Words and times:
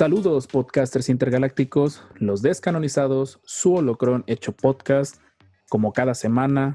Saludos 0.00 0.46
podcasters 0.46 1.10
intergalácticos, 1.10 2.02
los 2.14 2.40
descanonizados, 2.40 3.38
su 3.44 3.74
holocron 3.74 4.24
hecho 4.26 4.52
podcast, 4.52 5.16
como 5.68 5.92
cada 5.92 6.14
semana, 6.14 6.74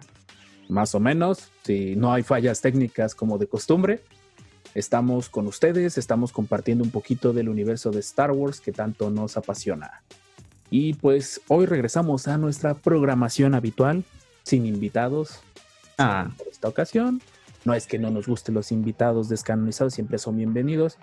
más 0.69 0.93
o 0.93 0.99
menos, 0.99 1.51
si 1.63 1.95
no 1.95 2.13
hay 2.13 2.21
fallas 2.21 2.61
técnicas 2.61 3.15
como 3.15 3.39
de 3.39 3.47
costumbre. 3.47 4.03
Estamos 4.75 5.27
con 5.29 5.47
ustedes, 5.47 5.97
estamos 5.97 6.31
compartiendo 6.31 6.83
un 6.83 6.91
poquito 6.91 7.33
del 7.33 7.49
universo 7.49 7.89
de 7.89 8.01
Star 8.01 8.31
Wars 8.31 8.61
que 8.61 8.71
tanto 8.71 9.09
nos 9.09 9.37
apasiona. 9.37 10.03
Y 10.69 10.93
pues 10.93 11.41
hoy 11.47 11.65
regresamos 11.65 12.27
a 12.27 12.37
nuestra 12.37 12.75
programación 12.75 13.55
habitual, 13.55 14.03
sin 14.43 14.67
invitados. 14.67 15.39
Ah. 15.97 16.29
Por 16.37 16.47
esta 16.49 16.67
ocasión, 16.67 17.23
no 17.63 17.73
es 17.73 17.87
que 17.87 17.97
no 17.97 18.11
nos 18.11 18.27
gusten 18.27 18.53
los 18.53 18.71
invitados 18.71 19.29
descanonizados, 19.29 19.95
siempre 19.95 20.19
son 20.19 20.37
bienvenidos. 20.37 20.99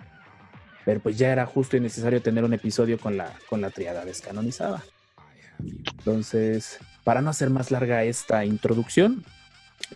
Pero 0.84 1.00
pues 1.00 1.16
ya 1.18 1.32
era 1.32 1.46
justo 1.46 1.76
y 1.76 1.80
necesario 1.80 2.22
tener 2.22 2.44
un 2.44 2.52
episodio 2.52 2.98
con 2.98 3.16
la, 3.16 3.32
con 3.48 3.60
la 3.60 3.70
triada 3.70 4.04
descanonizada. 4.04 4.82
Entonces, 5.98 6.78
para 7.04 7.22
no 7.22 7.30
hacer 7.30 7.50
más 7.50 7.70
larga 7.70 8.04
esta 8.04 8.44
introducción, 8.44 9.24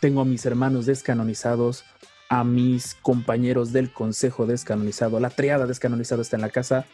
tengo 0.01 0.21
a 0.21 0.25
mis 0.25 0.47
hermanos 0.47 0.87
descanonizados, 0.87 1.85
a 2.29 2.45
mis 2.45 2.95
compañeros 2.95 3.73
del 3.73 3.93
Consejo 3.93 4.47
Descanonizado, 4.47 5.21
la 5.21 5.31
triada 5.31 5.67
descanonizada 5.67 6.23
está 6.23 6.37
en 6.37 6.43
la 6.43 6.51
casa. 6.51 6.85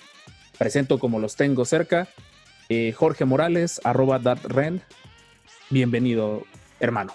Presento 0.59 0.99
como 0.99 1.19
los 1.19 1.37
tengo 1.37 1.65
cerca. 1.65 2.09
Eh, 2.69 2.93
Jorge 2.93 3.25
Morales, 3.25 3.81
arroba 3.85 4.19
datren. 4.19 4.83
Bienvenido, 5.71 6.45
hermano. 6.81 7.13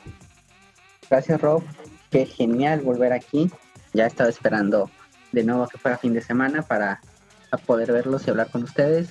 Gracias, 1.09 1.39
Rob. 1.39 1.63
Qué 2.09 2.25
genial 2.25 2.81
volver 2.81 3.13
aquí. 3.13 3.49
Ya 3.93 4.07
estaba 4.07 4.29
esperando 4.29 4.89
de 5.31 5.43
nuevo 5.43 5.67
que 5.67 5.77
fuera 5.77 5.97
fin 5.97 6.13
de 6.13 6.21
semana 6.21 6.61
para 6.61 7.01
poder 7.65 7.91
verlos 7.91 8.25
y 8.27 8.29
hablar 8.29 8.49
con 8.49 8.63
ustedes. 8.63 9.09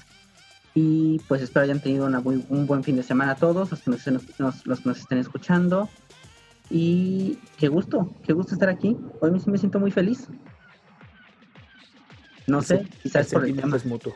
Y 0.75 1.21
pues 1.29 1.41
espero 1.43 1.65
hayan 1.65 1.81
tenido 1.81 2.07
una 2.07 2.21
muy, 2.21 2.45
un 2.51 2.67
buen 2.67 2.85
fin 2.85 2.97
de 2.97 3.03
semana 3.03 3.35
todos, 3.35 3.71
los 3.71 3.81
que 3.83 3.91
nos, 3.91 4.07
nos- 4.39 4.67
los 4.67 4.81
que 4.81 4.89
nos 4.89 4.99
estén 4.99 5.19
escuchando. 5.19 5.89
Y 6.69 7.39
qué 7.57 7.69
gusto, 7.69 8.13
qué 8.25 8.33
gusto 8.33 8.55
estar 8.55 8.69
aquí. 8.69 8.97
Hoy 9.21 9.31
me, 9.31 9.39
me 9.47 9.57
siento 9.59 9.79
muy 9.81 9.91
feliz. 9.91 10.29
No 12.47 12.63
sé, 12.63 12.87
quizás 13.03 13.33
por 13.33 13.45
el 13.45 13.57
tema. 13.57 13.77
es 13.77 13.85
mutuo. 13.87 14.15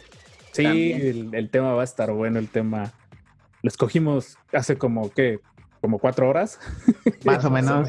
Sí, 0.52 0.64
el, 0.92 1.34
el 1.34 1.50
tema 1.50 1.74
va 1.74 1.80
a 1.82 1.84
estar 1.84 2.12
bueno, 2.12 2.38
el 2.38 2.48
tema. 2.48 2.92
Lo 3.62 3.68
escogimos 3.68 4.36
hace 4.52 4.76
como, 4.78 5.10
¿qué? 5.10 5.40
Como 5.80 5.98
cuatro 5.98 6.28
horas. 6.28 6.58
Más 7.24 7.44
o 7.44 7.50
menos. 7.50 7.88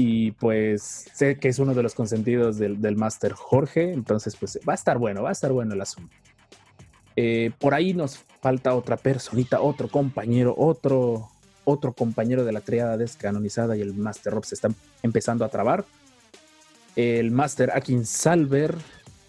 Y 0.00 0.30
pues 0.30 1.10
sé 1.12 1.40
que 1.40 1.48
es 1.48 1.58
uno 1.58 1.74
de 1.74 1.82
los 1.82 1.92
consentidos 1.92 2.56
del, 2.56 2.80
del 2.80 2.96
Jorge, 3.34 3.92
entonces 3.92 4.36
pues 4.36 4.56
va 4.66 4.74
a 4.74 4.76
estar 4.76 4.96
bueno, 4.96 5.24
va 5.24 5.30
a 5.30 5.32
estar 5.32 5.50
bueno 5.50 5.74
el 5.74 5.80
asunto. 5.80 6.14
Eh, 7.16 7.50
por 7.58 7.74
ahí 7.74 7.94
nos 7.94 8.18
falta 8.40 8.76
otra 8.76 8.96
personita, 8.96 9.60
otro 9.60 9.88
compañero, 9.88 10.54
otro, 10.56 11.30
otro 11.64 11.94
compañero 11.94 12.44
de 12.44 12.52
la 12.52 12.60
triada 12.60 12.96
descanonizada 12.96 13.76
y 13.76 13.80
el 13.80 13.92
máster 13.92 14.34
Rob 14.34 14.44
se 14.44 14.54
están 14.54 14.76
empezando 15.02 15.44
a 15.44 15.48
trabar. 15.48 15.84
El 16.94 17.32
máster 17.32 17.72
Akin 17.74 18.06
Salver, 18.06 18.76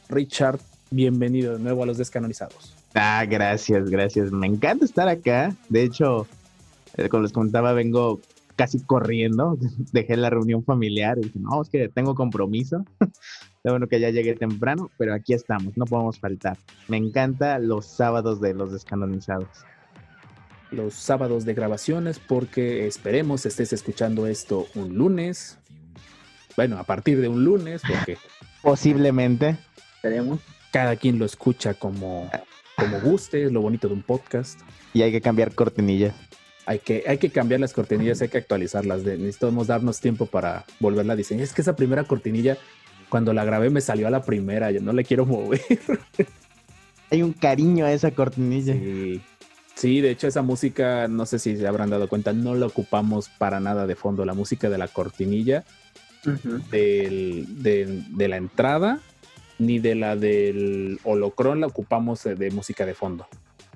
Richard, 0.07 0.59
bienvenido 0.91 1.57
de 1.57 1.63
nuevo 1.63 1.81
a 1.81 1.87
los 1.87 1.97
descanonizados. 1.97 2.75
Ah, 2.93 3.25
gracias, 3.27 3.89
gracias. 3.89 4.31
Me 4.31 4.45
encanta 4.45 4.85
estar 4.85 5.07
acá. 5.07 5.51
De 5.67 5.81
hecho, 5.81 6.27
eh, 6.95 7.09
como 7.09 7.23
les 7.23 7.31
comentaba, 7.31 7.73
vengo 7.73 8.19
casi 8.59 8.83
corriendo. 8.83 9.57
Dejé 9.93 10.17
la 10.17 10.29
reunión 10.29 10.65
familiar 10.65 11.17
y 11.17 11.21
dije, 11.21 11.39
no, 11.39 11.61
es 11.61 11.69
que 11.69 11.87
tengo 11.87 12.13
compromiso. 12.13 12.83
Está 12.99 13.71
bueno 13.71 13.87
que 13.87 14.01
ya 14.01 14.09
llegué 14.09 14.35
temprano, 14.35 14.91
pero 14.97 15.13
aquí 15.13 15.33
estamos, 15.33 15.77
no 15.77 15.85
podemos 15.85 16.19
faltar. 16.19 16.57
Me 16.89 16.97
encanta 16.97 17.57
los 17.57 17.85
sábados 17.85 18.41
de 18.41 18.53
los 18.53 18.73
descanonizados. 18.73 19.47
Los 20.71 20.93
sábados 20.93 21.45
de 21.45 21.53
grabaciones, 21.53 22.19
porque 22.19 22.85
esperemos 22.85 23.45
estés 23.45 23.71
escuchando 23.71 24.27
esto 24.27 24.67
un 24.75 24.95
lunes. 24.95 25.57
Bueno, 26.57 26.77
a 26.77 26.83
partir 26.83 27.21
de 27.21 27.29
un 27.29 27.45
lunes, 27.45 27.81
porque 27.87 28.17
Posiblemente. 28.61 29.57
Esperemos. 29.95 30.39
cada 30.71 30.97
quien 30.97 31.17
lo 31.17 31.25
escucha 31.25 31.73
como, 31.73 32.29
como 32.75 32.99
guste, 32.99 33.45
es 33.45 33.51
lo 33.53 33.61
bonito 33.61 33.87
de 33.87 33.93
un 33.93 34.03
podcast. 34.03 34.59
Y 34.93 35.01
hay 35.01 35.11
que 35.11 35.21
cambiar 35.21 35.55
cortinilla. 35.55 36.13
Hay 36.69 36.77
que, 36.77 37.03
hay 37.07 37.17
que 37.17 37.31
cambiar 37.31 37.59
las 37.59 37.73
cortinillas, 37.73 38.21
hay 38.21 38.29
que 38.29 38.37
actualizarlas. 38.37 39.03
De, 39.03 39.17
necesitamos 39.17 39.65
darnos 39.65 39.99
tiempo 39.99 40.27
para 40.27 40.65
volverla 40.79 41.13
a 41.13 41.15
diseñar. 41.15 41.43
Es 41.43 41.51
que 41.51 41.61
esa 41.61 41.75
primera 41.75 42.03
cortinilla, 42.03 42.57
cuando 43.09 43.33
la 43.33 43.43
grabé, 43.43 43.71
me 43.71 43.81
salió 43.81 44.05
a 44.05 44.11
la 44.11 44.21
primera. 44.21 44.69
Yo 44.69 44.79
no 44.79 44.93
le 44.93 45.03
quiero 45.03 45.25
mover. 45.25 45.61
Hay 47.09 47.23
un 47.23 47.33
cariño 47.33 47.85
a 47.85 47.91
esa 47.91 48.11
cortinilla. 48.11 48.73
Sí. 48.73 49.19
Sí, 49.73 50.01
de 50.01 50.11
hecho, 50.11 50.27
esa 50.27 50.43
música, 50.43 51.07
no 51.07 51.25
sé 51.25 51.39
si 51.39 51.57
se 51.57 51.65
habrán 51.65 51.89
dado 51.89 52.07
cuenta, 52.07 52.33
no 52.33 52.53
la 52.53 52.67
ocupamos 52.67 53.29
para 53.29 53.59
nada 53.59 53.87
de 53.87 53.95
fondo. 53.95 54.23
La 54.25 54.33
música 54.35 54.69
de 54.69 54.77
la 54.77 54.89
cortinilla, 54.89 55.63
del- 56.69 57.45
de, 57.63 58.03
de 58.09 58.27
la 58.27 58.37
entrada, 58.37 58.99
ni 59.57 59.79
de 59.79 59.95
la 59.95 60.15
del 60.15 60.99
holocron 61.03 61.61
la 61.61 61.67
ocupamos 61.67 62.25
eh, 62.25 62.35
de 62.35 62.51
música 62.51 62.85
de 62.85 62.93
fondo. 62.93 63.25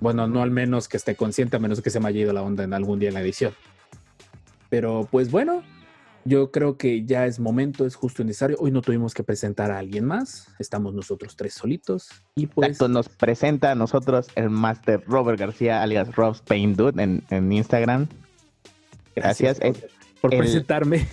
Bueno, 0.04 0.28
no 0.28 0.42
al 0.42 0.52
menos 0.52 0.90
que 0.90 0.98
esté 0.98 1.16
consciente, 1.16 1.56
a 1.56 1.60
menos 1.60 1.82
que 1.82 1.90
se 1.90 2.02
me 2.02 2.10
haya 2.10 2.20
ido 2.20 2.34
la 2.34 2.42
onda 2.42 2.66
en 2.66 2.74
algún 2.74 3.00
día 3.00 3.08
en 3.08 3.14
la 3.14 3.22
edición. 3.22 3.54
Pero 4.68 5.08
pues 5.10 5.32
bueno, 5.32 5.64
yo 6.26 6.52
creo 6.52 6.78
que 6.78 7.06
ya 7.06 7.26
es 7.26 7.40
momento, 7.40 7.86
es 7.86 7.96
justo 7.96 8.22
y 8.22 8.26
necesario. 8.26 8.58
Hoy 8.60 8.72
no 8.72 8.82
tuvimos 8.82 9.14
que 9.14 9.24
presentar 9.24 9.72
a 9.72 9.80
alguien 9.80 10.04
más, 10.04 10.50
estamos 10.60 10.94
nosotros 10.94 11.38
tres 11.38 11.54
solitos. 11.54 12.10
Y 12.36 12.48
pues 12.48 12.72
Exacto, 12.72 12.90
nos 12.90 13.08
presenta 13.08 13.72
a 13.72 13.76
nosotros 13.76 14.28
el 14.36 14.50
Master 14.50 15.02
Robert 15.08 15.40
García, 15.40 15.82
alias 15.82 16.14
Rob's 16.14 16.42
Paint 16.42 16.76
Dude 16.76 17.02
en, 17.02 17.24
en 17.30 17.50
Instagram. 17.54 18.10
Gracias. 19.16 19.62
por, 19.62 19.74
por 20.24 20.34
El- 20.34 20.40
presentarme. 20.40 21.06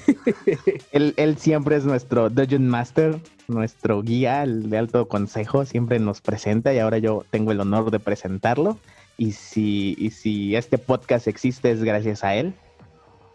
Él, 0.92 1.14
él 1.16 1.36
siempre 1.36 1.74
es 1.74 1.84
nuestro 1.84 2.30
Dungeon 2.30 2.68
Master, 2.68 3.18
nuestro 3.48 4.02
guía 4.02 4.44
el 4.44 4.70
de 4.70 4.78
alto 4.78 5.08
consejo, 5.08 5.64
siempre 5.64 5.98
nos 5.98 6.20
presenta 6.20 6.72
y 6.72 6.78
ahora 6.78 6.98
yo 6.98 7.24
tengo 7.30 7.50
el 7.50 7.58
honor 7.60 7.90
de 7.90 7.98
presentarlo. 7.98 8.78
Y 9.18 9.32
si, 9.32 9.96
y 9.98 10.10
si 10.12 10.54
este 10.54 10.78
podcast 10.78 11.26
existe 11.26 11.72
es 11.72 11.82
gracias 11.82 12.22
a 12.22 12.36
él. 12.36 12.54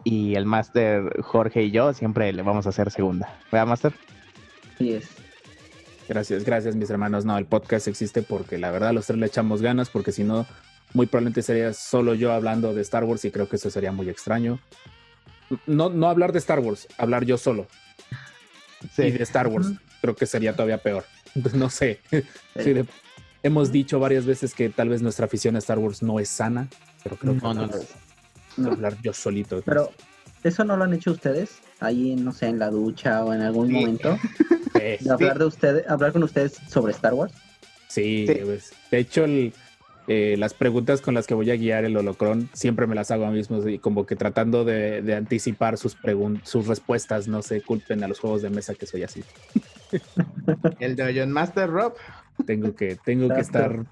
Y 0.06 0.36
el 0.36 0.46
Master 0.46 1.22
Jorge 1.22 1.64
y 1.64 1.72
yo 1.72 1.94
siempre 1.94 2.32
le 2.32 2.42
vamos 2.42 2.66
a 2.66 2.70
hacer 2.70 2.90
segunda. 2.90 3.38
¿Verdad, 3.52 3.68
Master? 3.68 3.94
Así 4.76 4.94
es. 4.94 5.10
Gracias, 6.08 6.46
gracias 6.46 6.76
mis 6.78 6.90
hermanos. 6.90 7.26
No, 7.26 7.38
el 7.38 7.46
podcast 7.46 7.90
existe 7.90 8.22
porque 8.22 8.58
la 8.58 8.72
verdad 8.72 8.94
los 8.94 9.08
tres 9.08 9.20
le 9.20 9.26
echamos 9.26 9.62
ganas, 9.62 9.90
porque 9.90 10.14
si 10.14 10.24
no, 10.24 10.46
muy 10.94 11.06
probablemente 11.08 11.42
sería 11.42 11.74
solo 11.74 12.14
yo 12.14 12.32
hablando 12.32 12.74
de 12.74 12.82
Star 12.82 13.04
Wars 13.04 13.26
y 13.26 13.32
creo 13.32 13.50
que 13.50 13.58
eso 13.58 13.70
sería 13.70 13.92
muy 13.92 14.08
extraño. 14.10 14.60
No, 15.68 15.90
no 15.90 16.08
hablar 16.10 16.32
de 16.32 16.40
Star 16.40 16.60
Wars, 16.60 16.88
hablar 16.98 17.26
yo 17.26 17.38
solo 17.38 17.68
y 18.98 19.12
de 19.12 19.24
Star 19.24 19.48
Wars. 19.48 19.68
Creo 20.02 20.16
que 20.16 20.26
sería 20.26 20.54
todavía 20.54 20.78
peor. 20.78 21.06
No 21.54 21.70
sé. 21.70 22.00
Sí, 22.12 22.74
de- 22.74 22.86
hemos 23.44 23.72
dicho 23.72 24.00
varias 24.00 24.26
veces 24.26 24.54
que 24.54 24.70
tal 24.70 24.88
vez 24.90 25.02
nuestra 25.02 25.26
afición 25.26 25.56
a 25.56 25.60
Star 25.60 25.80
Wars 25.80 26.02
no 26.02 26.20
es 26.20 26.30
sana, 26.30 26.68
pero 27.04 27.18
creo 27.18 27.34
que 27.34 27.42
No, 27.42 27.54
no, 27.54 27.62
hablar- 27.64 27.80
no. 28.58 28.72
hablar 28.72 28.98
yo 29.04 29.12
solito. 29.14 29.62
Pero, 29.66 29.92
¿eso 30.44 30.64
no 30.64 30.78
lo 30.78 30.86
han 30.86 30.94
hecho 30.94 31.12
ustedes? 31.12 31.60
Ahí, 31.82 32.16
no 32.16 32.32
sé, 32.32 32.48
en 32.48 32.60
la 32.60 32.70
ducha 32.70 33.24
o 33.26 33.34
en 33.34 33.42
algún 33.42 33.68
Sí. 33.68 33.74
momento. 33.74 34.18
De 34.74 35.00
hablar, 35.10 35.40
de 35.40 35.46
ustedes, 35.46 35.88
hablar 35.90 36.12
con 36.14 36.24
ustedes 36.24 36.54
sobre 36.70 36.92
Star 36.94 37.14
Wars. 37.14 37.34
Sí, 37.88 38.26
Sí. 38.28 38.36
pues, 38.44 38.72
de 38.92 38.98
hecho, 39.00 39.24
el- 39.26 39.54
eh, 40.08 40.36
las 40.38 40.54
preguntas 40.54 41.02
con 41.02 41.14
las 41.14 41.28
que 41.28 41.34
voy 41.34 41.50
a 41.52 41.56
guiar 41.56 41.86
el 41.86 41.98
holocron 41.98 42.50
siempre 42.54 42.88
me 42.88 42.96
las 42.96 43.12
hago 43.12 43.26
a 43.26 43.30
mí 43.32 43.38
mismo 43.38 43.68
y 43.68 43.80
como 43.80 44.06
que 44.06 44.16
tratando 44.16 44.64
de, 44.64 45.02
de 45.02 45.16
anticipar 45.16 45.78
sus, 45.78 45.98
pregun- 45.98 46.42
sus 46.44 46.68
respuestas. 46.68 47.28
No 47.28 47.42
se 47.42 47.62
culpen 47.62 48.04
a 48.04 48.08
los 48.08 48.20
juegos 48.20 48.42
de 48.42 48.50
mesa 48.50 48.76
que 48.76 48.86
soy 48.86 49.04
así. 49.04 49.24
El 50.80 50.96
Dungeon 50.96 51.32
Master 51.32 51.70
Rob. 51.70 51.94
Tengo 52.46 52.76
que, 52.76 52.98
tengo 53.04 53.34
que 53.34 53.40
estar 53.40 53.86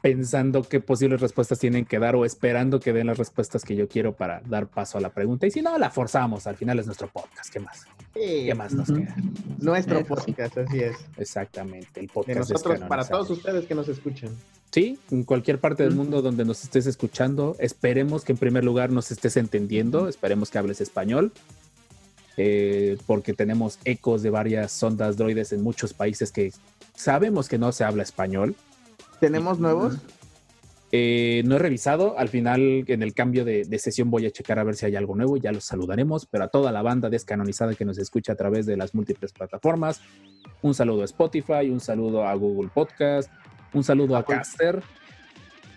pensando 0.00 0.62
qué 0.62 0.80
posibles 0.80 1.20
respuestas 1.20 1.58
tienen 1.58 1.84
que 1.84 1.98
dar 1.98 2.16
o 2.16 2.24
esperando 2.24 2.80
que 2.80 2.92
den 2.92 3.08
las 3.08 3.18
respuestas 3.18 3.64
que 3.64 3.76
yo 3.76 3.86
quiero 3.88 4.14
para 4.14 4.40
dar 4.46 4.66
paso 4.68 4.96
a 4.96 5.00
la 5.00 5.10
pregunta. 5.10 5.46
Y 5.46 5.50
si 5.50 5.60
no, 5.60 5.76
la 5.76 5.90
forzamos. 5.90 6.46
Al 6.46 6.56
final 6.56 6.78
es 6.78 6.86
nuestro 6.86 7.08
podcast. 7.08 7.52
¿Qué 7.52 7.60
más? 7.60 7.84
¿Qué 8.14 8.54
más 8.56 8.72
nos 8.72 8.88
queda? 8.90 9.14
Nuestro 9.58 9.98
Eso 9.98 10.06
podcast, 10.14 10.56
así 10.58 10.80
es. 10.80 10.96
Exactamente. 11.18 12.00
El 12.00 12.06
De 12.06 12.12
podcast 12.12 12.50
nosotros, 12.50 12.80
para 12.88 13.04
todos 13.06 13.28
ustedes 13.30 13.66
que 13.66 13.74
nos 13.74 13.88
escuchan. 13.88 14.30
Sí, 14.70 15.00
en 15.10 15.24
cualquier 15.24 15.58
parte 15.58 15.82
del 15.82 15.96
mundo 15.96 16.22
donde 16.22 16.44
nos 16.44 16.62
estés 16.62 16.86
escuchando, 16.86 17.56
esperemos 17.58 18.24
que 18.24 18.32
en 18.32 18.38
primer 18.38 18.64
lugar 18.64 18.90
nos 18.90 19.10
estés 19.10 19.36
entendiendo, 19.36 20.08
esperemos 20.08 20.50
que 20.50 20.58
hables 20.58 20.80
español, 20.80 21.32
eh, 22.36 22.96
porque 23.06 23.34
tenemos 23.34 23.80
ecos 23.84 24.22
de 24.22 24.30
varias 24.30 24.70
sondas 24.70 25.16
droides 25.16 25.52
en 25.52 25.62
muchos 25.62 25.92
países 25.92 26.30
que 26.30 26.52
sabemos 26.94 27.48
que 27.48 27.58
no 27.58 27.72
se 27.72 27.82
habla 27.82 28.04
español. 28.04 28.54
¿Tenemos 29.18 29.58
nuevos? 29.58 29.98
Eh, 30.92 31.42
no 31.46 31.56
he 31.56 31.58
revisado, 31.58 32.16
al 32.18 32.28
final 32.28 32.84
en 32.86 33.02
el 33.02 33.12
cambio 33.12 33.44
de, 33.44 33.64
de, 33.64 33.78
sesión 33.78 34.10
voy 34.10 34.26
a 34.26 34.30
checar 34.30 34.58
a 34.58 34.64
ver 34.64 34.74
si 34.74 34.86
hay 34.86 34.96
algo 34.96 35.14
nuevo, 35.14 35.36
ya 35.36 35.52
los 35.52 35.64
saludaremos, 35.64 36.26
pero 36.26 36.44
a 36.44 36.48
toda 36.48 36.72
la 36.72 36.82
banda 36.82 37.10
descanonizada 37.10 37.74
que 37.74 37.84
nos 37.84 37.98
escucha 37.98 38.32
a 38.32 38.36
través 38.36 38.66
de 38.66 38.76
las 38.76 38.92
múltiples 38.94 39.32
plataformas, 39.32 40.00
un 40.62 40.74
saludo 40.74 41.02
a 41.02 41.04
Spotify, 41.04 41.70
un 41.70 41.80
saludo 41.80 42.26
a 42.26 42.34
Google 42.34 42.70
Podcast, 42.74 43.30
un 43.72 43.84
saludo 43.84 44.16
a 44.16 44.24
Caster. 44.24 44.82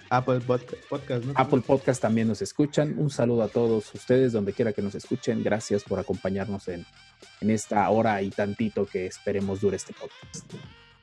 Apple 0.09 0.41
Podcast, 0.41 1.25
¿no? 1.25 1.33
Apple 1.35 1.61
Podcast 1.61 2.01
también 2.01 2.27
nos 2.27 2.41
escuchan. 2.41 2.93
Un 2.97 3.09
saludo 3.09 3.41
a 3.41 3.47
todos 3.47 3.93
ustedes, 3.95 4.31
donde 4.31 4.53
quiera 4.53 4.71
que 4.71 4.83
nos 4.83 4.93
escuchen. 4.93 5.43
Gracias 5.43 5.83
por 5.83 5.99
acompañarnos 5.99 6.67
en, 6.67 6.85
en 7.41 7.49
esta 7.49 7.89
hora 7.89 8.21
y 8.21 8.29
tantito 8.29 8.85
que 8.85 9.07
esperemos 9.07 9.61
dure 9.61 9.77
este 9.77 9.93
podcast. 9.93 10.53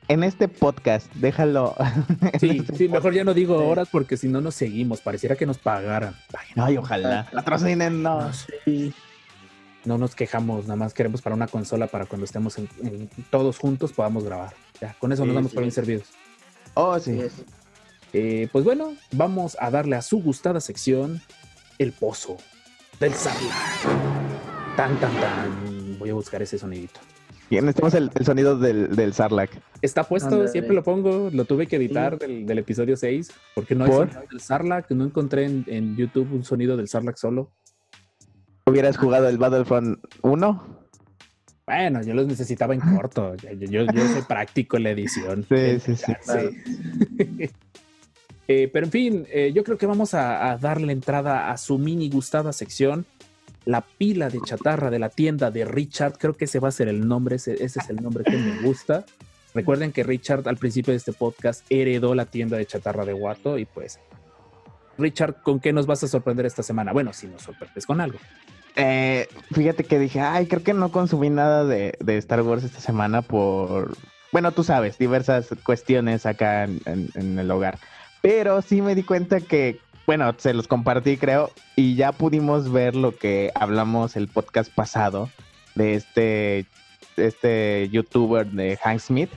En 0.07 0.23
este 0.23 0.47
podcast, 0.47 1.13
déjalo. 1.15 1.75
Sí, 2.39 2.59
este 2.59 2.75
sí 2.75 2.89
mejor 2.89 3.13
ya 3.13 3.23
no 3.23 3.33
digo 3.33 3.57
horas 3.67 3.89
porque 3.91 4.15
si 4.15 4.29
no 4.29 4.39
nos 4.39 4.55
seguimos. 4.55 5.01
Pareciera 5.01 5.35
que 5.35 5.45
nos 5.45 5.57
pagaran. 5.57 6.15
Ay, 6.55 6.77
ojalá. 6.77 7.27
Patrocinen, 7.33 8.01
no. 8.01 8.21
no 8.21 8.33
sí. 8.33 8.93
No 9.83 9.97
nos 9.97 10.13
quejamos, 10.13 10.65
nada 10.65 10.75
más 10.75 10.93
queremos 10.93 11.21
para 11.21 11.35
una 11.35 11.47
consola 11.47 11.87
para 11.87 12.05
cuando 12.05 12.25
estemos 12.25 12.57
en, 12.59 12.69
en, 12.83 13.09
todos 13.31 13.57
juntos 13.57 13.91
podamos 13.91 14.23
grabar. 14.23 14.53
Ya, 14.79 14.95
con 14.99 15.11
eso 15.11 15.23
sí, 15.23 15.27
nos 15.27 15.35
damos 15.35 15.53
por 15.53 15.63
bien 15.63 15.71
servidos. 15.71 16.07
Oh, 16.73 16.97
sí. 16.99 17.19
Eh, 18.13 18.47
pues 18.51 18.63
bueno, 18.63 18.95
vamos 19.11 19.57
a 19.59 19.69
darle 19.71 19.95
a 19.95 20.01
su 20.01 20.21
gustada 20.21 20.59
sección 20.59 21.21
El 21.77 21.91
Pozo 21.93 22.37
del 22.99 23.13
Sarlacc. 23.13 24.75
Tan, 24.75 24.99
tan, 24.99 25.11
tan. 25.19 25.99
Voy 25.99 26.09
a 26.09 26.13
buscar 26.13 26.41
ese 26.41 26.57
sonidito. 26.57 26.99
Bien, 27.49 27.65
necesitamos 27.65 27.93
el, 27.95 28.11
el 28.15 28.25
sonido 28.25 28.57
del, 28.57 28.95
del 28.95 29.13
Sarlacc. 29.13 29.51
Está 29.81 30.03
puesto, 30.03 30.29
Andale. 30.29 30.49
siempre 30.49 30.73
lo 30.73 30.83
pongo. 30.83 31.29
Lo 31.31 31.45
tuve 31.45 31.67
que 31.67 31.75
editar 31.75 32.17
sí. 32.19 32.25
del, 32.25 32.45
del, 32.45 32.57
episodio 32.59 32.95
6 32.95 33.29
porque 33.55 33.75
no 33.75 33.85
hay 33.85 33.91
¿Por? 33.91 34.07
sonido 34.07 34.27
del 34.29 34.39
Sarlacc. 34.39 34.91
No 34.91 35.03
encontré 35.03 35.45
en, 35.45 35.65
en, 35.67 35.97
YouTube 35.97 36.31
un 36.31 36.43
sonido 36.43 36.77
del 36.77 36.87
Sarlacc 36.87 37.17
solo. 37.17 37.51
¿Hubieras 38.65 38.97
jugado 38.97 39.27
el 39.27 39.37
Battlefront 39.37 39.99
1? 40.21 40.80
Bueno, 41.75 42.01
yo 42.03 42.13
los 42.13 42.27
necesitaba 42.27 42.73
en 42.73 42.81
corto. 42.81 43.35
Yo, 43.35 43.51
yo, 43.53 43.85
yo 43.85 44.07
soy 44.07 44.21
práctico 44.23 44.77
en 44.77 44.83
la 44.83 44.89
edición. 44.91 45.45
Sí, 45.47 45.79
sí, 45.79 45.95
sí. 45.95 47.49
Eh, 48.47 48.69
pero 48.73 48.85
en 48.85 48.91
fin, 48.91 49.27
eh, 49.31 49.53
yo 49.53 49.63
creo 49.63 49.77
que 49.77 49.85
vamos 49.85 50.13
a, 50.13 50.51
a, 50.51 50.57
darle 50.57 50.91
entrada 50.91 51.51
a 51.51 51.57
su 51.57 51.77
mini 51.77 52.09
gustada 52.09 52.51
sección. 52.51 53.05
La 53.63 53.79
pila 53.79 54.27
de 54.27 54.41
chatarra 54.41 54.89
de 54.89 54.99
la 54.99 55.07
tienda 55.07 55.51
de 55.51 55.63
Richard. 55.63 56.17
Creo 56.17 56.33
que 56.33 56.45
ese 56.45 56.59
va 56.59 56.67
a 56.67 56.71
ser 56.71 56.89
el 56.89 57.07
nombre. 57.07 57.37
Ese, 57.37 57.53
ese 57.63 57.79
es 57.79 57.89
el 57.89 57.97
nombre 57.97 58.25
que 58.25 58.35
me 58.35 58.61
gusta. 58.61 59.05
Recuerden 59.53 59.93
que 59.93 60.03
Richard 60.03 60.49
al 60.49 60.57
principio 60.57 60.91
de 60.91 60.97
este 60.97 61.13
podcast 61.13 61.65
heredó 61.69 62.13
la 62.13 62.25
tienda 62.25 62.57
de 62.57 62.65
chatarra 62.65 63.05
de 63.05 63.13
Watto 63.13 63.57
y 63.57 63.63
pues 63.63 63.99
Richard, 64.97 65.41
¿con 65.41 65.59
qué 65.59 65.71
nos 65.73 65.85
vas 65.85 66.03
a 66.03 66.07
sorprender 66.07 66.45
esta 66.45 66.63
semana? 66.63 66.91
Bueno, 66.93 67.13
si 67.13 67.27
nos 67.27 67.41
sorprendes 67.43 67.85
con 67.85 68.01
algo. 68.01 68.19
Eh, 68.75 69.27
fíjate 69.51 69.83
que 69.83 69.99
dije, 69.99 70.21
ay, 70.21 70.47
creo 70.47 70.63
que 70.63 70.73
no 70.73 70.91
consumí 70.91 71.29
nada 71.29 71.65
de, 71.65 71.97
Star 72.17 72.41
Wars 72.41 72.63
esta 72.63 72.79
semana 72.79 73.21
por, 73.21 73.95
bueno, 74.31 74.51
tú 74.51 74.63
sabes, 74.63 74.97
diversas 74.97 75.49
cuestiones 75.63 76.25
acá 76.25 76.63
en, 76.63 76.79
en, 76.85 77.09
en, 77.15 77.39
el 77.39 77.51
hogar. 77.51 77.79
Pero 78.21 78.61
sí 78.61 78.81
me 78.81 78.95
di 78.95 79.03
cuenta 79.03 79.41
que, 79.41 79.79
bueno, 80.05 80.33
se 80.37 80.53
los 80.53 80.67
compartí 80.67 81.17
creo, 81.17 81.51
y 81.75 81.95
ya 81.95 82.11
pudimos 82.11 82.71
ver 82.71 82.95
lo 82.95 83.15
que 83.15 83.51
hablamos 83.55 84.15
el 84.15 84.27
podcast 84.27 84.73
pasado 84.73 85.29
de 85.75 85.95
este, 85.95 86.65
este 87.17 87.89
youtuber 87.89 88.47
de 88.47 88.77
Hank 88.77 88.99
Smith, 88.99 89.31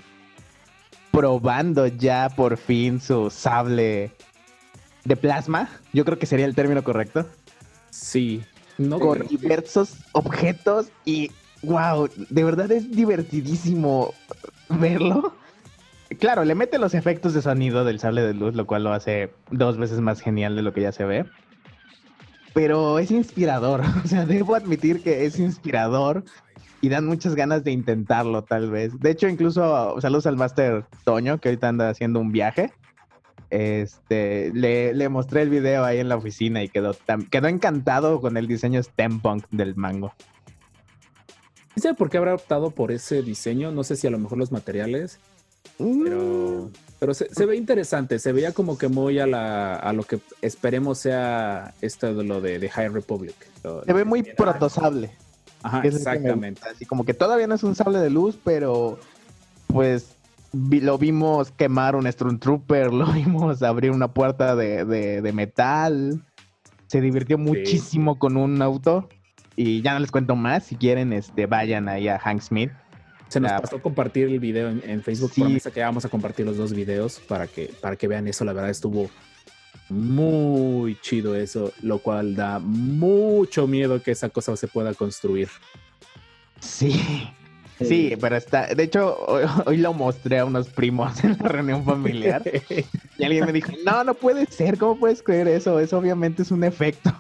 probando 1.11 1.87
ya 1.87 2.29
por 2.29 2.57
fin 2.57 3.01
su 3.01 3.31
sable 3.31 4.13
de 5.05 5.17
plasma, 5.17 5.69
yo 5.93 6.05
creo 6.05 6.19
que 6.19 6.27
sería 6.27 6.47
el 6.47 6.55
término 6.55 6.83
correcto. 6.83 7.29
Sí, 7.91 8.43
no 8.79 8.99
con 8.99 9.27
diversos 9.27 9.97
objetos 10.13 10.89
y 11.05 11.31
wow, 11.63 12.09
de 12.29 12.45
verdad 12.45 12.71
es 12.73 12.91
divertidísimo 12.91 14.13
verlo. 14.69 15.35
Claro, 16.19 16.45
le 16.45 16.55
mete 16.55 16.79
los 16.79 16.95
efectos 16.95 17.35
de 17.35 17.43
sonido 17.43 17.85
del 17.85 17.99
sable 17.99 18.23
de 18.23 18.35
luz, 18.35 18.55
lo 18.55 18.67
cual 18.67 18.85
lo 18.85 18.93
hace 18.93 19.33
dos 19.51 19.79
veces 19.79 20.01
más 20.01 20.21
genial 20.21 20.55
de 20.55 20.63
lo 20.63 20.73
que 20.73 20.83
ya 20.83 20.93
se 20.93 21.05
ve. 21.05 21.25
Pero 22.53 22.99
es 22.99 23.11
inspirador, 23.11 23.83
o 24.05 24.07
sea, 24.07 24.27
debo 24.27 24.55
admitir 24.55 25.03
que 25.03 25.25
es 25.25 25.39
inspirador 25.39 26.25
y 26.81 26.89
dan 26.89 27.07
muchas 27.07 27.35
ganas 27.35 27.65
de 27.65 27.73
intentarlo 27.73 28.43
tal 28.43 28.71
vez. 28.71 28.99
De 29.01 29.11
hecho, 29.11 29.27
incluso 29.29 30.01
saludos 30.01 30.27
al 30.27 30.37
Master 30.37 30.85
Toño, 31.05 31.39
que 31.39 31.49
ahorita 31.49 31.69
anda 31.69 31.89
haciendo 31.89 32.21
un 32.21 32.31
viaje 32.31 32.73
este, 33.55 34.51
le, 34.53 34.93
le, 34.95 35.09
mostré 35.09 35.43
el 35.43 35.51
video 35.51 35.85
ahí 35.85 36.01
en 36.01 36.09
la 36.09 36.17
oficina 36.17 36.65
y 36.65 36.69
quedó, 36.69 36.97
quedó 37.31 37.47
encantado 37.47 38.21
con 38.21 38.37
el 38.37 38.49
diseño 38.49 38.83
steampunk 38.83 39.47
del 39.51 39.77
mango. 39.77 40.13
¿Y 41.77 41.81
sabe 41.81 41.95
por 41.95 42.11
qué 42.11 42.19
habrá 42.19 42.35
optado 42.35 42.73
por 42.73 42.91
ese 42.91 43.23
diseño? 43.23 43.71
No 43.71 43.85
sé 43.85 43.95
si 43.95 44.09
a 44.09 44.11
lo 44.11 44.19
mejor 44.19 44.39
los 44.39 44.51
materiales, 44.51 45.21
pero, 45.79 46.71
pero 46.99 47.15
se, 47.15 47.33
se, 47.33 47.47
ve 47.47 47.57
interesante. 47.57 48.19
Se 48.19 48.33
veía 48.33 48.53
como 48.53 48.77
que 48.77 48.89
muy 48.89 49.21
a, 49.21 49.27
la, 49.27 49.77
a 49.77 49.93
lo 49.93 50.03
que 50.03 50.19
esperemos 50.43 50.99
sea 50.99 51.75
esto 51.81 52.13
de 52.13 52.25
lo 52.25 52.41
de, 52.41 52.59
de 52.59 52.69
High 52.69 52.89
Republic. 52.89 53.37
Lo, 53.63 53.85
se 53.85 53.93
ve 53.93 54.05
muy 54.05 54.23
protosable. 54.23 55.13
Ajá, 55.63 55.81
exactamente. 55.83 56.61
Así 56.69 56.87
como 56.87 57.05
que 57.05 57.15
todavía 57.15 57.47
no 57.47 57.55
es 57.55 57.63
un 57.63 57.77
sable 57.77 57.99
de 57.99 58.11
luz, 58.11 58.37
pero 58.43 58.99
pues 59.69 60.17
lo 60.55 60.99
vimos 60.99 61.51
quemar 61.53 61.97
un 61.97 62.11
Stormtrooper, 62.11 62.93
lo 62.93 63.07
vimos 63.13 63.63
abrir 63.63 63.91
una 63.91 64.13
puerta 64.13 64.57
de, 64.57 64.85
de, 64.85 65.23
de 65.23 65.33
metal. 65.33 66.25
Se 66.87 67.01
divirtió 67.01 67.39
muchísimo 67.39 68.15
sí. 68.15 68.19
con 68.19 68.37
un 68.37 68.63
auto. 68.63 69.09
Y 69.57 69.83
ya 69.83 69.95
no 69.95 70.01
les 70.01 70.11
cuento 70.11 70.35
más. 70.35 70.65
Si 70.65 70.77
quieren, 70.77 71.13
este, 71.13 71.47
vayan 71.47 71.89
ahí 71.89 72.09
a 72.09 72.19
Hank 72.19 72.41
Smith. 72.41 72.71
Se 73.29 73.41
nos 73.41 73.53
pasó 73.53 73.81
compartir 73.81 74.29
el 74.29 74.39
video 74.39 74.69
en, 74.69 74.83
en 74.85 75.03
Facebook. 75.03 75.33
Sí. 75.33 75.41
Promesa 75.41 75.71
que 75.71 75.81
vamos 75.81 76.05
a 76.05 76.09
compartir 76.09 76.47
los 76.47 76.57
dos 76.57 76.73
videos 76.73 77.21
para 77.21 77.47
que, 77.47 77.73
para 77.81 77.97
que 77.97 78.07
vean 78.07 78.29
eso. 78.29 78.45
La 78.45 78.53
verdad 78.53 78.71
estuvo 78.71 79.11
muy 79.89 80.99
chido 81.01 81.35
eso, 81.35 81.73
lo 81.83 81.99
cual 81.99 82.35
da 82.35 82.59
mucho 82.59 83.67
miedo 83.67 84.03
que 84.03 84.13
esa 84.13 84.29
cosa 84.29 84.57
se 84.57 84.69
pueda 84.69 84.95
construir. 84.95 85.49
Sí, 86.61 87.29
Sí, 87.79 88.17
pero 88.21 88.37
está. 88.37 88.75
De 88.75 88.85
hecho, 88.85 89.17
hoy, 89.27 89.45
hoy, 89.67 89.77
lo 89.79 89.93
mostré 89.93 90.39
a 90.39 90.45
unos 90.45 90.69
primos 90.69 91.13
en 91.25 91.37
la 91.39 91.49
reunión 91.49 91.85
familiar. 91.85 92.43
y 93.19 93.25
alguien 93.25 93.47
me 93.47 93.53
dijo: 93.53 93.73
No, 93.85 94.05
no 94.05 94.15
puede 94.15 94.47
ser. 94.47 94.79
¿Cómo 94.79 94.99
puedes 94.99 95.23
creer 95.23 95.49
eso? 95.49 95.79
Eso 95.81 95.99
obviamente 95.99 96.43
es 96.43 96.51
un 96.51 96.65
efecto. 96.65 97.13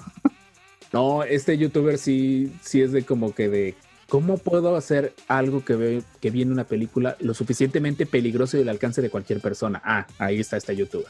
No, 0.92 1.25
este 1.25 1.58
youtuber 1.58 1.99
sí, 1.99 2.52
sí 2.62 2.80
es 2.80 2.92
de 2.92 3.04
como 3.04 3.34
que 3.34 3.49
de. 3.49 3.75
¿Cómo 4.08 4.38
puedo 4.38 4.76
hacer 4.76 5.12
algo 5.26 5.64
que, 5.64 5.75
ve, 5.75 6.02
que 6.20 6.30
viene 6.30 6.52
una 6.52 6.64
película 6.64 7.16
lo 7.20 7.34
suficientemente 7.34 8.06
peligroso 8.06 8.56
y 8.56 8.61
del 8.61 8.68
alcance 8.68 9.02
de 9.02 9.11
cualquier 9.11 9.40
persona? 9.40 9.82
Ah, 9.82 10.06
ahí 10.18 10.38
está 10.38 10.56
este 10.56 10.76
youtuber. 10.76 11.08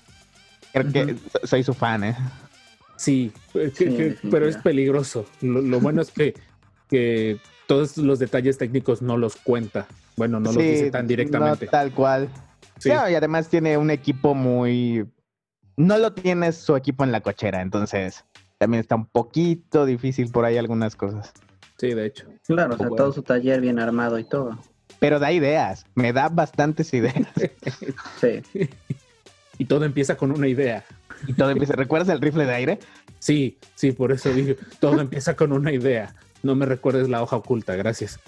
Creo 0.73 0.91
que 0.91 1.03
uh 1.03 1.07
-huh. 1.09 1.47
soy 1.47 1.65
su 1.65 1.75
fan, 1.75 2.05
¿eh? 2.05 2.17
Sí, 2.97 3.33
que, 3.53 3.71
sí 3.71 3.85
que, 3.87 4.17
pero 4.31 4.49
es 4.49 4.57
peligroso. 4.57 5.27
Lo, 5.43 5.61
lo 5.61 5.81
bueno 5.81 6.01
es 6.01 6.11
que, 6.11 6.35
que 6.89 7.39
todos 7.67 7.97
los 7.97 8.19
detalles 8.19 8.59
técnicos 8.59 9.03
no 9.03 9.17
los 9.17 9.37
cuenta. 9.37 9.87
Bueno, 10.17 10.41
no 10.41 10.51
sí, 10.51 10.57
los 10.57 10.65
dice 10.65 10.91
tan 10.91 11.07
directamente. 11.07 11.67
No, 11.67 11.71
tal 11.71 11.93
cual. 11.93 12.29
Sí. 12.79 12.91
sí. 12.91 12.91
y 12.91 13.15
además 13.15 13.49
tiene 13.49 13.77
un 13.77 13.91
equipo 13.91 14.35
muy. 14.35 15.07
No 15.77 15.99
lo 15.99 16.13
tiene 16.13 16.53
su 16.53 16.77
equipo 16.77 17.05
en 17.05 17.13
la 17.13 17.21
cochera, 17.21 17.61
entonces 17.61 18.25
también 18.59 18.81
está 18.81 18.95
un 18.95 19.07
poquito 19.07 19.87
difícil 19.87 20.31
por 20.31 20.45
ahí 20.45 20.57
algunas 20.57 20.95
cosas. 20.97 21.33
Sí, 21.79 21.93
de 21.93 22.07
hecho. 22.07 22.27
Claro, 22.47 22.75
o 22.75 22.77
sea, 22.79 22.89
bueno. 22.89 23.03
todo 23.03 23.13
su 23.13 23.23
taller 23.23 23.61
bien 23.61 23.79
armado 23.79 24.19
y 24.19 24.25
todo. 24.25 24.59
Pero 25.01 25.19
da 25.19 25.33
ideas, 25.33 25.85
me 25.95 26.13
da 26.13 26.29
bastantes 26.29 26.95
ideas. 26.95 27.29
sí. 28.21 28.43
Y 29.57 29.67
todo 29.67 29.85
empieza 29.85 30.17
con 30.17 30.33
una 30.33 30.49
idea. 30.49 30.85
Y 31.29 31.33
todo 31.33 31.51
empieza. 31.51 31.75
¿Recuerdas 31.77 32.09
el 32.09 32.21
rifle 32.21 32.45
de 32.45 32.55
aire? 32.55 32.79
Sí, 33.21 33.57
sí, 33.77 33.93
por 33.93 34.11
eso 34.11 34.33
digo, 34.33 34.57
todo 34.81 35.01
empieza 35.01 35.37
con 35.37 35.53
una 35.53 35.73
idea. 35.73 36.15
No 36.45 36.55
me 36.55 36.67
recuerdes 36.67 37.09
la 37.09 37.23
hoja 37.23 37.37
oculta, 37.37 37.75
gracias. 37.75 38.21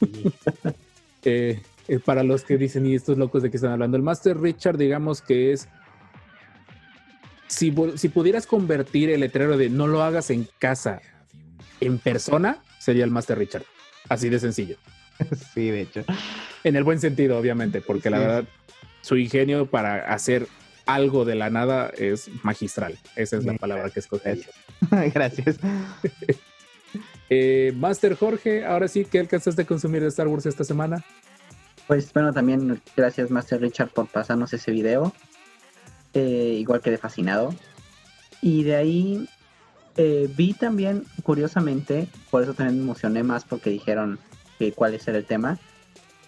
eh, 1.24 1.60
eh, 1.88 1.98
para 1.98 2.22
los 2.22 2.44
que 2.44 2.56
dicen, 2.56 2.86
y 2.86 2.94
estos 2.94 3.18
locos 3.18 3.42
de 3.42 3.50
que 3.50 3.56
están 3.56 3.72
hablando, 3.72 3.96
el 3.96 4.04
Master 4.04 4.40
Richard, 4.40 4.78
digamos 4.78 5.20
que 5.20 5.52
es. 5.52 5.68
Si, 7.48 7.74
si 7.96 8.08
pudieras 8.08 8.46
convertir 8.46 9.10
el 9.10 9.20
letrero 9.20 9.58
de 9.58 9.68
no 9.68 9.88
lo 9.88 10.04
hagas 10.04 10.30
en 10.30 10.48
casa 10.60 11.02
en 11.80 11.98
persona, 11.98 12.62
sería 12.78 13.04
el 13.04 13.10
Master 13.10 13.36
Richard. 13.36 13.64
Así 14.08 14.30
de 14.30 14.38
sencillo. 14.38 14.76
Sí, 15.52 15.70
de 15.70 15.82
hecho. 15.82 16.02
En 16.64 16.76
el 16.76 16.84
buen 16.84 16.98
sentido, 16.98 17.36
obviamente, 17.36 17.82
porque 17.82 18.04
sí. 18.04 18.10
la 18.10 18.18
verdad, 18.20 18.44
su 19.02 19.16
ingenio 19.16 19.66
para 19.66 20.14
hacer 20.14 20.46
algo 20.86 21.26
de 21.26 21.34
la 21.34 21.50
nada 21.50 21.90
es 21.98 22.30
magistral. 22.42 22.98
Esa 23.16 23.36
es 23.36 23.44
la 23.44 23.54
palabra 23.54 23.90
que 23.90 24.00
escogí. 24.00 24.46
Gracias. 25.12 25.58
Eh, 27.32 27.72
Master 27.76 28.16
Jorge, 28.16 28.66
ahora 28.66 28.88
sí, 28.88 29.04
¿qué 29.04 29.20
alcanzaste 29.20 29.62
a 29.62 29.64
consumir 29.64 30.02
de 30.02 30.08
Star 30.08 30.26
Wars 30.26 30.46
esta 30.46 30.64
semana? 30.64 31.04
Pues 31.86 32.12
bueno, 32.12 32.32
también 32.32 32.82
gracias 32.96 33.30
Master 33.30 33.60
Richard 33.60 33.90
por 33.90 34.08
pasarnos 34.08 34.52
ese 34.52 34.72
video. 34.72 35.12
Eh, 36.12 36.56
igual 36.58 36.80
que 36.80 36.90
de 36.90 36.98
fascinado. 36.98 37.54
Y 38.42 38.64
de 38.64 38.74
ahí 38.74 39.28
eh, 39.96 40.28
vi 40.36 40.54
también, 40.54 41.04
curiosamente, 41.22 42.08
por 42.30 42.42
eso 42.42 42.52
también 42.54 42.78
me 42.78 42.84
emocioné 42.84 43.22
más 43.22 43.44
porque 43.44 43.70
dijeron 43.70 44.18
que 44.58 44.72
cuál 44.72 44.94
es 44.94 45.06
el 45.06 45.24
tema. 45.24 45.58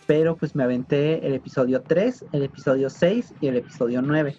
Pero 0.06 0.36
pues 0.36 0.54
me 0.54 0.62
aventé 0.62 1.26
el 1.26 1.34
episodio 1.34 1.82
3, 1.82 2.26
el 2.32 2.44
episodio 2.44 2.90
6 2.90 3.34
y 3.40 3.48
el 3.48 3.56
episodio 3.56 4.02
9. 4.02 4.36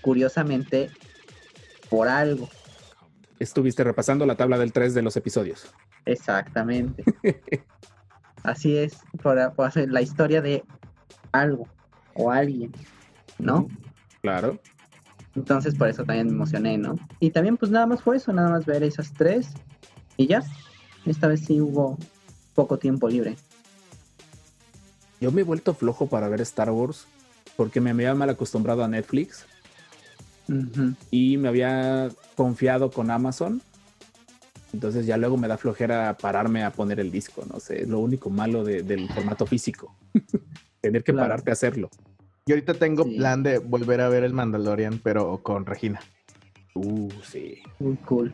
Curiosamente, 0.00 0.90
por 1.90 2.08
algo. 2.08 2.48
Estuviste 3.38 3.84
repasando 3.84 4.26
la 4.26 4.36
tabla 4.36 4.58
del 4.58 4.72
3 4.72 4.94
de 4.94 5.02
los 5.02 5.16
episodios. 5.16 5.72
Exactamente. 6.04 7.04
Así 8.42 8.76
es, 8.76 8.98
por 9.22 9.38
hacer 9.38 9.90
la 9.90 10.00
historia 10.00 10.40
de 10.40 10.64
algo 11.32 11.68
o 12.14 12.30
alguien, 12.30 12.72
¿no? 13.38 13.68
Claro. 14.22 14.58
Entonces 15.34 15.74
por 15.74 15.88
eso 15.88 16.04
también 16.04 16.28
me 16.28 16.32
emocioné, 16.32 16.78
¿no? 16.78 16.94
Y 17.20 17.30
también 17.30 17.56
pues 17.56 17.70
nada 17.70 17.86
más 17.86 18.02
fue 18.02 18.16
eso, 18.16 18.32
nada 18.32 18.50
más 18.50 18.66
ver 18.66 18.82
esas 18.82 19.12
tres 19.12 19.48
y 20.16 20.26
ya. 20.26 20.42
Esta 21.04 21.28
vez 21.28 21.44
sí 21.44 21.60
hubo 21.60 21.96
poco 22.54 22.78
tiempo 22.78 23.08
libre. 23.08 23.36
Yo 25.20 25.32
me 25.32 25.42
he 25.42 25.44
vuelto 25.44 25.74
flojo 25.74 26.08
para 26.08 26.28
ver 26.28 26.40
Star 26.40 26.70
Wars 26.70 27.06
porque 27.56 27.80
me 27.80 27.90
había 27.90 28.14
mal 28.14 28.30
acostumbrado 28.30 28.84
a 28.84 28.88
Netflix 28.88 29.46
Y 31.10 31.36
me 31.36 31.48
había 31.48 32.08
confiado 32.36 32.90
con 32.90 33.10
Amazon. 33.10 33.60
Entonces 34.72 35.06
ya 35.06 35.16
luego 35.16 35.36
me 35.36 35.48
da 35.48 35.56
flojera 35.56 36.16
pararme 36.18 36.62
a 36.62 36.70
poner 36.72 37.00
el 37.00 37.10
disco, 37.10 37.44
no 37.50 37.58
sé, 37.58 37.82
es 37.82 37.88
lo 37.88 38.00
único 38.00 38.28
malo 38.30 38.64
de- 38.64 38.82
del 38.82 39.08
formato 39.08 39.46
físico. 39.46 39.94
Tener 40.80 41.02
que 41.02 41.12
Claro. 41.12 41.28
pararte 41.28 41.50
a 41.50 41.54
hacerlo. 41.54 41.88
Yo 42.46 42.54
ahorita 42.54 42.74
tengo 42.74 43.04
Sí. 43.04 43.16
plan 43.16 43.42
de 43.42 43.58
volver 43.58 44.00
a 44.02 44.08
ver 44.08 44.24
el 44.24 44.32
Mandalorian, 44.34 45.00
pero 45.02 45.38
con 45.42 45.64
Regina. 45.66 46.00
Uh, 46.74 47.08
sí. 47.22 47.58
Muy 47.78 47.96
cool. 48.04 48.32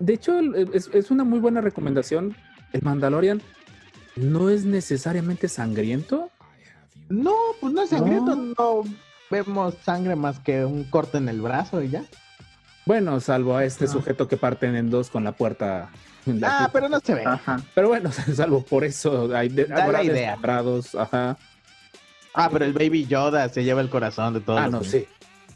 De 0.00 0.14
hecho, 0.14 0.38
es, 0.72 0.90
es 0.92 1.10
una 1.10 1.22
muy 1.24 1.38
buena 1.38 1.60
recomendación. 1.60 2.34
El 2.72 2.82
Mandalorian 2.82 3.40
no 4.16 4.48
es 4.50 4.64
necesariamente 4.64 5.48
sangriento. 5.48 6.30
No, 7.08 7.34
pues 7.60 7.72
no 7.72 7.82
es 7.82 7.90
sangriento, 7.90 8.34
no 8.34 8.82
vemos 9.32 9.74
sangre 9.82 10.14
más 10.14 10.38
que 10.38 10.64
un 10.64 10.84
corte 10.84 11.18
en 11.18 11.28
el 11.28 11.40
brazo 11.40 11.82
y 11.82 11.88
ya. 11.88 12.04
Bueno, 12.84 13.18
salvo 13.20 13.56
a 13.56 13.64
este 13.64 13.88
sujeto 13.88 14.28
que 14.28 14.36
parten 14.36 14.76
en 14.76 14.90
dos 14.90 15.08
con 15.08 15.24
la 15.24 15.32
puerta. 15.32 15.90
la 16.26 16.64
Ah, 16.64 16.70
pero 16.72 16.88
no 16.88 17.00
se 17.00 17.14
ve. 17.14 17.24
Ajá. 17.24 17.60
Pero 17.74 17.88
bueno, 17.88 18.10
salvo 18.34 18.64
por 18.64 18.84
eso 18.84 19.34
hay 19.34 19.48
de, 19.48 19.64
Da 19.64 19.88
la 19.88 20.04
idea. 20.04 20.38
ajá. 20.98 21.36
Ah, 22.34 22.48
pero 22.50 22.64
el 22.64 22.72
Baby 22.72 23.06
Yoda 23.06 23.48
se 23.48 23.64
lleva 23.64 23.80
el 23.80 23.88
corazón 23.90 24.34
de 24.34 24.40
todos. 24.40 24.60
Ah, 24.60 24.64
los 24.64 24.72
no, 24.72 24.84
sí. 24.84 25.06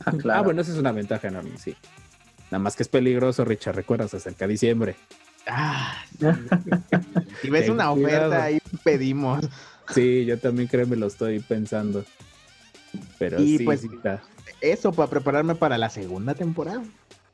Ah, 0.04 0.12
claro. 0.12 0.40
Ah, 0.40 0.42
bueno, 0.42 0.60
esa 0.62 0.72
es 0.72 0.78
una 0.78 0.92
ventaja 0.92 1.28
enorme, 1.28 1.56
sí. 1.58 1.74
Nada 2.50 2.58
más 2.60 2.76
que 2.76 2.82
es 2.82 2.88
peligroso, 2.88 3.44
Richard, 3.44 3.74
recuerdas, 3.74 4.14
acerca 4.14 4.46
de 4.46 4.52
diciembre. 4.52 4.96
Ah, 5.46 5.94
sí. 6.18 6.26
si 7.42 7.50
ves 7.50 7.62
Ten 7.64 7.72
una 7.72 7.90
cuidado. 7.90 8.28
oferta, 8.28 8.44
ahí 8.44 8.58
pedimos. 8.84 9.46
Sí, 9.94 10.24
yo 10.24 10.38
también 10.38 10.68
creo 10.68 10.86
me 10.86 10.96
lo 10.96 11.06
estoy 11.06 11.40
pensando. 11.40 12.04
Pero 13.18 13.40
Y 13.40 13.58
sí, 13.58 13.64
pues- 13.64 13.80
sí 13.82 13.88
está. 13.92 14.22
Eso 14.60 14.92
para 14.92 15.10
prepararme 15.10 15.54
para 15.54 15.76
la 15.78 15.90
segunda 15.90 16.34
temporada. 16.34 16.82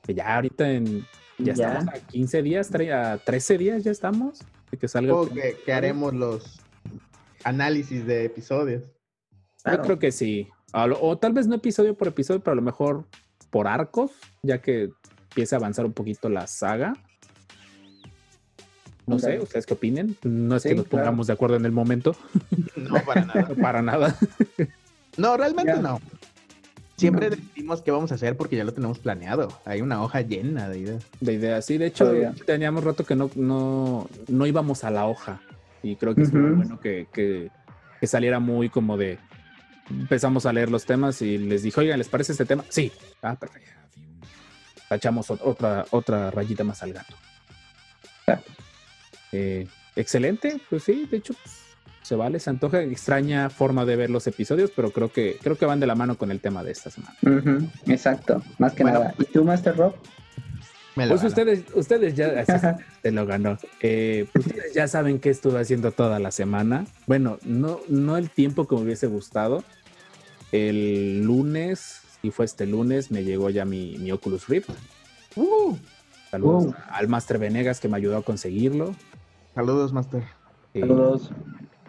Que 0.03 0.15
Ya 0.15 0.35
ahorita 0.37 0.71
en. 0.71 1.07
Ya, 1.39 1.55
Ya. 1.55 1.69
estamos 1.75 1.95
a 1.95 2.07
15 2.07 2.43
días, 2.43 2.71
a 2.75 3.19
13 3.19 3.59
días 3.59 3.85
ya 3.85 3.91
estamos. 3.91 4.41
De 4.71 4.77
que 4.79 4.89
salga. 4.89 5.09
el 5.09 5.15
Supongo 5.15 5.31
primer 5.33 5.57
que, 5.57 5.63
que 5.65 5.73
haremos 5.73 6.15
los 6.15 6.61
análisis 7.45 8.07
de 8.07 8.25
episodios. 8.25 8.83
Claro. 9.63 9.79
Yo 9.79 9.87
creo 9.87 9.99
que 9.99 10.13
sí. 10.13 10.49
O 10.75 11.19
tal 11.19 11.33
vez 11.33 11.47
no 11.47 11.55
episodio 11.57 11.95
por 11.97 12.09
episodio, 12.09 12.41
pero 12.41 12.53
a 12.53 12.57
lo 12.57 12.63
mejor 12.63 13.05
por 13.51 13.69
arcos, 13.69 14.11
ya 14.43 14.59
que 14.63 14.91
empieza 15.31 15.57
a 15.57 15.59
avanzar 15.59 15.85
un 15.85 15.93
poquito 15.93 16.29
la 16.29 16.47
saga. 16.47 16.95
No 19.07 19.19
sé. 19.19 19.39
¿ustedes 19.41 19.67
qué 19.67 19.75
opinen? 19.75 20.17
No 20.23 20.57
es 20.57 20.63
Sí, 20.63 20.71
que 20.71 20.75
nos 20.77 20.87
claro. 20.87 21.05
pongamos 21.05 21.27
de 21.27 21.33
acuerdo 21.33 21.57
en 21.57 21.65
el 21.67 21.73
momento, 21.73 22.17
No, 22.77 22.95
para 23.05 23.25
nada. 23.25 23.49
para 23.61 23.83
nada. 23.83 24.17
No, 25.17 25.37
realmente 25.37 25.73
Ya. 25.75 25.81
no. 25.83 26.01
Siempre 26.97 27.31
No. 27.31 27.37
decidimos 27.37 27.83
qué 27.83 27.91
vamos 27.91 28.13
a 28.13 28.15
hacer 28.15 28.37
porque 28.37 28.57
ya 28.57 28.65
lo 28.65 28.73
tenemos 28.73 28.99
planeado. 28.99 29.49
Hay 29.65 29.81
una 29.81 30.03
hoja 30.03 30.21
llena 30.21 30.69
de 30.69 30.79
ideas. 30.79 31.05
De 31.21 31.33
idea, 31.33 31.61
sí. 31.63 31.77
De 31.79 31.87
hecho, 31.87 32.05
Todavía. 32.05 32.35
teníamos 32.47 32.85
rato 32.85 33.05
que 33.05 33.17
no, 33.17 33.31
no, 33.35 34.09
no 34.29 34.47
íbamos 34.47 34.85
a 34.85 34.91
la 34.91 35.07
hoja. 35.07 35.41
Y 35.83 35.97
creo 35.97 36.15
que 36.15 36.23
es 36.23 36.33
muy 36.33 36.51
bueno 36.51 36.79
que, 36.79 37.09
que, 37.13 37.51
que 38.01 38.07
saliera 38.07 38.39
muy 38.39 38.69
como 38.69 38.97
de. 38.97 39.19
Empezamos 39.91 40.47
a 40.47 40.53
leer 40.53 40.71
los 40.71 40.85
temas 40.87 41.21
y 41.23 41.39
les 41.39 41.63
dije, 41.65 41.81
oigan, 41.81 41.99
¿les 41.99 42.09
parece 42.09 42.33
este 42.33 42.45
tema? 42.45 42.65
Sí. 42.69 42.93
Ah, 43.21 43.35
perfecto. 43.35 43.71
Tachamos 44.89 45.29
ot- 45.31 45.41
otra, 45.43 45.87
otra 45.91 46.31
rayita 46.31 46.63
más 46.63 46.83
al 46.85 46.93
gato. 46.93 47.17
Eh, 49.33 49.67
excelente, 49.97 50.61
pues 50.69 50.85
sí, 50.85 51.07
de 51.11 51.17
hecho, 51.17 51.35
pues, 51.43 51.57
se 52.03 52.17
vale, 52.17 52.39
se 52.41 52.51
antoja. 52.51 52.83
Extraña 52.83 53.49
forma 53.51 53.85
de 53.85 53.97
ver 53.97 54.11
los 54.11 54.27
episodios, 54.27 54.71
pero 54.75 54.91
creo 54.91 55.11
que, 55.13 55.39
creo 55.43 55.57
que 55.57 55.67
van 55.67 55.81
de 55.81 55.87
la 55.87 55.95
mano 55.95 56.17
con 56.19 56.31
el 56.31 56.41
tema 56.41 56.63
de 56.65 56.73
esta 56.73 56.91
semana. 56.91 57.15
Exacto, 57.87 58.43
más 58.59 58.73
que 58.75 58.83
Bueno. 58.83 58.99
nada. 59.01 59.15
¿Y 59.19 59.25
tú, 59.25 59.45
Master 59.45 59.77
Rob? 59.77 59.95
Me 60.95 61.07
lo 61.07 61.15
Pues 61.15 61.25
ustedes, 61.25 61.65
ustedes 61.75 62.15
ya 62.15 62.45
te 63.03 63.13
lo 63.13 63.25
ganó. 63.25 63.57
Eh, 63.81 64.27
pues 64.33 64.47
ustedes 64.47 64.75
ya 64.75 64.87
saben 64.89 65.21
qué 65.21 65.31
estuve 65.31 65.59
haciendo 65.59 65.91
toda 65.93 66.19
la 66.19 66.31
semana. 66.31 66.85
Bueno, 67.07 67.39
no, 67.45 67.81
no 67.89 68.19
el 68.19 68.29
tiempo 68.29 68.67
que 68.69 68.75
me 68.75 68.83
hubiese 68.83 69.07
gustado. 69.07 69.65
El 70.51 71.23
lunes, 71.23 72.03
y 72.23 72.31
fue 72.31 72.45
este 72.45 72.67
lunes, 72.67 73.11
me 73.11 73.25
llegó 73.25 73.49
ya 73.49 73.65
mi, 73.65 73.97
mi 73.99 74.13
Oculus 74.13 74.49
Rift. 74.49 74.69
Uh, 75.37 75.77
Saludos 76.31 76.65
Wow. 76.65 76.75
al 76.91 77.09
Master 77.09 77.39
Venegas 77.39 77.81
que 77.81 77.89
me 77.89 77.97
ayudó 77.97 78.19
a 78.19 78.23
conseguirlo. 78.23 78.95
saludos, 79.55 79.93
Master. 79.95 80.23
Eh, 80.75 80.81
Saludos. 80.81 81.31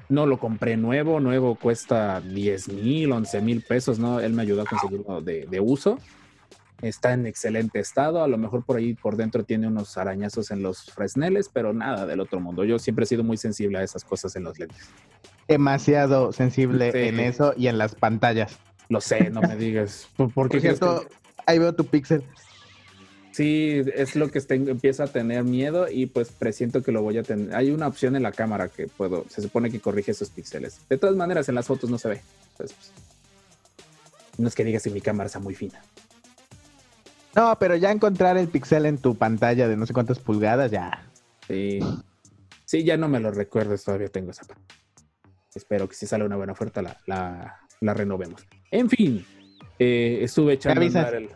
No 0.09 0.25
lo 0.25 0.37
compré 0.39 0.77
nuevo, 0.77 1.19
nuevo 1.19 1.55
cuesta 1.55 2.21
10 2.21 2.69
mil, 2.69 3.11
11 3.11 3.41
mil 3.41 3.61
pesos, 3.61 3.99
¿no? 3.99 4.19
Él 4.19 4.33
me 4.33 4.41
ayudó 4.43 4.61
a 4.63 4.65
conseguirlo 4.65 5.21
de, 5.21 5.45
de 5.49 5.59
uso. 5.59 5.97
Está 6.81 7.13
en 7.13 7.25
excelente 7.25 7.79
estado, 7.79 8.21
a 8.23 8.27
lo 8.27 8.37
mejor 8.37 8.65
por 8.65 8.75
ahí 8.75 8.93
por 8.93 9.15
dentro 9.15 9.45
tiene 9.45 9.67
unos 9.67 9.97
arañazos 9.97 10.51
en 10.51 10.61
los 10.61 10.91
fresneles, 10.91 11.49
pero 11.51 11.71
nada 11.73 12.05
del 12.05 12.19
otro 12.19 12.41
mundo. 12.41 12.65
Yo 12.65 12.77
siempre 12.77 13.03
he 13.03 13.07
sido 13.07 13.23
muy 13.23 13.37
sensible 13.37 13.77
a 13.77 13.83
esas 13.83 14.03
cosas 14.03 14.35
en 14.35 14.43
los 14.43 14.59
lentes. 14.59 14.89
Demasiado 15.47 16.31
sensible 16.33 16.91
Sí. 16.91 16.97
en 16.99 17.19
eso 17.19 17.53
y 17.55 17.67
en 17.67 17.77
las 17.77 17.95
pantallas. 17.95 18.57
Lo 18.89 18.99
sé, 19.01 19.29
no 19.29 19.41
me 19.41 19.55
digas. 19.55 20.09
¿Por, 20.17 20.27
qué 20.27 20.33
Por 20.33 20.59
cierto, 20.61 21.05
que- 21.07 21.15
ahí 21.45 21.57
veo 21.59 21.73
tu 21.73 21.85
pixel. 21.85 22.23
Sí, 23.33 23.81
es 23.95 24.15
lo 24.15 24.29
que 24.29 24.39
tengo, 24.41 24.69
empiezo 24.69 25.01
a 25.01 25.07
tener 25.07 25.43
miedo 25.43 25.89
y 25.89 26.05
pues 26.05 26.29
presiento 26.29 26.83
que 26.83 26.91
lo 26.91 27.01
voy 27.01 27.17
a 27.17 27.23
tener. 27.23 27.55
Hay 27.55 27.71
una 27.71 27.87
opción 27.87 28.15
en 28.15 28.21
la 28.21 28.31
cámara 28.31 28.69
que 28.69 28.87
puedo, 28.87 29.25
se 29.27 29.41
supone 29.41 29.71
que 29.71 29.79
corrige 29.79 30.11
esos 30.11 30.29
píxeles. 30.29 30.79
De 30.87 30.99
todas 30.99 31.15
maneras, 31.15 31.49
en 31.49 31.55
las 31.55 31.65
fotos 31.65 31.89
no 31.89 31.97
se 31.97 32.09
ve. 32.09 32.21
Entonces, 32.51 32.77
pues, 32.77 32.91
no 34.37 34.47
es 34.47 34.53
que 34.53 34.63
digas 34.63 34.83
que 34.83 34.91
mi 34.91 35.01
cámara 35.01 35.29
sea 35.29 35.41
muy 35.41 35.55
fina. 35.55 35.81
No, 37.35 37.57
pero 37.57 37.75
ya 37.75 37.91
encontrar 37.91 38.37
el 38.37 38.49
pixel 38.49 38.85
en 38.85 38.99
tu 38.99 39.15
pantalla 39.15 39.67
de 39.67 39.77
no 39.77 39.87
sé 39.87 39.93
cuántas 39.93 40.19
pulgadas, 40.19 40.69
ya. 40.69 41.09
Sí. 41.47 41.79
Sí, 42.65 42.83
ya 42.83 42.97
no 42.97 43.09
me 43.09 43.19
lo 43.19 43.31
recuerdes, 43.31 43.83
todavía 43.83 44.09
tengo 44.09 44.29
esa. 44.29 44.45
Espero 45.55 45.89
que 45.89 45.95
si 45.95 46.05
sale 46.05 46.23
una 46.23 46.35
buena 46.35 46.53
oferta 46.53 46.83
la, 46.83 46.97
la, 47.07 47.61
la 47.81 47.93
renovemos. 47.95 48.45
En 48.69 48.89
fin, 48.91 49.25
eh, 49.79 50.19
estuve 50.21 50.53
echando 50.53 50.81
a 50.81 50.85
andar 50.85 51.15
el... 51.15 51.29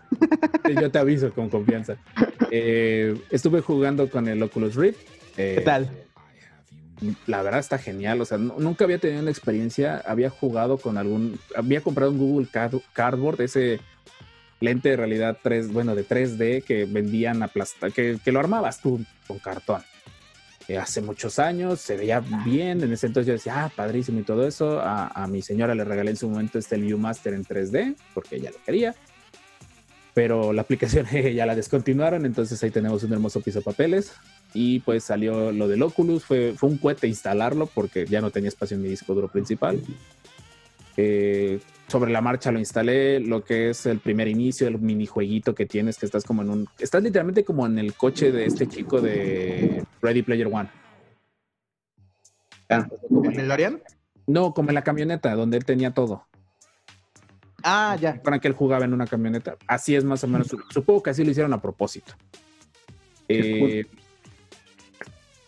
Yo 0.82 0.92
te 0.92 1.00
aviso 1.00 1.32
con 1.34 1.50
confianza. 1.50 1.98
Eh, 2.52 3.16
estuve 3.30 3.62
jugando 3.62 4.10
con 4.10 4.28
el 4.28 4.42
Oculus 4.44 4.76
Rift. 4.76 5.00
eh, 5.38 5.56
¿Qué 5.58 5.62
tal? 5.62 5.90
La 7.28 7.42
verdad 7.44 7.60
está 7.60 7.78
genial. 7.78 8.22
O 8.22 8.26
sea, 8.26 8.38
nu- 8.38 8.56
nunca 8.60 8.86
había 8.86 8.98
tenido 8.98 9.22
una 9.22 9.32
experiencia. 9.32 10.02
Había 10.06 10.30
jugado 10.30 10.78
con 10.78 10.98
algún... 10.98 11.40
Había 11.56 11.82
comprado 11.82 12.12
un 12.12 12.18
Google 12.18 12.48
Card- 12.52 12.82
Cardboard, 12.94 13.42
ese 13.42 13.80
lente 14.60 14.90
de 14.90 14.96
realidad 14.98 15.38
3, 15.44 15.72
bueno, 15.72 15.94
de 15.96 16.04
3D 16.08 16.64
que 16.64 16.86
vendían 16.86 17.44
aplasta, 17.44 17.92
que, 17.92 18.18
que 18.24 18.32
lo 18.32 18.40
armabas 18.40 18.82
tú 18.82 19.00
con 19.28 19.38
cartón. 19.40 19.82
Eh, 20.68 20.78
hace 20.78 21.02
muchos 21.02 21.40
años, 21.40 21.80
se 21.80 21.96
veía 21.96 22.20
bien, 22.20 22.84
en 22.84 22.92
ese 22.92 23.08
entonces 23.08 23.28
yo 23.28 23.34
decía, 23.34 23.66
ah, 23.66 23.72
padrísimo 23.74 24.20
y 24.20 24.24
todo 24.24 24.46
eso. 24.46 24.80
A, 24.82 25.08
a 25.08 25.28
mi 25.28 25.42
señora 25.42 25.74
le 25.74 25.86
regalé 25.86 26.12
en 26.12 26.18
su 26.18 26.30
momento 26.30 26.60
este 26.60 26.78
Viewmaster 26.78 27.34
en 27.34 27.46
3D, 27.46 27.96
porque 28.14 28.36
ella 28.36 28.52
lo 28.52 28.62
quería. 28.64 28.94
Pero 30.14 30.52
la 30.52 30.64
aplicación 30.64 31.06
ya 31.36 31.46
la 31.46 31.56
descontinuaron, 31.56 32.26
entonces 32.26 32.62
ahí 32.64 32.72
tenemos 32.72 33.04
un 33.04 33.14
hermoso 33.14 33.40
piso 33.40 33.60
de 33.60 33.66
papeles. 33.66 34.14
Y 34.54 34.80
pues 34.80 35.04
salió 35.04 35.52
lo 35.52 35.68
del 35.68 35.84
Oculus, 35.84 36.26
fue, 36.26 36.54
fue 36.58 36.70
un 36.70 36.78
cohete 36.78 37.08
instalarlo 37.08 37.68
porque 37.68 38.06
ya 38.06 38.20
no 38.20 38.32
tenía 38.32 38.50
espacio 38.50 38.76
en 38.76 38.84
mi 38.84 38.90
disco 38.90 39.14
duro 39.14 39.28
principal. 39.28 39.82
Eh, 40.98 41.60
sobre 41.88 42.12
la 42.12 42.22
marcha 42.22 42.52
lo 42.52 42.60
instalé, 42.60 43.20
lo 43.20 43.44
que 43.44 43.70
es 43.70 43.86
el 43.86 44.00
primer 44.00 44.28
inicio, 44.28 44.68
el 44.68 44.80
minijueguito 44.80 45.56
que 45.56 45.66
tienes, 45.66 45.98
que 45.98 46.08
estás 46.08 46.24
como 46.24 46.42
en 46.42 46.50
un... 46.50 46.70
Estás 46.80 47.02
literalmente 47.04 47.46
como 47.46 47.66
en 47.66 47.78
el 47.80 47.94
coche 47.94 48.32
de 48.32 48.46
este 48.46 48.68
chico 48.68 49.00
de 49.00 49.86
Ready 50.02 50.24
Player 50.24 50.48
One. 50.48 50.70
Ah, 52.70 52.88
¿En 53.24 53.40
el 53.40 53.48
Lorian? 53.48 53.82
No, 54.26 54.54
como 54.54 54.72
en 54.72 54.76
la 54.76 54.84
camioneta, 54.84 55.34
donde 55.36 55.58
él 55.58 55.66
tenía 55.66 55.92
todo. 55.92 56.28
Ah, 57.64 57.96
ya. 58.00 58.22
Para 58.22 58.40
que 58.40 58.48
él 58.48 58.54
jugaba 58.54 58.84
en 58.84 58.94
una 58.94 59.08
camioneta. 59.08 59.56
Así 59.68 59.96
es 59.96 60.04
más 60.04 60.24
o 60.24 60.28
menos. 60.28 60.54
Supongo 60.70 61.04
que 61.04 61.12
así 61.12 61.24
lo 61.24 61.32
hicieron 61.32 61.54
a 61.54 61.62
propósito. 61.62 62.14
Eh, 63.30 63.86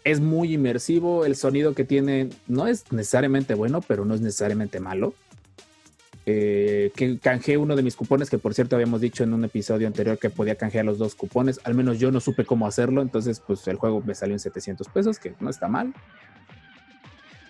es 0.03 0.19
muy 0.19 0.53
inmersivo. 0.53 1.25
El 1.25 1.35
sonido 1.35 1.73
que 1.73 1.83
tiene 1.83 2.29
no 2.47 2.67
es 2.67 2.91
necesariamente 2.91 3.53
bueno, 3.53 3.81
pero 3.81 4.05
no 4.05 4.15
es 4.15 4.21
necesariamente 4.21 4.79
malo. 4.79 5.13
Eh, 6.31 6.91
que 6.95 7.17
canjeé 7.17 7.57
uno 7.57 7.75
de 7.75 7.81
mis 7.81 7.95
cupones, 7.95 8.29
que 8.29 8.37
por 8.37 8.53
cierto 8.53 8.75
habíamos 8.75 9.01
dicho 9.01 9.23
en 9.23 9.33
un 9.33 9.45
episodio 9.45 9.87
anterior 9.87 10.19
que 10.19 10.29
podía 10.29 10.53
canjear 10.53 10.85
los 10.85 10.99
dos 10.99 11.15
cupones. 11.15 11.59
Al 11.63 11.73
menos 11.73 11.97
yo 11.97 12.11
no 12.11 12.19
supe 12.19 12.45
cómo 12.45 12.67
hacerlo, 12.67 13.01
entonces 13.01 13.39
pues 13.39 13.67
el 13.67 13.77
juego 13.77 14.03
me 14.05 14.13
salió 14.13 14.35
en 14.35 14.39
700 14.39 14.89
pesos, 14.89 15.17
que 15.17 15.33
no 15.39 15.49
está 15.49 15.67
mal. 15.67 15.91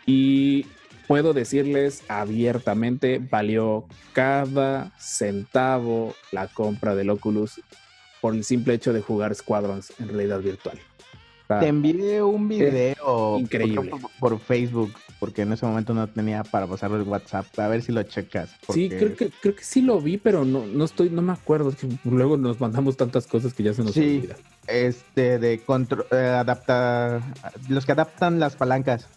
Y 0.05 0.65
puedo 1.09 1.33
decirles 1.33 2.03
abiertamente, 2.07 3.19
valió 3.19 3.85
cada 4.13 4.93
centavo 4.97 6.15
la 6.31 6.47
compra 6.47 6.95
del 6.95 7.09
Oculus 7.09 7.59
por 8.21 8.33
el 8.33 8.45
simple 8.45 8.75
hecho 8.75 8.93
de 8.93 9.01
jugar 9.01 9.35
Squadrons 9.35 9.91
en 9.99 10.07
realidad 10.07 10.39
virtual. 10.39 10.79
Te 11.49 11.67
envié 11.67 12.23
un 12.23 12.47
video 12.47 13.39
increíble. 13.39 13.89
Por, 13.89 14.11
por 14.19 14.39
Facebook, 14.39 14.93
porque 15.19 15.41
en 15.41 15.51
ese 15.51 15.65
momento 15.65 15.93
no 15.93 16.07
tenía 16.07 16.43
para 16.43 16.65
pasarlo 16.65 16.95
el 16.97 17.03
WhatsApp. 17.03 17.45
A 17.59 17.67
ver 17.67 17.81
si 17.81 17.91
lo 17.91 18.01
checas. 18.03 18.55
Sí, 18.73 18.89
creo 18.89 19.15
que, 19.15 19.29
creo 19.41 19.55
que 19.55 19.63
sí 19.63 19.81
lo 19.81 19.99
vi, 19.99 20.17
pero 20.17 20.45
no, 20.45 20.65
no 20.65 20.85
estoy, 20.85 21.09
no 21.09 21.21
me 21.21 21.33
acuerdo. 21.33 21.69
es 21.69 21.75
que 21.75 21.87
luego 22.05 22.37
nos 22.37 22.59
mandamos 22.61 22.95
tantas 22.97 23.27
cosas 23.27 23.53
que 23.53 23.63
ya 23.63 23.73
se 23.73 23.83
nos 23.83 23.93
Sí. 23.93 24.17
olvida. 24.19 24.35
Este, 24.67 25.39
de 25.39 25.59
contro- 25.59 26.05
eh, 26.11 26.15
adapta. 26.27 27.21
Los 27.67 27.85
que 27.85 27.91
adaptan 27.91 28.39
las 28.39 28.55
palancas. 28.55 29.07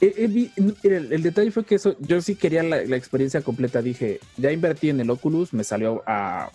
Eh, 0.00 0.12
eh, 0.18 0.28
mira, 0.28 0.96
el, 0.98 1.12
el 1.12 1.22
detalle 1.22 1.50
fue 1.50 1.64
que 1.64 1.76
eso, 1.76 1.96
yo 2.00 2.20
sí 2.20 2.34
quería 2.36 2.62
la, 2.62 2.82
la 2.84 2.96
experiencia 2.96 3.40
completa. 3.42 3.82
Dije, 3.82 4.20
ya 4.36 4.52
invertí 4.52 4.90
en 4.90 5.00
el 5.00 5.10
Oculus, 5.10 5.52
me 5.52 5.64
salió 5.64 6.02
a 6.06 6.50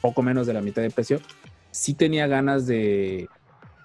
poco 0.00 0.22
menos 0.22 0.46
de 0.46 0.52
la 0.52 0.60
mitad 0.62 0.82
de 0.82 0.90
precio. 0.90 1.20
Sí 1.70 1.94
tenía 1.94 2.26
ganas 2.26 2.66
de, 2.66 3.28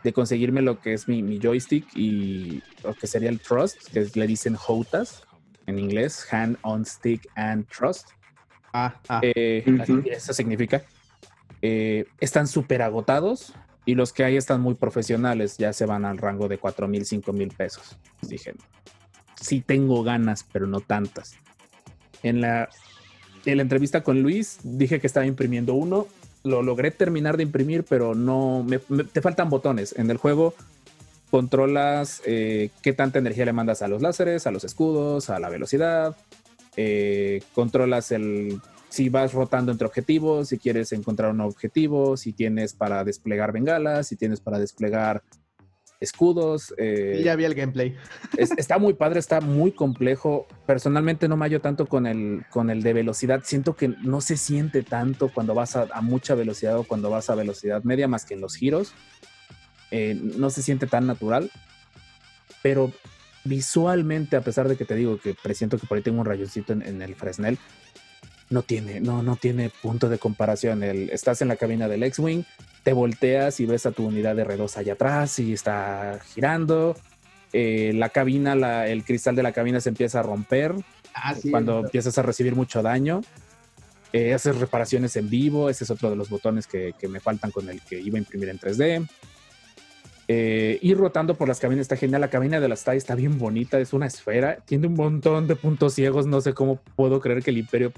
de 0.08 0.14
conseguirme 0.14 0.62
lo 0.62 0.80
que 0.80 0.94
es 0.94 1.10
mi, 1.10 1.22
mi 1.22 1.38
joystick 1.38 1.86
y 1.94 2.64
lo 2.82 2.94
que 2.94 3.08
sería 3.08 3.28
el 3.28 3.42
Trust, 3.42 3.90
que 3.92 4.10
le 4.14 4.26
dicen 4.26 4.56
HOTAS 4.56 5.24
en 5.66 5.80
inglés, 5.80 6.26
Hand 6.32 6.58
on 6.62 6.86
Stick 6.86 7.28
and 7.36 7.68
Trust. 7.68 8.12
Ah, 8.72 9.02
ah. 9.10 9.20
Eh, 9.22 9.66
así 9.82 10.02
que 10.02 10.12
eso 10.12 10.32
significa. 10.32 10.82
Eh, 11.62 12.06
están 12.22 12.48
súper 12.48 12.84
agotados 12.84 13.54
y 13.84 13.96
los 13.96 14.14
que 14.14 14.24
hay 14.24 14.38
están 14.38 14.62
muy 14.62 14.76
profesionales, 14.76 15.58
ya 15.58 15.74
se 15.74 15.86
van 15.86 16.06
al 16.06 16.18
rango 16.18 16.48
de 16.48 16.58
4 16.58 16.88
mil, 16.88 17.06
5 17.06 17.34
mil 17.34 17.50
pesos. 17.50 17.98
Dije, 18.22 18.54
sí 19.42 19.60
tengo 19.60 20.04
ganas, 20.04 20.46
pero 20.54 20.68
no 20.68 20.80
tantas. 20.80 21.36
En 22.24 22.40
la, 22.40 22.70
en 23.46 23.58
la 23.58 23.64
entrevista 23.64 24.04
con 24.04 24.24
Luis 24.24 24.60
dije 24.64 25.02
que 25.02 25.08
estaba 25.08 25.26
imprimiendo 25.26 25.74
uno, 25.74 26.08
lo 26.48 26.64
logré 26.64 26.92
terminar 26.92 27.38
de 27.38 27.44
imprimir, 27.44 27.84
pero 27.84 28.16
no, 28.16 28.64
me- 28.64 28.80
te 29.04 29.22
faltan 29.22 29.50
botones. 29.50 29.94
En 29.98 30.10
el 30.10 30.18
juego 30.18 30.54
controlas 31.30 32.22
eh, 32.26 32.70
qué 32.82 32.94
tanta 32.94 33.20
energía 33.20 33.46
le 33.46 33.54
mandas 33.54 33.82
a 33.82 33.88
los 33.88 34.02
láseres, 34.02 34.48
a 34.48 34.52
los 34.52 34.64
escudos, 34.64 35.30
a 35.30 35.40
la 35.40 35.50
velocidad, 35.50 36.16
eh, 36.76 37.42
controlas 37.54 38.12
el 38.12 38.60
si 38.90 39.10
vas 39.10 39.34
rotando 39.34 39.72
entre 39.74 39.86
objetivos, 39.86 40.48
si 40.48 40.58
quieres 40.58 40.94
encontrar 40.94 41.32
un 41.32 41.42
objetivo, 41.42 42.16
si 42.16 42.32
tienes 42.32 42.74
para 42.74 43.04
desplegar 43.04 43.52
bengalas, 43.52 44.08
si 44.08 44.16
tienes 44.16 44.40
para 44.40 44.60
desplegar 44.60 45.22
escudos. 46.00 46.74
eh, 46.78 47.22
ya 47.24 47.36
vi 47.36 47.46
el 47.46 47.56
gameplay. 47.56 47.96
es- 48.38 48.52
está 48.58 48.78
muy 48.78 48.94
padre, 48.94 49.20
está 49.20 49.42
muy 49.42 49.72
complejo. 49.72 50.48
Personalmente 50.66 51.28
no 51.28 51.38
me 51.38 51.46
hallo 51.46 51.62
tanto 51.62 51.86
con 51.88 52.06
el, 52.08 52.46
con 52.50 52.70
el 52.70 52.84
de 52.84 52.94
velocidad. 52.94 53.42
Siento 53.44 53.76
que 53.76 53.90
no 53.90 54.22
se 54.22 54.38
siente 54.38 54.84
tanto 54.84 55.30
cuando 55.30 55.54
vas 55.54 55.76
a, 55.76 55.88
a 55.92 56.02
mucha 56.02 56.36
velocidad 56.36 56.78
o 56.78 56.84
cuando 56.84 57.10
vas 57.10 57.30
a 57.30 57.36
velocidad 57.36 57.84
media 57.84 58.08
más 58.08 58.26
que 58.26 58.34
en 58.36 58.42
los 58.42 58.56
giros. 58.56 58.94
Eh, 59.92 60.20
no 60.36 60.50
se 60.50 60.62
siente 60.62 60.88
tan 60.88 61.08
natural. 61.08 61.50
Pero 62.62 62.92
visualmente, 63.46 64.36
a 64.36 64.42
pesar 64.42 64.68
de 64.68 64.76
que 64.76 64.84
te 64.86 64.96
digo 64.96 65.20
que 65.20 65.34
presiento 65.42 65.78
que 65.78 65.88
por 65.88 65.98
ahí 65.98 66.04
tengo 66.04 66.20
un 66.20 66.26
rayoncito 66.26 66.74
en, 66.74 66.82
en 66.82 67.02
el 67.02 67.16
Fresnel, 67.16 67.58
no 68.50 68.62
tiene, 68.62 69.00
no, 69.02 69.24
no 69.24 69.36
tiene 69.36 69.70
punto 69.82 70.08
de 70.10 70.18
comparación. 70.20 70.84
El, 70.84 71.10
estás 71.10 71.42
en 71.42 71.48
la 71.50 71.56
cabina 71.58 71.88
del 71.88 72.04
X-Wing, 72.04 72.44
te 72.84 72.94
volteas 72.94 73.60
y 73.60 73.66
ves 73.66 73.86
a 73.86 73.92
tu 73.92 74.06
unidad 74.06 74.36
de 74.36 74.46
R2 74.46 74.78
allá 74.78 74.94
atrás 74.94 75.38
y 75.40 75.54
está 75.54 76.20
girando. 76.34 76.96
Eh, 77.54 77.92
la 77.96 78.10
cabina, 78.10 78.56
la- 78.56 78.88
el 78.88 79.04
cristal 79.04 79.36
de 79.36 79.44
la 79.44 79.52
cabina 79.52 79.80
se 79.82 79.90
empieza 79.90 80.20
a 80.20 80.24
romper 80.24 80.74
Ah, 81.14 81.34
sí. 81.36 81.50
cuando 81.52 81.80
empiezas 81.80 82.18
a 82.18 82.22
recibir 82.22 82.56
mucho 82.56 82.82
daño. 82.82 83.22
Eh, 84.14 84.34
haces 84.34 84.58
reparaciones 84.58 85.16
en 85.18 85.30
vivo, 85.30 85.70
ese 85.70 85.84
es 85.84 85.90
otro 85.92 86.10
de 86.10 86.16
los 86.16 86.30
botones 86.30 86.66
que, 86.68 86.94
que 86.98 87.08
me 87.10 87.20
faltan 87.20 87.52
con 87.52 87.68
el 87.70 87.82
que 87.82 88.00
iba 88.00 88.18
a 88.18 88.20
imprimir 88.20 88.48
en 88.50 88.58
3D. 88.60 89.08
Eh, 90.30 90.78
ir 90.82 90.98
rotando 90.98 91.36
por 91.36 91.48
las 91.48 91.60
cabinas 91.60 91.82
está 91.84 91.96
genial. 91.96 92.22
La 92.22 92.30
cabina 92.30 92.60
de 92.60 92.68
las 92.68 92.84
TIE 92.84 92.96
está 92.96 93.16
bien 93.16 93.38
bonita, 93.38 93.80
es 93.80 93.94
una 93.94 94.08
esfera, 94.08 94.58
tiene 94.66 94.88
un 94.88 94.94
montón 94.96 95.48
de 95.48 95.56
puntos 95.56 95.94
ciegos. 95.94 96.26
No 96.28 96.42
sé 96.42 96.54
cómo 96.54 96.78
puedo 96.96 97.20
creer 97.22 97.44
que 97.44 97.52
el 97.52 97.58
Imperio 97.58 97.92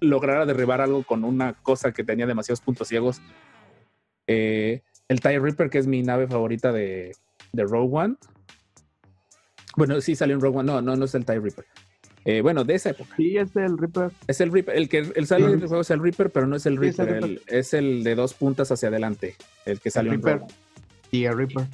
lograra 0.00 0.46
derribar 0.46 0.80
algo 0.80 1.02
con 1.04 1.24
una 1.24 1.54
cosa 1.54 1.92
que 1.92 2.04
tenía 2.04 2.26
demasiados 2.26 2.60
puntos 2.60 2.88
ciegos. 2.88 3.20
Eh, 4.26 4.82
el 5.08 5.20
TIE 5.20 5.38
Reaper, 5.38 5.70
que 5.70 5.78
es 5.78 5.86
mi 5.86 6.02
nave 6.02 6.26
favorita 6.26 6.72
de, 6.72 7.12
de 7.52 7.62
Rogue 7.64 7.96
One. 7.96 8.16
Bueno, 9.76 10.00
sí 10.00 10.16
salió 10.16 10.34
en 10.34 10.40
Rogue 10.40 10.58
One. 10.58 10.66
No, 10.72 10.82
no, 10.82 10.96
no 10.96 11.04
es 11.04 11.14
el 11.14 11.24
TIE 11.24 11.38
Reaper. 11.40 11.64
Eh, 12.24 12.40
bueno, 12.40 12.64
de 12.64 12.74
esa 12.74 12.90
época. 12.90 13.14
Sí, 13.16 13.36
es 13.36 13.54
el 13.54 13.78
Reaper. 13.78 14.10
Es 14.26 14.40
el 14.40 14.50
Reaper. 14.50 14.76
El 14.76 14.88
que 14.88 14.98
el 15.14 15.26
sale 15.26 15.46
del 15.48 15.60
juego 15.60 15.80
es 15.82 15.90
el 15.90 16.00
Reaper, 16.02 16.30
pero 16.30 16.46
no 16.48 16.56
es 16.56 16.66
el 16.66 16.78
Sí, 16.80 16.86
es 16.88 16.98
el 16.98 17.06
Reaper. 17.06 17.30
el- 17.30 17.42
es 17.46 17.72
el 17.74 18.02
de 18.02 18.14
dos 18.16 18.34
puntas 18.34 18.72
hacia 18.72 18.88
adelante. 18.88 19.36
El 19.64 19.78
que 19.80 19.90
salió 19.92 20.12
en 20.12 20.22
Reaper. 20.22 20.40
Rogue 20.40 20.52
One. 20.54 20.60
Sí, 21.12 21.24
el 21.24 21.36
Reaper. 21.36 21.66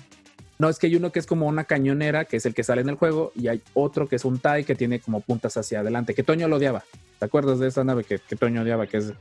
No, 0.59 0.69
es 0.69 0.79
que 0.79 0.87
hay 0.87 0.97
uno 0.97 1.11
que 1.11 1.19
es 1.19 1.27
como 1.27 1.47
una 1.47 1.65
cañonera, 1.65 2.25
que 2.25 2.37
es 2.37 2.47
el 2.47 2.55
que 2.55 2.63
sale 2.63 2.83
en 2.83 2.89
el 2.89 2.95
juego, 2.95 3.33
y 3.35 3.49
hay 3.49 3.63
otro 3.75 4.09
que 4.09 4.17
es 4.17 4.25
un 4.25 4.39
TIE 4.39 4.65
que 4.65 4.75
tiene 4.75 5.01
como 5.01 5.21
puntas 5.21 5.57
hacia 5.57 5.81
adelante, 5.81 6.15
que 6.15 6.23
Toño 6.23 6.47
lo 6.49 6.57
odiaba. 6.57 6.85
¿Te 7.19 7.25
acuerdas 7.25 7.59
de 7.59 7.69
esa 7.69 7.83
nave 7.85 8.05
que, 8.05 8.19
que 8.21 8.37
Toño 8.37 8.63
odiaba? 8.63 8.87
Que 8.87 8.99
es 8.99 9.13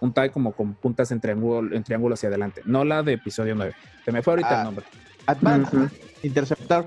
un 0.00 0.12
TIE 0.12 0.30
como 0.30 0.52
con 0.52 0.74
puntas 0.74 1.10
en 1.10 1.20
triángulo, 1.20 1.74
en 1.74 1.82
triángulo 1.82 2.14
hacia 2.14 2.28
adelante. 2.28 2.62
No 2.64 2.84
la 2.84 3.02
de 3.02 3.14
episodio 3.14 3.54
9. 3.54 3.74
Se 4.04 4.12
me 4.12 4.22
fue 4.22 4.34
ahorita 4.34 4.50
Ah. 4.50 4.58
el 4.60 4.64
nombre. 4.64 4.84
Advance 5.26 5.76
Ujú. 5.76 5.88
Interceptor. 6.22 6.86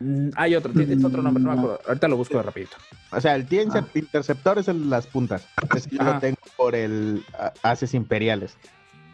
Mm, 0.00 0.30
hay 0.36 0.54
otro, 0.56 0.72
tiene- 0.72 0.94
es 0.94 1.04
otro 1.04 1.22
nombre, 1.22 1.42
no 1.42 1.50
me 1.50 1.56
Mm, 1.56 1.58
acuerdo. 1.60 1.80
Ahorita 1.86 2.08
lo 2.08 2.16
busco 2.16 2.36
de 2.36 2.42
rapidito. 2.42 2.76
O 3.12 3.20
sea, 3.20 3.34
el 3.36 3.46
TIE 3.46 3.62
Interceptor 3.94 4.58
es 4.58 4.68
el 4.68 4.80
de 4.80 4.86
las 4.86 5.06
puntas. 5.06 5.46
Ese 5.74 5.88
yo 5.90 6.02
Ajá. 6.02 6.14
lo 6.14 6.20
tengo 6.20 6.38
por 6.56 6.74
el 6.74 7.24
ah, 7.38 7.52
Haces 7.62 7.94
Imperiales. 7.94 8.56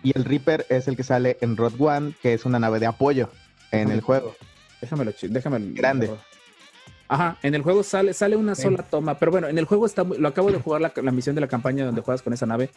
Y 0.02 0.16
el 0.16 0.24
Reaper 0.24 0.64
es 0.70 0.88
el 0.88 0.96
que 0.96 1.02
sale 1.02 1.36
en 1.42 1.56
Road 1.58 1.74
One, 1.78 2.14
que 2.22 2.32
es 2.32 2.46
una 2.46 2.58
nave 2.58 2.80
de 2.80 2.86
apoyo 2.86 3.28
en 3.72 3.90
el 3.90 4.00
juego. 4.00 4.34
Déjamelo, 4.80 5.12
déjame. 5.22 5.58
Grande. 5.72 6.10
Ajá, 7.08 7.38
en 7.42 7.54
el 7.54 7.62
juego 7.62 7.82
sale, 7.82 8.12
sale 8.14 8.36
una 8.36 8.54
Sí. 8.54 8.62
sola 8.62 8.84
toma, 8.84 9.18
pero 9.18 9.32
bueno, 9.32 9.48
en 9.48 9.58
el 9.58 9.64
juego 9.64 9.84
está 9.84 10.04
muy- 10.04 10.18
lo 10.18 10.28
acabo 10.28 10.52
de 10.52 10.58
jugar 10.60 10.80
la, 10.80 10.92
la 11.02 11.10
misión 11.10 11.34
de 11.34 11.40
la 11.40 11.48
campaña 11.48 11.84
donde 11.84 12.02
juegas 12.02 12.22
con 12.22 12.32
esa 12.32 12.46
nave. 12.46 12.70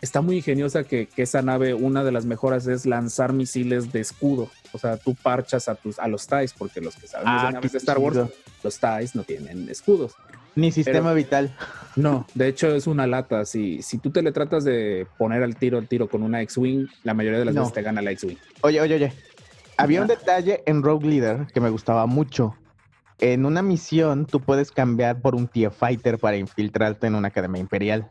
Está 0.00 0.22
muy 0.22 0.36
ingeniosa 0.38 0.82
que, 0.84 1.06
que 1.06 1.22
esa 1.22 1.42
nave, 1.42 1.74
una 1.74 2.02
de 2.02 2.10
las 2.10 2.24
mejoras 2.24 2.66
es 2.66 2.86
lanzar 2.86 3.32
misiles 3.32 3.92
de 3.92 4.00
escudo. 4.00 4.50
O 4.72 4.78
sea, 4.78 4.96
tú 4.96 5.14
parchas 5.14 5.68
a 5.68 5.74
tus 5.76 5.98
a 5.98 6.08
los 6.08 6.26
TIEs, 6.26 6.54
porque 6.54 6.80
los 6.80 6.96
que 6.96 7.06
sabemos 7.06 7.42
Ah, 7.42 7.46
de 7.48 7.52
naves 7.52 7.72
de 7.72 7.78
Star 7.78 7.98
Wars, 7.98 8.14
chido. 8.16 8.30
los 8.64 8.78
TIEs 8.80 9.14
no 9.14 9.22
tienen 9.24 9.68
escudos. 9.68 10.14
Ni 10.56 10.72
sistema 10.72 11.12
vital. 11.12 11.54
No, 11.94 12.26
de 12.34 12.48
hecho 12.48 12.74
es 12.74 12.86
una 12.88 13.06
lata. 13.06 13.44
Si, 13.44 13.82
si 13.82 13.98
tú 13.98 14.10
te 14.10 14.20
le 14.22 14.32
tratas 14.32 14.64
de 14.64 15.06
poner 15.16 15.42
al 15.44 15.54
tiro 15.54 15.78
al 15.78 15.86
tiro 15.86 16.08
con 16.08 16.22
una 16.24 16.40
X-Wing, 16.42 16.88
la 17.04 17.14
mayoría 17.14 17.38
de 17.38 17.44
las 17.44 17.54
No. 17.54 17.60
veces 17.60 17.74
te 17.74 17.82
gana 17.82 18.02
la 18.02 18.10
X-Wing. 18.10 18.38
Oye, 18.62 18.80
oye, 18.80 18.94
oye. 18.96 19.12
Había 19.82 20.02
un 20.02 20.06
detalle 20.08 20.62
en 20.66 20.82
Rogue 20.82 21.06
Leader 21.08 21.46
que 21.52 21.60
me 21.60 21.70
gustaba 21.70 22.06
mucho. 22.06 22.54
En 23.18 23.44
una 23.44 23.62
misión, 23.62 24.26
tú 24.26 24.40
puedes 24.40 24.72
cambiar 24.72 25.20
por 25.20 25.34
un 25.34 25.46
TIE 25.48 25.70
Fighter 25.70 26.18
para 26.18 26.36
infiltrarte 26.36 27.06
en 27.06 27.14
una 27.14 27.28
academia 27.28 27.60
imperial. 27.60 28.08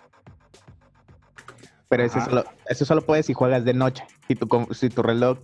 Pero 1.88 2.03
eso 2.03 2.21
solo, 2.21 2.43
eso 2.67 2.86
solo 2.86 3.01
puedes 3.03 3.25
si 3.25 3.34
juegas 3.34 3.65
de 3.65 3.73
noche. 3.73 4.03
Si 4.27 4.36
tu, 4.36 4.47
si 4.73 4.89
tu 4.89 5.01
reloj 5.01 5.39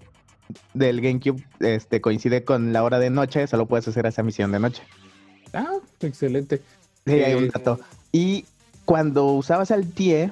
del 0.75 1.01
GameCube 1.01 1.43
este, 1.59 2.01
coincide 2.01 2.43
con 2.43 2.71
la 2.71 2.83
hora 2.83 2.99
de 2.99 3.09
noche, 3.09 3.47
solo 3.47 3.65
puedes 3.65 3.87
hacer 3.87 4.05
esa 4.05 4.21
misión 4.21 4.51
de 4.51 4.59
noche. 4.59 4.83
Ah, 5.53 5.77
excelente. 6.01 6.61
Sí, 7.07 7.13
hay 7.13 7.31
Eh, 7.31 7.35
un 7.35 7.47
dato. 7.47 7.79
Y 8.11 8.45
cuando 8.85 9.25
usabas 9.25 9.71
al 9.71 9.87
TIE, 9.89 10.31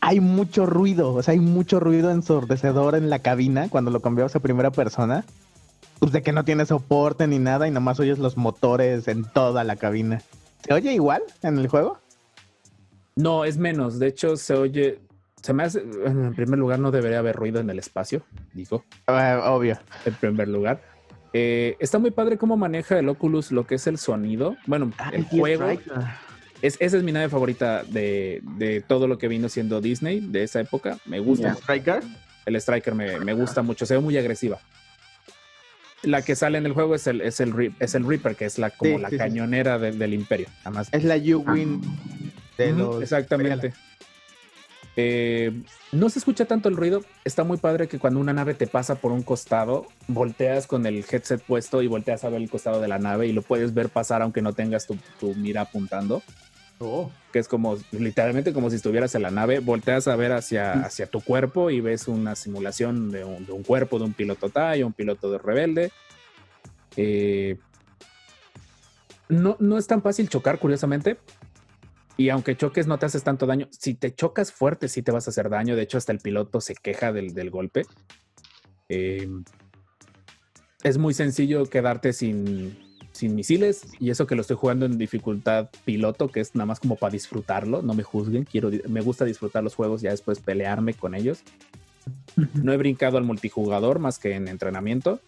hay 0.00 0.20
mucho 0.20 0.66
ruido. 0.66 1.14
O 1.14 1.22
sea, 1.22 1.32
hay 1.32 1.40
mucho 1.40 1.80
ruido 1.80 2.10
ensordecedor 2.10 2.94
en 2.94 3.10
la 3.10 3.20
cabina 3.20 3.68
cuando 3.68 3.90
lo 3.90 4.00
cambiabas 4.00 4.36
a 4.36 4.40
primera 4.40 4.70
persona. 4.70 5.24
Pues 5.98 6.12
de 6.12 6.22
que 6.22 6.32
no 6.32 6.44
tiene 6.44 6.66
soporte 6.66 7.26
ni 7.26 7.38
nada 7.38 7.66
y 7.66 7.70
nomás 7.70 7.98
oyes 8.00 8.18
los 8.18 8.36
motores 8.36 9.08
en 9.08 9.24
toda 9.24 9.64
la 9.64 9.76
cabina. 9.76 10.20
¿Se 10.66 10.74
oye 10.74 10.92
igual 10.92 11.22
en 11.42 11.58
el 11.58 11.68
juego? 11.68 11.98
No, 13.14 13.44
es 13.44 13.56
menos. 13.56 13.98
De 13.98 14.08
hecho, 14.08 14.36
se 14.36 14.54
oye. 14.54 15.00
Se 15.40 15.52
me 15.52 15.62
hace. 15.62 15.80
En 15.80 16.34
primer 16.34 16.58
lugar, 16.58 16.78
no 16.78 16.90
debería 16.90 17.20
haber 17.20 17.36
ruido 17.36 17.60
en 17.60 17.70
el 17.70 17.78
espacio, 17.78 18.22
digo. 18.52 18.84
Ah, 19.06 19.52
obvio. 19.52 19.78
En 20.04 20.14
primer 20.14 20.48
lugar. 20.48 20.82
Eh, 21.32 21.76
está 21.80 21.98
muy 21.98 22.10
padre 22.10 22.38
cómo 22.38 22.56
maneja 22.56 22.98
el 22.98 23.08
Oculus 23.08 23.52
lo 23.52 23.66
que 23.66 23.76
es 23.76 23.86
el 23.86 23.98
sonido. 23.98 24.56
Bueno, 24.66 24.92
el 25.12 25.24
juego. 25.24 25.66
Es, 26.62 26.76
esa 26.80 26.96
es 26.96 27.02
mi 27.02 27.12
nave 27.12 27.28
favorita 27.28 27.82
de, 27.84 28.40
de 28.56 28.80
todo 28.80 29.06
lo 29.08 29.18
que 29.18 29.28
vino 29.28 29.48
siendo 29.48 29.80
Disney 29.80 30.20
de 30.20 30.42
esa 30.42 30.60
época. 30.60 30.98
Me 31.04 31.20
gusta. 31.20 31.48
Ya. 31.48 31.54
Striker. 31.54 32.02
El 32.46 32.56
Striker 32.56 32.94
me, 32.94 33.18
me 33.20 33.32
gusta 33.34 33.62
mucho. 33.62 33.84
Se 33.86 33.94
ve 33.94 34.00
muy 34.00 34.16
agresiva. 34.16 34.58
La 36.02 36.22
que 36.22 36.36
sale 36.36 36.58
en 36.58 36.66
el 36.66 36.72
juego 36.72 36.94
es 36.94 37.06
el, 37.06 37.20
es 37.20 37.40
el, 37.40 37.52
Rip- 37.52 37.74
es 37.80 37.94
el 37.94 38.06
Reaper, 38.06 38.36
que 38.36 38.44
es 38.44 38.58
la, 38.58 38.70
como 38.70 38.96
Sí, 38.96 39.02
la 39.02 39.08
sí, 39.08 39.14
sí. 39.16 39.18
cañonera 39.18 39.78
del- 39.78 39.98
del 39.98 40.14
Imperio. 40.14 40.46
Además, 40.64 40.88
Es 40.92 41.04
la 41.04 41.16
U-Wing 41.16 41.80
de 42.58 42.72
los. 42.72 43.02
Exactamente. 43.02 43.72
Eh, 44.98 45.52
no 45.92 46.08
se 46.08 46.18
escucha 46.20 46.46
tanto 46.46 46.68
el 46.68 46.76
ruido. 46.76 47.02
Está 47.24 47.44
muy 47.44 47.58
padre 47.58 47.86
que 47.88 47.98
cuando 47.98 48.18
una 48.20 48.32
nave 48.32 48.54
te 48.54 48.66
pasa 48.66 48.94
por 48.94 49.12
un 49.12 49.22
costado, 49.22 49.86
volteas 50.08 50.66
con 50.66 50.86
el 50.86 51.04
headset 51.10 51.42
puesto 51.42 51.82
y 51.82 51.86
volteas 51.86 52.24
a 52.24 52.30
ver 52.30 52.40
el 52.40 52.48
costado 52.48 52.80
de 52.80 52.88
la 52.88 52.98
nave 52.98 53.26
y 53.26 53.32
lo 53.32 53.42
puedes 53.42 53.74
ver 53.74 53.88
pasar 53.90 54.22
aunque 54.22 54.40
no 54.40 54.52
tengas 54.54 54.86
tu, 54.86 54.96
tu 55.20 55.34
mira 55.34 55.62
apuntando. 55.62 56.22
Oh. 56.78 57.10
Que 57.32 57.38
es 57.38 57.48
como 57.48 57.78
literalmente 57.90 58.52
como 58.52 58.68
si 58.70 58.76
estuvieras 58.76 59.14
en 59.14 59.22
la 59.22 59.30
nave, 59.30 59.60
volteas 59.60 60.08
a 60.08 60.16
ver 60.16 60.32
hacia, 60.32 60.72
hacia 60.84 61.06
tu 61.06 61.20
cuerpo 61.20 61.70
y 61.70 61.80
ves 61.80 62.06
una 62.06 62.36
simulación 62.36 63.10
de 63.10 63.24
un, 63.24 63.46
de 63.46 63.52
un 63.52 63.62
cuerpo 63.62 63.98
de 63.98 64.04
un 64.04 64.12
piloto 64.12 64.50
TIE 64.50 64.84
un 64.84 64.92
piloto 64.92 65.30
de 65.30 65.38
rebelde. 65.38 65.92
Eh, 66.96 67.56
no, 69.28 69.56
no 69.58 69.78
es 69.78 69.86
tan 69.86 70.02
fácil 70.02 70.28
chocar, 70.28 70.58
curiosamente. 70.58 71.18
Y 72.18 72.30
aunque 72.30 72.56
choques, 72.56 72.86
no 72.86 72.98
te 72.98 73.06
haces 73.06 73.24
tanto 73.24 73.46
daño. 73.46 73.68
Si 73.70 73.94
te 73.94 74.14
chocas 74.14 74.52
fuerte, 74.52 74.88
sí 74.88 75.02
te 75.02 75.12
vas 75.12 75.26
a 75.26 75.30
hacer 75.30 75.50
daño. 75.50 75.76
De 75.76 75.82
hecho, 75.82 75.98
hasta 75.98 76.12
el 76.12 76.18
piloto 76.18 76.60
se 76.60 76.74
queja 76.74 77.12
del, 77.12 77.34
del 77.34 77.50
golpe. 77.50 77.84
Eh, 78.88 79.28
es 80.82 80.98
muy 80.98 81.12
sencillo 81.12 81.66
quedarte 81.66 82.12
sin, 82.12 82.78
sin 83.16 83.34
misiles. 83.34 83.82
Y 83.98 84.10
eso 84.10 84.26
que 84.26 84.34
lo 84.34 84.42
estoy 84.42 84.56
jugando 84.56 84.86
en 84.86 84.98
dificultad 84.98 85.68
piloto, 85.84 86.28
que 86.28 86.40
es 86.40 86.54
nada 86.54 86.66
más 86.66 86.80
como 86.80 86.96
para 86.96 87.12
disfrutarlo. 87.12 87.82
No 87.82 87.94
me 87.94 88.02
juzguen. 88.02 88.44
Quiero, 88.44 88.70
me 88.88 89.00
gusta 89.00 89.24
disfrutar 89.24 89.64
los 89.64 89.74
juegos, 89.74 90.02
ya 90.02 90.10
después 90.10 90.40
pelearme 90.40 90.94
con 90.94 91.14
ellos. 91.14 91.40
No 92.54 92.72
he 92.72 92.76
brincado 92.76 93.18
al 93.18 93.24
multijugador 93.24 93.98
más 93.98 94.18
que 94.18 94.34
en 94.34 94.48
entrenamiento. 94.48 95.20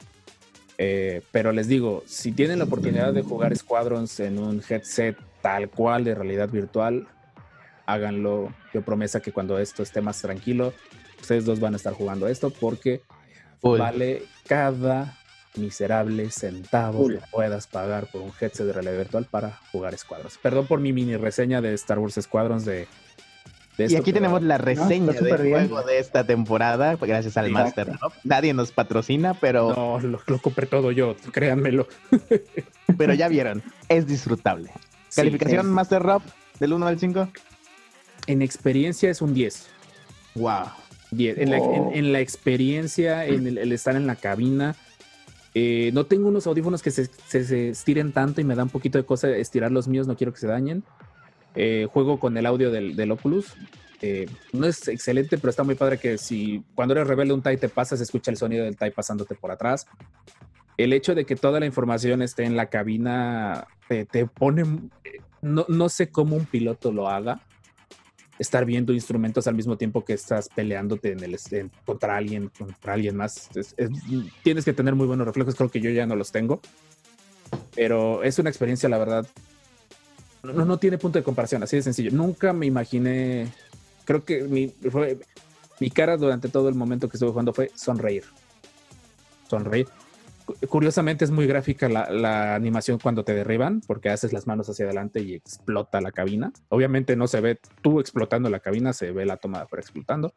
Eh, 0.78 1.22
pero 1.32 1.52
les 1.52 1.66
digo, 1.66 2.04
si 2.06 2.30
tienen 2.32 2.60
la 2.60 2.66
oportunidad 2.66 3.12
de 3.12 3.22
jugar 3.22 3.56
Squadrons 3.56 4.20
en 4.20 4.38
un 4.38 4.62
headset 4.68 5.16
tal 5.42 5.68
cual 5.68 6.04
de 6.04 6.14
realidad 6.14 6.48
virtual, 6.48 7.08
háganlo. 7.86 8.54
Yo 8.72 8.82
promesa 8.82 9.20
que 9.20 9.32
cuando 9.32 9.58
esto 9.58 9.82
esté 9.82 10.00
más 10.00 10.20
tranquilo, 10.20 10.72
ustedes 11.20 11.44
dos 11.44 11.58
van 11.58 11.74
a 11.74 11.76
estar 11.76 11.94
jugando 11.94 12.28
esto 12.28 12.50
porque 12.50 13.02
vale 13.60 14.22
cada 14.46 15.17
miserable 15.58 16.30
centavo 16.30 17.02
Full. 17.04 17.14
que 17.14 17.20
puedas 17.30 17.66
pagar 17.66 18.06
por 18.10 18.22
un 18.22 18.32
headset 18.40 18.66
de 18.66 18.72
realidad 18.72 18.96
virtual 18.96 19.26
para 19.30 19.58
jugar 19.72 19.96
Squadrons. 19.98 20.38
Perdón 20.38 20.66
por 20.66 20.80
mi 20.80 20.92
mini 20.92 21.16
reseña 21.16 21.60
de 21.60 21.74
Star 21.74 21.98
Wars 21.98 22.18
Squadrons 22.20 22.64
de, 22.64 22.86
de 23.76 23.84
Y 23.86 23.96
aquí 23.96 24.12
pero- 24.12 24.14
tenemos 24.14 24.42
la 24.42 24.58
reseña 24.58 25.12
está 25.12 25.24
del 25.24 25.42
bien. 25.42 25.68
juego 25.68 25.82
de 25.86 25.98
esta 25.98 26.24
temporada, 26.24 26.96
gracias 26.96 27.36
al 27.36 27.46
Exacto. 27.46 27.64
Master. 27.84 27.88
¿no? 28.00 28.12
Nadie 28.24 28.54
nos 28.54 28.72
patrocina, 28.72 29.34
pero, 29.34 29.74
No, 29.74 30.00
lo, 30.00 30.20
lo 30.26 30.38
compré 30.40 30.66
todo 30.66 30.90
yo, 30.92 31.14
créanmelo. 31.32 31.86
pero 32.98 33.14
ya 33.14 33.28
vieron, 33.28 33.62
es 33.88 34.06
disfrutable. 34.06 34.70
Calificación 35.14 35.66
sí. 35.66 35.72
Master 35.72 36.02
Rob 36.02 36.22
del 36.60 36.72
1 36.72 36.86
al 36.86 36.98
5. 36.98 37.28
en 38.26 38.42
experiencia 38.42 39.10
es 39.10 39.22
un 39.22 39.32
10. 39.34 39.66
Wow. 40.34 40.66
10. 41.10 41.38
En, 41.38 41.50
la, 41.50 41.56
en- 41.58 41.90
en 41.94 42.12
la 42.12 42.20
experiencia, 42.20 43.24
en 43.24 43.46
el, 43.46 43.56
el 43.58 43.72
estar 43.72 43.96
en 43.96 44.06
la 44.06 44.16
cabina. 44.16 44.76
Eh, 45.54 45.90
no 45.92 46.04
tengo 46.04 46.28
unos 46.28 46.46
audífonos 46.46 46.82
que 46.82 46.90
se, 46.90 47.08
estiren 47.70 48.12
tanto 48.12 48.40
y 48.40 48.44
me 48.44 48.54
da 48.54 48.62
un 48.62 48.68
poquito 48.68 48.98
de 48.98 49.04
cosa 49.04 49.30
estirar 49.30 49.72
los 49.72 49.88
míos, 49.88 50.06
no 50.06 50.16
quiero 50.16 50.32
que 50.32 50.40
se 50.40 50.46
dañen. 50.46 50.84
Eh, 51.54 51.88
juego 51.92 52.20
con 52.20 52.36
el 52.36 52.46
audio 52.46 52.70
del, 52.70 52.94
del 52.94 53.10
Oculus. 53.10 53.54
Eh, 54.00 54.28
no 54.52 54.66
es 54.66 54.86
excelente, 54.86 55.38
pero 55.38 55.50
está 55.50 55.64
muy 55.64 55.74
padre 55.74 55.98
que 55.98 56.18
si 56.18 56.62
cuando 56.74 56.94
eres 56.94 57.08
rebelde 57.08 57.34
un 57.34 57.42
TIE 57.42 57.56
te 57.56 57.68
pasa, 57.68 57.96
se 57.96 58.04
escucha 58.04 58.30
el 58.30 58.36
sonido 58.36 58.64
del 58.64 58.76
TIE 58.76 58.92
pasándote 58.92 59.34
por 59.34 59.50
atrás. 59.50 59.86
El 60.76 60.92
hecho 60.92 61.14
de 61.14 61.24
que 61.24 61.34
toda 61.34 61.58
la 61.58 61.66
información 61.66 62.22
esté 62.22 62.44
en 62.44 62.56
la 62.56 62.66
cabina 62.66 63.66
te, 63.88 64.04
te 64.04 64.26
pone... 64.26 64.64
No, 65.40 65.64
no 65.68 65.88
sé 65.88 66.10
cómo 66.10 66.36
un 66.36 66.46
piloto 66.46 66.92
lo 66.92 67.08
haga, 67.08 67.40
estar 68.38 68.64
viendo 68.64 68.92
instrumentos 68.92 69.46
al 69.46 69.54
mismo 69.54 69.76
tiempo 69.76 70.04
que 70.04 70.12
estás 70.12 70.48
peleándote 70.48 71.12
en 71.12 71.22
el, 71.24 71.36
en- 71.50 71.70
contra 71.84 72.16
alguien, 72.16 72.50
contra 72.56 72.92
alguien 72.94 73.16
más. 73.16 73.48
Es- 73.56 73.74
es- 73.76 73.90
tienes 74.42 74.64
que 74.64 74.72
tener 74.72 74.94
muy 74.94 75.06
buenos 75.06 75.26
reflejos, 75.26 75.54
creo 75.54 75.70
que 75.70 75.80
yo 75.80 75.90
ya 75.90 76.06
no 76.06 76.14
los 76.16 76.30
tengo. 76.32 76.60
Pero 77.74 78.22
es 78.22 78.38
una 78.38 78.50
experiencia, 78.50 78.88
la 78.88 78.98
verdad. 78.98 79.26
No, 80.42 80.64
no 80.64 80.78
tiene 80.78 80.98
punto 80.98 81.18
de 81.18 81.24
comparación, 81.24 81.62
así 81.62 81.76
de 81.76 81.82
sencillo. 81.82 82.10
Nunca 82.12 82.52
me 82.52 82.66
imaginé. 82.66 83.48
Creo 84.04 84.24
que 84.24 84.42
mi, 84.42 84.68
fue- 84.90 85.18
mi 85.80 85.90
cara 85.90 86.16
durante 86.16 86.48
todo 86.48 86.68
el 86.68 86.74
momento 86.74 87.08
que 87.08 87.16
estuve 87.16 87.30
jugando 87.30 87.52
fue 87.52 87.70
sonreír. 87.74 88.24
Sonreír. 89.48 89.88
Cu- 90.48 90.66
Curiosamente 90.68 91.26
es 91.26 91.30
muy 91.30 91.46
gráfica 91.46 91.88
la, 91.90 92.10
la 92.10 92.54
animación 92.54 92.98
cuando 92.98 93.22
te 93.22 93.34
derriban, 93.34 93.82
porque 93.86 94.08
haces 94.08 94.32
las 94.32 94.46
manos 94.46 94.68
hacia 94.70 94.86
adelante 94.86 95.20
y 95.20 95.34
explota 95.34 96.00
la 96.00 96.10
cabina. 96.10 96.52
Obviamente 96.70 97.16
no 97.16 97.26
se 97.28 97.40
ve 97.42 97.58
tú 97.82 98.00
explotando 98.00 98.48
la 98.48 98.60
cabina, 98.60 98.94
se 98.94 99.12
ve 99.12 99.26
la 99.26 99.36
toma 99.36 99.58
de 99.58 99.64
afuera 99.64 99.82
explotando. 99.82 100.32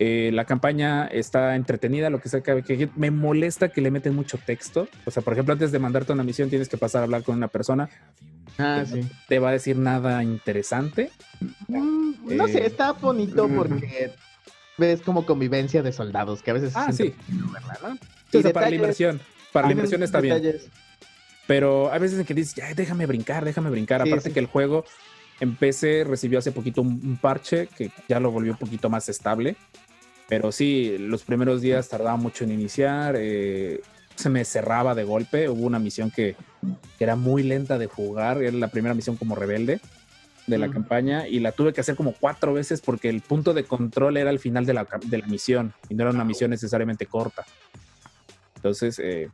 Eh, 0.00 0.30
la 0.32 0.44
campaña 0.44 1.06
está 1.06 1.54
entretenida, 1.54 2.10
lo 2.10 2.20
que 2.20 2.28
sea 2.28 2.40
que, 2.40 2.62
que 2.62 2.88
me 2.96 3.10
molesta 3.12 3.68
que 3.68 3.80
le 3.80 3.90
meten 3.92 4.14
mucho 4.14 4.38
texto. 4.38 4.88
O 5.04 5.10
sea, 5.10 5.22
por 5.22 5.34
ejemplo, 5.34 5.52
antes 5.52 5.70
de 5.70 5.78
mandarte 5.78 6.12
una 6.12 6.24
misión 6.24 6.48
tienes 6.50 6.68
que 6.68 6.76
pasar 6.76 7.02
a 7.02 7.04
hablar 7.04 7.22
con 7.22 7.36
una 7.36 7.48
persona. 7.48 7.88
Ah, 8.58 8.84
que 8.90 8.96
no 8.96 9.02
sí. 9.02 9.10
te 9.28 9.38
va 9.38 9.50
a 9.50 9.52
decir 9.52 9.76
nada 9.76 10.22
interesante. 10.24 11.10
Mm, 11.68 12.36
no 12.36 12.46
Eh, 12.46 12.52
sé, 12.52 12.66
está 12.66 12.92
bonito 12.92 13.48
porque 13.54 14.12
ves 14.78 15.00
como 15.02 15.24
convivencia 15.26 15.82
de 15.82 15.92
soldados, 15.92 16.42
que 16.42 16.50
a 16.50 16.54
veces 16.54 16.72
Ah, 16.74 16.92
sí. 16.92 17.04
entretenido 17.04 17.48
verla, 17.52 17.78
¿no? 17.82 17.94
Sí, 17.94 18.00
Y 18.32 18.36
o 18.38 18.42
sea, 18.42 18.52
para 18.52 18.68
la 18.70 18.76
inversión. 18.76 19.20
Para 19.52 19.66
la 19.68 19.72
inversión 19.72 20.02
está 20.02 20.20
bien. 20.20 20.42
Pero 21.46 21.92
hay 21.92 22.00
veces 22.00 22.18
en 22.18 22.24
que 22.24 22.34
dices, 22.34 22.54
ya, 22.54 22.72
déjame 22.74 23.06
brincar, 23.06 23.44
déjame 23.44 23.70
brincar. 23.70 24.02
Sí, 24.02 24.08
Aparte 24.08 24.30
sí. 24.30 24.34
que 24.34 24.40
el 24.40 24.46
juego 24.46 24.84
en 25.40 25.56
PC 25.56 26.04
recibió 26.04 26.38
hace 26.38 26.52
poquito 26.52 26.80
un, 26.80 27.00
un 27.04 27.16
parche 27.18 27.66
que 27.76 27.90
ya 28.08 28.18
lo 28.18 28.30
volvió 28.30 28.52
un 28.52 28.58
poquito 28.58 28.88
más 28.88 29.08
estable. 29.08 29.56
Pero 30.28 30.52
sí, 30.52 30.96
los 30.98 31.22
primeros 31.22 31.60
días 31.60 31.88
tardaba 31.88 32.16
mucho 32.16 32.44
en 32.44 32.52
iniciar. 32.52 33.14
eh, 33.18 33.80
se 34.16 34.30
me 34.30 34.44
cerraba 34.44 34.94
de 34.94 35.02
golpe. 35.04 35.48
Hubo 35.48 35.66
una 35.66 35.78
misión 35.80 36.10
que, 36.10 36.36
que 36.96 37.04
era 37.04 37.14
muy 37.16 37.42
lenta 37.42 37.78
de 37.78 37.86
jugar. 37.88 38.42
Era 38.42 38.56
la 38.56 38.68
primera 38.68 38.94
misión 38.94 39.16
como 39.16 39.34
rebelde 39.34 39.80
de 40.46 40.58
la 40.58 40.70
campaña 40.70 41.26
y 41.26 41.40
la 41.40 41.52
tuve 41.52 41.72
que 41.72 41.80
hacer 41.80 41.96
como 41.96 42.12
cuatro 42.12 42.52
veces 42.52 42.80
porque 42.80 43.08
el 43.08 43.20
punto 43.22 43.54
de 43.54 43.64
control 43.64 44.16
era 44.18 44.30
al 44.30 44.38
final 44.38 44.66
de 44.66 44.74
la, 44.74 44.86
de 45.06 45.18
la 45.18 45.26
misión 45.26 45.72
y 45.88 45.94
no 45.94 46.02
era 46.04 46.10
una 46.12 46.24
misión 46.24 46.50
necesariamente 46.50 47.06
corta. 47.06 47.44
Entonces, 48.56 48.98
eh, 48.98 49.30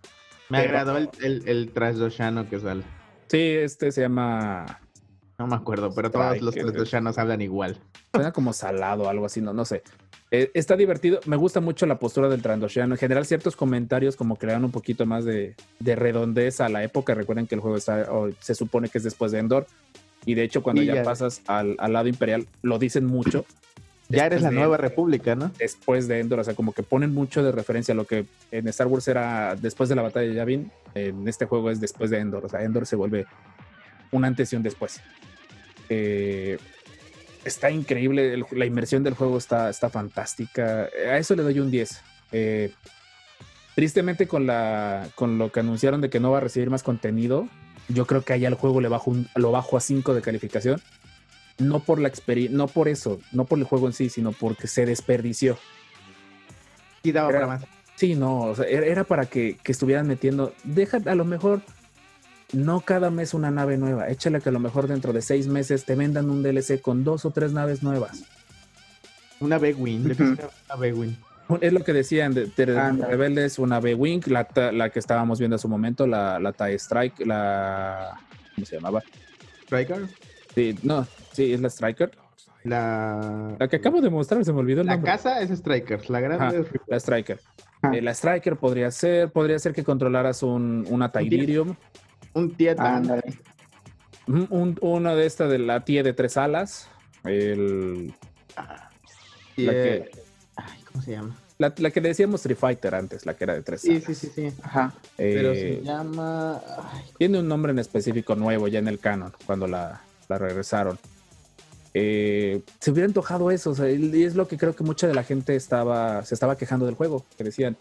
Me 0.48 0.58
Pero- 0.58 0.68
agradó 0.78 0.96
el, 0.98 1.08
el, 1.22 1.48
el 1.48 1.70
trasdoshano 1.72 2.48
que 2.48 2.58
sale. 2.60 2.82
sí, 3.28 3.38
este 3.38 3.92
se 3.92 4.00
llama 4.02 4.80
No 5.38 5.46
me 5.46 5.56
acuerdo, 5.56 5.92
pero 5.94 6.10
todos 6.10 6.40
los 6.40 6.54
trasdoshanos 6.54 7.18
hablan 7.18 7.40
igual. 7.40 7.78
Suena 8.14 8.32
como 8.32 8.52
salado, 8.52 9.08
algo 9.08 9.26
así, 9.26 9.40
no, 9.40 9.52
no 9.52 9.64
sé. 9.64 9.82
Eh, 10.32 10.50
está 10.54 10.76
divertido. 10.76 11.18
Me 11.26 11.36
gusta 11.36 11.60
mucho 11.60 11.86
la 11.86 11.98
postura 11.98 12.28
del 12.28 12.40
Trandoshan. 12.42 12.92
En 12.92 12.98
general, 12.98 13.26
ciertos 13.26 13.56
comentarios 13.56 14.14
como 14.14 14.36
que 14.36 14.46
le 14.46 14.52
dan 14.52 14.64
un 14.64 14.70
poquito 14.70 15.04
más 15.06 15.24
de, 15.24 15.56
de 15.80 15.96
redondez 15.96 16.60
a 16.60 16.68
la 16.68 16.84
época. 16.84 17.14
Recuerden 17.14 17.48
que 17.48 17.56
el 17.56 17.60
juego 17.60 17.76
está, 17.76 18.06
o 18.12 18.30
se 18.38 18.54
supone 18.54 18.88
que 18.88 18.98
es 18.98 19.04
después 19.04 19.32
de 19.32 19.40
Endor. 19.40 19.66
Y 20.30 20.34
de 20.34 20.44
hecho, 20.44 20.62
cuando 20.62 20.82
Sí, 20.82 20.86
ya, 20.88 20.94
ya. 20.96 21.02
pasas 21.02 21.42
al, 21.46 21.74
al 21.78 21.92
lado 21.92 22.08
imperial, 22.08 22.46
lo 22.62 22.78
dicen 22.78 23.04
mucho. 23.04 23.44
Ya 24.08 24.26
eres 24.26 24.42
la 24.42 24.50
nueva 24.50 24.76
república, 24.76 25.34
¿no? 25.36 25.52
Después 25.58 26.08
de 26.08 26.18
Endor, 26.20 26.40
o 26.40 26.44
sea, 26.44 26.54
como 26.54 26.72
que 26.72 26.82
ponen 26.82 27.14
mucho 27.14 27.42
de 27.44 27.52
referencia 27.52 27.92
a 27.92 27.96
lo 27.96 28.04
que 28.06 28.26
en 28.50 28.66
Star 28.68 28.86
Wars 28.88 29.06
era 29.08 29.54
después 29.54 29.88
de 29.88 29.94
la 29.94 30.02
batalla 30.02 30.28
de 30.28 30.34
Yavin. 30.34 30.70
En 30.94 31.28
este 31.28 31.46
juego 31.46 31.70
es 31.70 31.80
después 31.80 32.10
de 32.10 32.18
Endor. 32.18 32.44
O 32.44 32.48
sea, 32.48 32.62
Endor 32.62 32.86
se 32.86 32.96
vuelve 32.96 33.26
un 34.10 34.24
antes 34.24 34.52
y 34.52 34.56
un 34.56 34.62
después. 34.64 35.00
Eh, 35.88 36.58
está 37.44 37.70
increíble, 37.70 38.34
el- 38.34 38.44
la 38.52 38.66
inmersión 38.66 39.02
del 39.04 39.14
juego 39.14 39.38
está, 39.38 39.70
está 39.70 39.90
fantástica. 39.90 40.88
A 41.08 41.16
eso 41.18 41.34
le 41.36 41.42
doy 41.42 41.60
un 41.60 41.70
10. 41.70 42.00
Eh, 42.32 42.72
tristemente 43.74 44.26
con, 44.26 44.46
la, 44.46 45.08
con 45.14 45.38
lo 45.38 45.50
que 45.52 45.60
anunciaron 45.60 46.00
de 46.00 46.10
que 46.10 46.20
no 46.20 46.30
va 46.32 46.38
a 46.38 46.40
recibir 46.40 46.68
más 46.70 46.82
contenido, 46.82 47.48
yo 47.92 48.06
creo 48.06 48.22
que 48.22 48.32
allá 48.32 48.48
al 48.48 48.54
juego 48.54 48.80
le 48.80 48.88
bajo 48.88 49.10
un- 49.10 49.28
lo 49.34 49.50
bajo 49.52 49.76
a 49.76 49.80
5 49.80 50.14
de 50.14 50.22
calificación. 50.22 50.80
No 51.58 51.80
por 51.80 52.00
la 52.00 52.08
experiencia, 52.08 52.56
no 52.56 52.68
por 52.68 52.88
eso, 52.88 53.20
no 53.32 53.44
por 53.44 53.58
el 53.58 53.64
juego 53.64 53.86
en 53.86 53.92
sí, 53.92 54.08
sino 54.08 54.32
porque 54.32 54.66
se 54.66 54.86
desperdició. 54.86 55.58
Sí, 57.02 57.12
daba 57.12 57.28
Era- 57.30 57.40
para 57.40 57.52
más. 57.58 57.64
Sí, 57.96 58.14
no, 58.14 58.40
o 58.44 58.54
sea, 58.56 58.64
era 58.66 58.86
era 58.86 59.04
para 59.04 59.26
que, 59.26 59.58
que 59.62 59.72
estuvieran 59.72 60.06
metiendo, 60.06 60.54
deja 60.64 60.98
a 61.04 61.14
lo 61.14 61.26
mejor 61.26 61.60
no 62.52 62.80
cada 62.80 63.10
mes 63.10 63.34
una 63.34 63.50
nave 63.50 63.76
nueva. 63.76 64.08
Échale 64.08 64.40
que 64.40 64.48
a 64.48 64.52
lo 64.52 64.58
mejor 64.58 64.88
dentro 64.88 65.12
de 65.12 65.20
seis 65.20 65.46
meses 65.48 65.84
te 65.84 65.94
vendan 65.96 66.30
un 66.30 66.42
DLC 66.42 66.80
con 66.80 67.04
dos 67.04 67.24
o 67.26 67.30
tres 67.30 67.52
naves 67.52 67.82
nuevas. 67.82 68.22
Una 69.38 69.58
B-Wing. 69.58 70.02
yo 70.04 70.10
quisiera 70.16 70.50
Una 70.66 70.76
B-Wing. 70.76 71.16
Es 71.60 71.72
lo 71.72 71.82
que 71.84 71.92
decían 71.92 72.32
de, 72.34 72.46
de-. 72.46 72.66
Rebeldes, 73.06 73.58
una 73.58 73.80
B-Wing, 73.80 74.22
la, 74.26 74.46
la 74.72 74.90
que 74.90 74.98
estábamos 74.98 75.38
viendo 75.38 75.56
en 75.56 75.60
su 75.60 75.68
momento, 75.68 76.06
la, 76.06 76.38
la 76.38 76.52
TIE 76.52 76.74
Strike, 76.78 77.26
la... 77.26 78.16
¿Cómo 78.54 78.66
se 78.66 78.76
llamaba? 78.76 79.02
Striker. 79.64 80.06
Sí, 80.54 80.76
no, 80.82 81.06
sí, 81.32 81.52
es 81.52 81.60
la 81.60 81.68
Striker. 81.70 82.10
La, 82.64 83.54
La 83.58 83.68
que 83.68 83.76
acabo 83.76 84.00
de 84.00 84.10
mostrar, 84.10 84.44
se 84.44 84.52
me 84.52 84.58
olvidó 84.58 84.82
el 84.82 84.86
la 84.86 84.94
nombre. 84.94 85.10
casa 85.12 85.40
es 85.40 85.50
Strikers. 85.50 86.10
La 86.10 86.20
grande 86.20 86.44
Ajá. 86.44 86.56
es 86.58 86.66
La 86.88 86.96
Striker. 86.98 87.40
Ah. 87.82 87.92
Eh, 87.94 88.02
la 88.02 88.10
Striker 88.12 88.56
podría 88.56 88.90
ser, 88.90 89.30
podría 89.30 89.58
ser 89.58 89.72
que 89.72 89.82
controlaras 89.84 90.42
un, 90.42 90.84
una 90.90 91.10
Tydirium, 91.10 91.74
un 92.34 92.54
un, 94.26 94.46
un- 94.50 94.78
una 94.82 95.14
de 95.14 95.24
esta 95.26 95.48
de 95.48 95.58
la 95.58 95.84
TIE 95.84 96.02
de 96.02 96.12
tres 96.12 96.36
alas, 96.36 96.88
el, 97.24 98.12
la 99.56 99.72
que- 99.72 100.10
¿cómo 101.00 101.02
se 101.02 101.12
llama? 101.12 101.36
la, 101.58 101.74
la 101.76 101.90
que 101.90 102.00
decíamos 102.00 102.40
Street 102.40 102.56
Fighter 102.58 102.94
antes, 102.94 103.26
la 103.26 103.34
que 103.34 103.44
era 103.44 103.54
de 103.54 103.62
tres 103.62 103.82
Sí, 103.82 104.00
sí, 104.00 104.14
sí, 104.14 104.30
sí. 104.34 104.52
Ajá. 104.62 104.92
Pero 105.16 105.52
Eh, 105.52 105.80
se 105.80 105.84
llama. 105.86 106.60
Ay, 106.92 107.02
Tiene 107.18 107.38
un 107.40 107.48
nombre 107.48 107.72
en 107.72 107.78
específico 107.78 108.34
nuevo 108.34 108.66
ya 108.68 108.78
en 108.78 108.88
el 108.88 108.98
canon, 108.98 109.32
cuando 109.46 109.66
la, 109.66 110.00
la 110.28 110.38
regresaron. 110.38 110.98
Eh, 111.92 112.62
se 112.78 112.90
hubiera 112.92 113.06
antojado 113.06 113.50
eso, 113.50 113.70
o 113.70 113.74
sea, 113.74 113.90
y 113.90 114.22
es 114.22 114.36
lo 114.36 114.46
que 114.46 114.56
creo 114.56 114.74
que 114.76 114.84
mucha 114.84 115.06
de 115.08 115.14
la 115.14 115.24
gente 115.24 115.56
estaba, 115.56 116.24
se 116.24 116.34
estaba 116.34 116.56
quejando 116.56 116.86
del 116.86 116.94
juego, 116.94 117.24
que 117.36 117.42
decían, 117.44 117.76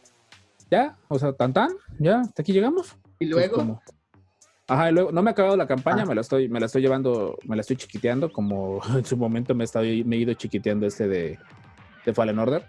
ya, 0.71 0.97
o 1.10 1.19
sea, 1.19 1.34
tan 1.34 1.53
tan, 1.53 1.69
ya, 1.99 2.21
hasta 2.21 2.41
aquí 2.41 2.51
llegamos. 2.53 2.95
y 3.19 3.25
luego. 3.25 3.55
como- 3.58 3.82
Ajá, 4.67 4.89
y 4.89 4.93
luego, 4.93 5.12
no 5.12 5.21
me 5.23 5.29
ha 5.29 5.34
acabado 5.34 5.58
la 5.58 5.67
campaña, 5.67 6.03
Ah. 6.03 6.05
me 6.05 6.15
la 6.15 6.21
estoy, 6.21 6.47
me 6.47 6.60
la 6.60 6.65
estoy 6.67 6.82
llevando, 6.82 7.38
me 7.43 7.55
la 7.55 7.62
estoy 7.62 7.75
chiquiteando, 7.75 8.32
como 8.32 8.79
en 8.97 9.05
su 9.05 9.15
momento 9.17 9.53
me, 9.55 9.63
he 9.63 9.65
estado- 9.65 9.86
me 10.05 10.15
he 10.15 10.19
ido 10.19 10.34
chiquiteando 10.34 10.86
este 10.88 11.08
de, 11.08 11.38
de 12.05 12.13
Fallen 12.13 12.39
Order. 12.39 12.65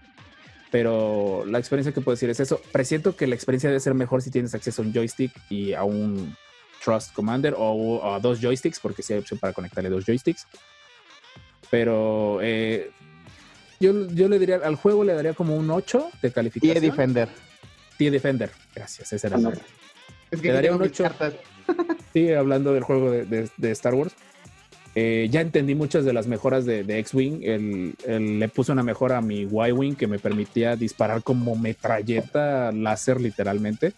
Pero 0.71 1.45
la 1.47 1.59
experiencia 1.59 1.93
que 1.93 2.01
puedo 2.01 2.15
decir 2.15 2.31
es 2.31 2.39
eso. 2.41 2.61
Presiento 2.73 3.17
que 3.17 3.27
la 3.27 3.35
experiencia 3.35 3.69
debe 3.69 3.81
ser 3.81 3.95
mejor 3.95 4.23
si 4.23 4.31
tienes 4.31 4.55
acceso 4.55 4.83
a 4.83 4.85
un 4.85 4.93
joystick 4.93 5.33
y 5.51 5.73
a 5.73 5.83
un 5.83 6.37
Trust 6.85 7.13
Commander 7.13 7.55
o, 7.55 7.73
o 7.73 8.15
a 8.15 8.21
dos 8.21 8.41
joysticks, 8.41 8.79
porque 8.81 9.03
sí 9.03 9.13
hay 9.13 9.19
opción 9.19 9.39
para 9.41 9.53
conectarle 9.53 9.91
dos 9.91 10.05
joysticks. 10.07 10.47
Pero 11.71 12.39
eh, 12.43 12.91
yo, 13.79 14.07
yo 14.09 14.29
le 14.29 14.39
diría, 14.39 14.57
al 14.63 14.77
juego 14.77 15.05
le 15.05 15.15
daría 15.15 15.35
como 15.35 15.57
un 15.57 15.71
8 15.71 16.11
de 16.23 16.33
calificación. 16.33 16.81
Defender. 16.83 17.29
TIE 17.97 18.11
Defender. 18.11 18.51
Gracias, 18.75 19.13
ese 19.13 19.27
era 19.27 19.37
el 19.37 19.43
nombre. 19.43 19.61
Es 20.31 20.39
Le 20.43 20.49
aquí 20.51 20.55
daría 20.55 20.73
un 20.73 20.81
mis 20.81 20.91
ocho. 20.91 21.05
cartas. 21.05 21.35
Sí, 22.13 22.33
hablando 22.33 22.73
del 22.75 22.83
juego 22.83 23.13
de, 23.13 23.25
de- 23.25 23.49
de 23.57 23.71
Star 23.71 23.95
Wars. 23.95 24.13
Eh, 24.95 25.29
ya 25.31 25.41
entendí 25.41 25.75
muchas 25.75 26.05
de 26.05 26.13
las 26.13 26.27
mejoras 26.27 26.65
de, 26.65 26.83
de 26.85 26.99
X-Wing. 26.99 27.95
Le 28.07 28.49
puse 28.49 28.73
una 28.73 28.83
mejora 28.83 29.19
a 29.19 29.21
mi 29.21 29.43
Y-Wing 29.43 29.95
que 29.95 30.07
me 30.07 30.19
permitía 30.19 30.77
disparar 30.77 31.23
como 31.23 31.57
metralleta 31.57 32.73
láser, 32.73 33.21
literalmente. 33.21 33.93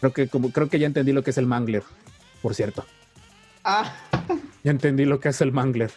Creo 0.00 0.12
que, 0.12 0.28
como, 0.28 0.50
creo 0.50 0.68
que 0.68 0.78
ya 0.78 0.86
entendí 0.86 1.12
lo 1.12 1.22
que 1.22 1.30
es 1.30 1.38
el 1.38 1.46
Mangler, 1.46 1.82
por 2.42 2.54
cierto. 2.54 2.84
Ah, 3.64 3.94
Ya 4.64 4.70
entendí 4.70 5.04
lo 5.04 5.20
que 5.20 5.28
es 5.28 5.40
el 5.40 5.52
Mangler. 5.52 5.90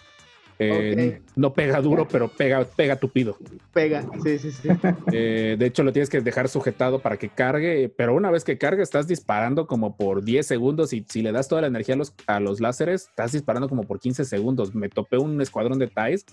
Eh. 0.71 1.21
No 1.35 1.53
pega 1.53 1.81
duro, 1.81 2.07
pero 2.07 2.29
pega, 2.29 2.63
pega 2.63 2.95
tupido. 2.95 3.37
pega. 3.71 4.05
Sí, 4.23 4.39
sí, 4.39 4.51
sí. 4.51 4.69
Eh, 5.11 5.55
de 5.59 5.65
hecho, 5.65 5.83
lo 5.83 5.91
tienes 5.91 6.09
que 6.09 6.21
dejar 6.21 6.49
sujetado 6.49 6.99
para 6.99 7.17
que 7.17 7.29
cargue, 7.29 7.89
pero 7.89 8.15
una 8.15 8.31
vez 8.31 8.43
que 8.43 8.57
cargue, 8.57 8.81
estás 8.81 9.07
disparando 9.07 9.67
como 9.67 9.95
por 9.95 10.23
10 10.23 10.45
segundos 10.45 10.93
y 10.93 11.05
si 11.07 11.21
le 11.21 11.31
das 11.31 11.47
toda 11.47 11.61
la 11.61 11.67
energía 11.67 11.95
a 11.95 11.97
los, 11.97 12.13
a 12.27 12.39
los 12.39 12.59
láseres, 12.59 13.07
estás 13.09 13.31
disparando 13.31 13.69
como 13.69 13.83
por 13.83 13.99
15 13.99 14.25
segundos. 14.25 14.73
Me 14.73 14.89
topé 14.89 15.17
un 15.17 15.41
escuadrón 15.41 15.79
de 15.79 15.87
TIEs, 15.87 16.25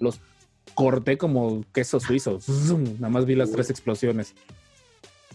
los 0.00 0.20
corté 0.74 1.16
como 1.16 1.64
queso 1.72 2.00
suizo. 2.00 2.40
Zum, 2.40 2.84
Nada 2.94 3.08
más 3.08 3.26
vi 3.26 3.34
las 3.34 3.50
tres 3.50 3.70
explosiones. 3.70 4.34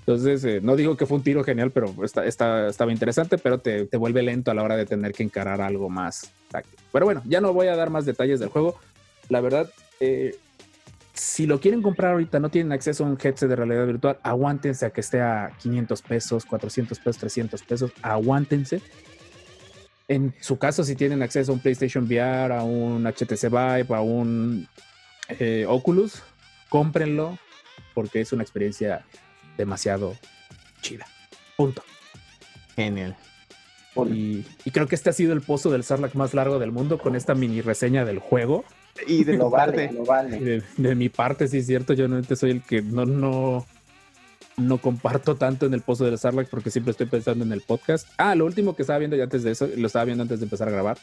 Entonces, 0.02 0.44
eh, 0.46 0.60
no 0.62 0.76
digo 0.76 0.98
que 0.98 1.06
fue 1.06 1.18
un 1.18 1.24
tiro 1.24 1.44
genial, 1.44 1.72
pero 1.72 1.94
está, 2.04 2.26
estaba 2.26 2.92
interesante, 2.92 3.38
pero 3.38 3.60
te, 3.60 3.86
te 3.86 3.98
vuelve 3.98 4.24
lento 4.24 4.50
a 4.50 4.54
la 4.56 4.64
hora 4.64 4.76
de 4.76 4.86
tener 4.86 5.14
que 5.14 5.24
encarar 5.24 5.62
algo 5.62 5.90
más 5.90 6.32
táctico. 6.50 6.82
Pero 6.92 7.06
bueno, 7.06 7.22
ya 7.26 7.40
no 7.40 7.54
voy 7.54 7.68
a 7.68 7.76
dar 7.76 7.92
más 7.92 8.06
detalles 8.06 8.40
del 8.40 8.50
juego. 8.50 8.80
La 9.30 9.42
verdad, 9.42 9.72
eh, 10.00 10.36
si 11.14 11.46
lo 11.46 11.60
quieren 11.60 11.84
comprar 11.84 12.14
ahorita, 12.14 12.40
no 12.40 12.50
tienen 12.50 12.72
acceso 12.72 13.04
a 13.04 13.08
un 13.08 13.18
headset 13.22 13.48
de 13.48 13.56
realidad 13.56 13.86
virtual, 13.86 14.18
aguántense 14.24 14.88
a 14.88 14.90
que 14.90 15.02
esté 15.02 15.22
a 15.22 15.52
500 15.62 16.02
pesos, 16.02 16.46
400 16.46 16.98
pesos, 16.98 17.18
300 17.18 17.62
pesos, 17.62 17.92
aguántense. 18.02 18.82
En 20.08 20.34
su 20.42 20.58
caso, 20.58 20.84
si 20.84 20.96
tienen 20.96 21.22
acceso 21.22 21.52
a 21.52 21.56
un 21.56 21.62
PlayStation 21.62 22.06
VR, 22.06 22.54
a 22.56 22.64
un 22.64 23.06
HTC 23.06 23.50
Vive, 23.50 23.96
a 23.96 24.02
un 24.02 24.68
eh, 25.30 25.66
Oculus, 25.68 26.24
cómprenlo 26.70 27.38
porque 27.94 28.22
es 28.22 28.34
una 28.34 28.44
experiencia 28.44 29.06
demasiado 29.58 30.18
chida. 30.82 31.06
Punto. 31.58 31.84
Genial. 32.76 33.16
Y, 34.10 34.46
y 34.64 34.72
creo 34.72 34.88
que 34.88 34.96
este 34.96 35.10
ha 35.10 35.14
sido 35.14 35.34
el 35.34 35.42
pozo 35.42 35.70
del 35.70 35.84
Sarlacc 35.84 36.16
más 36.16 36.34
largo 36.34 36.60
del 36.60 36.72
mundo 36.72 36.98
con 36.98 37.16
esta 37.16 37.36
mini 37.36 37.62
reseña 37.62 38.06
del 38.06 38.20
juego. 38.20 38.64
Y 39.06 39.24
de 39.26 39.38
Lo 39.38 39.50
vale, 39.50 39.74
parte. 39.74 39.94
lo 39.94 40.06
vale. 40.06 40.40
De, 40.40 40.64
de 40.78 40.96
mi 40.96 41.10
parte, 41.10 41.48
sí 41.48 41.58
es 41.58 41.68
cierto, 41.68 41.94
yo 41.94 42.08
no 42.08 42.24
soy 42.24 42.52
el 42.52 42.62
que 42.64 42.82
no, 42.82 43.06
no, 43.06 43.66
no 44.58 44.78
comparto 44.78 45.36
tanto 45.36 45.66
en 45.66 45.74
el 45.74 45.82
pozo 45.82 46.06
del 46.06 46.18
Sarlacc 46.18 46.50
porque 46.50 46.72
siempre 46.72 46.92
estoy 46.92 47.08
pensando 47.08 47.44
en 47.44 47.52
el 47.52 47.62
podcast. 47.62 48.08
Ah, 48.18 48.34
lo 48.36 48.46
último 48.46 48.76
que 48.76 48.84
estaba 48.84 49.00
viendo 49.00 49.18
ya 49.18 49.24
antes 49.24 49.44
de 49.44 49.52
eso, 49.52 49.68
lo 49.76 49.88
estaba 49.88 50.06
viendo 50.06 50.22
antes 50.22 50.40
de 50.40 50.46
empezar 50.46 50.70
a 50.70 50.72
grabar, 50.72 50.98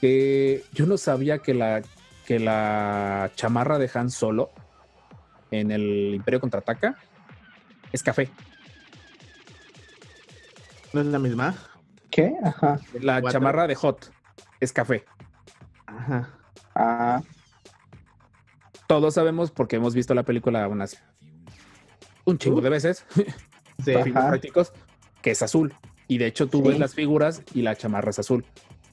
que 0.00 0.62
yo 0.72 0.86
no 0.86 0.96
sabía 0.98 1.38
que 1.38 1.54
la, 1.54 1.82
que 2.24 2.38
la 2.38 3.32
chamarra 3.34 3.78
de 3.78 3.90
Han 3.92 4.10
Solo 4.10 4.50
en 5.50 5.70
el 5.70 6.12
Imperio 6.14 6.40
Contraataca 6.40 6.96
es 7.96 8.02
café. 8.02 8.30
¿No 10.92 11.00
es 11.00 11.06
la 11.06 11.18
misma? 11.18 11.54
¿Qué? 12.10 12.32
Ajá. 12.42 12.80
La 13.00 13.20
Cuatro. 13.20 13.38
chamarra 13.40 13.66
de 13.66 13.74
Hot 13.74 14.10
es 14.60 14.72
café. 14.72 15.04
Ajá. 15.86 16.30
Ah, 16.74 17.22
Todos 18.86 19.14
sabemos 19.14 19.50
porque 19.50 19.76
hemos 19.76 19.94
visto 19.94 20.14
la 20.14 20.22
película 20.22 20.66
unas 20.68 21.02
un 22.24 22.38
chingo 22.38 22.60
de 22.60 22.70
veces. 22.70 23.04
Sí. 23.84 23.92
prácticos, 24.10 24.72
que 25.20 25.32
es 25.32 25.42
azul. 25.42 25.74
Y 26.08 26.16
de 26.16 26.26
hecho 26.26 26.46
tú 26.48 26.62
Sí. 26.62 26.68
ves 26.70 26.78
las 26.78 26.94
figuras 26.94 27.42
y 27.52 27.60
la 27.60 27.76
chamarra 27.76 28.08
es 28.08 28.18
azul. 28.18 28.42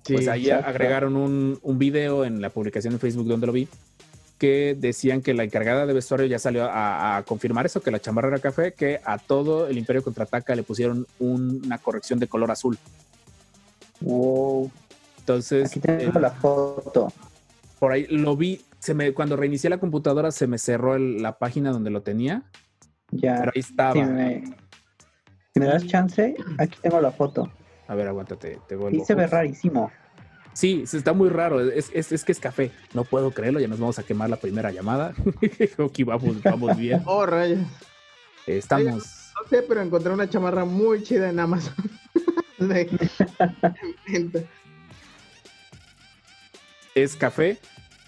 sí. 0.05 0.15
pues 0.15 0.27
ahí 0.27 0.47
exacto. 0.49 0.69
agregaron 0.69 1.15
un, 1.15 1.57
un 1.61 1.79
video 1.79 2.25
en 2.25 2.41
la 2.41 2.49
publicación 2.49 2.93
en 2.93 2.99
Facebook 2.99 3.27
donde 3.29 3.47
lo 3.47 3.53
vi, 3.53 3.69
que 4.43 4.75
decían 4.77 5.21
que 5.21 5.33
la 5.33 5.45
encargada 5.45 5.85
de 5.85 5.93
vestuario 5.93 6.25
ya 6.25 6.37
salió 6.37 6.65
a, 6.65 7.15
a 7.15 7.23
confirmar 7.23 7.65
eso, 7.65 7.79
que 7.81 7.91
la 7.91 8.01
chamarra 8.01 8.27
era 8.27 8.39
café, 8.39 8.73
que 8.73 8.99
a 9.05 9.17
todo 9.17 9.67
el 9.67 9.77
Imperio 9.77 10.03
Contraataca 10.03 10.53
le 10.53 10.63
pusieron 10.63 11.07
un- 11.19 11.61
una 11.65 11.77
corrección 11.77 12.19
de 12.19 12.27
color 12.27 12.51
azul. 12.51 12.77
wow. 14.01 14.69
Entonces, 15.19 15.69
Aquí 15.71 15.79
tengo 15.79 16.19
eh, 16.19 16.21
la 16.21 16.31
foto. 16.31 17.07
por 17.79 17.93
ahí 17.93 18.05
lo 18.09 18.35
vi, 18.35 18.59
se 18.79 18.93
me, 18.93 19.13
cuando 19.13 19.37
reinicié 19.37 19.69
la 19.69 19.77
computadora 19.77 20.29
se 20.31 20.45
me 20.45 20.57
cerró 20.57 20.95
el- 20.95 21.21
la 21.21 21.37
página 21.37 21.71
donde 21.71 21.89
lo 21.89 22.01
tenía, 22.01 22.43
Ya. 23.11 23.37
pero 23.39 23.51
ahí 23.55 23.61
estaba. 23.61 23.93
Si 23.93 24.01
me, 24.03 24.43
si 25.53 25.59
me 25.61 25.65
das 25.67 25.87
chance, 25.87 26.35
aquí 26.57 26.77
tengo 26.81 26.99
la 26.99 27.11
foto. 27.13 27.49
A 27.87 27.95
ver, 27.95 28.09
aguántate, 28.09 28.59
te 28.67 28.75
vuelvo. 28.75 29.01
Y 29.01 29.05
se 29.05 29.15
ve 29.15 29.25
rarísimo. 29.25 29.89
Sí, 30.53 30.83
está 30.91 31.13
muy 31.13 31.29
raro. 31.29 31.59
Es, 31.71 31.89
es, 31.93 32.11
es 32.11 32.23
que 32.23 32.31
es 32.31 32.39
café. 32.39 32.71
No 32.93 33.03
puedo 33.03 33.31
creerlo. 33.31 33.59
Ya 33.59 33.67
nos 33.67 33.79
vamos 33.79 33.97
a 33.99 34.03
quemar 34.03 34.29
la 34.29 34.37
primera 34.37 34.71
llamada. 34.71 35.13
ok, 35.77 35.99
vamos, 36.05 36.41
vamos 36.43 36.77
bien. 36.77 37.01
Oh, 37.05 37.25
rayos. 37.25 37.59
Estamos. 38.45 39.31
No 39.41 39.49
sé, 39.49 39.63
pero 39.63 39.81
encontré 39.81 40.13
una 40.13 40.29
chamarra 40.29 40.63
muy 40.65 41.01
chida 41.03 41.29
en 41.29 41.39
Amazon. 41.39 41.73
De- 42.59 42.87
Es 46.95 47.15
café. 47.15 47.57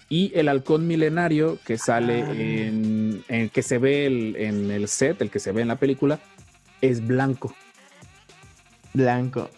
Y 0.08 0.30
el 0.38 0.48
halcón 0.48 0.86
milenario 0.86 1.58
que 1.66 1.78
sale 1.78 2.22
Ah. 2.22 2.32
en, 2.32 3.24
en 3.28 3.48
que 3.48 3.62
se 3.62 3.78
ve 3.78 4.06
el- 4.06 4.36
en 4.36 4.70
el 4.70 4.86
set, 4.86 5.20
el 5.20 5.30
que 5.30 5.40
se 5.40 5.50
ve 5.50 5.62
en 5.62 5.68
la 5.68 5.76
película, 5.76 6.20
es 6.80 7.04
blanco. 7.04 7.52
Blanco. 8.94 9.50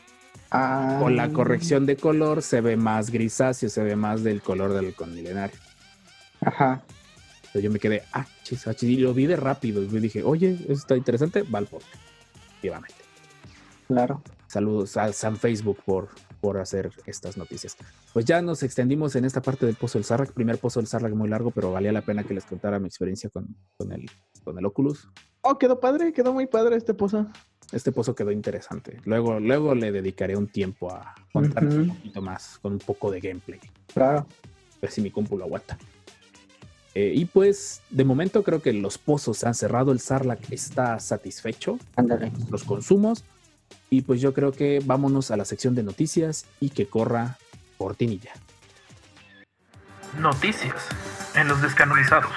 Ah, 0.50 0.98
Con 1.00 1.16
la 1.16 1.30
corrección 1.30 1.84
de 1.84 1.96
color 1.96 2.42
se 2.42 2.60
ve 2.60 2.76
más 2.76 3.10
grisáceo, 3.10 3.68
se 3.68 3.82
ve 3.82 3.96
más 3.96 4.22
del 4.22 4.40
color 4.40 4.72
del 4.72 4.86
halcón 4.86 5.14
milenario. 5.14 5.56
Ajá. 6.40 6.82
Entonces 7.36 7.62
yo 7.62 7.70
me 7.70 7.78
quedé, 7.78 8.02
ah, 8.12 8.26
chis, 8.44 8.66
ah, 8.66 8.74
chis", 8.74 8.90
y 8.90 8.96
lo 8.96 9.12
vi 9.12 9.26
de 9.26 9.36
rápido. 9.36 9.82
Y 9.82 9.86
dije, 9.86 10.22
oye, 10.22 10.58
eso 10.64 10.72
está 10.72 10.96
interesante, 10.96 11.42
va 11.42 11.58
al 11.58 11.66
podcast. 11.66 11.94
Efectivamente. 12.46 12.94
Claro. 13.86 14.22
Saludos 14.46 14.96
a 14.96 15.12
San 15.12 15.36
Facebook 15.36 15.78
por, 15.84 16.08
por 16.40 16.58
hacer 16.58 16.90
estas 17.06 17.36
noticias. 17.36 17.76
Pues 18.12 18.24
ya 18.24 18.40
nos 18.40 18.62
extendimos 18.62 19.14
en 19.16 19.26
esta 19.26 19.42
parte 19.42 19.66
del 19.66 19.74
Pozo 19.74 19.98
del 19.98 20.04
Sarlac. 20.04 20.32
Primer 20.32 20.58
Pozo 20.58 20.80
del 20.80 20.86
Sarlac 20.86 21.12
muy 21.12 21.28
largo, 21.28 21.50
pero 21.50 21.72
valía 21.72 21.92
la 21.92 22.02
pena 22.02 22.24
que 22.24 22.32
les 22.34 22.44
contara 22.44 22.78
mi 22.78 22.86
experiencia 22.86 23.28
con, 23.28 23.54
con, 23.76 23.92
el, 23.92 24.10
con 24.44 24.58
el 24.58 24.64
Oculus. 24.64 25.08
Oh, 25.42 25.58
quedó 25.58 25.80
padre, 25.80 26.12
quedó 26.12 26.32
muy 26.32 26.46
padre 26.46 26.76
este 26.76 26.94
pozo. 26.94 27.26
Este 27.72 27.92
pozo 27.92 28.14
quedó 28.14 28.30
interesante. 28.30 29.00
Luego, 29.04 29.40
luego 29.40 29.74
le 29.74 29.92
dedicaré 29.92 30.36
un 30.36 30.48
tiempo 30.48 30.90
a 30.92 31.14
contar 31.32 31.64
Ujú. 31.66 31.76
un 31.80 31.88
poquito 31.96 32.22
más, 32.22 32.58
con 32.62 32.72
un 32.72 32.78
poco 32.78 33.10
de 33.10 33.20
gameplay. 33.20 33.60
Claro. 33.92 34.20
A 34.20 34.80
ver 34.82 34.90
si 34.90 35.00
mi 35.00 35.10
compu 35.10 35.36
lo 35.36 35.44
aguanta. 35.44 35.76
Eh, 36.94 37.12
y 37.14 37.26
pues, 37.26 37.82
de 37.90 38.04
momento 38.04 38.42
creo 38.42 38.62
que 38.62 38.72
los 38.72 38.98
pozos 38.98 39.38
se 39.38 39.46
han 39.46 39.54
cerrado. 39.54 39.92
El 39.92 40.00
Sarlacc 40.00 40.50
está 40.50 40.98
satisfecho. 40.98 41.78
Ándale. 41.96 42.32
Los 42.50 42.64
consumos. 42.64 43.24
Y 43.90 44.02
pues 44.02 44.20
yo 44.20 44.34
creo 44.34 44.52
que 44.52 44.80
vámonos 44.84 45.30
a 45.30 45.36
la 45.36 45.44
sección 45.44 45.74
de 45.74 45.82
noticias 45.82 46.46
y 46.60 46.70
que 46.70 46.86
corra 46.86 47.38
cortinilla. 47.76 48.32
Noticias 50.18 50.74
en 51.34 51.48
los 51.48 51.60
descanonizados. 51.62 52.32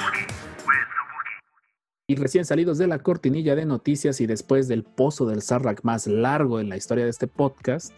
Y 2.12 2.16
recién 2.16 2.44
salidos 2.44 2.78
de 2.78 2.88
la 2.88 3.00
cortinilla 3.00 3.56
de 3.56 3.66
noticias 3.66 4.20
y 4.20 4.26
después 4.26 4.68
del 4.68 4.84
pozo 4.84 5.26
del 5.26 5.42
Sarlacc 5.42 5.86
más 5.86 6.08
largo 6.08 6.60
en 6.60 6.68
la 6.68 6.76
historia 6.76 7.06
de 7.06 7.10
este 7.10 7.26
podcast, 7.26 7.94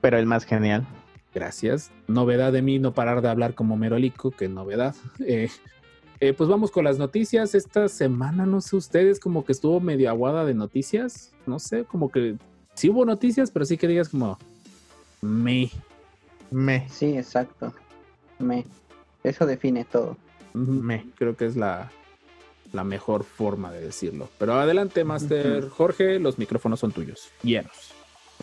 Pero 0.00 0.18
el 0.18 0.24
más 0.24 0.44
genial. 0.44 0.86
Gracias. 1.34 1.90
Novedad 2.06 2.52
de 2.52 2.62
mí 2.62 2.78
no 2.78 2.94
parar 2.94 3.22
de 3.22 3.28
hablar 3.28 3.56
como 3.56 3.76
Merolico, 3.76 4.30
que 4.30 4.48
novedad. 4.48 4.94
Eh, 5.26 5.48
eh, 6.20 6.32
pues 6.32 6.48
vamos 6.48 6.70
con 6.70 6.84
las 6.84 6.96
noticias. 6.96 7.56
Esta 7.56 7.88
semana, 7.88 8.46
no 8.46 8.60
sé 8.60 8.76
ustedes, 8.76 9.18
como 9.18 9.44
que 9.44 9.50
estuvo 9.50 9.80
medio 9.80 10.10
aguada 10.10 10.44
de 10.44 10.54
noticias. 10.54 11.32
No 11.44 11.58
sé, 11.58 11.82
como 11.82 12.08
que 12.12 12.36
sí 12.74 12.88
hubo 12.88 13.04
noticias, 13.04 13.50
pero 13.50 13.64
sí 13.64 13.76
que 13.76 13.88
digas 13.88 14.10
como 14.10 14.38
me. 15.22 15.72
Me. 16.52 16.88
Sí, 16.88 17.16
exacto. 17.18 17.74
Me. 18.38 18.64
Eso 19.24 19.44
define 19.44 19.84
todo. 19.84 20.16
me. 20.54 21.04
Creo 21.16 21.36
que 21.36 21.46
es 21.46 21.56
la, 21.56 21.90
la 22.76 22.84
mejor 22.84 23.24
forma 23.24 23.72
de 23.72 23.80
decirlo. 23.80 24.28
Pero 24.38 24.54
adelante, 24.54 25.02
Master. 25.04 25.68
Jorge, 25.68 26.18
los 26.20 26.38
micrófonos 26.38 26.80
son 26.80 26.92
tuyos. 26.92 27.30
Llenos. 27.42 27.92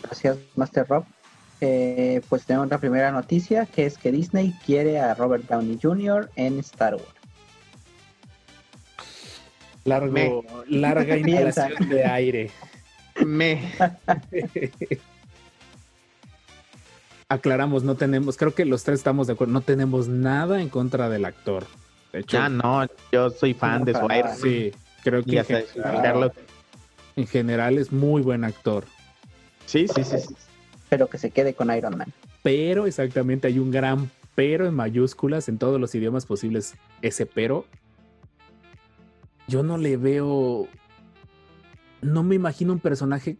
Gracias, 0.02 0.36
Master 0.56 0.86
Rob. 0.88 1.04
Eh, 1.60 2.20
pues 2.28 2.44
tenemos 2.44 2.68
la 2.68 2.78
primera 2.78 3.10
noticia, 3.12 3.64
que 3.64 3.86
es 3.86 3.96
que 3.96 4.12
Disney 4.12 4.52
quiere 4.66 5.00
a 5.00 5.14
Robert 5.14 5.44
Downey 5.48 5.78
Jr. 5.80 6.28
en 6.36 6.58
Star 6.58 6.96
Wars. 6.96 7.06
Largo, 9.84 10.12
Me. 10.12 10.42
larga 10.68 11.16
inhalación 11.16 11.88
de 11.88 12.04
aire. 12.04 12.50
Me. 13.24 13.72
aclaramos, 17.28 17.84
no 17.84 17.96
tenemos, 17.96 18.36
creo 18.36 18.54
que 18.54 18.64
los 18.64 18.84
tres 18.84 19.00
estamos 19.00 19.26
de 19.26 19.34
acuerdo, 19.34 19.52
no 19.52 19.60
tenemos 19.60 20.08
nada 20.08 20.60
en 20.60 20.68
contra 20.68 21.08
del 21.08 21.24
actor. 21.24 21.66
De 22.14 22.20
hecho, 22.20 22.38
Ah, 22.38 22.48
no, 22.48 22.86
yo 23.10 23.28
soy 23.28 23.54
fan 23.54 23.84
de. 23.84 23.92
Man. 23.92 24.36
sí, 24.40 24.72
creo 25.02 25.24
que 25.24 25.38
en 25.38 25.44
general, 25.44 26.32
en 27.16 27.26
general 27.26 27.76
es 27.76 27.90
muy 27.92 28.22
buen 28.22 28.44
actor. 28.44 28.84
Sí, 29.66 29.88
sí, 29.88 30.04
sí. 30.04 30.18
sí. 30.20 30.34
Pero 30.88 31.08
que 31.08 31.18
se 31.18 31.32
quede 31.32 31.54
con 31.54 31.74
Iron 31.76 31.98
Man. 31.98 32.12
Pero 32.44 32.86
exactamente 32.86 33.48
hay 33.48 33.58
un 33.58 33.72
gran 33.72 34.10
pero 34.36 34.66
en 34.66 34.74
mayúsculas 34.74 35.48
en 35.48 35.58
todos 35.58 35.80
los 35.80 35.92
idiomas 35.96 36.24
posibles. 36.24 36.76
Ese 37.02 37.26
pero, 37.26 37.64
yo 39.48 39.64
no 39.64 39.76
le 39.76 39.96
veo, 39.96 40.68
no 42.00 42.22
me 42.22 42.36
imagino 42.36 42.72
un 42.72 42.78
personaje 42.78 43.38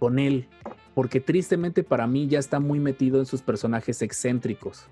con 0.00 0.18
él, 0.18 0.48
porque 0.94 1.20
tristemente 1.20 1.84
para 1.84 2.08
mí 2.08 2.26
ya 2.26 2.40
está 2.40 2.58
muy 2.58 2.80
metido 2.80 3.20
en 3.20 3.26
sus 3.26 3.42
personajes 3.42 4.02
excéntricos. 4.02 4.86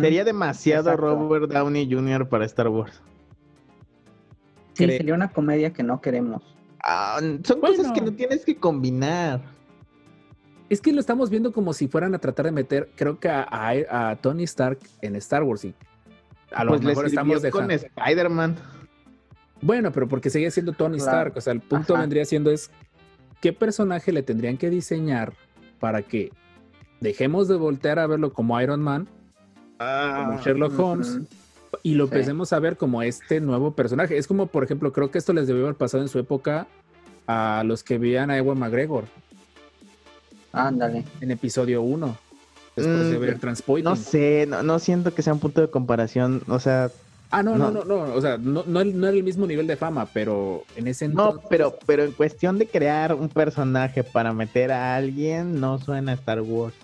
Sería 0.00 0.24
demasiado 0.24 0.90
Exacto. 0.90 1.06
Robert 1.16 1.50
Downey 1.52 1.90
Jr. 1.92 2.28
para 2.28 2.44
Star 2.46 2.68
Wars. 2.68 3.02
Sí, 4.74 4.84
cre- 4.84 4.96
sería 4.96 5.14
una 5.14 5.30
comedia 5.30 5.72
que 5.72 5.82
no 5.82 6.00
queremos. 6.00 6.42
Ah, 6.82 7.20
son 7.44 7.60
cosas 7.60 7.92
que 7.92 8.00
no 8.00 8.12
tienes 8.12 8.44
que 8.44 8.56
combinar. 8.56 9.40
Es 10.70 10.80
que 10.80 10.92
lo 10.92 11.00
estamos 11.00 11.28
viendo 11.28 11.52
como 11.52 11.74
si 11.74 11.86
fueran 11.88 12.14
a 12.14 12.18
tratar 12.18 12.46
de 12.46 12.52
meter, 12.52 12.88
creo 12.96 13.20
que 13.20 13.28
a, 13.28 13.42
a- 13.42 14.10
a 14.10 14.16
Tony 14.16 14.44
Stark 14.44 14.78
en 15.02 15.14
Star 15.16 15.42
Wars. 15.42 15.64
Y 15.66 15.74
a 16.52 16.64
lo 16.64 16.70
Pues 16.70 16.82
mejor 16.82 17.06
estamos 17.06 17.34
con 17.50 17.68
dejando. 17.68 17.74
Spider-Man. 17.98 18.56
Bueno, 19.60 19.92
pero 19.92 20.08
porque 20.08 20.30
sigue 20.30 20.50
siendo 20.50 20.72
Tony 20.72 20.96
Claro. 20.96 21.10
Stark. 21.12 21.36
O 21.36 21.40
sea, 21.42 21.52
el 21.52 21.60
punto 21.60 21.92
Ajá. 21.94 22.00
vendría 22.00 22.24
siendo 22.24 22.50
es 22.50 22.70
qué 23.42 23.52
personaje 23.52 24.10
le 24.10 24.22
tendrían 24.22 24.56
que 24.56 24.70
diseñar 24.70 25.34
para 25.78 26.00
que 26.02 26.32
dejemos 27.00 27.46
de 27.48 27.56
voltear 27.56 27.98
a 27.98 28.06
verlo 28.06 28.32
como 28.32 28.58
Iron 28.60 28.80
Man, 28.80 29.06
como 30.26 30.40
Sherlock 30.40 30.78
Holmes, 30.78 31.18
y 31.82 31.94
lo 31.94 32.06
Sí. 32.06 32.12
empecemos 32.14 32.52
a 32.52 32.58
ver 32.58 32.76
como 32.76 33.02
este 33.02 33.40
nuevo 33.40 33.72
personaje. 33.72 34.16
Es 34.18 34.26
como, 34.26 34.46
por 34.46 34.64
ejemplo, 34.64 34.92
creo 34.92 35.10
que 35.10 35.18
esto 35.18 35.32
les 35.32 35.46
debió 35.46 35.64
haber 35.64 35.76
pasado 35.76 36.02
en 36.02 36.08
su 36.08 36.18
época 36.18 36.66
a 37.26 37.62
los 37.64 37.82
que 37.82 37.98
veían 37.98 38.30
a 38.30 38.36
Ewan 38.38 38.58
McGregor 38.58 39.04
Ándale. 40.52 41.04
en 41.20 41.30
episodio 41.30 41.82
1. 41.82 42.16
Después 42.76 43.10
de 43.10 43.18
Mm, 43.18 43.20
ver 43.20 43.38
Transpoiting. 43.38 43.84
No 43.84 43.96
sé, 43.96 44.46
no, 44.48 44.62
no 44.62 44.78
siento 44.78 45.14
que 45.14 45.22
sea 45.22 45.32
un 45.34 45.40
punto 45.40 45.60
de 45.60 45.68
comparación. 45.70 46.42
O 46.48 46.58
sea, 46.58 46.90
Ah, 47.34 47.42
no, 47.42 47.56
no, 47.56 47.70
no, 47.70 47.82
No. 47.84 48.06
no. 48.06 48.14
O 48.14 48.20
sea, 48.20 48.36
no, 48.36 48.62
no, 48.66 48.84
no 48.84 49.06
era 49.06 49.16
el 49.16 49.22
mismo 49.24 49.46
nivel 49.46 49.66
de 49.66 49.76
fama, 49.76 50.06
pero 50.12 50.64
en 50.76 50.86
ese 50.86 51.08
no, 51.08 51.28
entonces. 51.28 51.46
pero, 51.48 51.78
pero 51.86 52.04
en 52.04 52.12
cuestión 52.12 52.58
de 52.58 52.66
crear 52.66 53.14
un 53.14 53.30
personaje 53.30 54.04
para 54.04 54.34
meter 54.34 54.70
a 54.70 54.94
alguien, 54.96 55.58
no 55.58 55.78
suena 55.78 56.12
a 56.12 56.14
Star 56.16 56.42
Wars. 56.42 56.74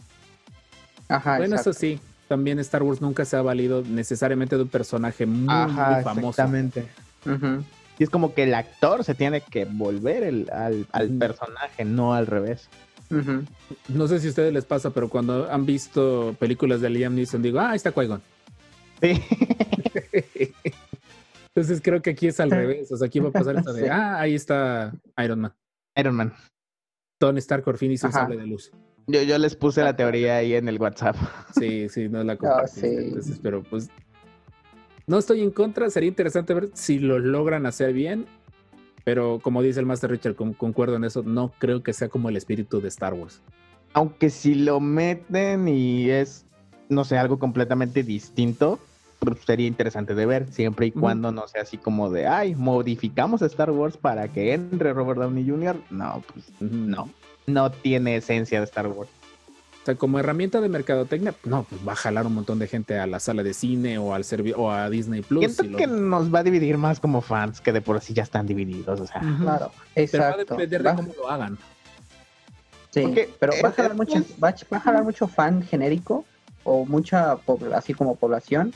Ajá, 1.09 1.37
Bueno, 1.37 1.57
exacto. 1.57 1.71
eso 1.71 1.79
sí. 1.79 2.01
También 2.29 2.59
Star 2.59 2.83
Wars 2.83 3.01
nunca 3.01 3.25
se 3.25 3.37
ha 3.37 3.43
valido 3.43 3.83
necesariamente 3.83 4.57
de 4.57 4.63
un 4.63 4.69
personaje 4.69 5.25
muy, 5.27 5.47
muy 5.47 6.03
famoso. 6.03 6.29
exactamente. 6.43 6.87
Y 7.99 8.05
es 8.05 8.11
como 8.11 8.33
que 8.35 8.45
el 8.45 8.55
actor 8.55 9.03
se 9.03 9.15
tiene 9.15 9.41
que 9.41 9.65
volver 9.65 10.23
el- 10.23 10.49
al, 10.53 10.87
personaje, 11.19 11.85
no 11.85 12.15
al 12.15 12.27
revés. 12.27 12.69
No 13.89 14.07
sé 14.07 14.21
si 14.21 14.27
a 14.27 14.31
ustedes 14.31 14.53
les 14.53 14.65
pasa, 14.67 14.91
pero 14.91 15.09
cuando 15.09 15.51
han 15.51 15.65
visto 15.67 16.37
películas 16.39 16.81
de 16.83 16.91
Liam 16.91 17.15
Neeson, 17.15 17.41
digo, 17.43 17.59
ah, 17.61 17.71
ahí 17.71 17.77
está 17.77 17.93
Qui-Gon. 17.93 18.21
Sí. 19.03 19.23
Entonces 21.55 21.81
creo 21.83 22.03
que 22.03 22.11
aquí 22.11 22.29
es 22.29 22.39
al 22.41 22.51
revés. 22.51 22.93
O 22.93 22.97
sea, 22.97 23.07
aquí 23.07 23.19
va 23.21 23.31
a 23.31 23.33
pasar 23.33 23.57
esto 23.57 23.73
de, 23.73 23.83
Sí. 23.85 23.89
ah, 23.91 24.21
ahí 24.21 24.35
está 24.35 24.93
Iron 25.25 25.41
Man. 25.41 25.53
Iron 25.97 26.15
Man. 26.15 26.33
Tony 27.19 27.39
Stark 27.39 27.65
por 27.65 27.79
fin 27.79 27.91
hizo 27.91 28.07
un 28.07 28.13
sable 28.13 28.37
de 28.37 28.47
luz. 28.47 28.71
Yo, 29.09 29.23
yo 29.23 29.39
les 29.39 29.57
puse 29.57 29.83
la 29.83 29.97
teoría 29.97 30.37
ahí 30.37 30.55
en 30.55 30.69
el 30.69 30.79
WhatsApp. 30.79 31.17
Sí, 31.59 31.89
sí, 31.89 32.09
no 32.09 32.23
la 32.23 32.37
compartiste. 32.37 32.89
sí. 32.89 33.05
Entonces, 33.09 33.41
pero 33.43 33.63
pues 33.65 33.89
no 35.07 35.19
estoy 35.19 35.41
en 35.43 35.51
contra. 35.51 35.91
Sería 35.91 36.09
interesante 36.09 36.55
ver 36.55 36.71
si 36.75 36.99
lo 36.99 37.19
logran 37.19 37.67
hacer 37.67 37.93
bien. 37.93 38.27
Pero 39.05 39.41
como 39.43 39.63
dice 39.63 39.81
el 39.81 39.87
Master 39.87 40.11
Richard, 40.11 40.35
con- 40.35 40.53
concuerdo 40.53 40.97
en 40.97 41.05
eso, 41.05 41.23
no 41.23 41.53
creo 41.59 41.83
que 41.83 41.93
sea 41.95 42.09
como 42.09 42.29
el 42.29 42.37
espíritu 42.37 42.81
de 42.81 42.89
Star 42.89 43.15
Wars. 43.15 43.41
Aunque 43.95 44.29
si 44.29 44.55
lo 44.55 44.81
meten 44.81 45.67
y 45.67 46.11
es, 46.11 46.45
no 46.91 47.05
sé, 47.05 47.17
algo 47.17 47.39
completamente 47.39 48.03
distinto, 48.03 48.79
pues 49.21 49.39
sería 49.47 49.67
interesante 49.67 50.15
de 50.15 50.27
ver, 50.27 50.53
siempre 50.53 50.87
y 50.87 50.91
cuando 50.93 51.33
no 51.33 51.49
sea 51.49 51.63
así 51.63 51.79
como 51.79 52.11
de, 52.11 52.27
ay, 52.27 52.55
modificamos 52.55 53.41
a 53.41 53.47
Star 53.47 53.71
Wars 53.71 53.97
para 53.97 54.29
que 54.29 54.53
entre 54.53 54.93
Robert 54.93 55.19
Downey 55.21 55.49
Jr. 55.49 55.77
No, 55.91 56.23
pues 56.33 56.45
no, 56.61 57.09
no 57.49 57.71
tiene 57.71 58.17
esencia 58.17 58.59
de 58.61 58.65
Star 58.65 58.87
Wars. 58.87 59.11
O 59.83 59.85
sea, 59.89 59.95
como 59.95 60.19
herramienta 60.19 60.61
de 60.61 60.69
mercadotecnia, 60.69 61.35
no, 61.45 61.63
pues 61.65 61.81
va 61.87 61.93
a 61.93 61.97
jalar 61.97 62.27
un 62.27 62.35
montón 62.35 62.59
de 62.59 62.67
gente 62.69 62.99
a 62.99 63.07
la 63.07 63.21
sala 63.21 63.43
de 63.43 63.55
cine 63.55 63.97
o 63.99 64.13
al 64.13 64.25
o 64.57 64.71
a 64.71 64.91
Disney 64.91 65.23
Plus. 65.23 65.41
Siento 65.45 65.65
y 65.65 65.69
lo- 65.69 65.79
que 65.79 65.87
nos 65.87 66.33
va 66.35 66.41
a 66.41 66.43
dividir 66.43 66.77
más 66.77 67.01
como 67.01 67.23
fans 67.23 67.61
que 67.63 67.73
de 67.73 67.81
por 67.81 67.99
sí 68.03 68.13
ya 68.13 68.23
están 68.23 68.47
divididos, 68.47 69.01
o 69.01 69.07
sea. 69.07 69.21
Claro, 69.21 69.39
Pero 69.41 69.57
va 69.59 69.67
a 69.97 70.01
exacto. 70.01 70.39
depender 70.57 70.83
de 70.83 70.95
cómo 70.95 71.15
lo 71.17 71.31
hagan. 71.31 71.59
Sí, 72.91 73.03
Porque, 73.03 73.31
pero 73.39 73.53
va 73.63 73.69
a 73.69 73.73
jalar 73.73 73.93
eh, 73.93 73.95
mucho, 73.95 74.15
va, 74.43 74.49
a- 74.49 74.55
va 74.73 74.77
a 74.77 74.81
jalar 74.81 75.05
mucho 75.05 75.27
fan 75.29 75.63
genérico 75.63 76.25
o 76.65 76.85
mucha 76.85 77.39
así 77.75 77.95
como 77.95 78.17
población. 78.17 78.75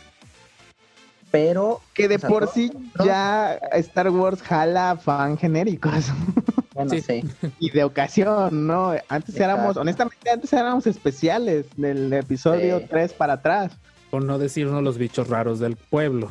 Pero 1.30 1.80
Que 1.94 2.08
de 2.08 2.16
o 2.16 2.18
sea, 2.18 2.28
por 2.28 2.44
todo- 2.44 2.52
sí 2.54 2.70
todo- 2.96 3.06
ya 3.06 3.54
Star 3.72 4.10
Wars 4.10 4.42
jala 4.42 4.96
fan 4.96 5.36
genéricos 5.38 5.92
bueno, 6.74 6.90
Sí. 6.90 7.00
sí. 7.00 7.22
y 7.60 7.70
de 7.70 7.84
ocasión, 7.84 8.66
¿no? 8.66 8.92
Antes 9.08 9.36
éramos, 9.38 9.76
honestamente, 9.76 10.30
antes 10.30 10.52
éramos 10.52 10.86
especiales 10.86 11.66
del 11.76 12.12
episodio 12.12 12.80
Sí. 12.80 12.86
3 12.90 13.12
para 13.14 13.34
atrás. 13.34 13.72
Por 14.10 14.24
no 14.24 14.38
decirnos 14.38 14.82
los 14.82 14.98
bichos 14.98 15.28
raros 15.28 15.58
del 15.58 15.76
pueblo. 15.76 16.28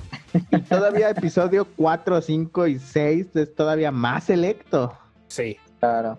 Y 0.51 0.61
todavía 0.61 1.09
episodio 1.09 1.65
4, 1.75 2.21
5 2.21 2.67
y 2.67 2.77
6 2.79 3.27
es 3.35 3.55
todavía 3.55 3.91
más 3.91 4.25
selecto, 4.25 4.95
Sí. 5.27 5.57
Claro. 5.79 6.17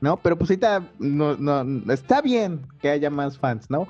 ¿no? 0.00 0.16
Pero 0.18 0.36
pues 0.38 0.50
ahorita 0.50 0.82
no, 0.98 1.34
no, 1.36 1.92
está 1.92 2.20
bien 2.22 2.66
que 2.80 2.88
haya 2.90 3.10
más 3.10 3.36
fans, 3.38 3.68
¿no? 3.70 3.86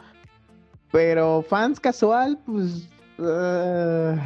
Pero 0.90 1.42
fans 1.48 1.78
casual, 1.80 2.38
pues... 2.46 2.88
eh, 3.18 4.16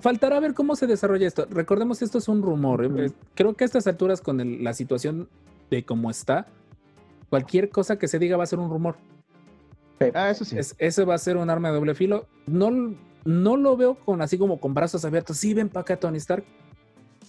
Faltará 0.00 0.38
ver 0.38 0.54
cómo 0.54 0.76
se 0.76 0.86
desarrolla 0.86 1.26
esto. 1.26 1.46
Recordemos 1.50 1.98
que 1.98 2.04
esto 2.04 2.18
es 2.18 2.28
un 2.28 2.40
rumor. 2.42 2.84
Eh, 2.84 3.10
Creo 3.34 3.54
que 3.54 3.64
a 3.64 3.66
estas 3.66 3.86
alturas, 3.88 4.20
con 4.20 4.40
el- 4.40 4.62
la 4.62 4.74
situación 4.74 5.28
de 5.70 5.84
cómo 5.84 6.08
está, 6.10 6.46
cualquier 7.30 7.68
cosa 7.68 7.98
que 7.98 8.06
se 8.06 8.18
diga 8.20 8.36
va 8.36 8.44
a 8.44 8.46
ser 8.46 8.60
un 8.60 8.70
rumor. 8.70 8.96
Ah, 10.14 10.30
eso 10.30 10.44
sí. 10.44 10.56
Es- 10.58 10.74
ese 10.78 11.04
va 11.04 11.14
a 11.14 11.18
ser 11.18 11.36
un 11.36 11.50
arma 11.50 11.68
de 11.68 11.74
doble 11.74 11.94
filo. 11.94 12.26
No, 12.46 12.70
no 13.24 13.56
lo 13.56 13.76
veo 13.76 13.94
con 13.96 14.22
así 14.22 14.38
como 14.38 14.60
con 14.60 14.72
brazos 14.74 15.04
abiertos. 15.04 15.36
Sí, 15.36 15.52
ven 15.54 15.68
para 15.68 15.82
acá, 15.82 15.96
Tony 15.96 16.18
Stark. 16.18 16.44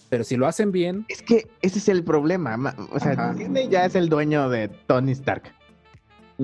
Pero 0.08 0.22
si 0.22 0.36
lo 0.36 0.46
hacen 0.46 0.70
bien, 0.70 1.06
Es 1.08 1.22
que 1.22 1.48
ese 1.60 1.78
es 1.78 1.88
el 1.88 2.04
problema. 2.04 2.56
ma- 2.56 2.76
O 2.92 3.00
sea, 3.00 3.12
Ajá. 3.12 3.34
Disney 3.34 3.68
ya 3.68 3.84
es 3.84 3.94
el 3.96 4.08
dueño 4.08 4.48
de 4.48 4.68
Tony 4.68 5.12
Stark. 5.12 5.52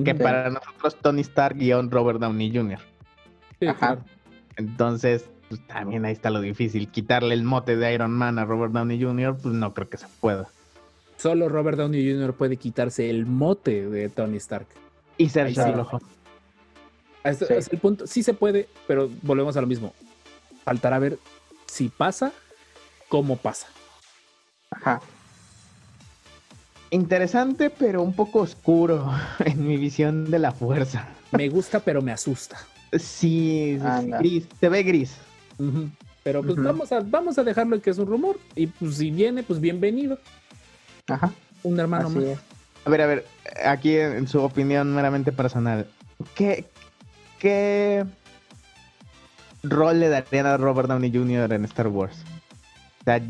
Que 0.05 0.15
para 0.15 0.49
nosotros 0.49 0.95
Tony 1.01 1.21
Stark 1.21 1.57
guion 1.57 1.89
Robert 1.91 2.19
Downey 2.19 2.53
Jr. 2.53 2.79
sí, 3.59 3.67
Ajá. 3.67 3.77
claro. 3.77 4.01
Entonces, 4.57 5.29
pues 5.51 5.67
también 5.67 6.05
ahí 6.05 6.13
está 6.13 6.29
lo 6.29 6.39
difícil. 6.39 6.87
Quitarle 6.87 7.33
el 7.33 7.43
mote 7.43 7.75
de 7.75 7.93
Iron 7.93 8.11
Man 8.13 8.39
a 8.39 8.45
Robert 8.45 8.71
Downey 8.71 9.03
Jr., 9.03 9.35
pues 9.35 9.53
no 9.53 9.73
creo 9.73 9.89
que 9.89 9.97
se 9.97 10.07
pueda. 10.21 10.47
Solo 11.17 11.49
Robert 11.49 11.77
Downey 11.77 12.09
Jr. 12.09 12.33
puede 12.33 12.55
quitarse 12.55 13.09
el 13.09 13.25
mote 13.25 13.89
de 13.89 14.07
Tony 14.07 14.37
Stark. 14.37 14.67
Y 15.17 15.27
ser 15.27 15.47
Ahí 15.47 15.55
sí. 15.55 15.59
Hasta, 17.23 17.45
Sí. 17.47 17.53
hasta 17.53 17.75
el 17.75 17.81
punto, 17.81 18.07
sí 18.07 18.23
se 18.23 18.33
puede, 18.33 18.69
pero 18.87 19.09
volvemos 19.23 19.57
a 19.57 19.61
lo 19.61 19.67
mismo. 19.67 19.93
Faltará 20.63 20.99
ver 20.99 21.19
si 21.67 21.89
pasa, 21.89 22.31
cómo 23.09 23.35
pasa. 23.35 23.67
Ajá. 24.71 25.01
Interesante, 26.91 27.69
pero 27.69 28.01
un 28.03 28.13
poco 28.13 28.39
oscuro 28.39 29.11
en 29.45 29.67
mi 29.67 29.75
visión 29.75 30.31
de 30.31 30.39
la 30.39 30.53
fuerza. 30.53 31.09
Me 31.33 31.49
gusta, 31.49 31.81
pero 31.81 32.01
me 32.01 32.13
asusta. 32.13 32.57
Sí, 32.97 33.71
es 33.81 34.05
gris, 34.19 34.45
se 34.59 34.69
ve 34.69 34.83
gris. 34.83 35.17
Pero 36.23 36.43
pues 36.43 36.55
vamos, 36.55 36.91
a, 36.91 36.99
vamos 37.01 37.37
a 37.39 37.43
dejarlo 37.43 37.75
en 37.75 37.81
que 37.81 37.89
es 37.89 37.97
un 37.97 38.07
rumor. 38.07 38.37
Y 38.55 38.67
pues 38.67 38.95
si 38.97 39.09
viene, 39.11 39.43
pues 39.43 39.59
bienvenido. 39.59 40.19
Ajá. 41.07 41.31
Un 41.63 41.79
hermano 41.79 42.07
Así 42.07 42.15
más. 42.19 42.27
es. 42.27 42.39
A 42.85 42.89
ver, 42.89 43.01
a 43.01 43.05
ver, 43.07 43.25
aquí 43.65 43.95
en, 43.95 44.13
en 44.13 44.27
su 44.27 44.41
opinión 44.41 44.93
meramente 44.95 45.31
personal, 45.31 45.87
¿qué, 46.35 46.65
¿qué 47.39 48.05
rol 49.63 49.99
le 49.99 50.09
darían 50.09 50.47
a 50.47 50.57
Robert 50.57 50.87
Downey 50.89 51.11
Jr. 51.11 51.53
en 51.53 51.65
Star 51.65 51.87
Wars? 51.87 52.23
O 53.01 53.03
sea, 53.03 53.21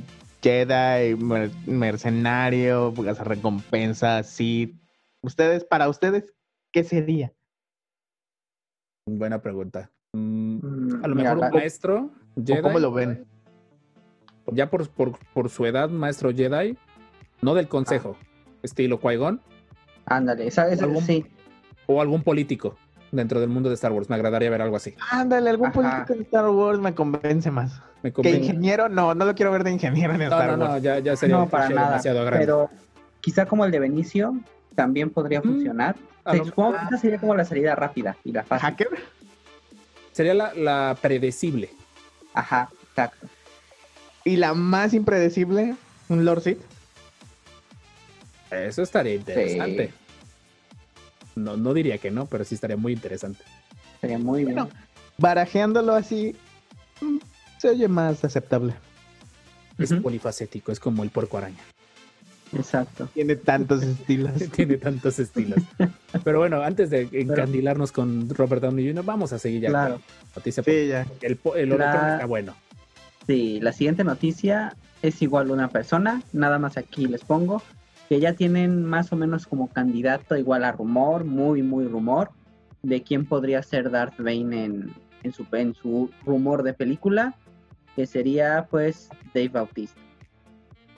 Jedi, 0.42 1.16
mer- 1.16 1.52
mercenario, 1.66 2.94
recompensa, 3.26 4.24
sí. 4.24 4.80
Ustedes, 5.22 5.64
para 5.66 5.88
ustedes, 5.90 6.34
¿qué 6.72 6.84
sería? 6.84 7.32
Buena 9.06 9.42
pregunta. 9.42 9.92
Mm, 10.14 10.60
Mm, 10.62 11.04
a 11.04 11.08
lo 11.08 11.16
mira, 11.16 11.30
mejor 11.36 11.40
la- 11.40 11.48
un 11.48 11.54
maestro 11.54 11.96
¿O 11.98 12.21
Jedi. 12.36 12.62
¿Cómo 12.62 12.80
lo 12.80 12.92
ven? 12.92 13.26
Ya 14.48 14.70
por, 14.70 14.90
por, 14.90 15.18
por 15.34 15.50
su 15.50 15.66
edad, 15.66 15.90
maestro 15.90 16.32
Jedi. 16.34 16.78
No 17.42 17.54
del 17.56 17.68
consejo. 17.68 18.18
Estilo 18.64 19.00
Qui-Gon. 19.00 19.40
Ándale, 20.06 20.48
esa- 20.48 20.64
¿Algún- 20.64 21.04
sí. 21.04 21.26
O 21.88 22.02
algún 22.02 22.22
político 22.24 22.76
dentro 23.12 23.40
del 23.40 23.50
mundo 23.50 23.70
de 23.70 23.76
Star 23.76 23.92
Wars. 23.92 24.10
Me 24.10 24.16
agradaría 24.16 24.50
ver 24.50 24.62
algo 24.62 24.76
así. 24.76 24.94
Ándale, 25.12 25.50
algún 25.50 25.68
Ajá. 25.68 25.74
político 25.74 26.14
de 26.14 26.22
Star 26.24 26.50
Wars 26.50 26.80
me 26.80 26.94
convence 26.94 27.50
más. 27.52 27.82
Me 28.04 28.12
Que 28.12 28.30
ingeniero, 28.32 28.90
no, 28.90 29.14
no 29.14 29.26
lo 29.26 29.36
quiero 29.36 29.52
ver 29.52 29.64
de 29.64 29.72
ingeniero 29.72 30.14
en 30.14 30.20
No, 30.20 30.26
Star 30.26 30.58
no, 30.58 30.66
Wars. 30.66 30.74
no, 30.74 30.78
ya, 30.80 31.00
ya 31.00 31.16
sería 31.16 31.36
No, 31.38 31.44
un 31.44 31.50
para 31.50 31.66
cliché 31.66 31.76
nada. 31.76 31.90
demasiado 31.90 32.26
grande. 32.26 32.46
Pero 32.46 32.70
quizá 33.20 33.46
como 33.46 33.66
el 33.66 33.72
de 33.72 33.80
Benicio 33.80 34.34
también 34.76 35.10
podría 35.10 35.40
Mm, 35.40 35.44
funcionar. 35.44 35.96
lo- 36.26 36.46
supongo 36.46 36.72
que 36.78 36.86
esa 36.86 36.98
sería 36.98 37.20
como 37.20 37.36
la 37.36 37.46
salida 37.46 37.76
rápida 37.76 38.16
y 38.24 38.32
la 38.32 38.44
fácil. 38.44 38.70
¿Hacker? 38.70 38.90
Sería 40.12 40.34
la, 40.34 40.54
la 40.54 40.98
predecible. 41.02 41.70
Ajá, 42.34 42.70
exacto. 42.90 43.28
Y 44.24 44.38
la 44.38 44.54
más 44.54 44.94
impredecible, 44.94 45.76
un 46.10 46.26
Lord 46.26 46.42
Sith. 46.44 46.62
Eso 48.52 48.82
estaría 48.84 49.16
interesante. 49.16 49.94
No, 51.36 51.58
no 51.58 51.74
diría 51.74 51.98
que 51.98 52.12
no, 52.12 52.26
pero 52.26 52.44
sí 52.44 52.56
estaría 52.56 52.78
muy 52.78 52.94
interesante. 52.94 53.44
Sería 54.02 54.20
muy 54.20 54.44
bien. 54.44 54.56
Bueno. 54.56 54.70
Barajeándolo 55.18 55.94
así, 55.94 56.36
mm, 57.00 57.18
se 57.60 57.70
oye 57.70 57.88
más 57.88 58.24
aceptable. 58.24 58.74
Es 59.78 59.92
Ujú. 59.92 60.02
polifacético, 60.02 60.72
es 60.72 60.80
como 60.80 61.04
el 61.04 61.10
puerco 61.10 61.38
araña. 61.38 61.64
Exacto. 62.54 63.08
Tiene 63.14 63.36
tantos 63.36 63.82
estilos. 63.84 64.32
Tiene 64.56 64.78
tantos 64.78 65.20
estilos. 65.20 65.60
Pero 66.24 66.40
bueno, 66.40 66.62
antes 66.62 66.90
de 66.90 67.08
encandilarnos 67.12 67.92
con 67.92 68.30
Robert 68.30 68.62
Downey 68.62 68.88
Jr., 68.90 69.06
vamos 69.06 69.34
a 69.34 69.40
seguir 69.40 69.62
ya 69.62 69.70
Claro. 69.70 69.94
con 69.96 70.02
la 70.02 70.32
noticia. 70.36 70.64
Sí, 70.64 70.88
ya. 70.88 71.06
El, 71.22 71.40
el 71.56 71.70
La- 71.78 72.14
está 72.16 72.26
bueno. 72.26 72.54
Sí, 73.28 73.60
la 73.62 73.72
siguiente 73.72 74.04
noticia 74.04 74.76
es 75.02 75.22
igual 75.22 75.52
una 75.52 75.70
persona, 75.70 76.22
nada 76.34 76.60
más 76.60 76.78
aquí 76.78 77.06
les 77.06 77.24
pongo, 77.24 77.62
que 78.10 78.20
ya 78.20 78.34
tienen 78.34 78.84
más 78.84 79.14
o 79.14 79.16
menos 79.16 79.48
como 79.48 79.68
candidato 79.68 80.36
igual 80.36 80.64
a 80.64 80.72
rumor, 80.72 81.24
muy, 81.24 81.62
muy 81.64 81.86
rumor, 81.88 82.32
de 82.84 83.02
quién 83.04 83.26
podría 83.26 83.62
ser 83.64 83.90
Darth 83.92 84.18
Bane 84.18 84.66
en, 84.66 84.92
en, 85.24 85.32
su, 85.34 85.46
en 85.54 85.74
su 85.76 86.10
rumor 86.26 86.64
de 86.64 86.74
película, 86.74 87.36
que 87.96 88.06
sería 88.08 88.68
pues 88.70 89.08
Dave 89.34 89.50
Bautista. 89.50 90.00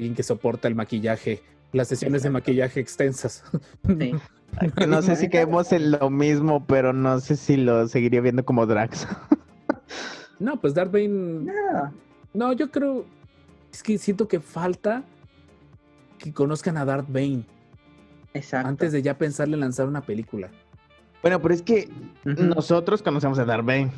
Alguien 0.04 0.16
que 0.16 0.24
soporta 0.24 0.68
el 0.68 0.76
maquillaje, 0.76 1.41
las 1.72 1.88
sesiones 1.88 2.24
de 2.24 2.30
maquillaje 2.30 2.82
extensas. 2.82 3.41
Sí. 3.88 4.14
No 4.88 5.01
sé 5.01 5.16
si 5.16 5.30
caemos 5.30 5.72
en 5.72 5.89
lo 5.89 6.12
mismo, 6.12 6.64
pero 6.68 6.93
no 6.93 7.20
sé 7.20 7.38
si 7.38 7.58
lo 7.58 7.88
seguiría 7.88 8.22
viendo 8.22 8.45
como 8.45 8.68
Drax. 8.68 9.08
No, 10.38 10.62
pues 10.62 10.76
Darth 10.76 10.91
Bane. 10.91 11.51
No, 12.34 12.54
yo 12.54 12.70
creo. 12.70 13.06
Es 13.72 13.82
que 13.82 13.97
siento 13.97 14.28
que 14.28 14.39
falta 14.39 15.04
que 16.20 16.32
conozcan 16.32 16.78
a 16.78 16.86
Darth 16.86 17.08
Bane 17.08 17.45
Exacto. 18.36 18.68
antes 18.68 18.91
de 18.91 19.01
ya 19.01 19.18
pensarle 19.18 19.56
en 19.56 19.62
lanzar 19.62 19.88
una 19.88 20.01
película. 20.01 20.51
Bueno, 21.24 21.41
pero 21.41 21.56
es 21.56 21.64
que 21.64 21.89
nosotros 22.24 23.01
conocemos 23.01 23.39
a 23.39 23.45
Darth 23.45 23.66
Bane. 23.66 23.89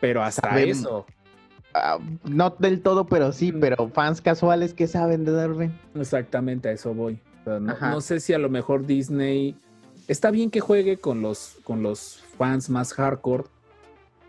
Pero 0.00 0.20
hasta 0.22 0.48
Sabemos. 0.48 0.78
eso. 0.78 1.06
Ah, 1.80 1.98
no 2.24 2.50
del 2.58 2.80
todo, 2.82 3.06
pero 3.06 3.32
sí, 3.32 3.52
Mm. 3.52 3.60
pero 3.60 3.88
fans 3.90 4.20
casuales 4.20 4.74
que 4.74 4.86
saben 4.88 5.24
de 5.24 5.32
Bane. 5.32 5.72
Exactamente, 5.94 6.68
a 6.68 6.72
eso 6.72 6.92
voy. 6.94 7.18
O 7.42 7.44
sea, 7.44 7.60
no, 7.60 8.00
sé 8.00 8.20
si 8.20 8.32
a 8.34 8.38
lo 8.38 8.48
mejor 8.50 8.84
Disney. 8.86 9.56
Está 10.08 10.30
bien 10.30 10.50
que 10.50 10.60
juegue 10.60 10.96
con 10.98 11.20
los, 11.22 11.56
con 11.64 11.82
los 11.82 12.22
fans 12.36 12.68
más 12.70 12.92
hardcore. 12.94 13.44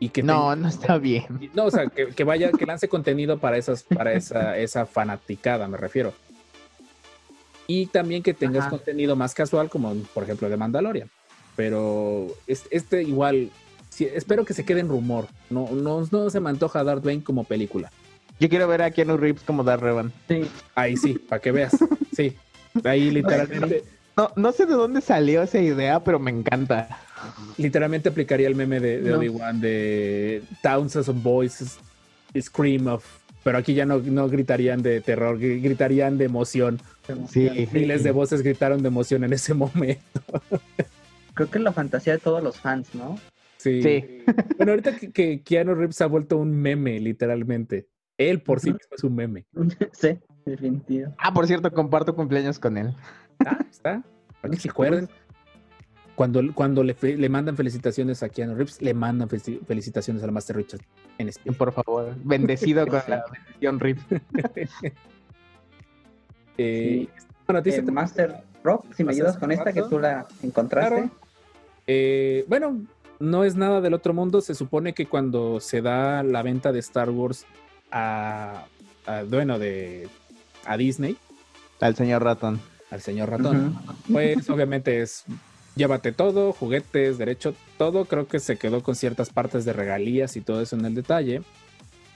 Y 0.02 0.10
que 0.10 0.24
No, 0.24 0.34
tenga- 0.52 0.56
no 0.58 0.68
está 0.70 0.97
bien. 0.97 1.26
No, 1.56 1.66
o 1.66 1.72
sea, 1.72 1.88
que, 1.88 2.08
que 2.08 2.24
vaya, 2.24 2.52
que 2.52 2.66
lance 2.66 2.88
contenido 2.88 3.38
para 3.39 3.58
esas, 3.58 3.84
para 3.84 4.14
esa, 4.14 4.58
esa 4.58 4.86
fanaticada, 4.86 5.68
me 5.68 5.78
refiero. 5.78 6.14
Y 7.68 7.86
también 7.88 8.24
que 8.24 8.34
tengas 8.34 8.62
Ajá. 8.62 8.70
contenido 8.72 9.16
más 9.16 9.34
casual, 9.34 9.70
como 9.70 9.93
por 10.14 10.24
ejemplo 10.24 10.50
de 10.50 10.58
Mandalorian. 10.58 11.10
Pero 11.56 12.28
es- 12.47 12.68
este, 12.72 13.04
igual, 13.04 13.50
espero 14.06 14.45
que 14.45 14.54
se 14.54 14.66
quede 14.66 14.80
en 14.82 14.88
rumor. 14.89 15.28
No, 15.50 15.70
no, 15.72 16.08
no 16.12 16.30
se 16.30 16.39
me 16.39 16.50
antoja 16.50 16.84
Darth 16.84 17.04
Bane 17.04 17.24
como 17.24 17.43
película. 17.43 17.91
Yo 18.39 18.47
quiero 18.50 18.68
ver 18.68 18.82
a 18.82 18.91
Keanu 18.91 19.18
Reeves 19.18 19.43
como 19.43 19.64
Darth 19.64 19.82
Revan. 19.82 20.14
Sí. 20.28 20.45
Ahí 20.76 20.95
sí, 20.97 21.14
para 21.14 21.41
que 21.41 21.52
veas. 21.52 21.76
Sí, 22.16 22.36
ahí 22.84 23.12
literalmente, 23.12 23.84
No, 24.16 24.32
no 24.36 24.52
sé 24.52 24.66
de 24.66 24.74
dónde 24.74 25.02
salió 25.02 25.43
esa 25.43 25.60
idea, 25.60 26.04
pero 26.04 26.20
me 26.20 26.32
encanta. 26.32 26.88
literalmente 27.58 28.10
aplicaría 28.10 28.47
el 28.47 28.56
meme 28.56 28.80
de, 28.80 29.02
de 29.02 29.12
No. 29.12 29.18
Obi-Wan 29.18 29.60
de 29.60 30.43
Thousands 30.62 31.10
of 31.10 31.22
Voices 31.22 31.78
Scream 32.39 32.88
of. 32.88 33.04
Pero 33.43 33.58
aquí 33.58 33.74
ya 33.74 33.86
no, 33.86 34.00
no 34.00 34.28
gritarían 34.30 34.82
de 34.82 35.00
terror, 35.02 35.39
gri- 35.39 35.62
gritarían 35.62 36.18
de 36.18 36.26
emoción. 36.26 36.80
Sí. 37.30 37.50
Miles 37.74 38.04
de 38.04 38.12
voces 38.12 38.41
gritaron 38.43 38.82
de 38.82 38.88
emoción 38.89 39.24
en 39.24 39.34
ese 39.34 39.54
momento. 39.54 40.22
Creo 41.34 41.50
que 41.50 41.58
es 41.58 41.64
la 41.64 41.72
fantasía 41.72 42.14
de 42.14 42.20
todos 42.20 42.43
los 42.43 42.58
fans, 42.58 42.88
¿no? 42.93 43.18
Sí. 43.60 43.82
Sí. 43.84 44.24
Bueno, 44.57 44.72
ahorita 44.72 44.95
que, 44.97 45.12
que 45.12 45.41
Keanu 45.43 45.76
Reeves 45.76 46.01
ha 46.01 46.07
vuelto 46.07 46.38
un 46.38 46.51
meme, 46.60 46.99
literalmente. 46.99 47.88
Él 48.18 48.41
por 48.41 48.60
sí 48.60 48.72
mismo 48.74 48.89
es 48.95 49.03
un 49.03 49.16
meme. 49.16 49.45
sí, 49.93 50.18
definitivo. 50.45 51.14
Ah, 51.18 51.34
por 51.34 51.45
cierto, 51.47 51.72
comparto 51.72 52.16
cumpleaños 52.16 52.57
con 52.60 52.78
él. 52.78 52.93
Ah, 53.45 53.60
está. 53.70 54.03
Para 54.41 54.53
que 54.53 54.60
se 54.60 54.70
acuerden. 54.70 55.07
Cuando, 56.16 56.41
cuando 56.53 56.84
le, 56.84 56.93
fe- 56.95 57.16
le 57.16 57.30
mandan 57.30 57.55
felicitaciones 57.55 58.22
a 58.24 58.28
Keanu 58.30 58.55
Reeves, 58.55 58.82
le 58.82 58.93
mandan 58.93 59.30
felici- 59.30 59.66
felicitaciones 59.66 60.22
al 60.24 60.34
Master 60.34 60.57
Richard 60.57 60.82
en 61.18 61.30
espíritu. 61.30 61.57
Por 61.57 61.72
favor, 61.72 62.14
bendecido 62.24 62.86
con 62.86 63.01
la 63.07 63.24
bendición 63.32 63.80
Reeves. 63.80 64.03
Eh, 66.57 67.07
noticia 67.47 67.80
El 67.80 67.86
te- 67.86 67.91
Master 67.91 68.36
Rob, 68.64 68.84
si 68.93 69.03
me 69.03 69.07
¿Pasas 69.12 69.16
ayudas 69.22 69.38
con 69.38 69.51
esta 69.53 69.72
que 69.72 69.82
tú 69.84 69.97
la 69.99 70.28
encontraste. 70.43 70.95
Claro. 70.95 71.12
Eh, 71.88 72.43
bueno, 72.49 72.82
no 73.20 73.43
es 73.43 73.55
nada 73.55 73.82
del 73.82 73.93
otro 73.93 74.13
mundo. 74.13 74.41
Se 74.41 74.55
supone 74.55 74.93
que 74.93 75.05
cuando 75.05 75.59
se 75.59 75.82
da 75.82 76.24
la 76.24 76.41
venta 76.41 76.72
de 76.72 76.80
Star 76.80 77.09
Wars 77.09 77.45
a, 77.91 78.65
a- 79.05 79.24
bueno, 79.24 79.59
de 79.59 80.07
a 80.65 80.78
Disney, 80.78 81.17
Al 81.80 81.95
señor 81.95 82.24
ratón. 82.24 82.59
al 82.91 83.01
señor 83.01 83.30
ratón, 83.30 83.78
pues 84.11 84.49
obviamente 84.49 85.01
es 85.01 85.24
llévate 85.76 86.11
todo, 86.11 86.51
juguetes, 86.51 87.17
derecho, 87.17 87.53
todo. 87.78 88.05
Creo 88.05 88.28
que 88.28 88.39
se 88.39 88.57
quedó 88.57 88.84
con 88.84 88.95
ciertas 88.95 89.30
partes 89.30 89.63
de 89.65 89.74
regalías 89.74 90.36
y 90.36 90.41
todo 90.41 90.61
eso 90.61 90.76
en 90.76 90.86
el 90.86 90.95
detalle. 90.95 91.41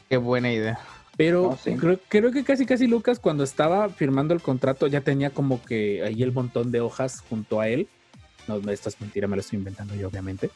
Qué 0.10 0.18
buena 0.18 0.52
idea. 0.52 0.80
Pero 1.16 1.50
Oh, 1.50 1.58
sí. 1.64 1.76
creo, 1.76 2.00
creo 2.10 2.32
que 2.32 2.44
casi 2.44 2.66
casi 2.66 2.88
Lucas 2.88 3.20
cuando 3.20 3.44
estaba 3.44 3.88
firmando 3.90 4.34
el 4.34 4.42
contrato 4.42 4.88
ya 4.88 5.02
tenía 5.02 5.30
como 5.30 5.64
que 5.64 6.04
ahí 6.04 6.24
el 6.24 6.32
montón 6.34 6.72
de 6.72 6.82
hojas 6.82 7.22
junto 7.30 7.60
a 7.62 7.68
él. 7.68 7.88
No, 8.48 8.58
esto 8.72 8.90
es 8.90 9.00
mentira, 9.00 9.28
me 9.28 9.36
lo 9.38 9.42
estoy 9.42 9.60
inventando 9.60 9.96
yo 9.96 10.08
obviamente. 10.10 10.50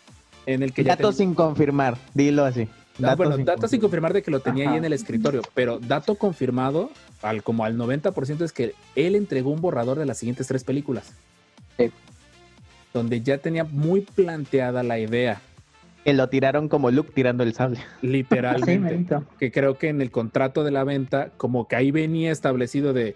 En 0.47 0.63
el 0.63 0.73
que 0.73 0.83
ya 0.83 0.95
Datos 0.95 1.17
ten- 1.17 1.27
sin 1.27 1.35
confirmar, 1.35 1.97
dilo 2.15 2.43
así. 2.43 2.67
Ah, 3.03 3.13
bueno, 3.15 3.37
datos 3.37 3.69
sin 3.69 3.79
confirmar. 3.79 3.81
confirmar 3.81 4.13
de 4.13 4.21
que 4.23 4.31
lo 4.31 4.39
tenía 4.39 4.71
ahí 4.71 4.77
en 4.77 4.85
el 4.85 4.93
escritorio, 4.93 5.43
pero 5.53 5.77
dato 5.77 6.15
confirmado 6.15 6.89
al 7.21 7.43
como 7.43 7.63
al 7.63 7.77
90% 7.77 8.43
es 8.43 8.51
que 8.51 8.73
él 8.95 9.15
entregó 9.15 9.51
un 9.51 9.61
borrador 9.61 9.99
de 9.99 10.07
las 10.07 10.17
siguientes 10.17 10.47
tres 10.47 10.63
películas. 10.63 11.13
Sí. 11.77 11.91
Donde 12.93 13.21
ya 13.21 13.37
tenía 13.37 13.65
muy 13.65 14.01
planteada 14.01 14.81
la 14.81 14.97
idea, 14.97 15.41
Que 16.03 16.13
lo 16.13 16.27
tiraron 16.29 16.69
como 16.69 16.89
Luke 16.89 17.11
tirando 17.13 17.43
el 17.43 17.53
sable. 17.53 17.79
Literalmente. 18.01 19.17
que 19.39 19.51
creo 19.51 19.77
que 19.77 19.89
en 19.89 20.01
el 20.01 20.09
contrato 20.09 20.63
de 20.63 20.71
la 20.71 20.83
venta, 20.83 21.29
como 21.37 21.67
que 21.67 21.75
ahí 21.75 21.91
venía 21.91 22.31
establecido 22.31 22.93
de, 22.93 23.15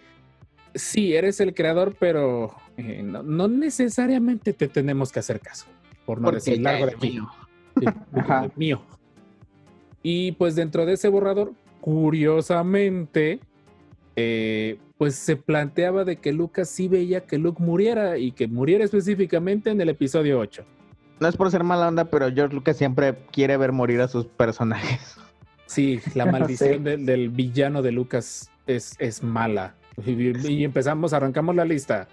sí, 0.75 1.15
eres 1.15 1.39
el 1.39 1.55
creador, 1.55 1.95
pero 1.99 2.53
eh, 2.77 3.01
no, 3.03 3.23
no 3.23 3.47
necesariamente 3.47 4.53
te 4.53 4.67
tenemos 4.67 5.11
que 5.11 5.19
hacer 5.19 5.39
caso, 5.39 5.65
por 6.05 6.19
no 6.19 6.25
Porque 6.25 6.35
decir 6.37 6.61
largo 6.61 6.85
de 6.87 6.93
aquí. 6.93 7.11
mío. 7.11 7.29
Sí, 7.79 7.85
mío. 8.57 8.81
Y 10.03 10.33
pues 10.33 10.55
dentro 10.55 10.85
de 10.85 10.93
ese 10.93 11.07
borrador, 11.07 11.53
curiosamente, 11.79 13.39
eh, 14.15 14.77
pues 14.97 15.15
se 15.15 15.35
planteaba 15.35 16.03
de 16.03 16.17
que 16.17 16.33
Lucas 16.33 16.69
sí 16.69 16.87
veía 16.87 17.21
que 17.25 17.37
Luke 17.37 17.61
muriera 17.63 18.17
y 18.17 18.31
que 18.31 18.47
muriera 18.47 18.83
específicamente 18.83 19.69
en 19.69 19.79
el 19.81 19.89
episodio 19.89 20.39
8. 20.39 20.63
No 21.19 21.27
es 21.27 21.37
por 21.37 21.49
ser 21.51 21.63
mala 21.63 21.87
onda, 21.87 22.05
pero 22.05 22.31
George 22.31 22.53
Lucas 22.55 22.77
siempre 22.77 23.15
quiere 23.31 23.55
ver 23.57 23.71
morir 23.71 24.01
a 24.01 24.07
sus 24.07 24.25
personajes. 24.25 25.17
Sí, 25.67 25.99
la 26.15 26.25
maldición 26.31 26.77
Sí. 26.79 26.83
del, 26.83 27.05
del 27.05 27.29
villano 27.29 27.81
de 27.81 27.91
Lucas 27.91 28.51
es, 28.67 28.95
es 28.99 29.23
mala. 29.23 29.75
Y, 30.05 30.47
y 30.51 30.63
empezamos, 30.63 31.13
arrancamos 31.13 31.55
la 31.55 31.65
lista. 31.65 32.07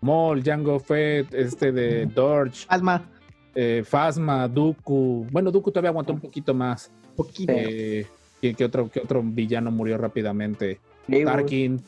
Maul, 0.00 0.42
Jango 0.44 0.78
Fett, 0.78 1.32
este 1.34 1.72
de 1.72 2.06
Dorch, 2.06 2.66
Asma, 2.68 3.04
eh, 3.60 3.82
Phasma, 3.84 4.46
Dooku. 4.46 5.26
Bueno, 5.32 5.50
Dooku 5.50 5.72
todavía 5.72 5.90
aguantó 5.90 6.12
un 6.12 6.20
poquito 6.20 6.54
más. 6.54 6.92
poquito. 7.16 7.52
Eh, 7.52 8.06
¿qué, 8.40 8.54
qué 8.54 8.64
otro, 8.64 8.88
qué 8.88 9.00
otro 9.00 9.20
villano 9.20 9.72
murió 9.72 9.98
rápidamente? 9.98 10.78
Tarkin. 11.24 11.82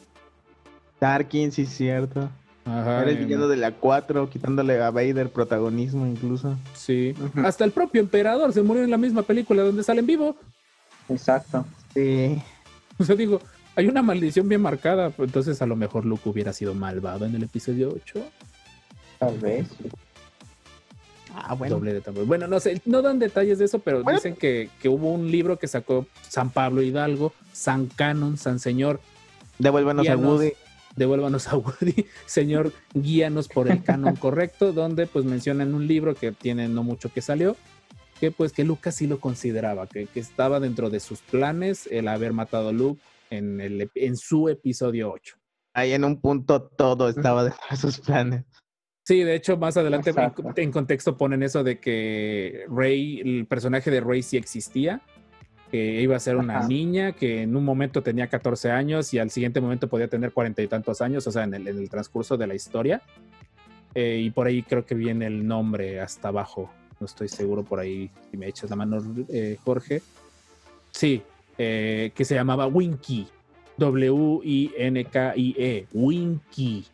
Tarkin, 0.99 1.53
sí, 1.53 1.67
cierto. 1.67 2.29
Ajá, 2.65 3.03
Era 3.03 3.11
el 3.13 3.19
em, 3.19 3.25
villano 3.27 3.47
de 3.47 3.57
la 3.57 3.71
4, 3.71 4.29
quitándole 4.31 4.83
a 4.83 4.91
Vader 4.91 5.31
protagonismo 5.31 6.07
incluso. 6.09 6.59
Sí. 6.75 7.15
Hasta 7.45 7.65
el 7.65 7.71
propio 7.71 8.01
emperador 8.01 8.53
se 8.53 8.63
murió 8.63 8.83
en 8.83 8.91
la 8.91 8.99
misma 8.99 9.23
película 9.23 9.63
donde 9.63 9.85
sale 9.85 10.01
en 10.01 10.07
vivo. 10.07 10.35
Exacto. 11.09 11.65
Sí. 11.95 12.43
O 12.99 13.05
sea, 13.05 13.15
digo, 13.15 13.41
hay 13.77 13.87
una 13.87 14.03
maldición 14.03 14.49
bien 14.49 14.61
marcada. 14.61 15.11
pues, 15.11 15.29
Entonces, 15.29 15.63
a 15.63 15.67
lo 15.67 15.77
mejor 15.77 16.05
Luke 16.05 16.29
hubiera 16.29 16.53
sido 16.53 16.75
malvado 16.75 17.27
en 17.27 17.35
el 17.37 17.45
episodio 17.45 17.93
8. 17.95 18.21
Tal 19.21 19.39
vez. 19.39 19.69
Ah, 21.35 21.55
bueno. 21.55 21.77
Doble 21.77 21.93
de 21.95 22.01
tambor. 22.01 22.25
Bueno, 22.27 22.47
no 22.47 22.61
sé, 22.61 22.81
no 22.85 23.03
dan 23.03 23.19
detalles 23.19 23.59
de 23.59 23.65
eso, 23.67 23.79
pero 23.79 24.03
Bueno. 24.03 24.19
dicen 24.19 24.35
que, 24.37 24.69
que 24.81 24.89
hubo 24.89 25.13
un 25.13 25.31
libro 25.31 25.59
que 25.59 25.69
sacó 25.69 26.07
San 26.29 26.51
Pablo 26.51 26.83
Hidalgo, 26.83 27.33
San 27.53 27.87
Canon, 27.87 28.37
San 28.37 28.59
Señor, 28.59 29.01
Devuélvenos 29.59 30.09
a. 30.09 30.17
Woody. 30.17 30.53
devuélvanos 30.97 31.49
a 31.49 31.57
Woody, 31.57 32.07
Señor, 32.27 32.73
guíanos 32.95 33.49
por 33.49 33.71
el 33.71 33.83
canon 33.83 34.17
correcto, 34.17 34.73
donde 34.73 35.07
pues 35.07 35.25
mencionan 35.25 35.75
un 35.75 35.87
libro 35.87 36.15
que 36.15 36.33
tiene 36.33 36.69
no 36.69 36.83
mucho 36.83 37.13
que 37.13 37.21
salió, 37.23 37.57
que 38.19 38.31
pues 38.31 38.53
que 38.53 38.65
Lucas 38.65 38.95
sí 38.97 39.07
lo 39.07 39.21
consideraba, 39.21 39.87
que, 39.87 40.07
que 40.07 40.21
estaba 40.21 40.61
dentro 40.61 40.91
de 40.91 41.01
sus 41.01 41.21
planes 41.21 41.87
el 41.91 42.09
haber 42.09 42.33
matado 42.33 42.71
a 42.71 42.73
Luke 42.73 43.01
en, 43.31 43.61
el, 43.61 43.91
en 43.95 44.17
su 44.17 44.49
episodio 44.49 45.13
8. 45.13 45.37
Ahí 45.75 45.93
en 45.93 46.05
un 46.05 46.21
punto 46.21 46.63
todo 46.63 47.09
estaba 47.09 47.45
dentro 47.45 47.63
de 47.71 47.77
sus 47.77 48.01
planes. 48.01 48.45
Sí, 49.11 49.25
de 49.25 49.35
hecho, 49.35 49.57
más 49.57 49.77
adelante 49.77 50.11
en, 50.11 50.19
Exacto. 50.21 50.53
en 50.55 50.71
contexto 50.71 51.17
ponen 51.17 51.43
eso 51.43 51.65
de 51.65 51.81
que 51.81 52.65
Rey, 52.69 53.19
el 53.19 53.45
personaje 53.45 53.91
de 53.91 54.01
Rey 54.01 54.23
sí 54.23 54.37
existía, 54.37 55.01
que 55.69 56.01
iba 56.01 56.15
a 56.15 56.21
ser 56.21 56.37
una 56.37 56.59
Ajá. 56.59 56.69
niña 56.69 57.11
que 57.11 57.43
en 57.43 57.57
un 57.57 57.65
momento 57.65 58.05
tenía 58.05 58.29
14 58.29 58.71
años 58.71 59.13
y 59.13 59.19
al 59.19 59.31
siguiente 59.31 59.61
momento 59.61 59.89
podía 59.89 60.07
tener 60.07 60.31
cuarenta 60.33 60.63
y 60.63 60.69
tantos 60.69 61.01
años, 61.01 61.27
o 61.27 61.33
sea, 61.33 61.43
en 61.43 61.55
el, 61.55 61.67
en 61.67 61.79
el 61.79 61.91
transcurso 61.91 62.37
de 62.37 62.47
la 62.47 62.55
historia. 62.55 63.03
Eh, 63.97 64.21
y 64.23 64.31
por 64.31 64.47
ahí 64.47 64.63
creo 64.63 64.87
que 64.87 64.95
viene 64.95 65.27
el 65.27 65.45
nombre 65.45 66.01
hasta 66.01 66.29
abajo, 66.29 66.73
no 67.01 67.07
estoy 67.07 67.27
seguro 67.27 67.65
por 67.65 67.81
ahí, 67.81 68.13
si 68.31 68.37
me 68.37 68.47
echas 68.47 68.71
la 68.71 68.77
mano, 68.77 69.03
eh, 69.29 69.59
Jorge. 69.65 70.03
Sí, 70.93 71.21
eh, 71.59 72.13
que 72.15 72.25
se 72.25 72.37
llamaba 72.37 72.69
Winky, 72.69 73.27
W-I-N-K-I-E, 73.77 74.37
Winky, 75.95 76.87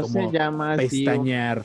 No 0.00 0.08
se 0.08 0.30
llama 0.32 0.72
así 0.72 1.04
pestañear. 1.04 1.64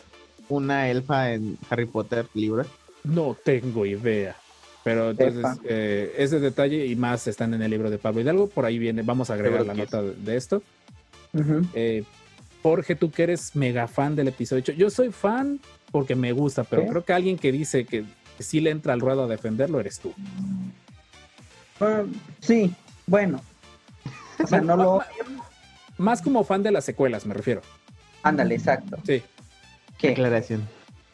una 0.50 0.90
elfa 0.90 1.32
en 1.34 1.58
Harry 1.70 1.86
Potter 1.86 2.28
libro. 2.34 2.66
No 3.04 3.36
tengo 3.44 3.86
idea. 3.86 4.36
Pero 4.84 5.10
entonces, 5.12 5.46
eh, 5.66 6.14
ese 6.18 6.40
detalle 6.40 6.86
y 6.86 6.96
más 6.96 7.28
están 7.28 7.54
en 7.54 7.62
el 7.62 7.70
libro 7.72 7.90
de 7.90 7.98
Pablo 7.98 8.22
Hidalgo. 8.22 8.48
Por 8.48 8.66
ahí 8.66 8.80
viene, 8.80 9.02
vamos 9.02 9.30
a 9.30 9.34
agregar 9.34 9.66
la 9.66 9.74
nota 9.74 10.02
de, 10.02 10.14
de 10.14 10.38
esto. 10.38 10.64
Eh, 11.74 12.04
Jorge, 12.64 12.96
tú 12.96 13.12
que 13.12 13.24
eres 13.24 13.56
mega 13.56 13.88
fan 13.88 14.16
del 14.16 14.30
episodio 14.30 14.62
8. 14.64 14.72
Yo 14.74 14.90
soy 14.90 15.12
fan 15.12 15.60
porque 15.92 16.16
me 16.16 16.32
gusta, 16.32 16.64
pero 16.64 16.86
creo 16.88 17.04
que 17.04 17.14
alguien 17.14 17.38
que 17.38 17.52
dice 17.52 17.86
que, 17.86 18.06
que 18.38 18.44
sí 18.44 18.60
le 18.62 18.70
entra 18.72 18.94
al 18.94 19.02
ruedo 19.02 19.24
a 19.24 19.28
defenderlo 19.28 19.80
eres 19.80 20.00
tú. 20.00 20.14
Ah, 21.80 22.04
sí, 22.40 22.74
bueno. 23.06 23.42
O 24.44 24.48
sea, 24.48 24.62
no 24.62 24.76
Bueno, 24.76 24.84
lo. 24.84 24.98
ma- 24.98 25.44
Más 25.98 26.22
como 26.22 26.44
fan 26.44 26.64
de 26.64 26.72
las 26.72 26.86
secuelas, 26.86 27.26
me 27.26 27.34
refiero. 27.34 27.62
Ándale, 28.24 28.56
exacto. 28.56 28.98
Sí, 29.06 29.22
¿Qué? 29.98 30.10
Declaración. 30.10 30.68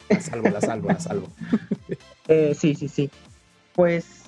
la 0.08 0.20
salvo, 0.20 0.48
la 0.48 0.60
salvo, 0.60 0.88
la 0.88 1.00
salvo. 1.00 1.28
Eh, 2.26 2.54
sí, 2.54 2.74
sí, 2.74 2.88
sí. 2.88 3.10
Pues. 3.74 4.24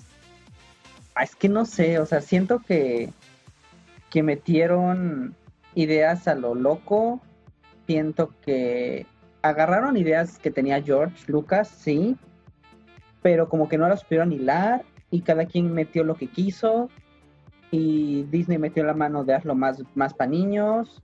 ah, 1.14 1.22
Es 1.24 1.34
que 1.34 1.48
no 1.48 1.64
sé, 1.64 1.98
o 1.98 2.06
sea, 2.06 2.20
siento 2.20 2.58
que. 2.60 3.10
Que 4.10 4.22
metieron 4.22 5.34
ideas 5.74 6.28
a 6.28 6.34
lo 6.34 6.54
loco. 6.54 7.20
Siento 7.86 8.34
que. 8.44 9.06
Agarraron 9.40 9.96
ideas 9.96 10.38
que 10.38 10.50
tenía 10.50 10.82
George 10.82 11.24
Lucas, 11.26 11.68
sí. 11.68 12.16
Pero 13.22 13.48
como 13.48 13.68
que 13.68 13.78
no 13.78 13.88
las 13.88 14.00
supieron 14.00 14.32
hilar. 14.32 14.84
Y 15.10 15.22
cada 15.22 15.46
quien 15.46 15.72
metió 15.72 16.04
lo 16.04 16.16
que 16.16 16.26
quiso. 16.26 16.90
Y 17.70 18.24
Disney 18.24 18.58
metió 18.58 18.84
la 18.84 18.94
mano 18.94 19.24
de 19.24 19.34
hazlo 19.34 19.54
más, 19.54 19.82
más 19.94 20.12
para 20.12 20.30
niños. 20.30 21.02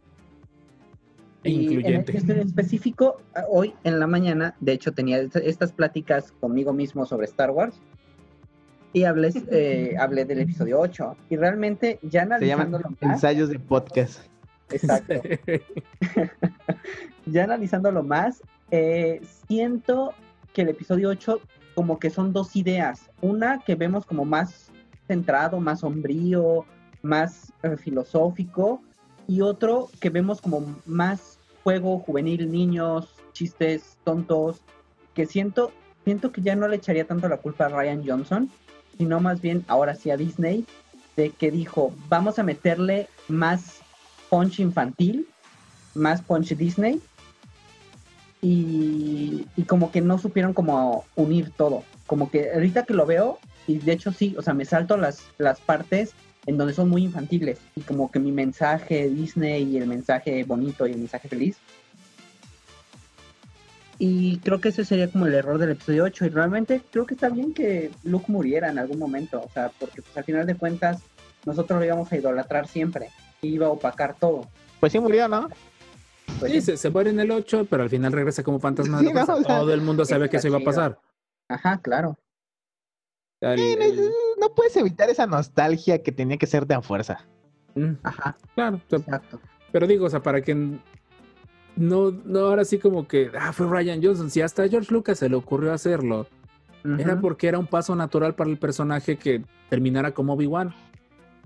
Y 1.45 1.55
en 1.57 1.63
Incluyente. 1.73 2.17
este 2.17 2.33
en 2.33 2.39
específico, 2.41 3.21
hoy 3.51 3.75
en 3.85 3.99
la 3.99 4.07
mañana, 4.07 4.55
de 4.61 4.73
hecho, 4.73 4.93
tenía 4.93 5.19
est- 5.19 5.37
estas 5.37 5.73
pláticas 5.73 6.33
conmigo 6.41 6.73
mismo 6.73 7.05
sobre 7.05 7.27
Star 7.27 7.51
Wars. 7.51 7.77
Y 8.93 9.05
hablé, 9.05 9.33
eh, 9.51 9.95
hablé 9.99 10.25
del 10.25 10.41
episodio 10.41 10.79
8. 10.81 11.17
Y 11.31 11.37
realmente, 11.37 11.99
ya 12.03 12.23
Se 12.39 12.47
llaman 12.47 12.69
analizándolo 12.75 12.97
más, 13.01 13.13
ensayos 13.15 13.49
de 13.49 13.59
podcast. 13.59 14.21
exacto, 14.71 15.15
ya 17.27 17.45
analizándolo 17.45 18.03
más, 18.03 18.43
eh, 18.71 19.21
siento 19.49 20.13
que 20.53 20.63
el 20.63 20.69
episodio 20.71 21.11
8 21.11 21.41
como 21.75 21.99
que 21.99 22.11
son 22.11 22.33
dos 22.33 22.55
ideas. 22.57 23.11
Una 23.21 23.61
que 23.65 23.75
vemos 23.75 24.05
como 24.05 24.25
más 24.25 24.71
centrado, 25.09 25.59
más 25.61 25.81
sombrío, 25.81 26.65
más 27.03 27.53
eh, 27.63 27.77
filosófico. 27.77 28.83
Y 29.29 29.41
otro 29.41 29.89
que 30.01 30.11
vemos 30.11 30.41
como 30.41 30.77
más 30.87 31.39
juego 31.63 31.99
juvenil, 32.01 32.51
niños, 32.51 33.09
chistes 33.33 33.97
tontos. 34.05 34.61
Que 35.15 35.27
siento, 35.27 35.73
siento 36.05 36.33
que 36.33 36.43
ya 36.43 36.57
no 36.57 36.69
le 36.69 36.77
echaría 36.77 37.07
tanto 37.07 37.29
la 37.29 37.37
culpa 37.37 37.67
a 37.67 37.69
Ryan 37.69 38.03
Johnson, 38.07 38.51
sino 38.97 39.21
más 39.21 39.41
bien 39.41 39.65
ahora 39.69 39.95
sí 39.95 40.11
a 40.11 40.17
Disney, 40.17 40.67
de 41.17 41.31
que 41.31 41.51
dijo, 41.51 41.93
vamos 42.09 42.39
a 42.39 42.43
meterle 42.43 43.09
más 43.29 43.81
punch 44.31 44.61
infantil, 44.61 45.29
más 45.95 46.23
punch 46.23 46.57
Disney, 46.57 47.01
y, 48.41 49.47
como 49.69 49.93
que 49.93 50.01
no 50.01 50.19
supieron 50.19 50.53
como 50.53 51.05
unir 51.15 51.51
todo. 51.57 51.85
Como 52.07 52.31
que 52.31 52.53
ahorita 52.53 52.85
que 52.85 52.95
lo 52.95 53.07
veo, 53.07 53.39
y 53.67 53.79
de 53.79 53.93
hecho 53.93 54.13
sí, 54.13 54.35
o 54.37 54.43
sea, 54.43 54.53
me 54.53 54.65
salto 54.65 54.97
las, 54.97 55.23
las 55.39 55.61
partes 55.61 56.13
en 56.47 56.57
donde 56.57 56.75
son 56.75 56.89
muy 56.89 57.05
infantiles, 57.05 57.59
y 57.77 57.81
como 57.83 58.11
que 58.11 58.19
mi 58.19 58.33
mensaje 58.33 59.09
Disney 59.09 59.63
y 59.65 59.77
el 59.77 59.87
mensaje 59.87 60.43
bonito 60.45 60.87
y 60.87 60.93
el 60.93 60.99
mensaje 60.99 61.29
feliz. 61.29 61.57
Y 63.99 64.39
creo 64.39 64.61
que 64.61 64.71
ese 64.71 64.85
sería 64.85 65.09
como 65.11 65.27
el 65.27 65.35
error 65.35 65.59
del 65.59 65.71
episodio 65.71 66.05
8. 66.05 66.25
Y 66.27 66.29
realmente 66.31 66.83
creo 66.91 67.07
que 67.07 67.15
está 67.15 67.29
bien 67.29 67.55
que 67.55 67.91
Luke 68.03 68.25
muriera 68.29 68.69
en 68.69 68.79
algún 68.79 68.99
momento. 68.99 69.41
O 69.41 69.49
sea, 69.53 69.71
porque 69.79 70.03
pues, 70.03 70.17
al 70.17 70.25
final 70.25 70.45
de 70.47 70.57
cuentas 70.57 71.03
nosotros 71.45 71.79
lo 71.79 71.85
íbamos 71.85 72.11
a 72.11 72.17
idolatrar 72.17 72.67
siempre. 72.67 73.11
Y 73.43 73.49
iba 73.49 73.67
a 73.67 73.71
opacar 73.71 74.17
todo. 74.19 74.49
Pues 74.81 74.91
sí 74.91 74.99
murió, 74.99 75.29
¿no? 75.29 75.49
Pues, 76.41 76.51
Sí, 76.53 76.61
sí. 76.61 76.67
se, 76.73 76.77
se 76.79 76.91
muere 76.91 77.11
en 77.11 77.21
el 77.21 77.31
8, 77.31 77.67
pero 77.71 77.85
al 77.85 77.91
final 77.91 78.13
regresa 78.13 78.43
como 78.43 78.59
fantasma. 78.59 78.99
Sí, 79.01 79.07
de 79.07 79.15
la 79.15 79.25
no, 79.25 79.35
o 79.35 79.43
sea, 79.45 79.59
Todo 79.61 79.73
el 79.73 79.83
mundo 79.83 80.05
sabía 80.05 80.29
que 80.29 80.39
eso 80.39 80.49
iba 80.49 80.59
a 80.59 80.63
pasar. 80.65 80.99
Ajá, 81.49 81.79
claro. 81.81 82.19
El- 83.41 83.61
el- 83.61 84.11
no 84.43 84.53
puedes 84.55 84.77
evitar 84.77 85.09
esa 85.09 85.27
nostalgia 85.27 86.03
que 86.03 86.11
tenía 86.11 86.37
que 86.37 86.49
ser 86.49 86.67
de 86.67 86.75
a 86.75 86.83
fuerza. 86.83 87.25
Mm, 87.77 87.93
Ajá, 88.03 88.37
claro, 88.57 88.81
o 88.85 88.91
sea, 88.91 88.99
exacto. 88.99 89.41
pero 89.71 89.87
digo, 89.87 90.07
o 90.07 90.11
sea, 90.11 90.21
para 90.21 90.43
que 90.43 90.55
no, 91.77 92.11
no 92.11 92.41
ahora 92.41 92.65
sí 92.65 92.79
como 92.79 93.07
que, 93.07 93.31
ah, 93.39 93.53
fue 93.53 93.69
Ryan 93.69 94.03
Johnson, 94.03 94.31
si 94.31 94.41
hasta 94.43 94.65
a 94.65 94.69
George 94.69 94.93
Lucas 94.93 95.21
se 95.21 95.29
le 95.29 95.37
ocurrió 95.37 95.73
hacerlo, 95.73 96.27
era 96.99 97.21
porque 97.21 97.47
era 97.47 97.61
un 97.61 97.69
paso 97.69 97.95
natural 97.95 98.35
para 98.35 98.51
el 98.51 98.59
personaje 98.59 99.17
que 99.17 99.45
terminara 99.69 100.11
como 100.11 100.33
Obi-Wan. 100.33 100.75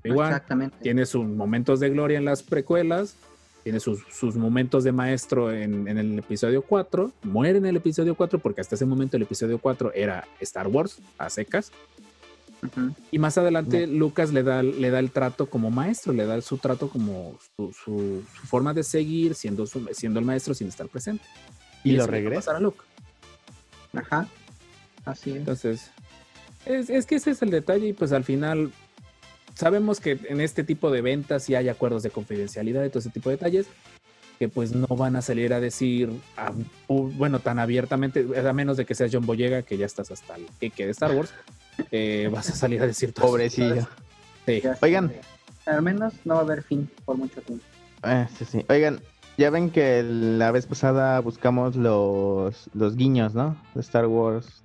Obi-Wan. 0.03 0.29
Exactamente. 0.29 0.79
Tiene 0.81 1.05
sus 1.05 1.27
momentos 1.27 1.79
de 1.79 1.91
gloria 1.91 2.17
en 2.17 2.25
las 2.25 2.43
precuelas, 2.43 3.17
tiene 3.63 3.79
sus, 3.79 4.03
sus 4.11 4.37
momentos 4.37 4.83
de 4.85 4.93
maestro 4.93 5.53
en, 5.53 5.87
en 5.89 5.99
el 5.99 6.19
episodio 6.19 6.63
4, 6.63 7.13
muere 7.25 7.59
en 7.59 7.67
el 7.67 7.77
episodio 7.77 8.15
4 8.15 8.39
porque 8.39 8.63
hasta 8.63 8.77
ese 8.77 8.87
momento 8.87 9.19
el 9.19 9.25
episodio 9.25 9.59
4 9.59 9.93
era 9.95 10.27
Star 10.41 10.69
Wars 10.69 11.03
a 11.19 11.29
secas. 11.29 11.71
Y 13.13 13.19
más 13.19 13.39
adelante 13.39 13.87
Lucas 13.87 14.33
le 14.33 14.43
da, 14.43 14.63
le 14.63 14.91
da 14.91 14.99
el 14.99 15.11
trato 15.11 15.47
como 15.49 15.71
maestro, 15.71 16.13
le 16.13 16.27
da 16.27 16.41
su 16.41 16.59
trato 16.59 16.89
como 16.89 17.39
su, 17.57 17.73
su- 17.73 18.23
su 18.41 18.47
forma 18.47 18.75
de 18.75 18.83
seguir 18.83 19.35
siendo, 19.35 19.67
su- 19.67 19.89
siendo 19.93 20.19
el 20.21 20.25
maestro 20.27 20.55
sin 20.55 20.69
estar 20.69 20.89
presente. 20.89 21.25
Y 21.85 21.93
lo 21.93 21.99
va 21.99 22.05
a 22.05 22.11
regresa. 22.11 22.57
a 22.57 22.61
Luke. 22.61 22.81
Ajá. 23.95 24.29
Así 25.05 25.31
es. 25.31 25.37
Entonces, 25.37 25.91
es, 26.65 26.91
es 26.91 27.07
que 27.07 27.17
ese 27.17 27.31
es 27.31 27.43
el 27.43 27.51
detalle 27.51 27.89
y 27.89 27.93
pues 27.93 28.13
al 28.13 28.25
final 28.25 28.73
sabemos 29.55 30.01
que 30.01 30.19
en 30.29 30.41
este 30.41 30.65
tipo 30.65 30.91
de 30.91 31.01
ventas 31.03 31.45
sí 31.45 31.55
hay 31.55 31.69
acuerdos 31.69 32.03
de 32.03 32.11
confidencialidad 32.11 32.85
y 32.85 32.89
todo 32.89 32.99
ese 32.99 33.11
tipo 33.11 33.31
de 33.31 33.37
detalles 33.37 33.67
que 34.39 34.49
pues 34.51 34.73
no 34.73 34.87
van 34.89 35.17
a 35.17 35.23
salir 35.23 35.55
a 35.55 35.61
decir, 35.61 36.11
a- 36.37 36.53
bueno, 36.89 37.39
tan 37.39 37.59
abiertamente, 37.59 38.27
a 38.47 38.53
menos 38.53 38.77
de 38.77 38.85
que 38.85 38.95
seas 38.95 39.11
John 39.13 39.25
Boyega, 39.25 39.63
que 39.63 39.79
ya 39.79 39.87
estás 39.87 40.11
hasta 40.11 40.37
el 40.61 40.73
que 40.73 40.85
de 40.85 40.91
Star 40.91 41.15
Wars, 41.15 41.31
eh, 41.91 42.29
vas 42.33 42.51
a 42.51 42.55
salir 42.55 42.83
a 42.83 42.87
decir 42.87 43.13
todo. 43.13 43.27
Pobrecillo. 43.27 43.87
Sí. 44.47 44.63
Oigan. 44.83 45.13
Al 45.67 45.83
menos 45.83 46.15
no 46.25 46.35
va 46.35 46.41
a 46.41 46.45
haber 46.45 46.63
fin 46.63 46.89
por 47.05 47.17
mucho 47.17 47.41
tiempo. 47.43 47.65
Eh, 48.05 48.27
sí, 48.39 48.45
sí. 48.45 48.65
Oigan, 48.69 49.01
ya 49.37 49.51
ven 49.51 49.71
que 49.71 50.03
la 50.03 50.51
vez 50.53 50.67
pasada 50.67 51.21
buscamos 51.21 51.77
los, 51.77 52.71
los 52.73 52.97
guiños, 52.97 53.35
¿no? 53.35 53.57
De 53.75 53.81
Star 53.81 54.07
Wars 54.07 54.63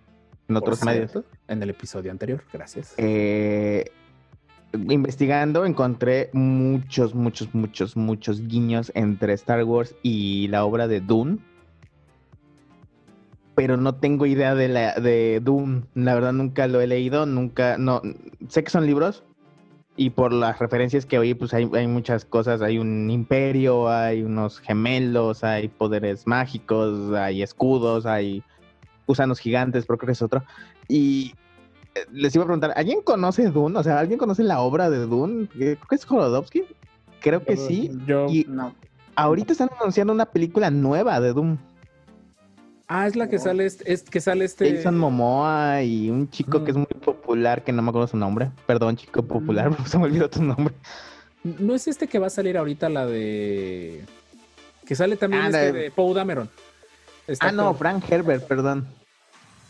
en 0.47 0.55
Por 0.55 0.63
otros 0.63 0.83
medios. 0.83 1.11
cierto, 1.11 1.29
En 1.47 1.63
el 1.63 1.69
episodio 1.69 2.11
anterior, 2.11 2.43
gracias. 2.53 2.93
Eh, 2.97 3.91
investigando 4.73 5.65
encontré 5.65 6.29
muchos, 6.33 7.13
muchos, 7.15 7.53
muchos, 7.53 7.97
muchos 7.97 8.47
guiños 8.47 8.91
entre 8.95 9.33
Star 9.33 9.63
Wars 9.63 9.95
y 10.03 10.47
la 10.49 10.63
obra 10.63 10.87
de 10.87 11.01
Dune. 11.01 11.39
Pero 13.61 13.77
no 13.77 13.93
tengo 13.93 14.25
idea 14.25 14.55
de 14.55 14.67
la 14.67 14.95
de 14.95 15.39
Dune. 15.39 15.83
La 15.93 16.15
verdad 16.15 16.33
nunca 16.33 16.65
lo 16.65 16.81
he 16.81 16.87
leído, 16.87 17.27
nunca, 17.27 17.77
no, 17.77 18.01
sé 18.47 18.63
que 18.63 18.71
son 18.71 18.87
libros 18.87 19.23
y 19.95 20.09
por 20.09 20.33
las 20.33 20.57
referencias 20.57 21.05
que 21.05 21.19
oí, 21.19 21.35
pues 21.35 21.53
hay, 21.53 21.69
hay 21.75 21.85
muchas 21.85 22.25
cosas. 22.25 22.63
Hay 22.63 22.79
un 22.79 23.11
imperio, 23.11 23.87
hay 23.87 24.23
unos 24.23 24.59
gemelos, 24.59 25.43
hay 25.43 25.67
poderes 25.67 26.25
mágicos, 26.25 27.13
hay 27.13 27.43
escudos, 27.43 28.07
hay 28.07 28.41
gusanos 29.05 29.37
gigantes, 29.37 29.85
pero 29.85 29.99
creo 29.99 30.07
que 30.07 30.13
es 30.13 30.23
otro. 30.23 30.43
Y 30.87 31.35
eh, 31.93 31.99
les 32.11 32.33
iba 32.33 32.43
a 32.43 32.47
preguntar, 32.47 32.73
¿alguien 32.75 33.03
conoce 33.03 33.51
Dune? 33.51 33.77
O 33.77 33.83
sea, 33.83 33.99
¿alguien 33.99 34.17
conoce 34.17 34.41
la 34.41 34.59
obra 34.61 34.89
de 34.89 35.05
Dune? 35.05 35.43
Eh, 35.59 35.75
Creo 35.77 35.87
que 35.87 35.95
es 35.97 36.05
Jodorowsky. 36.05 36.63
Creo 37.19 37.45
que 37.45 37.57
sí. 37.57 37.91
Yo, 38.07 38.25
Y 38.27 38.43
No. 38.49 38.73
ahorita 39.15 39.51
están 39.51 39.69
anunciando 39.79 40.13
una 40.13 40.25
película 40.25 40.71
nueva 40.71 41.21
de 41.21 41.33
Doom. 41.33 41.59
Ah, 42.93 43.07
es 43.07 43.15
la 43.15 43.27
que 43.29 43.39
sale 43.39 43.65
este, 43.65 43.91
es, 43.91 44.03
que 44.03 44.19
sale 44.21 44.45
este. 44.45 44.75
Jason 44.75 44.97
Momoa 44.97 45.81
y 45.83 46.09
un 46.09 46.29
chico 46.29 46.63
que 46.63 46.71
es 46.71 46.77
muy 46.77 46.85
popular, 46.85 47.63
que 47.63 47.71
no 47.71 47.81
me 47.81 47.89
acuerdo 47.89 48.07
su 48.07 48.17
nombre. 48.17 48.51
Perdón, 48.67 48.97
chico 48.97 49.23
popular, 49.23 49.69
Mm. 49.79 49.85
se 49.85 49.97
me 49.97 50.05
olvidó 50.05 50.29
tu 50.29 50.41
nombre. 50.43 50.73
No 51.43 51.73
es 51.73 51.87
este 51.87 52.07
que 52.07 52.19
va 52.19 52.27
a 52.27 52.29
salir 52.29 52.57
ahorita 52.57 52.89
la 52.89 53.05
de. 53.05 54.03
Que 54.85 54.95
sale 54.95 55.15
también 55.17 55.43
Ah, 55.43 55.47
este 55.47 55.71
de, 55.71 55.71
de- 55.73 55.91
Poe 55.91 56.13
Dameron. 56.13 56.49
Está 57.27 57.47
Ah, 57.47 57.51
no, 57.51 57.73
Frank 57.73 58.03
Herbert, 58.09 58.45
perdón. 58.47 58.87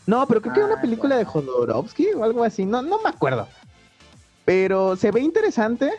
No, 0.08 0.26
pero 0.28 0.42
creo 0.42 0.54
que 0.54 0.60
era 0.62 0.68
una 0.68 0.78
Ah, 0.80 0.82
película 0.82 1.16
de 1.18 1.26
Jodorowsky 1.26 2.08
o 2.16 2.24
algo 2.24 2.44
así. 2.44 2.66
No, 2.66 2.82
no 2.82 3.02
me 3.02 3.10
acuerdo. 3.10 3.48
Pero 4.46 4.96
se 4.96 5.12
ve 5.12 5.22
interesante. 5.22 5.92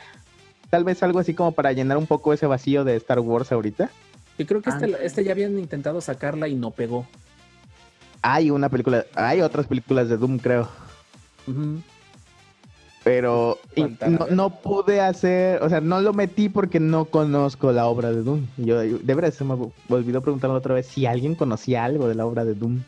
Tal 0.70 0.84
vez 0.84 1.02
algo 1.02 1.18
así 1.20 1.34
como 1.34 1.52
para 1.52 1.72
llenar 1.72 1.98
un 1.98 2.06
poco 2.06 2.32
ese 2.32 2.46
vacío 2.46 2.82
de 2.84 2.96
Star 2.96 3.20
Wars 3.20 3.52
ahorita. 3.52 3.90
Y 4.38 4.44
creo 4.44 4.62
que 4.62 4.70
este, 4.70 4.94
Ah. 4.94 4.98
este 5.02 5.24
ya 5.24 5.32
habían 5.32 5.58
intentado 5.58 6.00
sacarla 6.00 6.48
y 6.48 6.54
no 6.54 6.70
pegó. 6.70 7.06
Hay 8.22 8.50
una 8.50 8.68
película, 8.68 9.04
hay 9.14 9.40
otras 9.40 9.66
películas 9.66 10.08
de 10.08 10.16
Doom, 10.16 10.38
creo. 10.38 10.68
Pero 13.04 13.58
no, 14.08 14.26
no 14.30 14.50
pude 14.60 15.00
hacer, 15.00 15.60
o 15.60 15.68
sea, 15.68 15.80
no 15.80 16.00
lo 16.00 16.12
metí 16.12 16.48
porque 16.48 16.78
no 16.78 17.06
conozco 17.06 17.72
la 17.72 17.86
obra 17.86 18.12
de 18.12 18.22
Doom. 18.22 18.46
Yo, 18.58 18.80
de 18.80 19.14
verdad, 19.14 19.32
se 19.32 19.42
me 19.42 19.56
olvidó 19.88 20.20
preguntarle 20.20 20.56
otra 20.56 20.74
vez 20.74 20.86
si 20.86 21.04
alguien 21.06 21.34
conocía 21.34 21.84
algo 21.84 22.06
de 22.06 22.14
la 22.14 22.24
obra 22.26 22.44
de 22.44 22.54
Doom. 22.54 22.82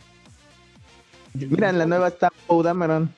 Mira, 1.35 1.71
en 1.71 1.79
la 1.79 1.87
nueva 1.87 2.09
está 2.09 2.31
Poe 2.47 2.63
Dameron. 2.63 3.13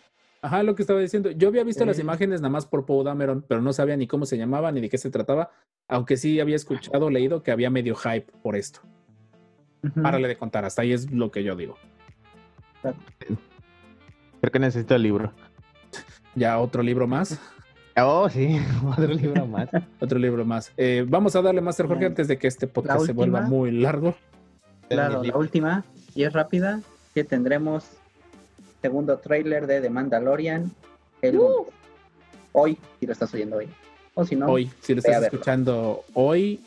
Ajá, 0.46 0.62
lo 0.62 0.76
que 0.76 0.82
estaba 0.82 1.00
diciendo. 1.00 1.32
Yo 1.32 1.48
había 1.48 1.64
visto 1.64 1.84
las 1.84 1.98
imágenes 1.98 2.40
nada 2.40 2.50
más 2.50 2.66
por 2.66 2.86
Poe 2.86 3.02
Dameron, 3.02 3.44
pero 3.48 3.60
no 3.60 3.72
sabía 3.72 3.96
ni 3.96 4.06
cómo 4.06 4.26
se 4.26 4.38
llamaba 4.38 4.70
ni 4.70 4.80
de 4.80 4.88
qué 4.88 4.96
se 4.96 5.10
trataba. 5.10 5.50
Aunque 5.88 6.16
sí 6.16 6.38
había 6.38 6.54
escuchado, 6.54 7.10
leído 7.10 7.42
que 7.42 7.50
había 7.50 7.68
medio 7.68 7.96
hype 7.96 8.30
por 8.44 8.54
esto. 8.54 8.78
Ujú. 9.82 10.02
Párale 10.02 10.28
de 10.28 10.36
contar, 10.36 10.64
hasta 10.64 10.82
ahí 10.82 10.92
es 10.92 11.10
lo 11.10 11.32
que 11.32 11.42
yo 11.42 11.56
digo. 11.56 11.76
Creo 14.40 14.52
que 14.52 14.58
necesito 14.60 14.94
el 14.94 15.02
libro. 15.02 15.32
Ya 16.36 16.58
otro 16.58 16.82
libro 16.82 17.08
más. 17.08 17.40
Oh, 17.96 18.28
sí, 18.28 18.60
otro 18.86 19.14
libro 19.14 19.46
más. 19.46 19.68
Otro 20.00 20.18
libro 20.18 20.44
más. 20.44 20.70
Eh, 20.76 21.04
vamos 21.08 21.34
a 21.34 21.42
darle 21.42 21.62
Master 21.62 21.86
Jorge 21.86 22.04
antes 22.04 22.28
de 22.28 22.38
que 22.38 22.46
este 22.46 22.66
podcast 22.68 23.06
se 23.06 23.14
vuelva 23.14 23.40
muy 23.40 23.72
largo. 23.72 24.14
Claro, 24.90 25.24
la 25.24 25.36
última, 25.36 25.84
y 26.14 26.24
es 26.24 26.32
rápida, 26.32 26.82
que 27.14 27.24
tendremos 27.24 27.88
segundo 28.80 29.18
tráiler 29.18 29.66
de 29.66 29.80
The 29.80 29.90
Mandalorian 29.90 30.72
el 31.22 31.36
lunes. 31.36 31.72
Hoy, 32.52 32.78
si 33.00 33.06
lo 33.06 33.12
estás 33.12 33.32
oyendo 33.34 33.56
hoy. 33.56 33.68
O 34.14 34.24
si 34.24 34.34
no, 34.34 34.46
Hoy, 34.46 34.70
si 34.80 34.94
lo 34.94 35.00
estás 35.00 35.24
escuchando 35.24 36.04
hoy, 36.14 36.60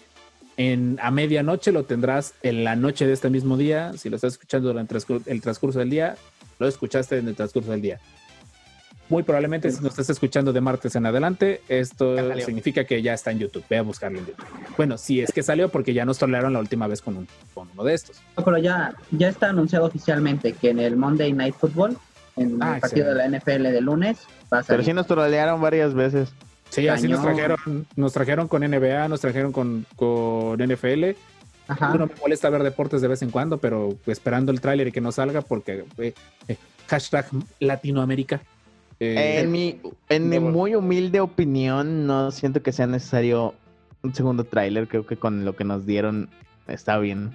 en, 0.58 1.00
a 1.02 1.10
medianoche 1.10 1.72
lo 1.72 1.84
tendrás 1.84 2.36
en 2.44 2.64
la 2.64 2.76
noche 2.76 3.08
de 3.08 3.14
este 3.14 3.30
mismo 3.30 3.58
día. 3.58 3.94
Si 3.94 4.10
lo 4.10 4.18
estás 4.18 4.34
escuchando 4.34 4.68
durante 4.68 4.96
el 5.26 5.42
transcurso 5.42 5.80
del 5.80 5.90
día, 5.90 6.16
lo 6.60 6.68
escuchaste 6.68 7.18
en 7.18 7.28
el 7.28 7.36
transcurso 7.36 7.72
del 7.72 7.82
día. 7.82 8.00
Muy 9.10 9.24
probablemente, 9.24 9.72
si 9.72 9.82
nos 9.82 9.92
estás 9.94 10.12
escuchando 10.12 10.54
de 10.54 10.62
martes 10.62 10.96
en 10.96 11.06
adelante, 11.06 11.62
esto 11.68 12.16
significa 12.46 12.84
que 12.86 13.02
ya 13.02 13.14
está 13.16 13.32
en 13.32 13.40
YouTube. 13.40 13.64
Ve 13.70 13.78
a 13.78 13.82
buscarlo 13.82 14.20
en 14.20 14.28
YouTube. 14.28 14.46
Bueno, 14.78 14.98
si 15.00 15.20
es 15.22 15.32
que 15.32 15.42
salió, 15.42 15.70
porque 15.70 15.94
ya 15.94 16.06
nos 16.06 16.20
trolearon 16.20 16.54
la 16.54 16.60
última 16.60 16.86
vez 16.88 17.02
con, 17.02 17.18
un, 17.18 17.28
con 17.56 17.68
uno 17.74 17.84
de 17.84 17.96
estos. 17.96 18.22
pero 18.36 18.58
ya, 18.60 18.94
ya 19.12 19.30
está 19.30 19.50
anunciado 19.50 19.86
oficialmente 19.86 20.54
que 20.54 20.70
en 20.70 20.80
el 20.80 20.96
Monday 20.96 21.34
Night 21.34 21.56
Football, 21.56 21.98
en 22.36 22.62
Ah, 22.62 22.76
el 22.76 22.82
partido 22.82 23.14
de 23.14 23.16
la 23.16 23.28
NFL 23.40 23.64
de 23.64 23.82
lunes, 23.82 24.20
va 24.54 24.60
a 24.60 24.64
Pero 24.64 24.64
salir. 24.64 24.86
sí 24.86 24.94
nos 24.94 25.08
trolearon 25.08 25.60
varias 25.60 25.94
veces. 25.96 26.32
Sí, 26.70 26.88
así 26.88 27.08
nos 27.08 27.24
trajeron, 27.24 27.88
nos 27.96 28.14
trajeron 28.14 28.48
con 28.48 28.62
NBA, 28.62 29.08
nos 29.08 29.22
trajeron 29.22 29.52
con, 29.52 29.88
con 29.96 30.60
NFL. 30.62 31.16
Ajá. 31.68 31.96
No 31.96 32.06
me 32.06 32.14
molesta 32.22 32.50
ver 32.52 32.62
deportes 32.62 33.02
de 33.02 33.08
vez 33.08 33.24
en 33.24 33.32
cuando, 33.32 33.58
pero 33.58 33.98
esperando 34.06 34.52
el 34.52 34.62
tráiler 34.62 34.88
y 34.88 34.92
que 34.92 35.02
no 35.02 35.12
salga 35.12 35.42
porque 35.42 35.84
eh, 35.98 36.14
eh, 36.48 36.58
hashtag 36.88 37.26
Latinoamérica. 37.60 38.42
Eh, 39.00 39.40
En 39.42 39.52
mi, 39.52 39.80
en 40.10 40.30
mi 40.30 40.40
muy 40.40 40.76
humilde 40.76 41.20
opinión, 41.22 42.06
no 42.06 42.32
siento 42.32 42.62
que 42.62 42.72
sea 42.72 42.88
necesario 42.88 43.54
un 44.04 44.14
segundo 44.14 44.44
tráiler. 44.44 44.88
Creo 44.88 45.06
que 45.06 45.16
con 45.18 45.46
lo 45.46 45.56
que 45.56 45.64
nos 45.64 45.86
dieron 45.86 46.30
está 46.68 46.98
bien. 47.00 47.32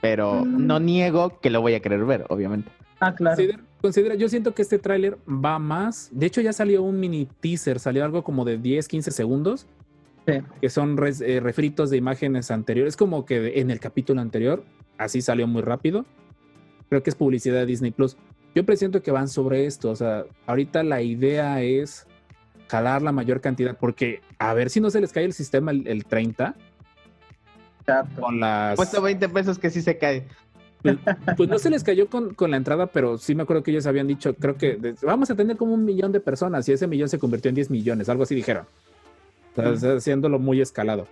Pero 0.00 0.44
Mm. 0.44 0.66
no 0.66 0.80
niego 0.80 1.40
que 1.40 1.50
lo 1.50 1.60
voy 1.60 1.74
a 1.74 1.80
querer 1.80 2.04
ver, 2.04 2.24
obviamente. 2.28 2.70
Ah, 3.00 3.14
claro. 3.14 3.36
considera, 3.36 3.60
considera- 3.80 4.14
yo 4.16 4.28
siento 4.28 4.54
que 4.54 4.62
este 4.62 4.78
tráiler 4.78 5.18
va 5.28 5.58
más. 5.60 6.08
De 6.12 6.26
hecho, 6.26 6.40
ya 6.40 6.52
salió 6.52 6.82
un 6.82 6.98
mini 6.98 7.28
teaser, 7.40 7.78
salió 7.78 8.04
algo 8.04 8.24
como 8.24 8.44
de 8.44 8.58
10, 8.58 8.88
15 8.88 9.10
segundos, 9.12 9.66
Sí. 10.26 10.34
que 10.60 10.68
son 10.68 10.96
res- 10.96 11.20
eh, 11.20 11.38
refritos 11.40 11.90
de 11.90 11.96
imágenes 11.96 12.50
anteriores. 12.50 12.96
como 12.96 13.24
que 13.24 13.60
en 13.60 13.70
el 13.70 13.78
capítulo 13.80 14.20
anterior, 14.20 14.64
así 14.98 15.22
salió 15.22 15.46
muy 15.46 15.62
rápido. 15.62 16.06
Creo 16.88 17.02
que 17.02 17.10
es 17.10 17.16
publicidad 17.16 17.56
de 17.60 17.66
Disney 17.66 17.90
Plus. 17.92 18.16
Yo 18.58 18.64
presiento 18.66 19.00
que 19.04 19.12
van 19.12 19.28
sobre 19.28 19.66
esto. 19.66 19.88
O 19.88 19.94
sea, 19.94 20.24
ahorita 20.46 20.82
la 20.82 21.00
idea 21.00 21.62
es 21.62 22.08
jalar 22.66 23.02
la 23.02 23.12
mayor 23.12 23.40
cantidad, 23.40 23.76
porque 23.78 24.20
a 24.40 24.52
ver 24.52 24.68
si 24.68 24.80
no 24.80 24.90
se 24.90 25.00
les 25.00 25.12
cae 25.12 25.24
el 25.24 25.32
sistema 25.32 25.70
el, 25.70 25.86
el 25.86 26.04
30 26.04 26.56
Exacto. 27.80 28.20
con 28.20 28.40
las. 28.40 28.74
Puesto 28.74 29.00
20 29.00 29.28
pesos 29.28 29.60
que 29.60 29.70
sí 29.70 29.80
se 29.80 29.96
cae. 29.96 30.26
Pues, 30.82 30.96
pues 31.36 31.48
no 31.48 31.60
se 31.60 31.70
les 31.70 31.84
cayó 31.84 32.08
con, 32.10 32.34
con 32.34 32.50
la 32.50 32.56
entrada, 32.56 32.86
pero 32.88 33.16
sí 33.16 33.36
me 33.36 33.44
acuerdo 33.44 33.62
que 33.62 33.70
ellos 33.70 33.86
habían 33.86 34.08
dicho, 34.08 34.34
creo 34.34 34.56
que 34.56 34.74
de- 34.74 34.96
vamos 35.02 35.30
a 35.30 35.36
tener 35.36 35.56
como 35.56 35.72
un 35.74 35.84
millón 35.84 36.10
de 36.10 36.18
personas 36.18 36.68
y 36.68 36.72
ese 36.72 36.88
millón 36.88 37.08
se 37.08 37.20
convirtió 37.20 37.48
en 37.48 37.54
10 37.54 37.70
millones, 37.70 38.08
algo 38.08 38.24
así 38.24 38.34
dijeron. 38.34 38.64
O 39.56 39.76
sea, 39.76 39.94
Mm. 39.94 39.96
haciéndolo 39.98 40.40
muy 40.40 40.60
escalado. 40.60 41.06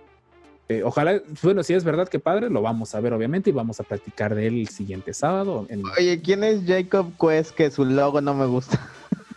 Eh, 0.69 0.83
ojalá, 0.83 1.21
bueno, 1.43 1.63
si 1.63 1.73
es 1.73 1.83
verdad 1.85 2.09
que 2.09 2.19
padre, 2.19 2.49
lo 2.49 2.61
vamos 2.61 2.93
a 2.93 2.99
ver 2.99 3.13
obviamente 3.13 3.49
y 3.49 3.53
vamos 3.53 3.79
a 3.79 3.83
platicar 3.83 4.35
de 4.35 4.47
él 4.47 4.59
el 4.61 4.67
siguiente 4.67 5.13
sábado. 5.13 5.65
En- 5.69 5.81
Oye, 5.97 6.21
¿quién 6.21 6.43
es 6.43 6.61
Jacob 6.67 7.13
Quest 7.19 7.51
que 7.51 7.71
su 7.71 7.85
logo 7.85 8.19
no 8.19 8.33
me 8.33 8.45
gusta? 8.47 8.89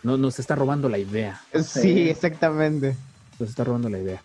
no, 0.03 0.17
nos 0.17 0.39
está 0.39 0.55
robando 0.55 0.89
la 0.89 0.97
idea, 0.97 1.41
Sí, 1.63 2.09
exactamente. 2.09 2.95
nos 3.39 3.49
está 3.49 3.63
robando 3.63 3.87
la 3.89 3.99
idea. 3.99 4.21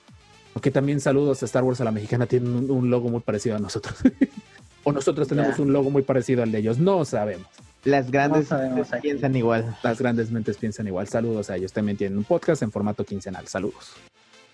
Porque 0.52 0.70
también 0.70 1.00
saludos 1.00 1.42
a 1.42 1.46
Star 1.46 1.62
Wars 1.62 1.80
a 1.80 1.84
la 1.84 1.92
mexicana, 1.92 2.26
tienen 2.26 2.54
un, 2.56 2.70
un 2.70 2.90
logo 2.90 3.08
muy 3.08 3.20
parecido 3.20 3.54
a 3.56 3.58
nosotros. 3.60 3.94
o 4.84 4.90
nosotros 4.90 5.28
tenemos 5.28 5.56
Ya. 5.58 5.62
un 5.62 5.72
logo 5.72 5.90
muy 5.90 6.02
parecido 6.02 6.42
al 6.42 6.50
de 6.50 6.58
ellos, 6.58 6.78
no 6.78 7.04
sabemos. 7.04 7.46
Las 7.84 8.10
grandes 8.10 8.50
No 8.50 8.58
mentes 8.58 8.92
aquí. 8.92 9.02
piensan 9.02 9.36
igual. 9.36 9.76
Las 9.84 10.00
grandes 10.00 10.32
mentes 10.32 10.56
piensan 10.56 10.88
igual. 10.88 11.06
Saludos 11.06 11.50
a 11.50 11.56
ellos. 11.56 11.72
También 11.72 11.96
tienen 11.96 12.18
un 12.18 12.24
podcast 12.24 12.62
en 12.62 12.72
formato 12.72 13.04
quincenal. 13.04 13.46
Saludos. 13.46 13.92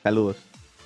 Saludos. 0.02 0.36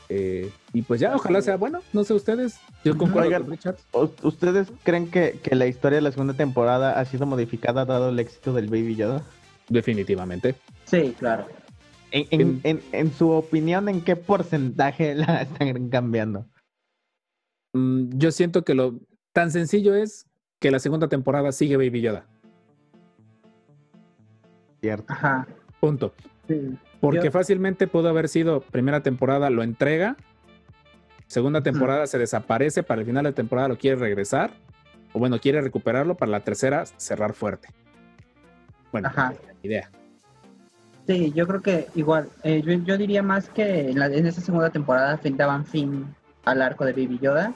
Eh, 0.09 0.51
y 0.73 0.83
pues 0.83 1.01
ya, 1.01 1.15
ojalá 1.17 1.43
sea 1.43 1.57
bueno. 1.57 1.81
No 1.93 2.05
sé 2.05 2.15
ustedes. 2.15 2.61
Yo 2.85 2.97
concuerdo 2.97 3.29
Oigan. 3.29 3.43
con 3.43 3.51
Richard. 3.53 3.77
¿U- 3.93 4.11
¿Ustedes 4.23 4.69
creen 4.85 5.11
que, 5.11 5.41
que 5.43 5.55
la 5.57 5.67
historia 5.67 5.97
de 5.97 6.03
la 6.03 6.13
segunda 6.13 6.35
temporada 6.35 6.99
ha 6.99 7.05
sido 7.05 7.27
modificada 7.27 7.85
dado 7.85 8.11
el 8.11 8.19
éxito 8.21 8.53
del 8.53 8.67
Baby 8.69 8.95
Yoda? 8.97 9.23
Definitivamente. 9.69 10.55
Sí, 10.85 11.15
claro. 11.19 11.47
En, 12.13 12.27
en- 12.31 12.61
en- 12.63 12.83
en 12.93 13.13
su 13.13 13.31
opinión, 13.31 13.89
¿en 13.89 14.01
qué 14.01 14.15
porcentaje 14.15 15.15
la 15.17 15.43
están 15.43 15.89
cambiando? 15.89 16.47
Mm, 17.75 18.11
yo 18.17 18.31
siento 18.31 18.63
que 18.65 18.75
lo 18.75 19.01
tan 19.33 19.51
sencillo 19.51 19.95
es 19.95 20.27
que 20.61 20.71
la 20.71 20.79
segunda 20.79 21.09
temporada 21.09 21.51
sigue 21.51 21.77
Baby 21.77 22.01
Yoda. 22.03 22.27
Cierto. 24.81 25.13
Ajá. 25.13 25.47
Punto. 25.81 26.13
Sí. 26.49 26.77
Porque 27.01 27.25
Yo- 27.27 27.31
fácilmente 27.33 27.87
pudo 27.87 28.09
haber 28.09 28.29
sido 28.29 28.61
primera 28.61 29.03
temporada 29.03 29.51
lo 29.51 29.63
entrega, 29.63 30.17
segunda 31.27 31.63
temporada 31.63 32.07
se 32.07 32.19
desaparece, 32.19 32.83
para 32.83 33.01
el 33.01 33.07
final 33.07 33.25
de 33.25 33.33
temporada 33.33 33.69
lo 33.69 33.79
quiere 33.79 33.97
regresar, 33.97 34.53
o 35.13 35.19
bueno, 35.19 35.39
quiere 35.41 35.61
recuperarlo, 35.61 36.15
para 36.17 36.31
la 36.31 36.41
tercera 36.41 36.85
cerrar 36.87 37.33
fuerte. 37.33 37.69
Bueno, 38.93 39.09
Ajá. 39.09 39.35
idea. 39.63 39.91
Sí, 41.07 41.33
yo 41.35 41.47
creo 41.47 41.63
que 41.63 41.87
igual, 41.95 42.29
eh, 42.43 42.63
yo, 42.65 42.73
yo 42.73 42.99
diría 42.99 43.23
más 43.23 43.49
que 43.49 43.91
en, 43.91 43.99
la, 43.99 44.07
en 44.07 44.27
esa 44.27 44.41
segunda 44.41 44.71
temporada 44.71 45.17
fin, 45.19 45.37
daban 45.37 45.65
fin 45.65 46.07
al 46.45 46.63
arco 46.63 46.85
de 46.85 46.93
Baby 46.93 47.19
Yoda, 47.21 47.55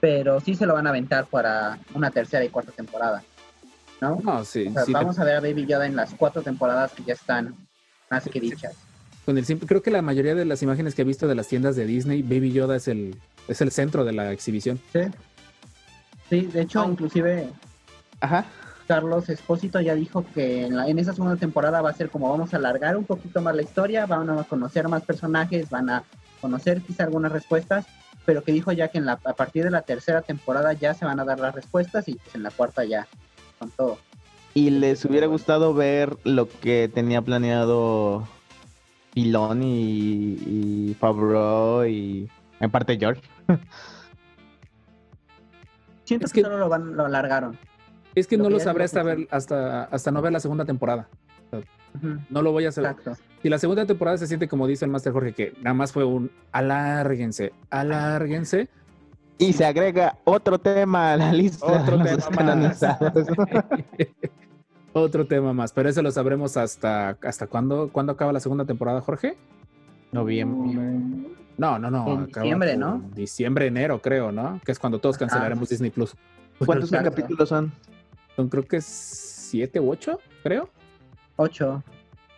pero 0.00 0.40
sí 0.40 0.54
se 0.54 0.66
lo 0.66 0.74
van 0.74 0.86
a 0.86 0.90
aventar 0.90 1.26
para 1.26 1.78
una 1.94 2.10
tercera 2.10 2.44
y 2.44 2.48
cuarta 2.48 2.72
temporada, 2.72 3.22
¿no? 4.00 4.18
No, 4.24 4.44
sí, 4.44 4.66
O 4.68 4.72
sea, 4.72 4.84
sí, 4.84 4.92
vamos 4.92 5.18
a 5.18 5.24
ver 5.24 5.36
a 5.36 5.40
Baby 5.40 5.66
Yoda 5.66 5.86
en 5.86 5.94
las 5.94 6.14
cuatro 6.14 6.42
temporadas 6.42 6.92
que 6.92 7.04
ya 7.04 7.12
están 7.14 7.54
más 8.10 8.28
que 8.28 8.40
dichas. 8.40 8.74
con 9.24 9.38
el 9.38 9.44
simple- 9.46 9.68
creo 9.68 9.82
que 9.82 9.90
la 9.92 10.02
mayoría 10.02 10.34
de 10.34 10.44
las 10.44 10.62
imágenes 10.62 10.94
que 10.94 11.02
he 11.02 11.04
visto 11.04 11.28
de 11.28 11.34
las 11.36 11.46
tiendas 11.46 11.76
de 11.76 11.86
Disney, 11.86 12.22
Baby 12.22 12.52
Yoda 12.52 12.76
es 12.76 12.88
el, 12.88 13.14
es 13.46 13.60
el 13.60 13.70
centro 13.70 14.04
de 14.04 14.12
la 14.12 14.32
exhibición. 14.32 14.80
Sí, 14.92 15.00
sí 16.28 16.40
de 16.46 16.62
hecho, 16.62 16.84
inclusive 16.84 17.48
Ajá. 18.20 18.44
Carlos 18.88 19.28
Espósito 19.28 19.80
ya 19.80 19.94
dijo 19.94 20.24
que 20.34 20.66
en, 20.66 20.76
la- 20.76 20.88
en 20.88 20.98
esa 20.98 21.12
segunda 21.12 21.36
temporada 21.36 21.80
va 21.80 21.90
a 21.90 21.94
ser 21.94 22.10
como 22.10 22.28
vamos 22.28 22.52
a 22.52 22.56
alargar 22.56 22.96
un 22.96 23.04
poquito 23.04 23.40
más 23.40 23.54
la 23.54 23.62
historia, 23.62 24.04
van 24.06 24.28
a 24.30 24.42
conocer 24.44 24.88
más 24.88 25.02
personajes, 25.04 25.70
van 25.70 25.88
a 25.90 26.02
conocer 26.40 26.80
quizá 26.82 27.04
algunas 27.04 27.30
respuestas, 27.30 27.86
pero 28.26 28.42
que 28.42 28.50
dijo 28.52 28.72
ya 28.72 28.88
que 28.88 28.98
en 28.98 29.06
la, 29.06 29.12
a 29.24 29.34
partir 29.34 29.62
de 29.62 29.70
la 29.70 29.82
tercera 29.82 30.22
temporada 30.22 30.72
ya 30.72 30.94
se 30.94 31.04
van 31.04 31.20
a 31.20 31.24
dar 31.24 31.38
las 31.38 31.54
respuestas 31.54 32.08
y 32.08 32.14
pues 32.14 32.34
en 32.34 32.42
la 32.42 32.50
cuarta 32.50 32.84
ya 32.84 33.06
con 33.60 33.70
todo. 33.70 33.98
¿Y 34.60 34.68
les 34.68 35.02
hubiera 35.06 35.26
gustado 35.26 35.72
ver 35.72 36.18
lo 36.24 36.46
que 36.46 36.90
tenía 36.92 37.22
planeado 37.22 38.28
Filoni 39.14 39.80
y, 39.80 40.90
y 40.90 40.94
Favreau 41.00 41.86
y 41.86 42.28
en 42.60 42.70
parte 42.70 42.98
George? 42.98 43.22
Siento 46.04 46.26
Es 46.26 46.32
que, 46.34 46.42
que- 46.42 46.44
solo 46.44 46.58
lo, 46.58 46.68
van, 46.68 46.94
lo 46.94 47.06
alargaron. 47.06 47.56
Es 48.14 48.26
que 48.26 48.36
Lo 48.36 48.42
no 48.42 48.48
que 48.50 48.54
lo 48.56 48.60
sabré 48.60 48.84
hasta, 48.84 49.02
ver, 49.02 49.26
hasta, 49.30 49.84
hasta 49.84 50.10
no 50.10 50.20
ver 50.20 50.32
la 50.32 50.40
segunda 50.40 50.66
temporada. 50.66 51.08
No 52.28 52.42
lo 52.42 52.52
voy 52.52 52.66
a 52.66 52.72
saber. 52.72 52.90
Exacto. 52.90 53.16
Si 53.42 53.48
la 53.48 53.58
segunda 53.58 53.86
temporada 53.86 54.18
se 54.18 54.26
siente 54.26 54.46
como 54.46 54.66
dice 54.66 54.84
el 54.84 54.90
Master 54.90 55.14
Jorge, 55.14 55.32
que 55.32 55.54
nada 55.62 55.72
más 55.72 55.90
fue 55.92 56.04
un 56.04 56.30
alárguense, 56.52 57.54
alárguense. 57.70 58.68
Y 59.38 59.54
se 59.54 59.64
agrega 59.64 60.18
otro 60.24 60.58
tema 60.58 61.12
a 61.12 61.16
la 61.16 61.32
lista. 61.32 61.64
Otro 61.64 61.96
de 61.96 62.18
tema 62.18 62.56
más. 62.56 62.84
Otro 64.92 65.26
tema 65.26 65.52
más, 65.52 65.72
pero 65.72 65.88
eso 65.88 66.02
lo 66.02 66.10
sabremos 66.10 66.56
hasta 66.56 67.16
hasta 67.22 67.46
cuándo, 67.46 67.90
cuándo 67.92 68.12
acaba 68.12 68.32
la 68.32 68.40
segunda 68.40 68.64
temporada, 68.64 69.00
Jorge. 69.00 69.36
Noviembre. 70.12 70.74
No, 71.56 71.78
no, 71.78 71.90
no. 71.90 72.06
En 72.12 72.20
acaba 72.24 72.42
diciembre, 72.42 72.76
¿no? 72.76 73.10
Diciembre, 73.14 73.66
enero, 73.66 74.00
creo, 74.02 74.32
¿no? 74.32 74.60
Que 74.64 74.72
es 74.72 74.78
cuando 74.78 74.98
todos 74.98 75.16
cancelaremos 75.16 75.68
Disney 75.68 75.90
Plus. 75.90 76.14
¿Cuántos 76.64 76.90
capítulos 76.90 77.48
son? 77.48 77.72
Son 78.34 78.48
creo 78.48 78.64
que 78.64 78.80
siete 78.80 79.78
u 79.78 79.90
ocho, 79.90 80.18
creo. 80.42 80.68
Ocho. 81.36 81.82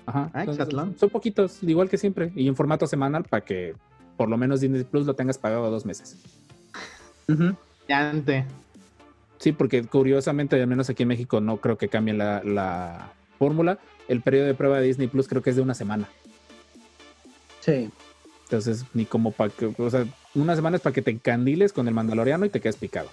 Ajá. 0.05 0.31
Ah, 0.35 0.41
Entonces, 0.41 0.69
son 0.99 1.11
poquitos, 1.11 1.63
igual 1.63 1.89
que 1.89 1.97
siempre, 1.97 2.33
y 2.35 2.49
en 2.49 2.57
formato 2.57 2.87
semanal 2.87 3.25
para 3.25 3.45
que 3.45 3.75
por 4.17 4.29
lo 4.29 4.37
menos 4.37 4.61
Disney 4.61 4.85
Plus 4.85 5.07
lo 5.07 5.15
tengas 5.15 5.39
pagado 5.39 5.71
dos 5.71 5.87
meses. 5.87 6.17
Ujú. 7.29 7.57
Llante. 7.89 8.45
Sí, 9.43 9.51
porque 9.51 9.83
curiosamente, 9.83 10.61
al 10.61 10.69
menos 10.69 10.89
aquí 10.89 11.03
en 11.03 11.09
México, 11.09 11.41
no 11.41 11.57
creo 11.57 11.77
que 11.77 11.89
cambien 11.89 12.17
la, 12.17 12.45
la 12.45 13.11
fórmula. 13.41 13.81
El 14.07 14.21
periodo 14.21 14.47
de 14.47 14.55
prueba 14.55 14.79
de 14.79 14.87
Disney 14.87 15.09
Plus 15.09 15.27
creo 15.27 15.43
que 15.43 15.51
es 15.51 15.57
de 15.57 15.63
una 15.63 15.75
semana. 15.75 16.09
Sí. 17.59 17.91
Entonces, 18.45 18.85
ni 18.95 19.05
como 19.05 19.33
para 19.33 19.51
que, 19.51 19.75
o 19.77 19.91
sea, 19.91 20.07
una 20.37 20.55
semana 20.55 20.77
es 20.77 20.83
para 20.83 20.95
que 20.95 21.03
te 21.03 21.11
encandiles 21.11 21.73
con 21.73 21.89
el 21.89 21.95
Mandaloriano 21.95 22.45
y 22.47 22.51
te 22.51 22.61
quedes 22.61 22.77
picado. 22.77 23.09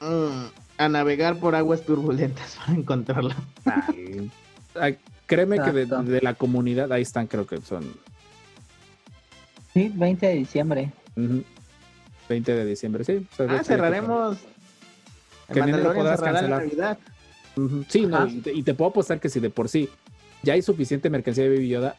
Mm, 0.00 0.44
a 0.78 0.88
navegar 0.88 1.40
por 1.40 1.56
aguas 1.56 1.82
turbulentas 1.82 2.54
para 2.64 2.78
encontrarlo. 2.78 3.34
Ay, 3.64 4.30
ay, 4.76 4.98
créeme 5.26 5.58
que 5.60 5.72
de, 5.72 6.20
la 6.22 6.34
comunidad, 6.34 6.92
ahí 6.92 7.02
están, 7.02 7.26
creo 7.26 7.48
que 7.48 7.60
son 7.62 7.84
Sí, 9.72 9.90
20 9.92 10.24
de 10.24 10.34
diciembre. 10.34 10.92
ujú, 11.16 11.42
20 12.28 12.54
de 12.54 12.64
diciembre, 12.64 13.02
sí. 13.02 13.26
o 13.32 13.36
sea, 13.36 13.46
de 13.46 13.56
Ah, 13.58 13.64
cerraremos. 13.64 14.38
Que 15.52 15.62
ni 15.62 15.72
lo 15.72 15.94
podrás 15.94 16.20
la 16.20 16.32
cancelar. 16.32 16.98
Sí, 17.88 18.06
no, 18.06 18.26
y 18.26 18.40
te, 18.40 18.52
y 18.52 18.62
te 18.62 18.74
puedo 18.74 18.90
apostar 18.90 19.20
que 19.20 19.28
si 19.28 19.40
de 19.40 19.50
por 19.50 19.68
sí 19.68 19.88
ya 20.42 20.54
hay 20.54 20.62
suficiente 20.62 21.08
mercancía 21.10 21.44
de 21.44 21.50
Baby 21.50 21.68
Yoda, 21.68 21.96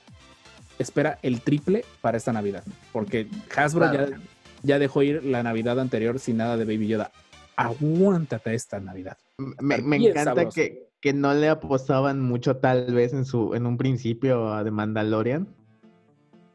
espera 0.80 1.18
el 1.22 1.42
triple 1.42 1.86
para 2.02 2.18
esta 2.18 2.34
Navidad. 2.34 2.64
Porque 2.92 3.28
Hasbro 3.56 3.90
Claro. 3.90 4.10
ya, 4.12 4.20
ya 4.64 4.80
dejó 4.80 5.02
ir 5.04 5.24
la 5.24 5.44
Navidad 5.44 5.80
anterior 5.80 6.20
sin 6.20 6.38
nada 6.38 6.58
de 6.58 6.66
Baby 6.66 6.88
Yoda. 6.88 7.12
Aguántate 7.56 8.54
esta 8.54 8.80
Navidad. 8.80 9.18
Me, 9.62 9.76
encanta 9.76 10.50
que, 10.50 10.90
que 11.00 11.14
no 11.14 11.34
le 11.34 11.48
apostaban 11.50 12.22
mucho 12.22 12.58
tal 12.58 12.94
vez 12.94 13.14
en 13.14 13.26
su 13.26 13.54
en 13.56 13.66
un 13.66 13.78
principio 13.78 14.54
a 14.54 14.64
The 14.64 14.72
Mandalorian. 14.72 15.48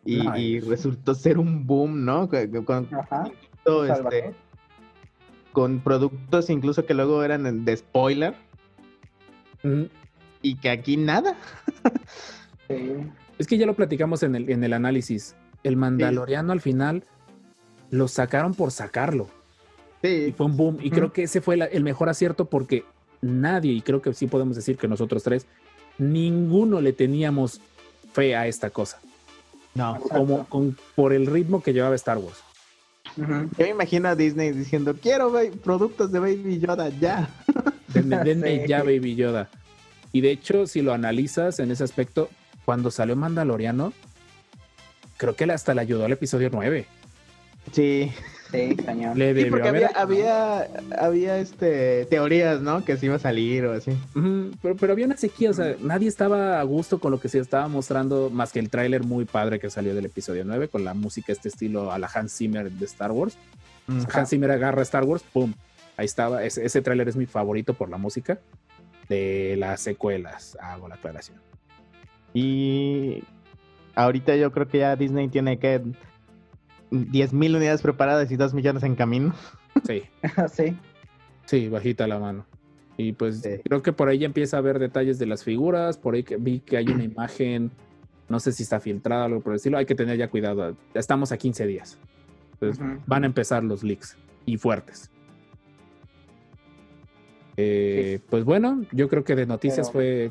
Y, 0.04 0.16
No, 0.24 0.36
y 0.36 0.40
y- 0.56 0.60
resultó 0.60 1.14
ser 1.14 1.38
un 1.38 1.66
boom, 1.66 2.04
¿no? 2.04 2.28
Con, 2.28 2.88
este, 3.88 4.34
con 5.52 5.80
productos 5.80 6.50
incluso 6.50 6.86
que 6.86 6.94
luego 6.94 7.22
eran 7.24 7.64
de 7.64 7.76
spoiler 7.76 8.34
y 10.42 10.56
que 10.56 10.70
aquí 10.70 10.96
nada. 10.96 11.36
Sí. 12.68 12.92
Es 13.38 13.46
que 13.46 13.58
ya 13.58 13.66
lo 13.66 13.74
platicamos 13.74 14.22
en 14.22 14.34
el, 14.34 14.50
en 14.50 14.64
el 14.64 14.72
análisis. 14.72 15.34
El 15.64 15.76
Mandaloriano 15.76 16.52
al 16.52 16.60
final 16.60 17.04
lo 17.90 18.06
sacaron 18.08 18.54
por 18.54 18.70
sacarlo. 18.70 19.28
Y 20.02 20.32
fue 20.32 20.46
un 20.46 20.56
boom. 20.56 20.78
Y 20.80 20.90
creo 20.90 21.12
que 21.12 21.24
ese 21.24 21.40
fue 21.40 21.56
la- 21.56 21.66
el 21.66 21.82
mejor 21.84 22.08
acierto 22.08 22.46
porque 22.46 22.84
nadie, 23.20 23.72
y 23.72 23.82
creo 23.82 24.00
que 24.00 24.14
sí 24.14 24.26
podemos 24.26 24.56
decir 24.56 24.76
que 24.78 24.88
nosotros 24.88 25.22
tres, 25.22 25.46
ninguno 25.98 26.80
le 26.80 26.92
teníamos 26.94 27.60
fe 28.12 28.34
a 28.36 28.46
esta 28.46 28.70
cosa. 28.70 28.98
no. 29.74 29.98
Como 30.00 30.46
con, 30.46 30.76
por 30.96 31.12
el 31.12 31.26
ritmo 31.26 31.62
que 31.62 31.72
llevaba 31.72 31.94
Star 31.96 32.18
Wars. 32.18 32.42
Yo 33.16 33.24
me 33.58 33.68
imagino 33.68 34.08
a 34.08 34.14
Disney 34.14 34.52
diciendo, 34.52 34.94
quiero 35.00 35.32
productos 35.62 36.12
de 36.12 36.18
Baby 36.20 36.58
Yoda 36.60 36.88
ya. 36.88 37.28
Denme, 37.88 38.18
denme 38.24 38.62
Sí. 38.62 38.68
ya, 38.68 38.78
Baby 38.82 39.16
Yoda. 39.16 39.48
Y 40.12 40.20
de 40.20 40.30
hecho, 40.30 40.66
si 40.66 40.82
lo 40.82 40.92
analizas 40.92 41.58
en 41.60 41.70
ese 41.70 41.84
aspecto, 41.84 42.28
cuando 42.64 42.90
salió 42.90 43.16
Mandaloriano, 43.16 43.92
creo 45.16 45.36
que 45.36 45.44
hasta 45.44 45.74
le 45.74 45.80
ayudó 45.82 46.04
al 46.04 46.12
episodio 46.12 46.50
9. 46.52 46.86
Sí. 47.72 48.10
Sí, 48.50 48.74
cañón. 48.76 49.16
Le 49.18 49.34
Sí, 49.44 49.48
porque 49.50 49.68
haber- 49.68 49.90
había, 49.96 50.60
había, 50.64 50.68
había 50.98 51.38
este, 51.38 52.04
teorías, 52.06 52.60
¿no? 52.60 52.84
Que 52.84 52.96
se 52.96 53.06
iba 53.06 53.14
a 53.16 53.18
salir 53.20 53.64
o 53.66 53.72
así. 53.72 53.92
Pero, 54.62 54.76
pero 54.76 54.92
había 54.92 55.06
una 55.06 55.16
sequía, 55.16 55.50
o 55.50 55.52
sea, 55.54 55.76
nadie 55.80 56.08
estaba 56.08 56.58
a 56.60 56.62
gusto 56.64 56.98
con 56.98 57.12
lo 57.12 57.20
que 57.20 57.28
se 57.28 57.38
estaba 57.38 57.68
mostrando, 57.68 58.28
más 58.30 58.52
que 58.52 58.58
el 58.58 58.68
tráiler 58.70 59.04
muy 59.04 59.24
padre 59.24 59.60
que 59.60 59.70
salió 59.70 59.94
del 59.94 60.06
episodio 60.06 60.44
9, 60.44 60.68
con 60.68 60.84
la 60.84 60.94
música 60.94 61.32
este 61.32 61.48
estilo 61.48 61.92
a 61.92 61.98
la 61.98 62.10
Hans 62.12 62.36
Zimmer 62.36 62.70
de 62.70 62.84
Star 62.86 63.12
Wars. 63.12 63.36
Hans 64.12 64.30
Zimmer 64.30 64.50
agarra 64.50 64.82
Star 64.82 65.04
Wars, 65.04 65.22
¡pum! 65.32 65.52
Ahí 65.96 66.06
estaba, 66.06 66.44
ese, 66.44 66.64
ese 66.64 66.80
tráiler 66.82 67.08
es 67.08 67.16
mi 67.16 67.26
favorito 67.26 67.74
por 67.74 67.88
la 67.88 67.98
música 67.98 68.38
de 69.08 69.56
las 69.58 69.80
secuelas, 69.80 70.56
hago 70.60 70.88
la 70.88 70.94
aclaración. 70.94 71.38
Y 72.32 73.22
ahorita 73.94 74.36
yo 74.36 74.52
creo 74.52 74.68
que 74.68 74.78
ya 74.78 74.96
Disney 74.96 75.28
tiene 75.28 75.58
que 75.58 75.82
10.000 76.90 77.56
unidades 77.56 77.82
preparadas 77.82 78.30
y 78.30 78.36
2 78.36 78.54
millones 78.54 78.82
en 78.82 78.94
camino. 78.96 79.34
Sí, 79.86 80.02
sí. 80.52 80.76
sí, 81.46 81.68
bajita 81.68 82.06
la 82.06 82.18
mano. 82.18 82.44
Y 82.96 83.12
pues 83.12 83.40
Sí. 83.40 83.60
creo 83.64 83.82
que 83.82 83.92
por 83.92 84.08
ahí 84.08 84.18
ya 84.18 84.26
empieza 84.26 84.58
a 84.58 84.60
ver 84.60 84.78
detalles 84.78 85.18
de 85.18 85.26
las 85.26 85.42
figuras, 85.44 85.96
por 85.96 86.14
ahí 86.14 86.22
que 86.22 86.36
vi 86.36 86.60
que 86.60 86.76
hay 86.76 86.86
una 86.88 87.04
imagen, 87.04 87.70
no 88.28 88.40
sé 88.40 88.52
si 88.52 88.62
está 88.62 88.78
filtrada 88.80 89.22
o 89.22 89.26
algo 89.26 89.40
por 89.40 89.52
el 89.52 89.56
estilo, 89.56 89.78
hay 89.78 89.86
que 89.86 89.94
tener 89.94 90.18
ya 90.18 90.28
cuidado, 90.28 90.76
estamos 90.94 91.32
a 91.32 91.38
15 91.38 91.66
días. 91.66 91.98
Entonces, 92.60 92.84
van 93.06 93.22
a 93.22 93.26
empezar 93.26 93.64
los 93.64 93.82
leaks 93.82 94.18
y 94.44 94.58
fuertes. 94.58 95.10
Eh, 97.56 98.20
Pues 98.28 98.44
bueno, 98.44 98.84
yo 98.92 99.08
creo 99.08 99.24
que 99.24 99.34
de 99.34 99.46
noticias 99.46 99.88
Pero- 99.90 99.92
fue, 99.92 100.30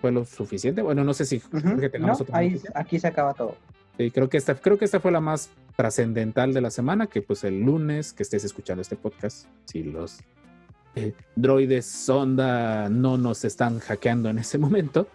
fue 0.00 0.12
lo 0.12 0.24
suficiente. 0.24 0.82
Bueno, 0.82 1.04
no 1.04 1.14
sé 1.14 1.24
si 1.24 1.38
tengamos 1.40 2.18
No, 2.18 2.22
otra 2.24 2.38
ahí, 2.38 2.60
aquí 2.74 2.98
se 2.98 3.06
acaba 3.08 3.34
todo. 3.34 3.56
Sí, 3.98 4.10
creo 4.10 4.28
que 4.28 4.36
esta, 4.36 4.54
creo 4.54 4.78
que 4.78 4.84
esta 4.84 5.00
fue 5.00 5.10
la 5.12 5.20
más 5.20 5.50
trascendental 5.76 6.54
de 6.54 6.60
la 6.60 6.70
semana, 6.70 7.06
que 7.06 7.22
pues 7.22 7.44
el 7.44 7.60
lunes 7.60 8.12
que 8.12 8.22
estés 8.22 8.44
escuchando 8.44 8.82
este 8.82 8.96
podcast, 8.96 9.46
si 9.66 9.82
los 9.82 10.20
eh, 10.94 11.12
droides 11.36 11.86
sonda 11.86 12.88
no 12.88 13.18
nos 13.18 13.44
están 13.44 13.78
hackeando 13.78 14.30
en 14.30 14.38
ese 14.38 14.58
momento, 14.58 15.06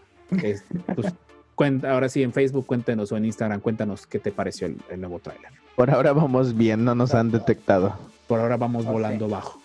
es, 0.43 0.63
pues, 0.95 1.13
cuenta, 1.55 1.91
ahora 1.91 2.07
sí 2.07 2.23
en 2.23 2.31
Facebook 2.31 2.65
cuéntenos 2.67 3.11
o 3.11 3.17
en 3.17 3.25
Instagram 3.25 3.59
cuéntanos 3.59 4.05
qué 4.05 4.19
te 4.19 4.31
pareció 4.31 4.67
el, 4.67 4.77
el 4.89 5.01
nuevo 5.01 5.19
tráiler. 5.19 5.51
Por 5.75 5.89
ahora 5.89 6.13
vamos 6.13 6.55
bien, 6.55 6.85
no 6.85 6.93
nos 6.93 7.15
han 7.15 7.31
detectado. 7.31 7.97
Por 8.27 8.39
ahora 8.39 8.57
vamos 8.57 8.85
volando 8.85 9.27
bajo. 9.27 9.59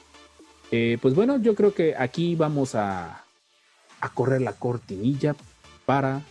Eh, 0.73 0.99
pues 1.01 1.15
bueno, 1.15 1.39
yo 1.39 1.55
creo 1.55 1.75
que 1.75 1.95
aquí 1.97 2.35
vamos 2.35 2.75
a, 2.75 3.23
a 4.01 4.09
correr 4.09 4.41
la 4.41 4.53
cortinilla 4.53 5.37
para 5.85 6.23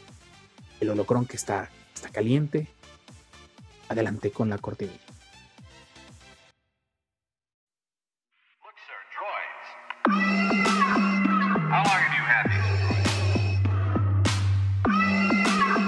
el 0.79 0.89
holocrón 0.89 1.25
que 1.25 1.37
está, 1.37 1.69
está 1.93 2.09
caliente. 2.09 2.67
Adelante 3.89 4.31
con 4.31 4.49
la 4.49 4.57
cortinilla. 4.57 4.97
Look, 8.63 8.77
sir, 8.87 8.99
droids. 9.15 9.67
How 11.69 11.83
long 11.83 11.99
have 12.01 12.15
you 12.17 12.23
had 12.25 12.45
these? 12.49 12.69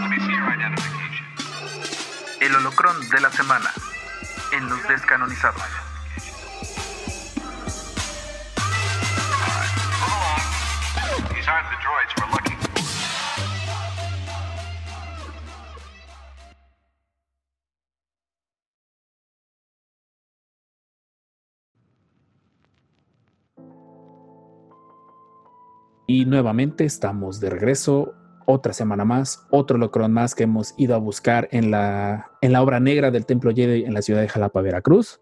Let 0.02 0.10
me 0.10 0.18
see 0.20 0.36
your 0.36 0.48
identification. 0.48 1.26
El 2.42 2.56
holocrón 2.56 3.10
de 3.10 3.20
la 3.22 3.32
semana 3.32 3.72
en 4.54 4.70
los 4.70 4.88
descanonizados. 4.88 5.62
These 11.34 11.48
aren't 11.48 11.70
the 11.70 11.78
droids 11.82 12.14
Y 26.08 26.26
nuevamente 26.26 26.86
estamos 26.86 27.40
de 27.40 27.50
regreso. 27.50 28.14
Otra 28.50 28.72
semana 28.72 29.04
más, 29.04 29.46
otro 29.52 29.78
locrón 29.78 30.14
más 30.14 30.34
que 30.34 30.44
hemos 30.44 30.74
ido 30.78 30.96
a 30.96 31.00
buscar 31.00 31.50
en 31.52 31.70
la, 31.70 32.32
en 32.42 32.54
la 32.54 32.62
obra 32.64 32.80
negra 32.80 33.12
del 33.12 33.26
Templo 33.26 33.52
Jedi 33.54 33.84
en 33.84 33.94
la 33.94 34.02
ciudad 34.02 34.22
de 34.22 34.30
Jalapa, 34.30 34.62
Veracruz. 34.62 35.20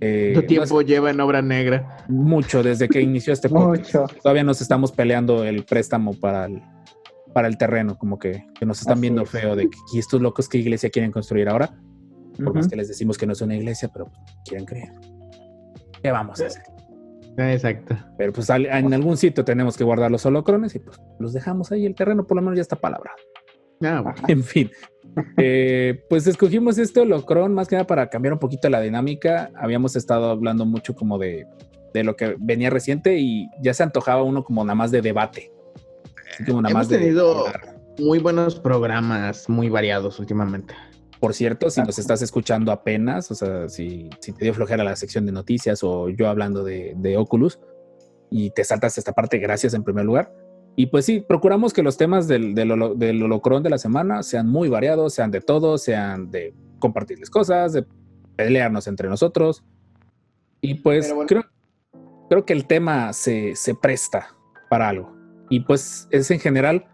Eh, 0.00 0.30
¿Cuánto 0.32 0.42
no 0.42 0.46
tiempo 0.46 0.80
es 0.80 0.86
lleva 0.86 1.10
en 1.10 1.20
obra 1.20 1.42
negra? 1.42 2.04
mucho 2.08 2.62
desde 2.62 2.88
que 2.88 3.00
inició 3.00 3.32
este 3.32 3.48
podcast. 3.50 4.12
Mucho. 4.12 4.20
Todavía 4.22 4.44
nos 4.44 4.60
estamos 4.60 4.92
peleando 4.92 5.42
el 5.44 5.64
préstamo 5.64 6.12
para 6.14 6.44
el, 6.46 6.62
para 7.32 7.48
el 7.48 7.58
terreno, 7.58 7.98
como 7.98 8.16
que, 8.16 8.46
que 8.58 8.64
nos 8.64 8.78
están 8.78 8.94
Así 8.94 9.00
viendo 9.02 9.22
es. 9.22 9.30
feo 9.30 9.56
de 9.56 9.68
que 9.68 9.78
"¿Y 9.92 9.98
estos 9.98 10.20
locos 10.22 10.48
qué 10.48 10.58
iglesia 10.58 10.90
quieren 10.90 11.10
construir 11.10 11.48
ahora. 11.48 11.76
Por 12.36 12.54
más 12.54 12.68
que 12.68 12.76
les 12.76 12.86
decimos 12.86 13.18
que 13.18 13.26
no 13.26 13.32
es 13.32 13.40
una 13.42 13.56
iglesia, 13.56 13.88
pero 13.92 14.06
pues, 14.06 14.18
quieren 14.44 14.66
creer. 14.66 14.92
¿Qué 16.00 16.12
vamos 16.12 16.40
a 16.40 16.46
hacer? 16.46 16.62
Exacto. 17.36 17.96
Pero 18.16 18.32
pues 18.32 18.48
al- 18.50 18.66
en 18.66 18.92
algún 18.94 19.16
sitio 19.16 19.44
tenemos 19.44 19.76
que 19.76 19.84
guardar 19.84 20.10
los 20.10 20.24
holocrones 20.26 20.74
y 20.74 20.78
pues 20.78 21.00
los 21.18 21.32
dejamos 21.32 21.72
ahí. 21.72 21.86
El 21.86 21.94
terreno 21.94 22.26
por 22.26 22.36
lo 22.36 22.42
menos 22.42 22.56
ya 22.56 22.62
está 22.62 22.76
palabrado. 22.76 23.16
Ah, 23.82 24.00
bueno. 24.00 24.18
En 24.28 24.42
fin. 24.42 24.70
Eh, 25.36 26.04
pues 26.08 26.26
escogimos 26.26 26.78
este 26.78 27.00
holocron 27.00 27.52
más 27.54 27.68
que 27.68 27.76
nada 27.76 27.86
para 27.86 28.08
cambiar 28.08 28.32
un 28.34 28.38
poquito 28.38 28.68
la 28.68 28.80
dinámica. 28.80 29.50
Habíamos 29.56 29.96
estado 29.96 30.30
hablando 30.30 30.64
mucho 30.64 30.94
como 30.94 31.18
de, 31.18 31.46
de 31.92 32.04
lo 32.04 32.16
que 32.16 32.36
venía 32.38 32.70
reciente 32.70 33.18
y 33.18 33.48
ya 33.60 33.74
se 33.74 33.82
antojaba 33.82 34.22
uno 34.22 34.44
como 34.44 34.64
nada 34.64 34.74
más 34.76 34.90
de 34.90 35.02
debate. 35.02 35.52
Así 36.34 36.44
como 36.44 36.62
nada 36.62 36.70
Hemos 36.72 36.88
más 36.88 36.88
tenido-. 36.88 37.44
Muy 37.98 38.18
buenos 38.18 38.58
programas, 38.58 39.48
muy 39.48 39.68
variados 39.68 40.18
últimamente. 40.18 40.74
Por 41.20 41.32
cierto, 41.34 41.70
si 41.70 41.80
nos 41.80 41.98
estás 41.98 42.20
escuchando 42.22 42.70
apenas, 42.72 43.30
o 43.30 43.34
sea, 43.34 43.68
si, 43.68 44.10
si 44.20 44.32
te 44.32 44.44
dio 44.44 44.54
flojera 44.54 44.84
la 44.84 44.96
sección 44.96 45.24
de 45.26 45.32
noticias 45.32 45.82
o 45.82 46.08
yo 46.10 46.28
hablando 46.28 46.62
de, 46.64 46.94
de 46.96 47.16
Oculus 47.16 47.58
y 48.30 48.50
te 48.50 48.64
saltas 48.64 48.98
esta 48.98 49.12
parte, 49.12 49.38
gracias 49.38 49.74
en 49.74 49.84
primer 49.84 50.04
lugar. 50.04 50.34
Y 50.76 50.86
pues 50.86 51.04
sí, 51.06 51.20
procuramos 51.26 51.72
que 51.72 51.82
los 51.84 51.96
temas 51.96 52.26
del, 52.26 52.54
del, 52.54 52.72
holo- 52.72 52.94
del 52.94 53.22
holocrón 53.22 53.62
de 53.62 53.70
la 53.70 53.78
semana 53.78 54.22
sean 54.22 54.48
muy 54.48 54.68
variados, 54.68 55.14
sean 55.14 55.30
de 55.30 55.40
todo, 55.40 55.78
sean 55.78 56.30
de 56.30 56.52
compartirles 56.80 57.30
cosas, 57.30 57.72
de 57.72 57.86
pelearnos 58.36 58.86
entre 58.88 59.08
nosotros. 59.08 59.62
Y 60.60 60.74
pues 60.74 61.04
Pero 61.06 61.14
bueno. 61.14 61.28
creo, 61.28 61.44
creo 62.28 62.44
que 62.44 62.52
el 62.54 62.66
tema 62.66 63.12
se, 63.12 63.54
se 63.54 63.74
presta 63.76 64.34
para 64.68 64.88
algo. 64.88 65.14
Y 65.48 65.60
pues 65.60 66.08
es 66.10 66.30
en 66.32 66.40
general 66.40 66.86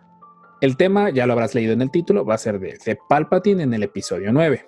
el 0.60 0.76
tema, 0.76 1.10
ya 1.10 1.26
lo 1.26 1.32
habrás 1.32 1.54
leído 1.54 1.72
en 1.72 1.82
el 1.82 1.90
título, 1.90 2.24
va 2.24 2.34
a 2.34 2.38
ser 2.38 2.58
de, 2.60 2.78
de 2.84 2.98
Palpatine 3.08 3.62
en 3.62 3.74
el 3.74 3.82
episodio 3.82 4.32
9. 4.32 4.66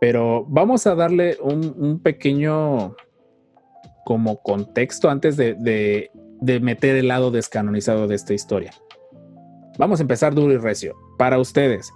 Pero 0.00 0.44
vamos 0.48 0.86
a 0.86 0.94
darle 0.94 1.36
un, 1.42 1.74
un 1.76 2.00
pequeño 2.00 2.94
como 4.04 4.40
contexto 4.42 5.10
antes 5.10 5.36
de, 5.36 5.54
de- 5.54 6.10
de 6.40 6.58
meter 6.58 6.96
el 6.96 7.08
lado 7.08 7.30
descanonizado 7.30 8.06
de 8.08 8.14
esta 8.14 8.32
historia. 8.32 8.72
Vamos 9.78 10.00
a 10.00 10.02
empezar 10.02 10.34
duro 10.34 10.52
y 10.54 10.56
recio. 10.56 10.94
Para 11.18 11.38
ustedes, 11.38 11.92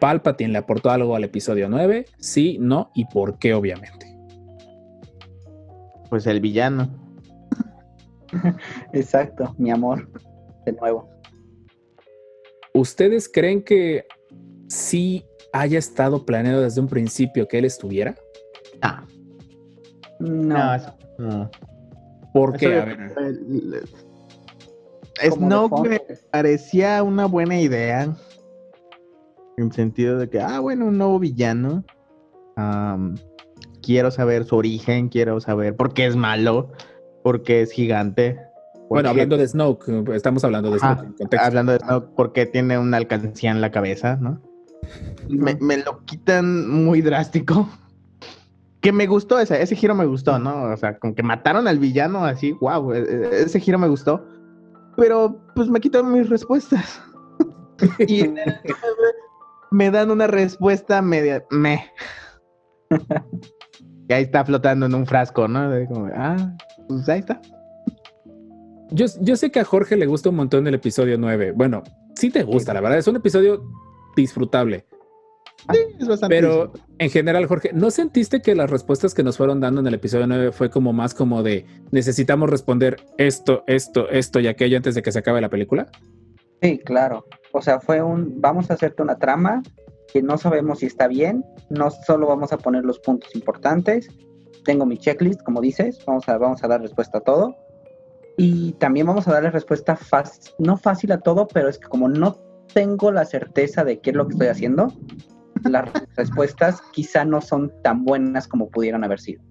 ¿Palpatine 0.00 0.52
le 0.52 0.58
aportó 0.58 0.90
algo 0.90 1.16
al 1.16 1.24
episodio 1.24 1.68
9? 1.68 2.04
Sí, 2.18 2.58
no 2.60 2.90
y 2.94 3.06
por 3.06 3.38
qué, 3.40 3.54
obviamente. 3.54 4.06
Pues 6.10 6.26
el 6.28 6.40
villano. 6.40 6.88
Exacto, 8.92 9.54
mi 9.58 9.70
amor. 9.72 10.08
De 10.64 10.72
nuevo. 10.72 11.08
¿Ustedes 12.74 13.28
creen 13.28 13.62
que 13.62 14.06
sí 14.68 15.24
haya 15.52 15.78
estado 15.78 16.24
planeado 16.24 16.62
desde 16.62 16.80
un 16.80 16.88
principio 16.88 17.46
que 17.46 17.58
él 17.58 17.64
estuviera? 17.66 18.14
Ah, 18.80 19.04
No. 20.18 20.56
no, 20.58 20.74
eso- 20.74 20.94
no. 21.18 21.50
¿Por 22.32 22.56
qué? 22.56 22.66
Eso 22.66 22.82
A 22.82 22.84
ver, 22.86 22.98
Snoke 25.32 25.88
me 25.88 26.00
parecía 26.30 27.02
una 27.02 27.26
buena 27.26 27.60
idea. 27.60 28.16
En 29.58 29.70
sentido 29.70 30.18
de 30.18 30.30
que, 30.30 30.40
ah, 30.40 30.60
bueno, 30.60 30.86
un 30.86 30.96
nuevo 30.96 31.18
villano. 31.18 31.84
Quiero 33.82 34.10
saber 34.10 34.44
su 34.44 34.56
origen, 34.56 35.08
quiero 35.08 35.40
saber 35.40 35.76
por 35.76 35.92
qué 35.92 36.06
es 36.06 36.16
malo, 36.16 36.70
por 37.22 37.42
qué 37.42 37.62
es 37.62 37.72
gigante. 37.72 38.38
Bueno, 38.94 39.08
qué- 39.08 39.10
hablando 39.22 39.36
de 39.36 39.48
Snoke, 39.48 39.88
estamos 40.14 40.44
hablando 40.44 40.70
de 40.70 40.76
Ajá, 40.76 40.94
Snoke 40.94 41.06
en 41.06 41.12
contexto. 41.14 41.46
hablando 41.46 41.72
de 41.72 41.78
Snoke, 41.78 42.14
por 42.14 42.32
qué 42.32 42.46
tiene 42.46 42.78
una 42.78 42.96
alcancía 42.96 43.50
en 43.50 43.60
la 43.60 43.70
cabeza, 43.70 44.16
¿no? 44.16 44.40
me, 45.28 45.54
me 45.60 45.76
lo 45.78 46.04
quitan 46.04 46.68
muy 46.70 47.02
drástico. 47.02 47.68
Que 48.80 48.90
me 48.90 49.06
gustó 49.06 49.38
ese, 49.38 49.62
ese 49.62 49.76
giro 49.76 49.94
me 49.94 50.04
gustó, 50.06 50.40
¿no? 50.40 50.64
O 50.64 50.76
sea, 50.76 50.98
como 50.98 51.14
que 51.14 51.22
mataron 51.22 51.68
al 51.68 51.78
villano 51.78 52.24
así, 52.24 52.50
wow, 52.60 52.92
ese 52.92 53.60
giro 53.60 53.78
me 53.78 53.86
gustó. 53.86 54.26
Pero 54.96 55.40
pues 55.54 55.68
me 55.68 55.78
quitan 55.78 56.12
mis 56.12 56.28
respuestas. 56.28 57.00
y 58.08 58.22
en 58.22 58.38
el 58.38 58.56
me 59.70 59.90
dan 59.90 60.10
una 60.10 60.26
respuesta 60.26 61.00
media 61.00 61.44
me. 61.50 61.86
y 64.08 64.12
ahí 64.12 64.24
está 64.24 64.44
flotando 64.44 64.86
en 64.86 64.94
un 64.94 65.06
frasco, 65.06 65.46
¿no? 65.48 65.70
Como, 65.88 66.10
ah, 66.14 66.36
pues 66.88 67.08
ahí 67.08 67.20
está. 67.20 67.40
Yo, 68.92 69.06
yo 69.20 69.36
sé 69.36 69.50
que 69.50 69.60
a 69.60 69.64
Jorge 69.64 69.96
le 69.96 70.06
gusta 70.06 70.28
un 70.28 70.36
montón 70.36 70.66
el 70.66 70.74
episodio 70.74 71.18
9. 71.18 71.52
Bueno, 71.52 71.82
sí 72.14 72.30
te 72.30 72.42
gusta, 72.42 72.74
la 72.74 72.80
verdad. 72.80 72.98
Es 72.98 73.06
un 73.08 73.16
episodio 73.16 73.64
disfrutable. 74.16 74.86
Sí, 75.70 75.78
es 76.00 76.08
bastante 76.08 76.34
Pero 76.34 76.72
en 76.98 77.10
general, 77.10 77.46
Jorge, 77.46 77.70
¿no 77.72 77.90
sentiste 77.90 78.42
que 78.42 78.54
las 78.54 78.68
respuestas 78.68 79.14
que 79.14 79.22
nos 79.22 79.36
fueron 79.36 79.60
dando 79.60 79.80
en 79.80 79.86
el 79.86 79.94
episodio 79.94 80.26
9 80.26 80.52
fue 80.52 80.70
como 80.70 80.92
más 80.92 81.14
como 81.14 81.42
de 81.42 81.66
necesitamos 81.92 82.50
responder 82.50 82.96
esto, 83.16 83.62
esto, 83.66 84.08
esto 84.08 84.40
y 84.40 84.48
aquello 84.48 84.76
antes 84.76 84.94
de 84.94 85.02
que 85.02 85.12
se 85.12 85.20
acabe 85.20 85.40
la 85.40 85.50
película? 85.50 85.88
Sí, 86.60 86.78
claro. 86.78 87.26
O 87.52 87.62
sea, 87.62 87.80
fue 87.80 88.02
un, 88.02 88.40
vamos 88.40 88.70
a 88.70 88.74
hacerte 88.74 89.02
una 89.02 89.18
trama 89.18 89.62
que 90.12 90.22
no 90.22 90.36
sabemos 90.36 90.80
si 90.80 90.86
está 90.86 91.06
bien, 91.06 91.44
no 91.70 91.90
solo 91.90 92.26
vamos 92.26 92.52
a 92.52 92.58
poner 92.58 92.84
los 92.84 92.98
puntos 92.98 93.34
importantes. 93.34 94.08
Tengo 94.64 94.84
mi 94.84 94.98
checklist, 94.98 95.42
como 95.42 95.60
dices, 95.60 95.98
vamos 96.06 96.28
a, 96.28 96.38
vamos 96.38 96.62
a 96.62 96.68
dar 96.68 96.80
respuesta 96.80 97.18
a 97.18 97.20
todo. 97.22 97.56
Y 98.36 98.72
también 98.74 99.06
vamos 99.06 99.28
a 99.28 99.32
darle 99.32 99.50
respuesta 99.50 99.94
fácil, 99.96 100.52
no 100.58 100.76
fácil 100.76 101.12
a 101.12 101.20
todo, 101.20 101.46
pero 101.48 101.68
es 101.68 101.78
que 101.78 101.88
como 101.88 102.08
no 102.08 102.38
tengo 102.72 103.12
la 103.12 103.24
certeza 103.24 103.84
de 103.84 104.00
qué 104.00 104.10
es 104.10 104.16
lo 104.16 104.26
que 104.26 104.32
estoy 104.32 104.48
haciendo, 104.48 104.92
las 105.64 105.88
respuestas 106.16 106.80
quizá 106.92 107.24
no 107.24 107.40
son 107.40 107.72
tan 107.82 108.04
buenas 108.04 108.48
como 108.48 108.70
pudieran 108.70 109.04
haber 109.04 109.20
sido. 109.20 109.42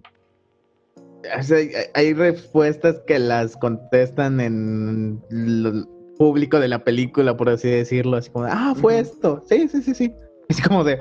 O 1.40 1.44
sea, 1.44 1.58
hay- 1.94 2.14
respuestas 2.14 3.00
que 3.06 3.20
las 3.20 3.56
contestan 3.56 4.40
en 4.40 5.22
el 5.30 5.88
público 6.18 6.60
de 6.60 6.68
la 6.68 6.84
película, 6.84 7.38
por 7.38 7.50
así 7.50 7.70
decirlo, 7.70 8.18
así 8.18 8.32
como, 8.32 8.46
ah, 8.46 8.74
fue 8.76 9.00
esto, 9.00 9.44
sí, 9.48 9.68
sí, 9.68 9.84
sí, 9.84 9.94
sí. 9.94 10.14
Es 10.50 10.60
como 10.62 10.84
de, 10.84 11.00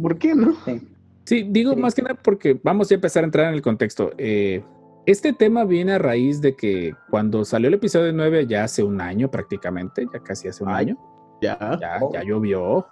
¿por 0.00 0.16
qué 0.18 0.34
no? 0.34 0.54
Sí. 0.64 0.80
Sí, 1.26 1.46
digo 1.50 1.72
Sí. 1.74 1.80
más 1.80 1.94
que 1.94 2.02
nada 2.02 2.14
porque 2.22 2.58
vamos 2.62 2.90
a 2.90 2.94
empezar 2.94 3.24
a 3.24 3.26
entrar 3.26 3.48
en 3.48 3.54
el 3.54 3.62
contexto. 3.62 4.12
Eh, 4.18 4.62
este 5.06 5.32
tema 5.32 5.64
viene 5.64 5.92
a 5.92 5.98
raíz 5.98 6.40
de 6.40 6.56
que 6.56 6.94
cuando 7.10 7.44
salió 7.44 7.68
el 7.68 7.74
episodio 7.74 8.12
9, 8.12 8.46
ya 8.46 8.64
hace 8.64 8.82
un 8.82 9.00
año 9.00 9.30
prácticamente, 9.30 10.06
ya 10.12 10.20
casi 10.20 10.48
hace 10.48 10.62
un 10.64 10.70
Ay. 10.70 10.86
año, 10.86 10.98
Ya. 11.42 11.58
ya, 11.80 11.98
Oh. 12.00 12.12
ya 12.12 12.22
llovió. 12.22 12.86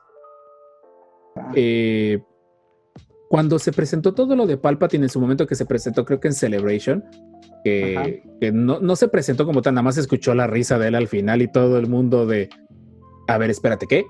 Ah. 1.36 1.52
Eh, 1.54 2.22
cuando 3.30 3.58
se 3.58 3.72
presentó 3.72 4.12
todo 4.12 4.36
lo 4.36 4.46
de 4.46 4.58
Palpatine 4.58 5.06
en 5.06 5.08
su 5.08 5.18
momento 5.20 5.46
que 5.46 5.54
se 5.54 5.64
presentó, 5.64 6.04
creo 6.04 6.20
que 6.20 6.28
en 6.28 6.34
Celebration, 6.34 7.02
que, 7.64 8.22
que 8.40 8.52
no, 8.52 8.78
no 8.80 8.94
se 8.96 9.08
presentó 9.08 9.46
como 9.46 9.62
tal, 9.62 9.72
nada 9.74 9.82
más 9.84 9.94
se 9.94 10.02
escuchó 10.02 10.34
la 10.34 10.46
risa 10.46 10.78
de 10.78 10.88
él 10.88 10.94
al 10.96 11.08
final 11.08 11.40
y 11.40 11.48
todo 11.50 11.78
el 11.78 11.88
mundo 11.88 12.26
de, 12.26 12.50
a 13.28 13.38
ver, 13.38 13.48
espérate, 13.48 13.86
¿qué? 13.86 14.04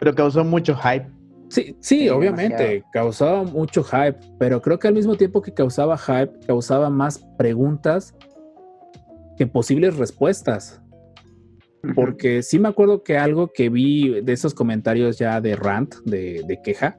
Pero 0.00 0.14
causó 0.14 0.42
mucho 0.44 0.74
hype. 0.76 1.06
Sí, 1.48 1.64
sí, 1.64 1.76
Sí, 1.80 2.08
obviamente, 2.08 2.62
demasiado. 2.62 2.90
causaba 2.92 3.42
mucho 3.44 3.84
hype, 3.84 4.18
pero 4.38 4.60
creo 4.60 4.78
que 4.78 4.88
al 4.88 4.94
mismo 4.94 5.16
tiempo 5.16 5.42
que 5.42 5.54
causaba 5.54 5.96
hype, 5.96 6.32
causaba 6.46 6.90
más 6.90 7.18
preguntas 7.38 8.14
que 9.36 9.46
posibles 9.46 9.96
respuestas. 9.96 10.82
Porque 11.94 12.42
sí 12.42 12.58
me 12.58 12.68
acuerdo 12.68 13.04
que 13.04 13.16
algo 13.16 13.52
que 13.52 13.68
vi 13.68 14.20
de 14.20 14.32
esos 14.32 14.54
comentarios 14.54 15.18
ya 15.18 15.40
de 15.40 15.54
rant, 15.54 15.94
de, 16.04 16.42
de 16.44 16.60
queja, 16.60 16.96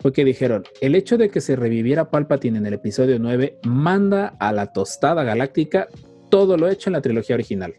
fue 0.00 0.12
que 0.12 0.26
dijeron, 0.26 0.64
el 0.82 0.94
hecho 0.94 1.16
de 1.16 1.30
que 1.30 1.40
se 1.40 1.56
reviviera 1.56 2.10
Palpatine 2.10 2.58
en 2.58 2.66
el 2.66 2.74
episodio 2.74 3.18
9 3.18 3.60
manda 3.64 4.36
a 4.38 4.52
la 4.52 4.72
tostada 4.74 5.24
galáctica 5.24 5.88
todo 6.28 6.58
lo 6.58 6.68
hecho 6.68 6.90
en 6.90 6.94
la 6.94 7.00
trilogía 7.00 7.36
original. 7.36 7.74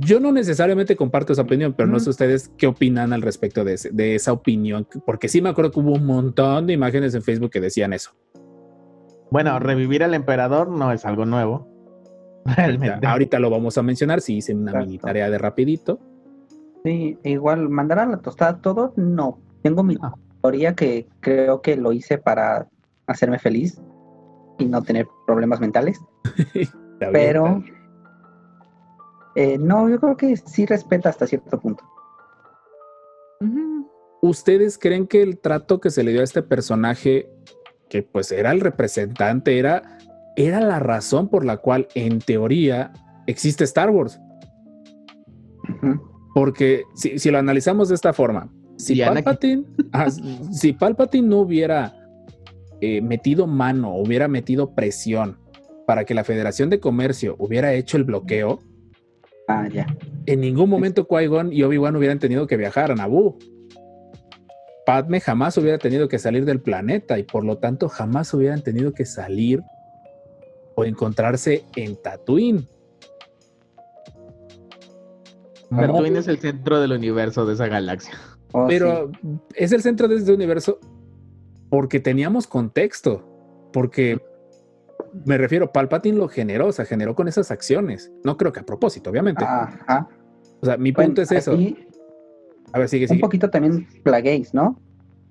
Yo 0.00 0.18
no 0.20 0.32
necesariamente 0.32 0.96
comparto 0.96 1.32
esa 1.32 1.42
opinión, 1.42 1.74
pero 1.76 1.88
no 1.88 2.00
sé 2.00 2.10
ustedes 2.10 2.50
qué 2.56 2.66
opinan 2.66 3.12
al 3.12 3.22
respecto 3.22 3.64
de, 3.64 3.74
ese- 3.74 3.90
de 3.90 4.14
esa 4.14 4.32
opinión, 4.32 4.86
porque 5.04 5.28
sí 5.28 5.42
me 5.42 5.48
acuerdo 5.50 5.70
que 5.72 5.80
hubo 5.80 5.92
un 5.92 6.06
montón 6.06 6.66
de 6.66 6.72
imágenes 6.72 7.14
en 7.14 7.22
Facebook 7.22 7.50
que 7.50 7.60
decían 7.60 7.92
eso. 7.92 8.12
Bueno, 9.30 9.58
revivir 9.58 10.02
al 10.02 10.14
emperador 10.14 10.68
no 10.70 10.90
es 10.92 11.04
algo 11.04 11.24
nuevo. 11.26 11.68
Realmente. 12.44 13.06
Ahorita 13.06 13.38
lo 13.38 13.50
vamos 13.50 13.76
a 13.78 13.82
mencionar, 13.82 14.20
si 14.20 14.36
hice 14.38 14.54
una 14.54 14.70
Exacto. 14.70 14.86
mini 14.86 14.98
tarea 14.98 15.28
de 15.30 15.38
rapidito. 15.38 15.98
Sí, 16.84 17.18
igual, 17.24 17.68
mandar 17.68 17.98
a 17.98 18.06
la 18.06 18.16
tostada 18.18 18.58
todo, 18.60 18.94
no. 18.96 19.38
Tengo 19.62 19.82
mi 19.82 19.96
No. 19.96 20.14
teoría 20.40 20.74
que 20.74 21.06
creo 21.20 21.60
que 21.60 21.76
lo 21.76 21.92
hice 21.92 22.16
para 22.16 22.68
hacerme 23.06 23.38
feliz 23.38 23.80
y 24.58 24.64
no 24.64 24.82
tener 24.82 25.06
problemas 25.26 25.60
mentales. 25.60 26.00
Pero 26.98 27.56
bien. 27.56 27.74
Eh, 29.34 29.58
no, 29.58 29.88
yo 29.88 30.00
creo 30.00 30.16
que 30.16 30.36
sí 30.36 30.66
respeta 30.66 31.08
hasta 31.08 31.26
cierto 31.26 31.58
punto. 31.60 31.84
¿Ustedes 34.22 34.76
creen 34.76 35.06
que 35.06 35.22
el 35.22 35.38
trato 35.38 35.80
que 35.80 35.90
se 35.90 36.02
le 36.02 36.12
dio 36.12 36.20
a 36.20 36.24
este 36.24 36.42
personaje, 36.42 37.30
que 37.88 38.02
pues 38.02 38.32
era 38.32 38.50
el 38.50 38.60
representante, 38.60 39.58
era, 39.58 39.98
era 40.36 40.60
la 40.60 40.78
razón 40.78 41.28
por 41.28 41.44
la 41.44 41.56
cual 41.56 41.88
en 41.94 42.18
teoría 42.18 42.92
existe 43.26 43.64
Star 43.64 43.90
Wars? 43.90 44.20
Porque 46.34 46.84
si, 46.94 47.18
si 47.18 47.30
lo 47.30 47.38
analizamos 47.38 47.88
de 47.88 47.94
esta 47.94 48.12
forma, 48.12 48.52
si. 48.76 49.00
Palpatine, 49.00 49.64
ah, 49.92 50.10
si 50.10 50.72
Palpatine 50.72 51.28
no 51.28 51.38
hubiera 51.38 51.94
eh, 52.80 53.00
metido 53.00 53.46
mano, 53.46 53.94
hubiera 53.96 54.28
metido 54.28 54.74
presión 54.74 55.38
para 55.86 56.04
que 56.04 56.14
la 56.14 56.24
Federación 56.24 56.70
de 56.70 56.80
Comercio 56.80 57.36
hubiera 57.38 57.72
hecho 57.72 57.96
el 57.96 58.04
bloqueo, 58.04 58.60
Ah, 59.50 59.68
ya. 59.68 59.86
en 60.26 60.40
ningún 60.40 60.70
momento 60.70 61.06
Qui-Gon 61.08 61.52
y 61.52 61.62
Obi-Wan 61.62 61.96
hubieran 61.96 62.18
tenido 62.18 62.46
que 62.46 62.56
viajar 62.56 62.90
a 62.92 62.94
Naboo. 62.94 63.36
Padme 64.86 65.20
jamás 65.20 65.56
hubiera 65.58 65.78
tenido 65.78 66.08
que 66.08 66.18
salir 66.18 66.44
del 66.44 66.60
planeta 66.60 67.18
y 67.18 67.22
por 67.22 67.44
lo 67.44 67.58
tanto 67.58 67.88
jamás 67.88 68.32
hubieran 68.34 68.62
tenido 68.62 68.92
que 68.92 69.04
salir 69.04 69.62
o 70.74 70.84
encontrarse 70.84 71.64
en 71.76 71.96
Tatooine. 72.00 72.66
Tatooine 75.70 76.12
Mo- 76.14 76.18
es 76.18 76.28
el 76.28 76.38
centro 76.38 76.80
del 76.80 76.92
universo 76.92 77.46
de 77.46 77.54
esa 77.54 77.68
galaxia. 77.68 78.14
Oh, 78.52 78.68
sí. 78.68 78.74
pero 78.76 79.10
es 79.54 79.70
el 79.72 79.82
centro 79.82 80.08
de 80.08 80.16
este 80.16 80.32
universo 80.32 80.80
porque 81.68 82.00
teníamos 82.00 82.48
contexto, 82.48 83.24
porque 83.72 84.20
me 85.24 85.38
refiero, 85.38 85.72
Palpatine 85.72 86.16
lo 86.18 86.28
generó, 86.28 86.68
o 86.68 86.72
sea, 86.72 86.84
generó 86.84 87.14
con 87.14 87.28
esas 87.28 87.50
acciones. 87.50 88.10
No 88.24 88.36
creo 88.36 88.52
que 88.52 88.60
a 88.60 88.66
propósito, 88.66 89.10
obviamente. 89.10 89.44
Ajá. 89.44 90.08
o 90.60 90.66
sea, 90.66 90.76
mi 90.76 90.92
Bueno, 90.92 91.08
punto 91.08 91.22
es 91.22 91.32
eso. 91.32 91.52
aquí 91.52 91.86
A 92.72 92.78
ver, 92.78 92.88
sigue, 92.88 93.04
un 93.04 93.08
sigue. 93.08 93.20
poquito 93.20 93.50
también 93.50 93.86
plaguéis, 94.04 94.54
¿no? 94.54 94.80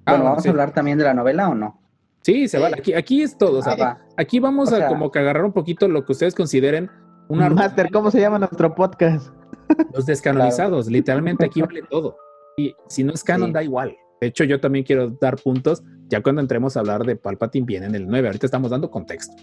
Ah, 0.05 0.11
bueno, 0.13 0.25
vamos 0.25 0.43
sí. 0.43 0.49
a 0.49 0.51
hablar 0.51 0.73
también 0.73 0.97
de 0.97 1.03
la 1.03 1.13
novela 1.13 1.49
o 1.49 1.55
no. 1.55 1.79
Sí, 2.21 2.47
se 2.47 2.59
vale. 2.59 2.75
Aquí, 2.77 2.93
aquí 2.93 3.21
es 3.21 3.37
todo. 3.37 3.59
O 3.59 3.61
sea, 3.61 3.73
Ah, 3.73 3.77
va. 3.79 4.01
aquí 4.17 4.39
vamos 4.39 4.71
O 4.71 4.75
a 4.75 4.79
sea- 4.79 4.87
como 4.87 5.09
que 5.11 5.19
agarrar 5.19 5.45
un 5.45 5.53
poquito 5.53 5.87
lo 5.87 6.03
que 6.05 6.11
ustedes 6.11 6.35
consideren 6.35 6.89
un 7.29 7.37
Master, 7.53 7.89
¿cómo 7.91 8.09
se 8.11 8.19
llama 8.19 8.39
nuestro 8.39 8.73
podcast? 8.75 9.31
los 9.93 10.05
descanonizados. 10.05 10.87
Literalmente 10.87 11.45
aquí 11.45 11.61
vale 11.61 11.83
todo. 11.89 12.17
Y 12.57 12.75
si 12.87 13.03
no 13.03 13.13
es 13.13 13.23
canon, 13.23 13.49
Sí. 13.49 13.53
da 13.53 13.63
igual. 13.63 13.95
De 14.19 14.27
hecho, 14.27 14.43
yo 14.43 14.59
también 14.59 14.83
quiero 14.83 15.11
dar 15.21 15.37
puntos. 15.37 15.81
Ya 16.09 16.21
cuando 16.21 16.41
entremos 16.41 16.75
a 16.75 16.81
hablar 16.81 17.05
de 17.05 17.15
Palpatine, 17.15 17.65
viene 17.65 17.85
en 17.85 17.95
el 17.95 18.07
9. 18.07 18.27
Ahorita 18.27 18.47
estamos 18.47 18.71
dando 18.71 18.89
contexto. 18.91 19.35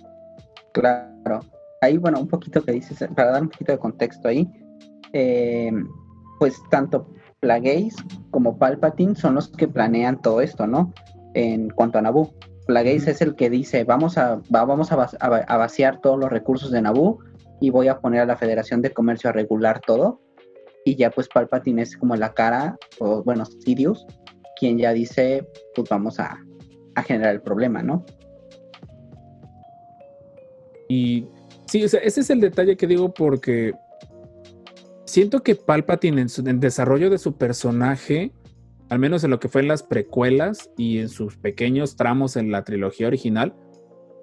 Claro. 0.81 1.41
Ahí, 1.81 1.97
bueno, 1.97 2.21
un 2.21 2.29
poquito 2.29 2.63
que 2.63 2.73
dices, 2.73 2.99
para 3.15 3.33
dar 3.33 3.43
un 3.43 3.49
poquito 3.49 3.73
de 3.73 3.79
contexto 3.79 4.29
ahí, 4.29 4.47
eh, 5.15 5.73
pues 6.39 6.61
tanto 6.71 7.09
Plagueis 7.41 7.97
como 8.31 8.59
Palpatine 8.59 9.15
son 9.15 9.35
los 9.37 9.49
que 9.49 9.69
planean 9.69 10.21
todo 10.21 10.41
esto, 10.43 10.67
¿no? 10.67 10.93
En 11.35 11.71
cuanto 11.71 11.99
a 11.99 12.03
Naboo. 12.03 12.35
Plagueis 12.67 13.07
es 13.07 13.23
el 13.23 13.37
que 13.37 13.49
dice, 13.49 13.85
vamos 13.85 14.19
a, 14.19 14.37
va- 14.55 14.65
vamos 14.65 14.93
a, 14.93 14.97
vas- 14.97 15.17
a 15.21 15.29
va- 15.31 15.45
a 15.49 15.57
vaciar 15.57 16.01
todos 16.01 16.19
los 16.19 16.31
recursos 16.31 16.71
de 16.71 16.83
Naboo 16.83 17.21
y 17.61 17.71
voy 17.71 17.89
a 17.89 18.01
poner 18.01 18.21
a 18.21 18.27
la 18.27 18.37
Federación 18.37 18.83
de 18.83 18.93
Comercio 18.93 19.31
a 19.31 19.33
regular 19.33 19.81
todo. 19.81 20.21
Y 20.85 20.97
ya 20.97 21.11
pues 21.11 21.29
Palpatine 21.29 21.83
es 21.83 21.97
como 21.97 22.17
la 22.17 22.35
cara, 22.35 22.77
o 22.99 23.23
bueno, 23.23 23.45
Sidious, 23.47 24.07
quien 24.59 24.77
ya 24.79 24.93
dice, 24.93 25.47
pues 25.75 25.89
vamos 25.89 26.21
a, 26.21 26.39
a 26.95 27.03
generar 27.03 27.35
el 27.35 27.41
problema, 27.43 27.83
¿no? 27.83 28.05
Y 30.89 31.27
sí, 31.67 31.85
o 31.85 31.89
sea, 31.89 32.01
ese 32.01 32.21
es 32.21 32.31
el 32.31 32.41
detalle 32.41 32.77
que 32.77 32.87
digo 32.87 33.13
porque 33.13 33.75
siento 35.05 35.43
que 35.43 35.55
Palpatine 35.55 36.23
en, 36.23 36.29
su, 36.29 36.47
en 36.47 36.61
desarrollo 36.61 37.11
de 37.11 37.19
su 37.19 37.37
personaje, 37.37 38.33
al 38.89 38.99
menos 38.99 39.25
en 39.25 39.31
lo 39.31 39.41
que 39.41 39.49
fue 39.49 39.63
en 39.63 39.69
las 39.69 39.83
precuelas 39.83 40.71
y 40.77 40.99
en 40.99 41.09
sus 41.09 41.37
pequeños 41.37 41.97
tramos 41.97 42.37
en 42.37 42.51
la 42.51 42.65
trilogía 42.65 43.07
original, 43.07 43.55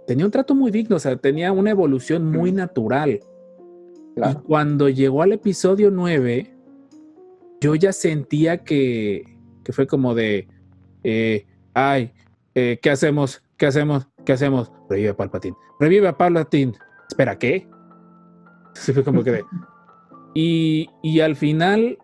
tenía 0.07 0.25
un 0.25 0.31
trato 0.31 0.55
muy 0.55 0.71
digno, 0.71 0.97
o 0.97 0.99
sea, 0.99 1.15
tenía 1.17 1.51
una 1.51 1.71
evolución 1.71 2.29
muy 2.29 2.51
natural. 2.51 3.19
Claro. 4.15 4.39
Y 4.39 4.47
cuando 4.47 4.89
llegó 4.89 5.21
al 5.23 5.31
episodio 5.31 5.89
9, 5.89 6.53
yo 7.61 7.75
ya 7.75 7.93
sentía 7.93 8.63
que, 8.63 9.23
que 9.63 9.73
fue 9.73 9.87
como 9.87 10.13
de, 10.13 10.47
eh, 11.03 11.45
ay, 11.73 12.11
eh, 12.55 12.77
¿qué 12.81 12.91
hacemos? 12.91 13.41
¿Qué 13.57 13.65
hacemos? 13.65 14.07
¿Qué 14.25 14.33
hacemos? 14.33 14.71
Revive 14.93 15.09
a 15.09 15.15
Palpatine. 15.15 15.55
Revive 15.79 16.07
a 16.07 16.17
Palpatine. 16.17 16.73
Espera, 17.09 17.37
¿qué? 17.37 17.67
Se 18.73 18.93
fue 18.93 19.03
como 19.03 19.23
que 19.23 19.31
de... 19.31 19.45
Y, 20.35 20.89
y 21.03 21.19
al 21.19 21.35
final, 21.35 21.99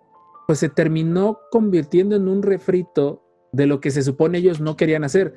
pues 0.46 0.60
se 0.60 0.70
terminó 0.70 1.40
convirtiendo 1.50 2.16
en 2.16 2.28
un 2.28 2.44
refrito 2.44 3.24
de 3.52 3.66
lo 3.66 3.80
que 3.82 3.90
se 3.90 4.04
supone 4.04 4.38
ellos 4.38 4.62
no 4.62 4.78
querían 4.78 5.04
hacer. 5.04 5.34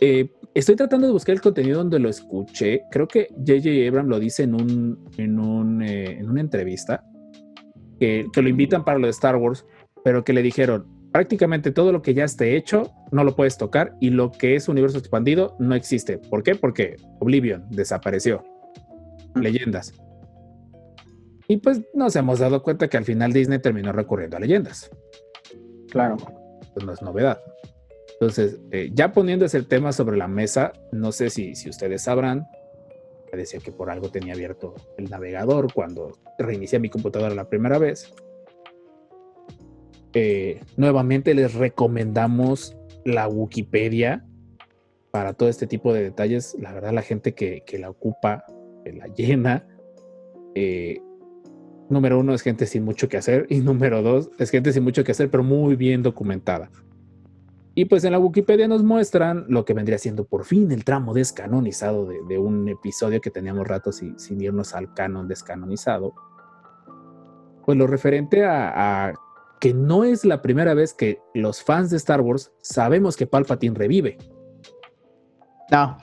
Eh, 0.00 0.32
estoy 0.54 0.76
tratando 0.76 1.06
de 1.06 1.12
buscar 1.12 1.34
el 1.34 1.42
contenido 1.42 1.76
donde 1.76 1.98
lo 1.98 2.08
escuché. 2.08 2.82
Creo 2.90 3.06
que 3.06 3.28
J.J. 3.46 3.86
Abrams 3.86 4.08
lo 4.08 4.18
dice 4.18 4.44
en, 4.44 4.54
un, 4.54 5.06
en, 5.18 5.38
un, 5.38 5.82
eh, 5.82 6.18
en 6.18 6.30
una 6.30 6.40
entrevista, 6.40 7.04
que, 7.98 8.26
que 8.32 8.40
lo 8.40 8.48
invitan 8.48 8.86
para 8.86 8.98
lo 8.98 9.06
de 9.06 9.10
Star 9.10 9.36
Wars, 9.36 9.66
pero 10.02 10.24
que 10.24 10.32
le 10.32 10.40
dijeron, 10.40 10.86
prácticamente 11.12 11.72
todo 11.72 11.92
lo 11.92 12.00
que 12.00 12.14
ya 12.14 12.24
esté 12.24 12.56
hecho 12.56 12.90
no 13.12 13.24
lo 13.24 13.34
puedes 13.34 13.56
tocar 13.56 13.96
y 14.00 14.10
lo 14.10 14.30
que 14.30 14.54
es 14.54 14.68
universo 14.68 14.98
expandido 14.98 15.56
no 15.58 15.74
existe. 15.74 16.18
¿Por 16.18 16.42
qué? 16.42 16.54
Porque 16.54 16.96
Oblivion 17.20 17.66
desapareció. 17.70 18.42
Leyendas. 19.34 19.94
Y 21.48 21.56
pues 21.58 21.80
nos 21.94 22.14
hemos 22.16 22.38
dado 22.38 22.62
cuenta 22.62 22.88
que 22.88 22.96
al 22.96 23.04
final 23.04 23.32
Disney 23.32 23.58
terminó 23.58 23.92
recurriendo 23.92 24.36
a 24.36 24.40
leyendas 24.40 24.90
Claro. 25.90 26.16
pues 26.74 26.86
no 26.86 26.92
es 26.92 27.02
novedad. 27.02 27.40
Entonces, 28.12 28.60
eh, 28.70 28.90
ya 28.92 29.12
poniéndose 29.12 29.56
el 29.56 29.66
tema 29.66 29.92
sobre 29.92 30.16
la 30.16 30.28
mesa, 30.28 30.72
no 30.92 31.10
sé 31.10 31.30
si, 31.30 31.54
si 31.54 31.68
ustedes 31.70 32.02
sabrán, 32.02 32.46
decía 33.36 33.60
que 33.60 33.72
por 33.72 33.90
algo 33.90 34.10
tenía 34.10 34.34
abierto 34.34 34.74
el 34.98 35.10
navegador 35.10 35.72
cuando 35.72 36.12
reinicié 36.38 36.78
mi 36.78 36.88
computadora 36.90 37.34
la 37.34 37.48
primera 37.48 37.78
vez. 37.78 38.12
Eh, 40.12 40.60
nuevamente 40.76 41.34
les 41.34 41.54
recomendamos 41.54 42.76
la 43.10 43.28
Wikipedia 43.28 44.24
para 45.10 45.34
todo 45.34 45.48
este 45.48 45.66
tipo 45.66 45.92
de 45.92 46.02
detalles. 46.02 46.56
La 46.58 46.72
verdad, 46.72 46.92
la 46.92 47.02
gente 47.02 47.34
que, 47.34 47.62
que 47.66 47.78
la 47.78 47.90
ocupa, 47.90 48.44
que 48.84 48.92
la 48.92 49.06
llena, 49.08 49.66
eh, 50.54 51.00
número 51.88 52.18
uno 52.18 52.34
es 52.34 52.42
gente 52.42 52.66
sin 52.66 52.84
mucho 52.84 53.08
que 53.08 53.16
hacer 53.16 53.46
y 53.48 53.58
número 53.60 54.02
dos 54.02 54.30
es 54.38 54.50
gente 54.50 54.72
sin 54.72 54.84
mucho 54.84 55.04
que 55.04 55.12
hacer, 55.12 55.30
pero 55.30 55.42
muy 55.42 55.76
bien 55.76 56.02
documentada. 56.02 56.70
Y 57.74 57.84
pues 57.84 58.04
en 58.04 58.12
la 58.12 58.18
Wikipedia 58.18 58.66
nos 58.66 58.82
muestran 58.82 59.44
lo 59.48 59.64
que 59.64 59.74
vendría 59.74 59.96
siendo 59.96 60.24
por 60.24 60.44
fin 60.44 60.70
el 60.72 60.84
tramo 60.84 61.14
descanonizado 61.14 62.06
de, 62.06 62.38
un 62.38 62.68
episodio 62.68 63.20
que 63.20 63.30
teníamos 63.30 63.66
rato 63.66 63.92
sin, 63.92 64.18
sin 64.18 64.40
irnos 64.40 64.74
al 64.74 64.92
canon 64.92 65.28
descanonizado. 65.28 66.12
Pues 67.64 67.78
lo 67.78 67.86
referente 67.86 68.44
a 68.44 69.14
que 69.60 69.74
no 69.74 70.04
es 70.04 70.24
la 70.24 70.40
primera 70.42 70.74
vez 70.74 70.94
que 70.94 71.18
los 71.34 71.62
fans 71.62 71.90
de 71.90 71.98
Star 71.98 72.20
Wars 72.22 72.50
sabemos 72.62 73.16
que 73.16 73.26
Palpatine 73.26 73.74
revive. 73.78 74.16
No. 75.70 75.96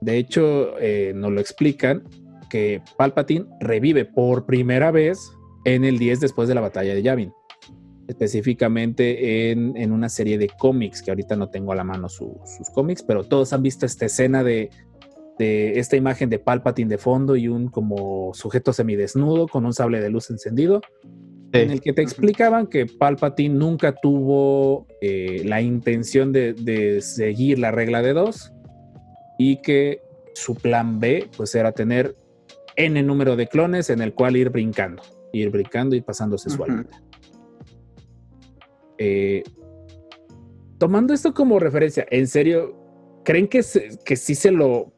De 0.00 0.16
hecho, 0.16 0.78
eh, 0.78 1.12
nos 1.14 1.32
lo 1.32 1.40
explican 1.40 2.04
que 2.48 2.82
Palpatine 2.96 3.46
revive 3.60 4.04
por 4.04 4.46
primera 4.46 4.90
vez 4.90 5.18
en 5.64 5.84
el 5.84 5.98
10 5.98 6.20
después 6.20 6.48
de 6.48 6.54
la 6.54 6.60
batalla 6.62 6.94
de 6.94 7.02
Yavin. 7.02 7.32
Específicamente 8.08 9.50
en, 9.50 9.76
en 9.76 9.92
una 9.92 10.08
serie 10.08 10.38
de 10.38 10.48
cómics, 10.58 11.02
que 11.02 11.10
ahorita 11.10 11.36
no 11.36 11.48
tengo 11.50 11.72
a 11.72 11.76
la 11.76 11.84
mano 11.84 12.08
su- 12.08 12.40
sus 12.44 12.68
cómics, 12.70 13.02
pero 13.02 13.24
todos 13.24 13.52
han 13.52 13.62
visto 13.62 13.86
esta 13.86 14.06
escena 14.06 14.42
de, 14.42 14.70
de 15.38 15.78
esta 15.78 15.96
imagen 15.96 16.28
de 16.30 16.38
Palpatine 16.38 16.88
de 16.90 16.98
fondo 16.98 17.36
y 17.36 17.48
un 17.48 17.68
como 17.68 18.32
sujeto 18.34 18.72
semidesnudo 18.72 19.46
con 19.46 19.64
un 19.64 19.72
sable 19.74 20.00
de 20.00 20.10
luz 20.10 20.30
encendido, 20.30 20.80
en 21.52 21.70
el 21.70 21.80
que 21.80 21.92
te 21.92 22.02
explicaban 22.02 22.66
que 22.68 22.86
Palpatine 22.86 23.54
nunca 23.54 23.92
tuvo 23.94 24.86
eh, 25.00 25.42
la 25.44 25.60
intención 25.60 26.32
de, 26.32 26.52
de 26.54 27.00
seguir 27.00 27.58
la 27.58 27.70
regla 27.70 28.02
de 28.02 28.12
dos 28.12 28.52
y 29.38 29.60
que 29.62 30.00
su 30.34 30.54
plan 30.54 31.00
B 31.00 31.28
pues 31.36 31.54
era 31.54 31.72
tener 31.72 32.14
n 32.76 33.02
número 33.02 33.34
de 33.36 33.48
clones 33.48 33.90
en 33.90 34.00
el 34.00 34.14
cual 34.14 34.36
ir 34.36 34.50
brincando, 34.50 35.02
ir 35.32 35.50
brincando 35.50 35.96
y 35.96 36.00
pasándose 36.00 36.50
su 36.50 36.62
alita. 36.62 37.02
Eh, 38.98 39.42
tomando 40.78 41.12
esto 41.14 41.34
como 41.34 41.58
referencia, 41.58 42.06
¿en 42.10 42.26
serio 42.26 42.76
creen 43.24 43.48
que, 43.48 43.62
se- 43.62 43.98
que 44.04 44.16
sí 44.16 44.34
se 44.34 44.50
lo 44.50 44.92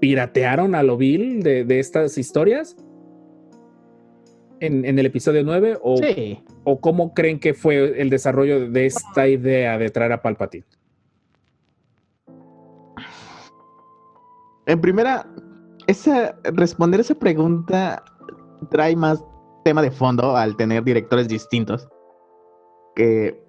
piratearon 0.00 0.74
a 0.74 0.82
lo 0.82 0.96
vil 0.96 1.42
de, 1.42 1.64
de 1.64 1.78
estas 1.78 2.16
historias? 2.18 2.76
En, 4.60 4.84
en 4.84 4.98
el 4.98 5.06
episodio 5.06 5.42
9 5.44 5.78
o, 5.82 5.96
Sí. 5.96 6.42
o 6.62 6.80
cómo 6.80 7.12
creen 7.12 7.38
que 7.38 7.54
fue 7.54 8.00
el 8.00 8.08
desarrollo 8.08 8.70
de 8.70 8.86
esta 8.86 9.26
idea 9.28 9.76
de 9.78 9.90
traer 9.90 10.12
a 10.12 10.22
Palpatine? 10.22 10.64
En 14.66 14.80
primera, 14.80 15.26
esa, 15.86 16.34
responder 16.44 17.00
esa 17.00 17.14
pregunta 17.14 18.02
trae 18.70 18.96
más 18.96 19.22
tema 19.64 19.82
de 19.82 19.90
fondo 19.90 20.36
al 20.36 20.56
tener 20.56 20.84
directores 20.84 21.28
distintos. 21.28 21.88
Que, 22.94 23.42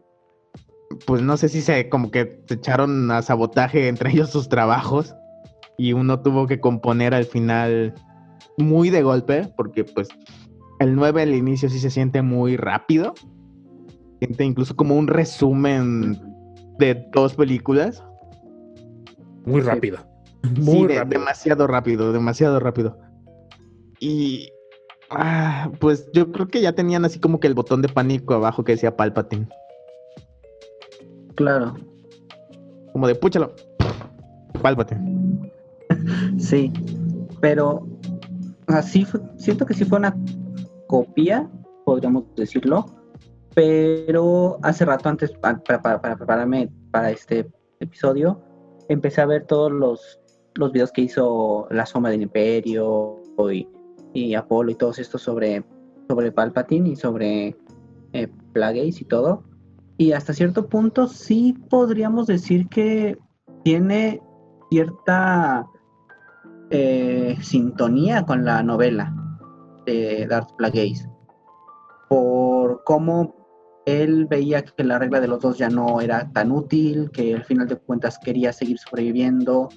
pues 1.05 1.21
no 1.21 1.37
sé 1.37 1.49
si 1.49 1.61
se 1.61 1.87
como 1.89 2.11
que 2.11 2.41
se 2.47 2.55
echaron 2.55 3.11
a 3.11 3.21
sabotaje 3.21 3.87
entre 3.87 4.09
ellos 4.11 4.31
sus 4.31 4.49
trabajos 4.49 5.15
y 5.77 5.93
uno 5.93 6.21
tuvo 6.21 6.47
que 6.47 6.59
componer 6.59 7.13
al 7.13 7.25
final 7.25 7.93
muy 8.57 8.89
de 8.89 9.03
golpe, 9.03 9.53
porque 9.57 9.83
pues 9.83 10.07
el 10.79 10.95
9 10.95 11.21
al 11.23 11.33
inicio 11.35 11.69
sí 11.69 11.79
se 11.79 11.89
siente 11.89 12.21
muy 12.21 12.57
rápido. 12.57 13.13
Siente 14.19 14.43
incluso 14.43 14.75
como 14.75 14.95
un 14.95 15.07
resumen 15.07 16.19
de 16.79 17.05
dos 17.13 17.35
películas. 17.35 18.03
Muy 19.45 19.61
Sí. 19.61 19.67
rápido. 19.67 19.97
Sí, 20.43 20.61
Muy 20.61 20.87
de- 20.87 20.99
rápido. 20.99 21.19
demasiado 21.19 21.67
rápido, 21.67 22.11
demasiado 22.13 22.59
rápido. 22.59 22.97
Y 23.99 24.49
ah, 25.09 25.71
pues 25.79 26.09
yo 26.13 26.31
creo 26.31 26.47
que 26.47 26.61
ya 26.61 26.73
tenían 26.73 27.05
así 27.05 27.19
como 27.19 27.39
que 27.39 27.47
el 27.47 27.53
botón 27.53 27.81
de 27.81 27.89
pánico 27.89 28.33
abajo 28.33 28.63
que 28.63 28.73
decía 28.73 28.95
Palpatine. 28.95 29.47
Claro, 31.35 31.75
Como 32.93 33.07
de 33.07 33.15
púchalo. 33.15 33.53
Palpatine. 34.61 35.51
sí. 36.37 36.71
Pero 37.41 37.85
así 38.67 39.03
fue- 39.05 39.19
siento 39.37 39.65
que 39.65 39.73
sí 39.73 39.83
fue 39.85 39.99
una 39.99 40.15
copia, 40.87 41.49
podríamos 41.85 42.23
decirlo. 42.35 42.85
Pero 43.53 44.59
hace 44.63 44.83
rato 44.85 45.07
antes, 45.09 45.31
pa- 45.31 45.61
para, 45.63 45.81
para- 45.81 46.01
para 46.01 46.15
prepararme 46.17 46.69
para 46.91 47.11
este 47.11 47.49
episodio, 47.79 48.41
empecé 48.89 49.21
a 49.21 49.25
ver 49.25 49.45
todos 49.45 49.71
los, 49.71 50.19
los 50.55 50.71
videos 50.71 50.91
que 50.91 51.01
hizo 51.01 51.67
La 51.71 51.85
Sombra 51.85 52.11
del 52.11 52.21
Imperio 52.23 53.21
y, 53.51 53.67
y 54.13 54.35
Apolo 54.35 54.71
y 54.71 54.75
todos 54.75 54.99
estos 54.99 55.21
sobre, 55.21 55.63
sobre 56.09 56.31
Palpatine 56.31 56.89
y 56.89 56.95
sobre 56.97 57.55
eh, 58.13 58.27
Plagueis 58.51 58.99
y 59.01 59.05
todo. 59.05 59.43
Y 59.97 60.11
hasta 60.11 60.33
cierto 60.33 60.67
punto 60.67 61.07
sí 61.07 61.53
podríamos 61.69 62.27
decir 62.27 62.67
que 62.67 63.17
tiene 63.63 64.21
cierta 64.69 65.65
eh, 66.69 67.37
sintonía 67.41 68.25
con 68.25 68.43
la 68.43 68.61
novela 68.63 69.14
de 69.85 70.27
Darth 70.27 70.51
Plagueis. 70.57 71.07
Por 72.09 72.83
cómo 72.83 73.35
él 73.85 74.25
veía 74.25 74.63
que 74.63 74.83
la 74.83 74.99
regla 74.99 75.19
de 75.19 75.27
los 75.27 75.41
dos 75.41 75.57
ya 75.57 75.69
no 75.69 76.01
era 76.01 76.31
tan 76.31 76.51
útil, 76.51 77.11
que 77.11 77.35
al 77.35 77.43
final 77.43 77.67
de 77.67 77.77
cuentas 77.77 78.17
quería 78.19 78.51
seguir 78.51 78.77
sobreviviendo 78.79 79.69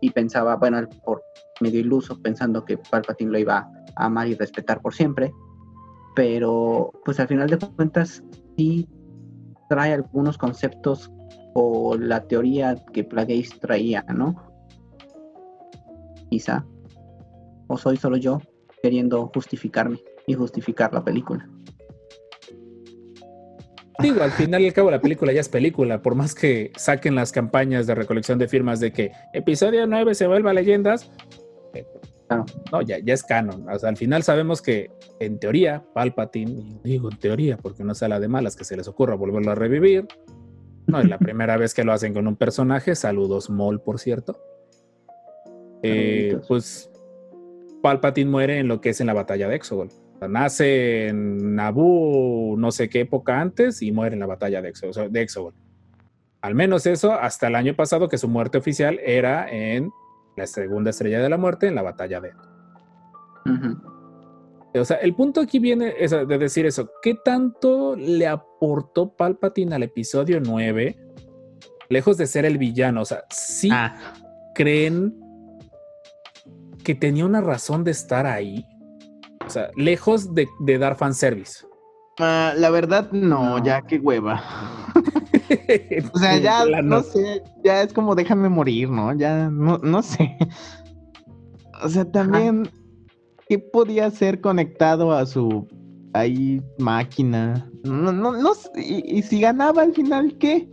y 0.00 0.10
pensaba, 0.10 0.56
bueno, 0.56 0.88
por 1.04 1.22
medio 1.60 1.80
iluso, 1.80 2.20
pensando 2.22 2.64
que 2.64 2.78
Palpatine 2.78 3.30
lo 3.30 3.38
iba 3.38 3.70
a 3.96 4.06
amar 4.06 4.28
y 4.28 4.34
respetar 4.34 4.80
por 4.80 4.94
siempre. 4.94 5.32
Pero 6.16 6.90
pues 7.04 7.20
al 7.20 7.28
final 7.28 7.48
de 7.48 7.58
cuentas 7.58 8.22
sí 8.56 8.88
trae 9.68 9.92
algunos 9.92 10.38
conceptos 10.38 11.12
o 11.54 11.96
la 11.96 12.22
teoría 12.26 12.76
que 12.92 13.04
Plagueis 13.04 13.58
traía, 13.60 14.02
¿no? 14.14 14.34
Quizá. 16.30 16.64
O 17.68 17.76
soy 17.76 17.96
solo 17.96 18.16
yo 18.16 18.40
queriendo 18.82 19.30
justificarme 19.34 20.02
y 20.26 20.34
justificar 20.34 20.92
la 20.92 21.04
película. 21.04 21.48
Digo, 24.00 24.22
al 24.22 24.30
final 24.30 24.62
y 24.62 24.66
al 24.66 24.72
cabo 24.72 24.90
la 24.90 25.00
película 25.00 25.32
ya 25.32 25.40
es 25.40 25.48
película, 25.48 26.00
por 26.00 26.14
más 26.14 26.34
que 26.34 26.72
saquen 26.76 27.14
las 27.14 27.32
campañas 27.32 27.86
de 27.86 27.94
recolección 27.94 28.38
de 28.38 28.48
firmas 28.48 28.80
de 28.80 28.92
que 28.92 29.12
episodio 29.34 29.86
9 29.86 30.14
se 30.14 30.26
vuelva 30.26 30.54
leyendas, 30.54 31.10
eh, 31.74 31.84
Claro. 32.26 32.46
no, 32.72 32.80
ya, 32.82 32.98
ya 32.98 33.12
es 33.12 33.22
canon. 33.24 33.68
O 33.68 33.78
sea, 33.78 33.88
al 33.88 33.96
final 33.96 34.22
sabemos 34.22 34.62
que 34.62 34.90
en 35.18 35.38
teoría 35.38 35.84
Palpatine, 35.92 36.78
digo 36.84 37.10
en 37.10 37.18
teoría 37.18 37.56
porque 37.56 37.84
no 37.84 37.94
sea 37.94 38.08
la 38.08 38.20
de 38.20 38.28
malas 38.28 38.56
que 38.56 38.64
se 38.64 38.76
les 38.76 38.88
ocurra 38.88 39.16
volverlo 39.16 39.50
a 39.50 39.54
revivir, 39.56 40.06
no 40.86 41.00
es 41.00 41.08
la 41.08 41.18
primera 41.18 41.56
vez 41.56 41.74
que 41.74 41.84
lo 41.84 41.92
hacen 41.92 42.14
con 42.14 42.26
un 42.26 42.36
personaje, 42.36 42.94
saludos 42.94 43.50
Mol 43.50 43.82
por 43.82 43.98
cierto. 43.98 44.40
Eh, 45.82 46.38
pues 46.46 46.89
Palpatine 47.82 48.30
muere 48.30 48.58
en 48.58 48.68
lo 48.68 48.80
que 48.80 48.90
es 48.90 49.00
en 49.00 49.06
la 49.06 49.14
batalla 49.14 49.48
de 49.48 49.56
Exogol. 49.56 49.88
O 50.16 50.18
sea, 50.18 50.28
nace 50.28 51.08
en 51.08 51.54
Naboo 51.54 52.56
no 52.56 52.70
sé 52.70 52.88
qué 52.88 53.00
época 53.00 53.40
antes 53.40 53.82
y 53.82 53.92
muere 53.92 54.14
en 54.14 54.20
la 54.20 54.26
batalla 54.26 54.60
de 54.62 54.68
Exogol. 54.68 55.12
de. 55.12 55.26
Al 56.42 56.54
menos 56.54 56.86
eso 56.86 57.12
hasta 57.12 57.48
el 57.48 57.54
año 57.54 57.74
pasado 57.74 58.08
que 58.08 58.16
su 58.18 58.28
muerte 58.28 58.58
oficial 58.58 58.98
era 59.04 59.48
en 59.50 59.90
la 60.36 60.46
segunda 60.46 60.90
estrella 60.90 61.20
de 61.20 61.28
la 61.28 61.36
muerte 61.36 61.66
en 61.66 61.74
la 61.74 61.82
batalla 61.82 62.20
de... 62.20 62.32
O 64.72 64.84
sea, 64.84 64.98
el 64.98 65.14
punto 65.14 65.40
aquí 65.40 65.58
viene 65.58 65.94
es 65.98 66.12
de 66.12 66.38
decir 66.38 66.64
eso. 66.64 66.90
¿Qué 67.02 67.16
tanto 67.24 67.96
le 67.96 68.26
aportó 68.26 69.14
Palpatine 69.16 69.74
al 69.74 69.82
episodio 69.82 70.40
9? 70.40 70.96
Lejos 71.88 72.16
de 72.16 72.26
ser 72.26 72.44
el 72.44 72.56
villano. 72.56 73.02
O 73.02 73.04
sea, 73.04 73.24
sí 73.30 73.68
Ah, 73.72 74.14
creen 74.54 75.19
que 76.90 76.96
tenía 76.96 77.24
una 77.24 77.40
razón 77.40 77.84
de 77.84 77.92
estar 77.92 78.26
ahí. 78.26 78.66
O 79.46 79.48
sea, 79.48 79.70
lejos 79.76 80.34
de, 80.34 80.48
de 80.58 80.76
dar 80.76 80.96
fanservice. 80.96 81.64
ah, 82.18 82.52
la 82.56 82.68
verdad, 82.70 83.12
no, 83.12 83.58
No. 83.58 83.64
ya 83.64 83.82
qué 83.82 83.98
hueva. 83.98 84.42
O 86.12 86.18
sea, 86.18 86.36
ya 86.38 86.64
La 86.64 86.82
no 86.82 87.00
sé, 87.02 87.42
ya 87.64 87.82
es 87.82 87.92
como 87.92 88.14
déjame 88.16 88.48
morir, 88.48 88.88
¿no? 88.90 89.12
Ya 89.16 89.48
no, 89.50 89.78
no 89.78 90.02
sé. 90.02 90.36
O 91.84 91.88
sea, 91.88 92.04
también, 92.10 92.68
¿qué 93.48 93.58
podía 93.60 94.10
ser 94.10 94.40
conectado 94.40 95.12
a 95.12 95.26
su 95.26 95.66
ahí 96.12 96.60
máquina? 96.78 97.68
No, 97.84 98.12
no, 98.12 98.32
no 98.32 98.54
sé, 98.54 98.68
y, 98.76 99.18
y 99.18 99.22
si 99.22 99.40
ganaba 99.40 99.82
al 99.82 99.92
final, 99.92 100.36
¿qué? 100.38 100.68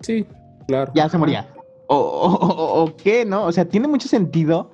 Sí, 0.00 0.26
claro. 0.66 0.92
Ya 0.94 1.08
se 1.08 1.18
moría. 1.18 1.48
O, 1.88 1.96
o- 1.96 2.46
o- 2.46 2.82
o 2.84 2.96
qué, 2.96 3.24
¿no? 3.24 3.44
O 3.46 3.52
sea, 3.52 3.66
tiene 3.68 3.88
mucho 3.88 4.08
sentido 4.08 4.70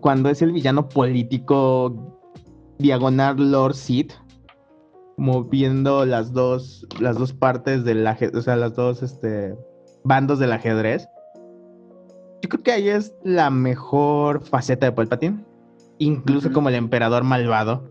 cuando 0.00 0.28
es 0.28 0.42
el 0.42 0.52
villano 0.52 0.88
político 0.88 2.18
diagonal 2.78 3.50
Lord 3.52 3.74
Sid, 3.74 4.10
moviendo 5.16 6.04
las 6.06 6.32
dos, 6.32 6.86
las 7.00 7.16
dos 7.18 7.32
partes 7.32 7.84
del 7.84 8.06
ajedrez, 8.06 8.34
o 8.40 8.42
sea, 8.42 8.56
las 8.56 8.74
dos 8.74 9.02
este, 9.02 9.54
bandos 10.04 10.38
del 10.38 10.52
ajedrez. 10.52 11.08
Yo 12.42 12.48
creo 12.48 12.62
que 12.62 12.72
ahí 12.72 12.88
es 12.88 13.14
la 13.22 13.50
mejor 13.50 14.42
faceta 14.42 14.86
de 14.86 14.92
Palpatine. 14.92 15.44
Incluso 15.98 16.50
como 16.52 16.70
el 16.70 16.74
emperador 16.74 17.22
malvado. 17.24 17.90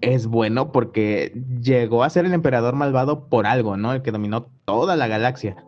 es 0.00 0.26
bueno 0.26 0.72
porque 0.72 1.32
llegó 1.60 2.02
a 2.02 2.10
ser 2.10 2.24
el 2.26 2.34
emperador 2.34 2.74
malvado 2.74 3.28
por 3.28 3.46
algo, 3.46 3.76
¿no? 3.76 3.92
El 3.92 4.02
que 4.02 4.10
dominó 4.10 4.48
toda 4.64 4.96
la 4.96 5.06
galaxia. 5.06 5.64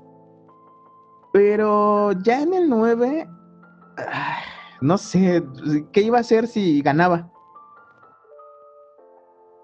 Pero 1.34 2.12
ya 2.22 2.42
en 2.42 2.54
el 2.54 2.68
9, 2.68 3.28
ah, 3.98 4.38
no 4.80 4.96
sé, 4.96 5.42
¿qué 5.90 6.02
iba 6.02 6.18
a 6.18 6.20
hacer 6.20 6.46
si 6.46 6.80
ganaba? 6.80 7.28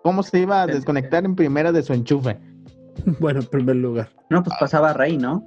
¿Cómo 0.02 0.24
se 0.24 0.40
iba 0.40 0.62
a 0.62 0.66
desconectar 0.66 1.24
en 1.24 1.36
primera 1.36 1.70
de 1.70 1.82
su 1.82 1.92
enchufe? 1.94 2.38
Bueno, 3.20 3.38
en 3.38 3.46
primer 3.46 3.76
lugar. 3.76 4.10
No, 4.30 4.42
pues 4.42 4.54
pasaba 4.58 4.92
Rey, 4.92 5.16
¿no? 5.16 5.42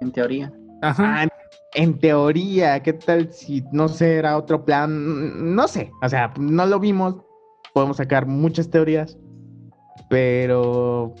En 0.00 0.10
teoría. 0.10 0.52
Ajá. 0.82 1.22
Ah, 1.22 1.28
en 1.74 1.98
teoría, 2.00 2.82
¿qué 2.82 2.94
tal 2.94 3.32
si 3.32 3.64
no 3.70 3.86
sé, 3.86 4.16
era 4.16 4.36
otro 4.36 4.64
plan? 4.64 5.54
No 5.54 5.68
sé, 5.68 5.92
o 6.02 6.08
sea, 6.08 6.34
no 6.36 6.66
lo 6.66 6.80
vimos. 6.80 7.14
Podemos 7.72 7.98
sacar 7.98 8.26
muchas 8.26 8.68
teorías, 8.68 9.16
pero 10.10 11.14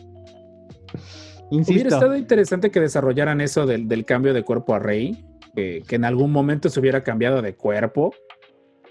insisto. 1.50 1.72
Hubiera 1.72 1.88
estado 1.96 2.16
interesante 2.16 2.70
que 2.70 2.80
desarrollaran 2.80 3.40
eso 3.40 3.66
del, 3.66 3.88
del 3.88 4.04
cambio 4.04 4.34
de 4.34 4.42
cuerpo 4.42 4.74
a 4.74 4.78
Rey, 4.78 5.24
que, 5.54 5.82
que 5.86 5.96
en 5.96 6.04
algún 6.04 6.32
momento 6.32 6.68
se 6.68 6.78
hubiera 6.80 7.02
cambiado 7.02 7.42
de 7.42 7.54
cuerpo. 7.54 8.12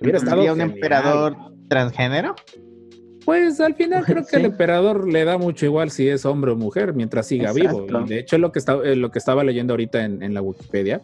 Hubiera 0.02 0.18
estado 0.20 0.38
¿Sería 0.38 0.54
un 0.54 0.60
genial. 0.60 0.76
emperador 0.78 1.36
transgénero? 1.70 2.36
Pues 3.26 3.60
al 3.60 3.76
final 3.76 4.06
creo 4.06 4.24
que 4.24 4.30
Sí. 4.30 4.36
el 4.38 4.46
emperador 4.46 5.12
le 5.12 5.26
da 5.26 5.38
mucho 5.38 5.66
igual 5.66 5.92
si 5.92 6.08
es 6.08 6.26
hombre 6.26 6.52
o 6.52 6.56
mujer 6.56 6.94
mientras 6.94 7.28
siga 7.28 7.52
Exacto. 7.52 7.86
vivo. 7.86 8.02
Y 8.06 8.10
de 8.10 8.20
hecho, 8.20 8.38
lo 8.38 8.52
que, 8.54 8.60
está, 8.60 8.78
eh, 8.84 8.96
lo 8.96 9.12
que 9.12 9.20
estaba 9.20 9.44
leyendo 9.44 9.74
ahorita 9.74 10.06
en, 10.06 10.24
en 10.24 10.34
la 10.34 10.42
Wikipedia, 10.42 11.02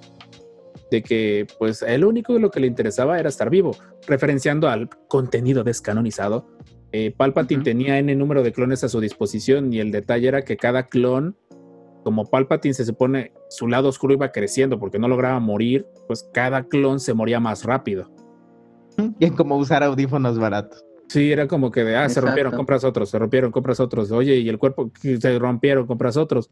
de 0.89 1.01
que 1.03 1.47
pues 1.59 1.81
el 1.81 2.05
único 2.05 2.37
lo 2.39 2.49
que 2.49 2.59
le 2.61 2.67
interesaba 2.67 3.19
era 3.19 3.27
estar 3.27 3.49
vivo, 3.49 3.75
referenciando 4.07 4.69
al 4.69 4.89
contenido 5.09 5.63
descanonizado. 5.65 6.47
Eh, 6.95 7.11
Palpatine 7.17 7.57
Ujú. 7.61 7.63
tenía 7.63 7.97
N 7.97 8.15
número 8.15 8.43
de 8.43 8.53
clones 8.53 8.83
a 8.83 8.87
su 8.87 8.99
disposición 8.99 9.73
y 9.73 9.79
el 9.79 9.91
detalle 9.91 10.27
era 10.27 10.43
que 10.43 10.57
cada 10.57 10.83
clon, 10.83 11.35
como 12.03 12.29
Palpatine 12.29 12.75
se 12.75 12.85
supone 12.85 13.33
su 13.49 13.67
lado 13.67 13.89
oscuro 13.89 14.13
iba 14.13 14.31
creciendo 14.31 14.79
porque 14.79 14.99
no 14.99 15.07
lograba 15.07 15.39
morir, 15.39 15.87
pues 16.07 16.29
cada 16.33 16.63
clon 16.63 16.99
se 16.99 17.15
moría 17.15 17.39
más 17.39 17.65
rápido. 17.65 18.09
Y 19.19 19.25
es 19.25 19.31
como 19.31 19.57
usar 19.57 19.83
audífonos 19.83 20.37
baratos. 20.37 20.85
Sí, 21.07 21.31
era 21.31 21.47
como 21.47 21.71
que 21.71 21.83
de, 21.83 21.95
ah, 21.95 22.07
se 22.09 22.21
rompieron, 22.21 22.53
compras 22.53 22.83
otros, 22.83 23.09
se 23.09 23.17
rompieron, 23.17 23.51
compras 23.51 23.79
otros. 23.79 24.11
Oye, 24.11 24.37
y 24.37 24.49
el 24.49 24.59
cuerpo, 24.59 24.91
que 24.91 25.19
se 25.19 25.39
rompieron, 25.39 25.87
compras 25.87 26.15
otros. 26.15 26.51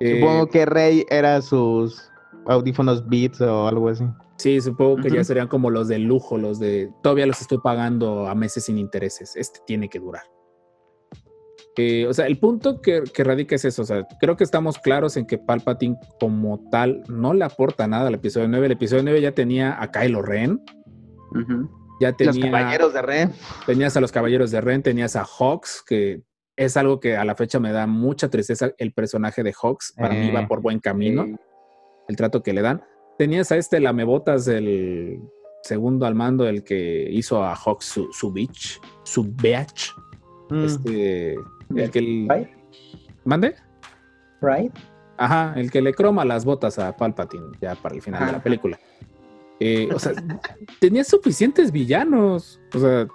Eh, 0.00 0.18
Supongo 0.18 0.48
que 0.48 0.64
Rey 0.64 1.04
era 1.10 1.40
sus 1.42 2.10
audífonos 2.46 3.06
Beats 3.06 3.40
o 3.42 3.68
algo 3.68 3.90
así. 3.90 4.04
Sí, 4.38 4.60
supongo 4.60 4.96
que 4.96 5.10
ya 5.10 5.24
serían 5.24 5.48
como 5.48 5.70
los 5.70 5.88
de 5.88 5.98
lujo, 5.98 6.36
los 6.36 6.58
de, 6.58 6.90
todavía 7.02 7.26
los 7.26 7.40
estoy 7.40 7.58
pagando 7.58 8.26
a 8.28 8.34
meses 8.34 8.64
sin 8.64 8.76
intereses. 8.78 9.34
Este 9.34 9.60
tiene 9.66 9.88
que 9.88 9.98
durar. 9.98 10.22
Eh, 11.78 12.06
o 12.06 12.14
sea, 12.14 12.26
el 12.26 12.38
punto 12.38 12.80
que, 12.80 13.02
que 13.12 13.22
radica 13.24 13.54
es 13.54 13.64
eso. 13.64 13.82
O 13.82 13.84
sea, 13.84 14.06
creo 14.20 14.36
que 14.36 14.44
estamos 14.44 14.78
claros 14.78 15.16
en 15.16 15.26
que 15.26 15.36
Palpatine 15.38 15.96
como 16.18 16.68
tal 16.70 17.02
no 17.08 17.34
le 17.34 17.44
aporta 17.44 17.86
nada 17.86 18.08
al 18.08 18.14
episodio 18.14 18.48
9. 18.48 18.66
El 18.66 18.72
episodio 18.72 19.02
9 19.02 19.20
ya 19.20 19.32
tenía 19.32 19.80
a 19.82 19.90
Kylo 19.90 20.22
Ren, 20.22 20.62
Ujú. 21.32 21.70
ya 22.00 22.12
tenía... 22.12 22.32
Los 22.32 22.42
caballeros 22.44 22.94
de 22.94 23.02
Rey. 23.02 23.28
Tenías 23.66 23.96
a 23.96 24.00
los 24.00 24.12
Caballeros 24.12 24.50
de 24.50 24.60
Ren, 24.62 24.82
tenías 24.82 25.16
a 25.16 25.24
Hawks, 25.24 25.82
que 25.86 26.22
es 26.56 26.76
algo 26.78 26.98
que 27.00 27.16
a 27.16 27.24
la 27.26 27.34
fecha 27.34 27.60
me 27.60 27.72
da 27.72 27.86
mucha 27.86 28.30
tristeza. 28.30 28.70
El 28.78 28.92
personaje 28.92 29.42
de 29.42 29.52
Hawks 29.52 29.92
para 29.96 30.14
mí 30.14 30.28
Eh, 30.28 30.32
va 30.32 30.46
por 30.48 30.62
buen 30.62 30.78
camino, 30.78 31.24
Eh, 31.24 31.36
el 32.08 32.16
trato 32.16 32.42
que 32.42 32.54
le 32.54 32.62
dan. 32.62 32.82
Tenías 33.18 33.50
a 33.52 33.56
este 33.56 33.80
Lamebotas 33.80 34.44
del 34.44 35.20
segundo 35.62 36.06
al 36.06 36.14
mando, 36.14 36.46
el 36.46 36.62
que 36.62 37.08
hizo 37.10 37.42
a 37.42 37.54
Hawks 37.54 37.86
su, 37.86 38.08
su 38.12 38.30
bitch, 38.32 38.80
su 39.04 39.24
bitch. 39.24 39.94
Mm. 40.50 40.64
Este, 40.64 41.34
el 41.74 41.90
que 41.90 41.98
el- 41.98 42.28
Right? 42.28 42.48
¿Mande? 43.24 43.54
Right? 44.40 44.72
Ajá, 45.16 45.54
el 45.56 45.70
que 45.70 45.80
le 45.80 45.94
croma 45.94 46.24
las 46.24 46.44
botas 46.44 46.78
a 46.78 46.94
Palpatine 46.96 47.46
ya 47.60 47.74
para 47.74 47.94
el 47.94 48.02
final 48.02 48.26
de 48.26 48.32
la 48.32 48.42
película. 48.42 48.78
Eh, 49.58 49.88
o 49.94 49.98
sea, 49.98 50.12
tenía 50.80 51.02
suficientes 51.04 51.72
villanos. 51.72 52.60
O 52.74 52.78
sea, 52.78 53.06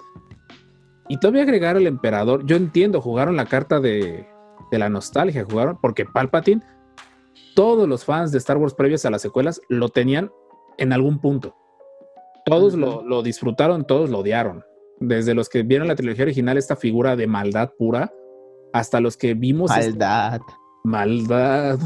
y 1.08 1.18
todavía 1.20 1.44
agregar 1.44 1.78
al 1.78 1.88
emperador. 1.88 2.46
Yo 2.46 2.56
entiendo, 2.56 3.02
jugaron 3.02 3.36
la 3.36 3.46
carta 3.46 3.80
de, 3.80 4.28
de 4.72 4.80
la 4.80 4.90
nostalgia, 4.90 5.46
jugaron, 5.50 5.78
porque 5.82 6.06
Palpatine, 6.06 6.62
todos 7.56 7.88
los 7.88 8.06
fans 8.06 8.32
de 8.32 8.38
Star 8.38 8.58
Wars 8.58 8.74
previos 8.74 9.06
a 9.06 9.10
las 9.10 9.22
secuelas 9.22 9.62
lo 9.70 9.90
tenían 9.90 10.32
en 10.78 10.94
algún 10.94 11.20
punto. 11.20 11.56
Todos 12.46 12.74
lo, 12.74 13.04
lo 13.04 13.22
disfrutaron, 13.22 13.86
todos 13.86 14.10
lo 14.10 14.20
odiaron. 14.20 14.64
Desde 15.00 15.34
los 15.34 15.50
que 15.50 15.64
vieron 15.64 15.88
la 15.88 15.96
trilogía 15.96 16.24
original, 16.24 16.58
esta 16.58 16.76
figura 16.76 17.16
de 17.16 17.28
maldad 17.28 17.72
pura, 17.78 18.14
hasta 18.74 19.00
los 19.00 19.18
que 19.18 19.34
vimos 19.34 19.72
este- 19.72 19.92
Maldad. 19.92 20.42
maldad. 20.84 21.80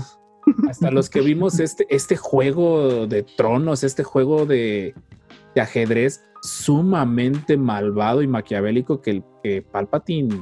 Hasta 0.70 0.92
los 0.92 1.10
que 1.10 1.22
vimos 1.22 1.60
este, 1.60 1.88
este 1.90 2.16
juego 2.18 3.08
de 3.08 3.24
tronos, 3.24 3.84
este 3.84 4.04
juego 4.04 4.46
de, 4.46 4.94
de 5.56 5.62
ajedrez 5.62 6.24
sumamente 6.44 7.58
malvado 7.58 8.22
y 8.22 8.28
maquiavélico 8.28 9.02
que, 9.02 9.24
que 9.44 9.64
Palpatine 9.64 10.40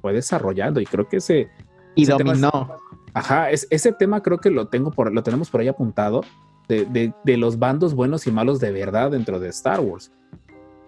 fue 0.00 0.14
desarrollando. 0.14 0.80
Y 0.80 0.86
creo 0.86 1.06
que 1.06 1.18
ese, 1.18 1.50
Y 1.94 2.06
tema 2.06 2.18
dominó. 2.32 2.76
Ajá, 3.14 3.50
es- 3.50 3.66
ese 3.70 3.92
tema 3.92 4.22
creo 4.22 4.38
que 4.38 4.50
lo 4.50 4.68
tengo 4.68 4.90
por, 4.90 5.12
lo 5.12 5.22
tenemos 5.22 5.50
por 5.50 5.60
ahí 5.60 5.68
apuntado 5.68 6.22
de, 6.68 6.84
de- 6.86 7.12
de 7.24 7.36
los 7.36 7.58
bandos 7.58 7.94
buenos 7.94 8.26
y 8.26 8.32
malos 8.32 8.60
de 8.60 8.72
verdad 8.72 9.10
dentro 9.10 9.38
de 9.40 9.48
Star 9.48 9.80
Wars. 9.80 10.12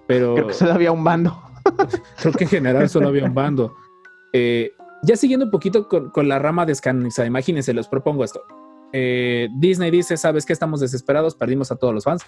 Pero 0.06 0.34
Creo 0.34 0.46
que 0.48 0.55
solo 0.55 0.72
había 0.72 0.92
un 0.92 1.02
bando. 1.05 1.36
creo 2.20 2.32
que 2.32 2.44
en 2.44 2.51
general 2.51 2.88
solo 2.88 3.09
había 3.09 3.24
un 3.24 3.34
bando. 3.34 3.74
Eh, 4.32 4.72
ya 5.02 5.16
siguiendo 5.16 5.46
un 5.46 5.51
poquito 5.51 5.88
con, 5.88 6.10
con 6.10 6.28
la 6.28 6.38
rama 6.38 6.66
descanonizada, 6.66 7.26
imagínense, 7.26 7.72
les 7.74 7.88
propongo 7.88 8.24
esto. 8.24 8.42
Eh, 8.92 9.48
Disney 9.56 9.90
dice, 9.90 10.16
¿sabes 10.16 10.46
qué? 10.46 10.52
Estamos 10.52 10.80
desesperados, 10.80 11.34
perdimos 11.34 11.70
a 11.72 11.76
todos 11.76 11.92
los 11.94 12.05
fans. 12.05 12.22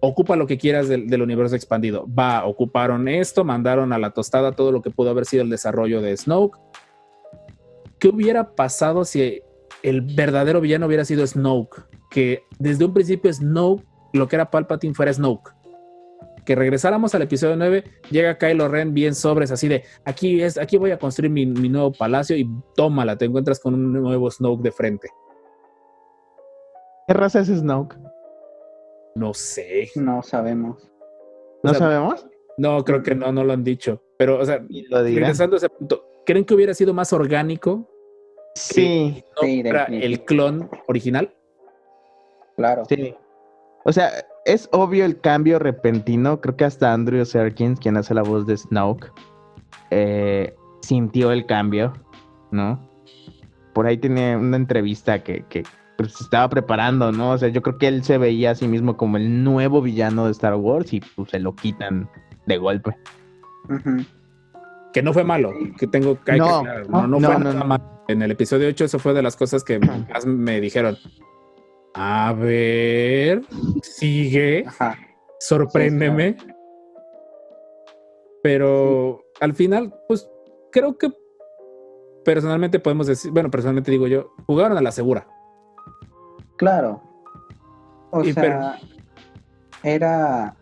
Ocupa 0.00 0.36
lo 0.36 0.46
que 0.46 0.58
quieras 0.58 0.88
del, 0.88 1.08
del 1.08 1.22
universo 1.22 1.56
expandido. 1.56 2.06
Va, 2.12 2.44
ocuparon 2.44 3.08
esto, 3.08 3.44
mandaron 3.44 3.92
a 3.92 3.98
la 3.98 4.10
tostada 4.10 4.52
todo 4.52 4.70
lo 4.72 4.82
que 4.82 4.90
pudo 4.90 5.10
haber 5.10 5.24
sido 5.26 5.42
el 5.42 5.50
desarrollo 5.50 6.00
de 6.00 6.16
Snoke. 6.16 6.58
¿Qué 7.98 8.08
hubiera 8.08 8.54
pasado 8.54 9.04
si 9.04 9.42
el 9.82 10.00
verdadero 10.02 10.60
villano 10.60 10.86
hubiera 10.86 11.04
sido 11.04 11.26
Snoke? 11.26 11.84
Que 12.10 12.44
desde 12.58 12.84
un 12.84 12.94
principio 12.94 13.32
Snoke, 13.32 13.84
lo 14.12 14.28
que 14.28 14.36
era 14.36 14.50
Palpatine, 14.50 14.94
fuera 14.94 15.12
Snoke 15.12 15.58
que 16.48 16.54
regresáramos 16.54 17.14
al 17.14 17.20
episodio 17.20 17.56
9, 17.56 17.84
llega 18.10 18.38
Kylo 18.38 18.68
Ren 18.68 18.94
bien 18.94 19.14
sobres, 19.14 19.50
así 19.50 19.68
de 19.68 19.84
aquí 20.06 20.40
es, 20.40 20.56
aquí 20.56 20.78
voy 20.78 20.92
a 20.92 20.98
construir 20.98 21.30
mi, 21.30 21.44
mi 21.44 21.68
nuevo 21.68 21.92
palacio 21.92 22.34
y 22.38 22.48
tómala, 22.74 23.18
te 23.18 23.26
encuentras 23.26 23.60
con 23.60 23.74
un 23.74 23.92
nuevo 23.92 24.30
Snoke 24.30 24.62
de 24.62 24.72
frente. 24.72 25.10
¿Qué 27.06 27.12
raza 27.12 27.40
es 27.40 27.48
Snoke? 27.48 27.98
No 29.14 29.34
sé. 29.34 29.90
No 29.96 30.22
sabemos. 30.22 30.90
¿No 31.62 31.72
O 31.72 31.74
sea, 31.74 31.80
sabemos? 31.80 32.26
No, 32.56 32.82
creo 32.82 33.02
que 33.02 33.14
no, 33.14 33.30
no 33.30 33.44
lo 33.44 33.52
han 33.52 33.62
dicho. 33.62 34.02
Pero, 34.16 34.38
o 34.38 34.44
sea, 34.46 34.64
regresando 34.90 35.56
a 35.56 35.58
ese 35.58 35.68
punto, 35.68 36.07
¿creen 36.28 36.44
que 36.44 36.52
hubiera 36.54 36.74
sido 36.74 36.92
más 36.92 37.10
orgánico 37.14 37.88
Sí, 38.54 39.24
no 39.36 39.42
Sí, 39.48 39.62
fuera 39.62 39.80
definitivo. 39.86 40.06
el 40.12 40.24
clon 40.26 40.70
original? 40.88 41.34
Claro. 42.56 42.84
sí. 42.86 43.14
O 43.84 43.92
sea, 43.92 44.10
es 44.44 44.68
obvio 44.72 45.04
el 45.06 45.18
cambio 45.20 45.58
repentino. 45.58 46.40
Creo 46.42 46.56
que 46.56 46.64
hasta 46.66 46.92
Andrew 46.92 47.24
Serkins, 47.24 47.80
quien 47.80 47.96
hace 47.96 48.12
la 48.12 48.22
voz 48.22 48.46
de 48.46 48.56
Snoke, 48.56 49.10
eh, 49.90 50.54
sintió 50.82 51.32
el 51.32 51.46
cambio, 51.46 51.94
¿no? 52.50 52.86
Por 53.72 53.86
ahí 53.86 53.96
tiene 53.96 54.36
una 54.36 54.56
entrevista 54.56 55.22
que, 55.22 55.44
que 55.48 55.62
pues, 55.96 56.12
se 56.12 56.24
estaba 56.24 56.50
preparando, 56.50 57.12
¿no? 57.12 57.30
O 57.30 57.38
sea, 57.38 57.48
yo 57.48 57.62
creo 57.62 57.78
que 57.78 57.86
él 57.88 58.04
se 58.04 58.18
veía 58.18 58.50
a 58.50 58.54
sí 58.54 58.68
mismo 58.68 58.96
como 58.96 59.16
el 59.16 59.42
nuevo 59.44 59.80
villano 59.80 60.26
de 60.26 60.32
Star 60.32 60.56
Wars 60.56 60.92
y 60.92 61.00
pues 61.00 61.30
se 61.30 61.38
lo 61.38 61.54
quitan 61.54 62.10
de 62.46 62.58
golpe. 62.58 62.94
Ujú. 63.70 64.04
Que 64.92 65.02
no 65.02 65.12
fue 65.12 65.24
malo, 65.24 65.52
que 65.78 65.86
tengo 65.86 66.18
que, 66.24 66.36
No, 66.36 66.62
no, 67.06 67.20
fue 67.20 67.38
nada 67.38 67.64
malo. 67.64 68.04
En 68.08 68.22
el 68.22 68.30
episodio 68.30 68.68
8 68.68 68.86
eso 68.86 68.98
fue 68.98 69.12
de 69.12 69.22
las 69.22 69.36
cosas 69.36 69.62
que 69.62 69.78
más 69.78 70.24
me 70.24 70.60
dijeron. 70.60 70.96
A 71.94 72.32
ver, 72.32 73.42
sigue. 73.82 74.64
Ajá. 74.66 74.96
sorpréndeme. 75.40 76.36
Pero 78.42 79.24
al 79.40 79.54
final, 79.54 79.94
pues 80.06 80.28
creo 80.70 80.96
que 80.96 81.10
personalmente 82.24 82.78
podemos 82.78 83.06
decir, 83.06 83.30
bueno, 83.30 83.50
personalmente 83.50 83.90
digo 83.90 84.06
yo, 84.06 84.32
jugaron 84.46 84.78
a 84.78 84.82
la 84.82 84.92
segura. 84.92 85.26
Claro. 86.56 87.02
O 88.10 88.22
Y 88.24 88.32
sea, 88.32 88.78
era 89.82 90.56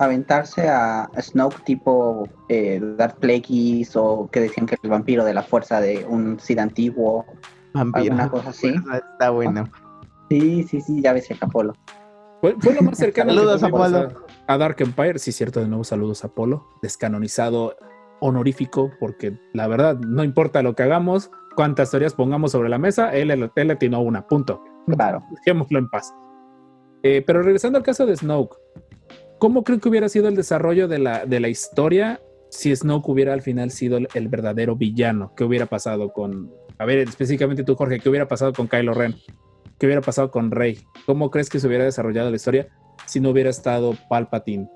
aventarse 0.00 0.68
a 0.68 1.08
Snoke 1.20 1.62
tipo 1.64 2.28
eh, 2.48 2.80
Darth 2.96 3.18
Plagueis 3.18 3.94
o 3.96 4.28
que 4.32 4.40
decían 4.40 4.66
que 4.66 4.76
el 4.82 4.90
vampiro 4.90 5.24
de 5.24 5.34
la 5.34 5.42
fuerza 5.42 5.80
de 5.80 6.04
un 6.08 6.40
Sith 6.40 6.58
antiguo, 6.58 7.26
Vampiro. 7.74 8.14
alguna 8.14 8.30
cosa 8.30 8.50
así. 8.50 8.74
Está 9.12 9.30
bueno. 9.30 9.68
Sí, 10.30 10.62
sí, 10.64 10.80
sí, 10.80 11.02
ya 11.02 11.12
ves 11.12 11.30
el 11.30 11.38
Apolo. 11.40 11.74
Fue, 12.40 12.56
fue 12.58 12.74
lo 12.74 12.82
más 12.82 12.96
cercano 12.98 13.34
Saludos, 13.34 13.62
Apolo. 13.62 14.08
a, 14.46 14.54
a 14.54 14.58
Dark 14.58 14.76
Empire. 14.78 15.18
Sí, 15.18 15.32
cierto, 15.32 15.60
de 15.60 15.68
nuevo 15.68 15.84
saludos 15.84 16.24
a 16.24 16.28
Apolo. 16.28 16.66
Descanonizado 16.82 17.76
honorífico, 18.20 18.90
porque 19.00 19.38
la 19.52 19.66
verdad, 19.66 19.98
no 19.98 20.24
importa 20.24 20.62
lo 20.62 20.74
que 20.74 20.82
hagamos, 20.82 21.30
cuántas 21.56 21.90
teorías 21.90 22.14
pongamos 22.14 22.52
sobre 22.52 22.68
la 22.68 22.78
mesa, 22.78 23.12
él, 23.14 23.30
él, 23.30 23.50
él 23.54 23.70
atinó 23.70 24.00
una, 24.00 24.26
punto. 24.26 24.62
Claro. 24.86 25.22
Dejémoslo 25.44 25.78
en 25.78 25.90
paz. 25.90 26.14
Eh, 27.02 27.22
pero 27.26 27.42
regresando 27.42 27.78
al 27.78 27.84
caso 27.84 28.06
de 28.06 28.16
Snoke, 28.16 28.56
¿cómo 29.40 29.64
creo 29.64 29.80
que 29.80 29.88
hubiera 29.88 30.08
sido 30.08 30.28
el 30.28 30.36
desarrollo 30.36 30.86
de 30.86 31.00
la, 31.00 31.26
de 31.26 31.40
la 31.40 31.48
historia 31.48 32.20
si 32.50 32.74
Snoke 32.74 33.08
hubiera 33.08 33.32
al 33.32 33.42
final 33.42 33.72
sido 33.72 33.96
el, 33.96 34.06
el 34.14 34.28
verdadero 34.28 34.76
villano? 34.76 35.32
¿Qué 35.36 35.42
hubiera 35.42 35.66
pasado 35.66 36.12
con, 36.12 36.52
a 36.78 36.84
ver, 36.84 36.98
específicamente 36.98 37.64
tú, 37.64 37.74
Jorge, 37.74 37.98
qué 37.98 38.08
hubiera 38.08 38.28
pasado 38.28 38.52
con 38.52 38.68
Kylo 38.68 38.94
Ren? 38.94 39.16
¿Qué 39.78 39.86
hubiera 39.86 40.02
pasado 40.02 40.30
con 40.30 40.50
Rey? 40.52 40.78
¿Cómo 41.06 41.30
crees 41.30 41.48
que 41.48 41.58
se 41.58 41.66
hubiera 41.66 41.84
desarrollado 41.84 42.30
la 42.30 42.36
historia 42.36 42.68
si 43.06 43.18
no 43.18 43.30
hubiera 43.30 43.50
estado 43.50 43.94
Palpatine 44.08 44.68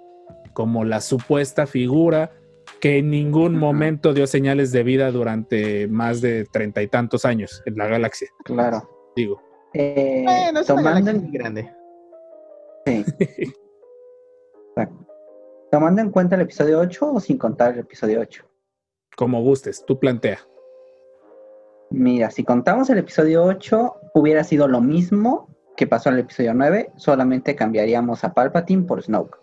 como 0.55 0.85
la 0.85 1.01
supuesta 1.01 1.67
figura 1.67 2.33
que 2.81 2.99
en 2.99 3.11
ningún 3.11 3.59
momento 3.59 4.15
dio 4.15 4.27
señales 4.27 4.73
de 4.73 4.83
vida 4.83 5.11
durante 5.11 5.87
más 5.89 6.21
de 6.23 6.45
treinta 6.51 6.83
y 6.83 6.89
tantos 6.89 7.25
años 7.25 7.63
en 7.67 7.77
la 7.77 7.87
galaxia? 7.87 8.29
Claro. 8.45 8.89
Digo, 9.15 9.43
Eh, 9.75 10.23
Bueno, 10.25 10.61
es 10.61 10.71
una 10.71 10.83
tomando, 10.83 10.91
galaxia 11.11 11.21
muy 11.23 11.33
grande. 11.33 11.73
sí. 12.87 13.05
Tomando 15.75 16.01
en 16.01 16.11
cuenta 16.11 16.37
el 16.37 16.43
episodio 16.43 16.79
8 16.79 17.15
o 17.15 17.19
sin 17.19 17.37
contar 17.37 17.73
el 17.73 17.81
episodio 17.81 18.21
8. 18.21 18.45
como 19.17 19.43
gustes, 19.43 19.85
tú 19.85 19.99
plantea. 19.99 20.39
Mira, 21.91 22.31
si 22.31 22.45
contamos 22.45 22.91
el 22.91 22.99
episodio 22.99 23.43
8, 23.43 23.97
hubiera 24.15 24.45
sido 24.45 24.69
lo 24.69 24.81
mismo 24.81 25.49
que 25.77 25.89
pasó 25.89 26.11
en 26.11 26.15
el 26.15 26.21
episodio 26.21 26.55
9, 26.55 26.93
solamente 26.95 27.57
cambiaríamos 27.57 28.23
a 28.23 28.35
Palpatine 28.35 28.85
por 28.85 29.03
Snoke. 29.03 29.37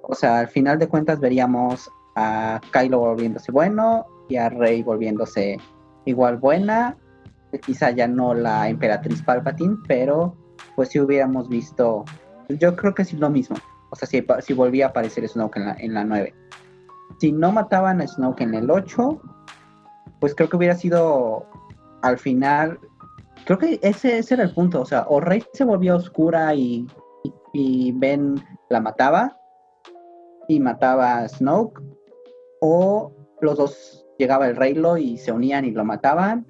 O 0.00 0.14
sea, 0.14 0.38
al 0.38 0.48
final 0.48 0.78
de 0.78 0.88
cuentas 0.88 1.20
veríamos 1.20 1.90
a 2.16 2.58
Kylo 2.72 3.00
volviéndose 3.00 3.52
bueno 3.52 4.06
y 4.30 4.36
a 4.36 4.48
Rey 4.48 4.82
volviéndose 4.82 5.58
igual 6.06 6.38
buena. 6.38 6.96
Quizá 7.66 7.90
ya 7.90 8.08
no 8.08 8.32
la 8.32 8.66
emperatriz 8.70 9.22
Palpatine, 9.22 9.76
pero 9.86 10.34
pues 10.74 10.88
si 10.88 11.00
hubiéramos 11.00 11.50
visto, 11.50 12.06
yo 12.48 12.74
creo 12.76 12.94
que 12.94 13.04
sí 13.04 13.18
lo 13.18 13.28
mismo. 13.28 13.58
O 13.92 13.96
sea, 13.96 14.08
si, 14.08 14.54
volvía 14.54 14.86
a 14.86 14.88
aparecer 14.88 15.28
Snoke 15.28 15.58
en 15.58 15.66
la, 15.66 15.76
en 15.78 15.92
la 15.92 16.02
9. 16.02 16.34
Si 17.20 17.30
no 17.30 17.52
mataban 17.52 18.00
a 18.00 18.06
Snoke 18.06 18.40
en 18.40 18.54
el 18.54 18.70
8, 18.70 19.20
pues 20.18 20.34
creo 20.34 20.48
que 20.48 20.56
hubiera 20.56 20.74
sido 20.74 21.46
al 22.00 22.16
final, 22.18 22.78
creo 23.44 23.58
que 23.58 23.78
ese, 23.82 24.24
era 24.30 24.44
el 24.44 24.54
punto, 24.54 24.80
o 24.80 24.86
sea, 24.86 25.04
o 25.08 25.20
Rey 25.20 25.44
se 25.52 25.64
volvió 25.64 25.96
oscura 25.96 26.54
y, 26.54 26.86
y, 27.22 27.32
y 27.52 27.92
Ben 27.92 28.42
la 28.70 28.80
mataba 28.80 29.36
y 30.48 30.58
mataba 30.58 31.18
a 31.18 31.28
Snoke, 31.28 31.82
o 32.62 33.12
los 33.42 33.58
dos 33.58 34.06
llegaba 34.18 34.46
el 34.46 34.56
Reylo 34.56 34.96
y 34.96 35.18
se 35.18 35.32
unían 35.32 35.66
y 35.66 35.70
lo 35.70 35.84
mataban, 35.84 36.46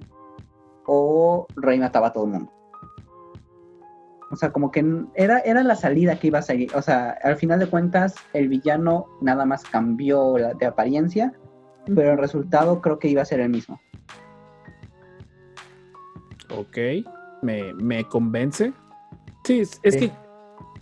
o 0.86 1.48
Rey 1.56 1.80
mataba 1.80 2.08
a 2.08 2.12
todo 2.12 2.24
el 2.26 2.30
mundo. 2.30 2.51
O 4.32 4.36
sea, 4.36 4.50
como 4.50 4.70
que 4.70 4.82
era, 5.14 5.40
era 5.40 5.62
la 5.62 5.76
salida 5.76 6.18
que 6.18 6.28
iba 6.28 6.38
a 6.38 6.42
seguir. 6.42 6.70
O 6.74 6.80
sea, 6.82 7.10
al 7.22 7.36
final 7.36 7.58
de 7.60 7.66
cuentas, 7.66 8.14
el 8.32 8.48
villano 8.48 9.06
nada 9.20 9.44
más 9.44 9.62
cambió 9.64 10.38
la- 10.38 10.54
de 10.54 10.64
apariencia, 10.66 11.34
pero 11.94 12.12
el 12.12 12.18
resultado 12.18 12.80
creo 12.80 12.98
que 12.98 13.08
iba 13.08 13.20
a 13.22 13.26
ser 13.26 13.40
el 13.40 13.50
mismo. 13.50 13.78
Ok, 16.50 16.76
me, 17.42 17.72
me 17.74 18.04
convence. 18.08 18.72
Sí, 19.44 19.60
es, 19.60 19.80
es 19.82 19.94
Sí. 19.94 20.00
que 20.00 20.12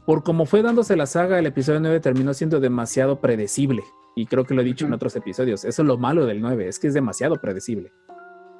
por 0.06 0.22
como 0.22 0.46
fue 0.46 0.62
dándose 0.62 0.96
la 0.96 1.06
saga, 1.06 1.38
el 1.38 1.46
episodio 1.46 1.80
9 1.80 2.00
terminó 2.00 2.34
siendo 2.34 2.60
demasiado 2.60 3.20
predecible. 3.20 3.82
Y 4.16 4.26
creo 4.26 4.44
que 4.44 4.54
lo 4.54 4.62
he 4.62 4.64
dicho 4.64 4.86
en 4.86 4.92
otros 4.92 5.14
episodios. 5.14 5.64
Eso 5.64 5.82
es 5.82 5.88
lo 5.88 5.96
malo 5.96 6.26
del 6.26 6.40
9, 6.40 6.66
es 6.68 6.78
que 6.80 6.88
es 6.88 6.94
demasiado 6.94 7.40
predecible. 7.40 7.92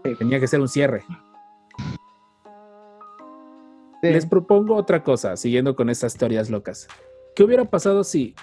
Sí. 0.05 0.15
Tenía 0.17 0.39
que 0.39 0.47
ser 0.47 0.61
un 0.61 0.69
cierre. 0.69 1.03
Sí. 4.03 4.11
Les 4.11 4.27
propongo 4.27 4.77
otra 4.77 5.03
cosa, 5.03 5.37
siguiendo 5.37 5.77
con 5.77 5.91
estas 5.91 6.15
teorías 6.15 6.51
locas. 6.51 6.89
¿Qué 7.35 7.45
hubiera 7.45 7.65
pasado 7.65 8.05
si 8.05 8.35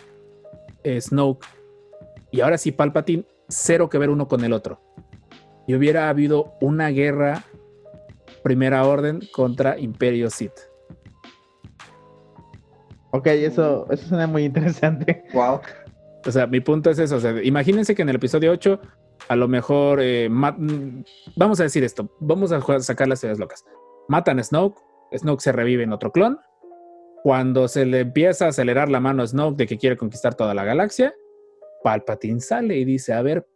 eh, 0.83 1.01
Snoke 1.01 1.45
y 2.31 2.41
ahora 2.41 2.57
sí 2.57 2.71
Palpatine, 2.71 3.25
cero 3.47 3.89
que 3.89 3.97
ver 3.97 4.09
uno 4.09 4.27
con 4.27 4.43
el 4.43 4.53
otro? 4.53 4.81
Y 5.67 5.75
hubiera 5.75 6.09
habido 6.09 6.53
una 6.61 6.89
guerra 6.89 7.43
Primera 8.43 8.85
Orden 8.85 9.19
contra 9.33 9.77
Imperio 9.77 10.29
Sith. 10.29 10.53
Ok, 13.11 13.27
eso, 13.27 13.87
eso 13.89 14.07
suena 14.07 14.27
muy 14.27 14.45
interesante. 14.45 15.25
Wow. 15.33 15.59
O 16.25 16.31
sea, 16.31 16.45
mi 16.45 16.59
punto 16.59 16.89
es 16.89 16.99
eso. 16.99 17.15
O 17.17 17.19
sea, 17.19 17.41
imagínense 17.43 17.95
que 17.95 18.01
en 18.01 18.09
el 18.09 18.17
episodio 18.17 18.51
8, 18.51 18.79
a 19.29 19.35
lo 19.35 19.47
mejor. 19.47 19.99
eh, 20.01 20.29
mm, 20.29 21.03
vamos 21.35 21.59
a 21.59 21.63
decir 21.63 21.83
esto. 21.83 22.09
Vamos 22.19 22.51
a 22.51 22.61
sacar 22.79 23.07
las 23.07 23.21
teorías 23.21 23.39
locas. 23.39 23.65
Matan 24.07 24.39
a 24.39 24.43
Snoke. 24.43 24.81
Snoke 25.15 25.41
se 25.41 25.51
revive 25.51 25.83
en 25.83 25.93
otro 25.93 26.11
clon. 26.11 26.39
Cuando 27.23 27.67
se 27.67 27.85
le 27.85 28.01
empieza 28.01 28.45
a 28.45 28.49
acelerar 28.49 28.89
la 28.89 28.99
mano 28.99 29.23
a 29.23 29.27
Snoke 29.27 29.57
de 29.57 29.67
que 29.67 29.77
quiere 29.77 29.97
conquistar 29.97 30.35
toda 30.35 30.53
la 30.53 30.63
galaxia, 30.63 31.13
Palpatine 31.83 32.39
sale 32.39 32.77
y 32.77 32.85
dice: 32.85 33.13
A 33.13 33.21
ver, 33.21 33.47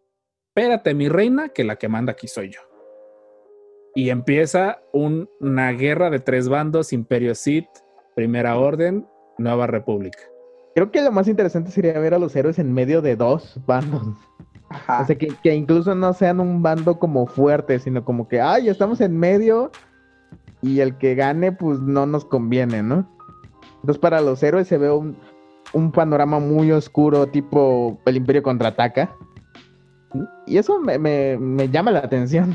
espérate, 0.50 0.94
mi 0.94 1.10
reina, 1.10 1.50
que 1.50 1.64
la 1.64 1.76
que 1.78 1.88
manda 1.88 2.12
aquí 2.14 2.28
soy 2.28 2.50
yo. 2.50 2.62
Y 3.96 4.10
empieza 4.10 4.82
un- 4.94 5.30
una 5.40 5.72
guerra 5.72 6.10
de 6.10 6.20
tres 6.20 6.50
bandos: 6.50 6.94
Imperio 6.94 7.36
Sith, 7.36 7.68
Primera 8.16 8.58
Orden, 8.58 9.08
Nueva 9.38 9.68
República. 9.68 10.20
Creo 10.76 10.92
que 10.92 11.02
lo 11.02 11.12
más 11.12 11.28
interesante 11.28 11.70
sería 11.72 12.00
ver 12.00 12.14
a 12.14 12.20
los 12.20 12.36
héroes 12.36 12.58
en 12.60 12.74
medio 12.74 13.02
de 13.02 13.16
dos 13.18 13.60
bandos. 13.66 14.04
Ajá. 14.70 15.02
O 15.02 15.06
sea, 15.06 15.18
que, 15.18 15.28
que 15.44 15.54
incluso 15.54 15.94
no 15.96 16.14
sean 16.14 16.40
un 16.40 16.64
bando 16.64 16.98
como 16.98 17.28
fuerte, 17.28 17.78
sino 17.80 18.06
como 18.06 18.30
que, 18.30 18.40
ay, 18.40 18.70
estamos 18.70 19.02
en 19.02 19.18
medio 19.18 19.70
y 20.62 20.80
el 20.80 20.98
que 20.98 21.16
gane, 21.16 21.52
pues 21.52 21.80
no 21.80 22.06
nos 22.06 22.26
conviene, 22.26 22.84
¿no? 22.84 23.08
Entonces, 23.82 23.98
para 24.00 24.22
los 24.22 24.42
héroes 24.44 24.68
se 24.68 24.78
ve 24.78 24.92
un, 24.92 25.18
un 25.74 25.92
panorama 25.92 26.40
muy 26.40 26.72
oscuro, 26.72 27.28
tipo 27.28 28.00
el 28.06 28.18
Imperio 28.18 28.44
contraataca. 28.44 29.12
Y 30.46 30.58
eso 30.58 30.80
me, 30.80 31.00
me- 31.00 31.38
me 31.38 31.70
llama 31.70 31.92
la 31.92 32.00
atención. 32.00 32.54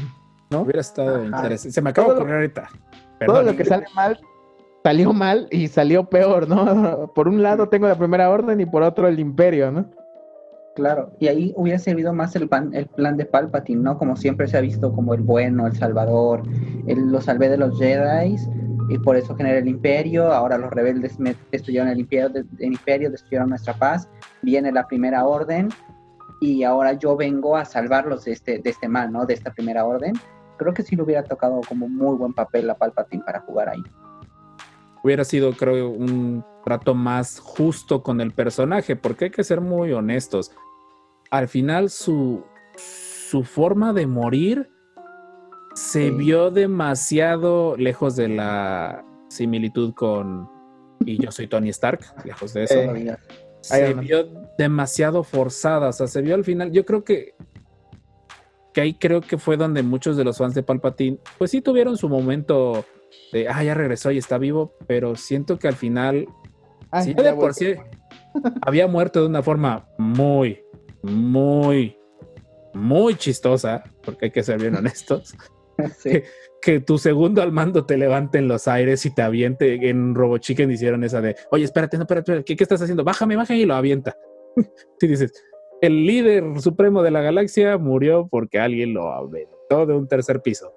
¿no? 0.51 0.61
Hubiera 0.61 0.81
estado 0.81 1.25
interesante. 1.25 1.73
Se 1.73 1.83
me 1.83 1.91
acaba 1.91 2.09
de 2.09 2.15
ocurrir 2.15 2.35
ahorita. 2.35 2.69
Todo 3.27 3.43
lo 3.43 3.57
que 3.57 3.65
sale 3.65 3.87
mal, 3.97 4.21
salió 4.85 5.13
mal 5.13 5.49
y 5.51 5.67
salió 5.67 6.05
peor, 6.05 6.49
¿no? 6.49 7.11
Por 7.15 7.27
un 7.29 7.43
lado 7.43 7.69
tengo 7.69 7.89
la 7.89 7.97
primera 7.99 8.31
orden 8.31 8.61
y 8.61 8.67
por 8.67 8.83
otro 8.83 9.09
el 9.09 9.19
Imperio, 9.19 9.73
¿no? 9.73 9.87
Claro, 10.77 11.11
y 11.19 11.29
ahí 11.29 11.55
hubiera 11.57 11.79
servido 11.79 12.13
más 12.13 12.37
el, 12.37 12.51
pan- 12.51 12.75
el 12.75 12.85
plan 12.87 13.17
de 13.17 13.25
Palpatine, 13.25 13.83
¿no? 13.83 13.97
Como 13.97 14.15
siempre 14.15 14.47
se 14.47 14.59
ha 14.59 14.61
visto 14.61 14.93
como 14.93 15.15
el 15.15 15.23
bueno, 15.23 15.67
el 15.67 15.75
salvador, 15.75 16.43
el, 16.87 17.11
lo 17.11 17.23
salvé 17.23 17.49
de 17.49 17.57
los 17.57 17.79
Jedi 17.79 18.37
y 18.91 18.99
por 18.99 19.17
eso 19.17 19.35
genera 19.35 19.57
el 19.57 19.69
imperio, 19.69 20.31
ahora 20.31 20.59
los 20.59 20.71
rebeldes 20.71 21.19
me- 21.19 21.35
destruyeron 21.51 21.89
el 21.89 22.01
imperio, 22.01 22.27
el 22.59 22.73
imperio, 22.73 23.11
destruyeron 23.11 23.49
nuestra 23.49 23.73
paz, 23.73 24.07
viene 24.43 24.71
la 24.71 24.87
primera 24.87 25.27
orden 25.27 25.71
y 26.43 26.63
ahora 26.63 26.93
yo 26.93 27.17
vengo 27.17 27.57
a 27.57 27.65
salvarlos 27.65 28.27
de 28.27 28.33
este, 28.33 28.59
de 28.59 28.69
este 28.69 28.87
mal, 28.87 29.11
¿no? 29.11 29.25
De 29.25 29.33
esta 29.33 29.55
primera 29.55 29.87
orden. 29.87 30.13
Creo 30.59 30.75
que 30.75 30.83
sí 30.83 30.95
le 30.95 31.03
hubiera 31.05 31.23
tocado 31.25 31.63
como 31.67 31.89
muy 31.89 32.19
buen 32.19 32.35
papel 32.35 32.69
a 32.69 32.75
Palpatine 32.75 33.25
para 33.25 33.41
jugar 33.41 33.71
ahí. 33.71 33.83
Hubiera 35.03 35.25
sido, 35.25 35.53
creo, 35.53 35.89
un 35.89 36.45
trato 36.65 36.95
más 36.95 37.39
justo 37.39 38.03
con 38.03 38.21
el 38.21 38.33
personaje, 38.33 38.95
porque 38.97 39.27
hay 39.27 39.31
que 39.31 39.45
ser 39.45 39.61
muy 39.61 39.93
honestos. 39.93 40.51
Al 41.31 41.49
final, 41.49 41.91
su, 41.91 42.45
su 42.77 43.43
forma 43.45 43.93
de 43.93 44.07
morir 44.07 44.71
se 45.75 46.09
Sí. 46.09 46.11
vio 46.11 46.51
demasiado 46.51 47.77
lejos 47.77 48.17
de 48.17 48.29
la 48.29 49.05
similitud 49.29 49.93
con. 49.95 50.49
Y 51.05 51.23
yo 51.23 51.31
soy 51.31 51.47
Tony 51.47 51.69
Stark, 51.69 52.01
lejos 52.25 52.55
de 52.55 52.65
eso. 52.65 52.75
Eh, 52.75 53.17
se 53.61 53.95
vio 53.95 54.29
demasiado 54.57 55.23
forzada. 55.23 55.89
O 55.89 55.93
sea, 55.93 56.07
se 56.07 56.23
vio 56.23 56.35
al 56.35 56.45
final. 56.45 56.73
Yo 56.73 56.85
creo 56.85 57.05
que. 57.05 57.35
Que 58.73 58.81
ahí 58.83 58.95
creo 58.95 59.21
que 59.21 59.39
fue 59.39 59.57
donde 59.57 59.83
muchos 59.83 60.17
de 60.17 60.25
los 60.25 60.39
fans 60.39 60.55
de 60.55 60.63
Palpatine, 60.63 61.19
pues 61.39 61.51
sí 61.51 61.63
tuvieron 61.63 61.97
su 61.97 62.09
momento 62.11 62.85
de, 63.33 63.49
ah, 63.49 63.65
ya 63.65 63.73
regresó 63.75 64.11
y 64.11 64.19
está 64.19 64.37
vivo, 64.37 64.75
pero 64.87 65.17
siento 65.17 65.59
que 65.59 65.67
al 65.69 65.75
final, 65.75 66.29
Ay, 66.91 67.05
sí, 67.05 67.15
de 67.15 67.33
por 67.33 67.55
sí, 67.55 67.75
había 68.61 68.87
muerto 68.87 69.23
de 69.23 69.29
una 69.29 69.43
forma 69.43 69.89
muy, 69.97 70.61
muy, 71.07 71.99
muy 72.75 73.15
chistosa, 73.17 73.85
porque 74.03 74.27
hay 74.27 74.31
que 74.31 74.43
ser 74.43 74.61
bien 74.61 74.77
honestos, 74.77 75.35
Sí. 75.99 76.23
que 76.63 76.81
tu 76.81 76.97
segundo 76.99 77.43
al 77.43 77.53
mando 77.53 77.85
te 77.85 77.99
levante 77.99 78.39
en 78.39 78.49
los 78.49 78.67
aires 78.67 79.05
y 79.05 79.15
te 79.15 79.21
aviente. 79.23 79.89
En 79.91 80.15
Robo 80.15 80.39
Chicken 80.39 80.71
hicieron 80.71 81.05
esa 81.05 81.21
de, 81.21 81.37
oye, 81.51 81.65
espérate, 81.65 81.97
no, 81.99 82.05
espérate, 82.05 82.31
espérate, 82.33 82.45
¿qué, 82.45 82.57
qué 82.57 82.65
estás 82.65 82.81
haciendo? 82.81 83.05
Bájame, 83.05 83.37
bájame 83.37 83.61
y 83.61 83.67
lo 83.67 83.75
avienta. 83.75 84.17
Tú 84.99 85.07
dices, 85.07 85.33
el 85.83 86.07
líder 86.07 86.61
supremo 86.61 87.03
de 87.03 87.11
la 87.11 87.21
galaxia 87.21 87.77
murió 87.77 88.27
porque 88.29 88.59
alguien 88.59 88.95
lo 88.95 89.13
aventó 89.13 89.85
de 89.87 89.95
un 89.95 90.09
tercer 90.09 90.41
piso. 90.41 90.73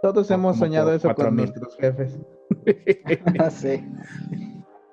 Todos 0.00 0.30
hemos 0.30 0.56
soñado 0.58 0.92
eso 0.94 1.08
cuatro 1.08 1.26
con 1.26 1.34
mil. 1.36 1.44
nuestros 1.44 1.76
jefes. 1.76 2.18
sí. 3.60 3.84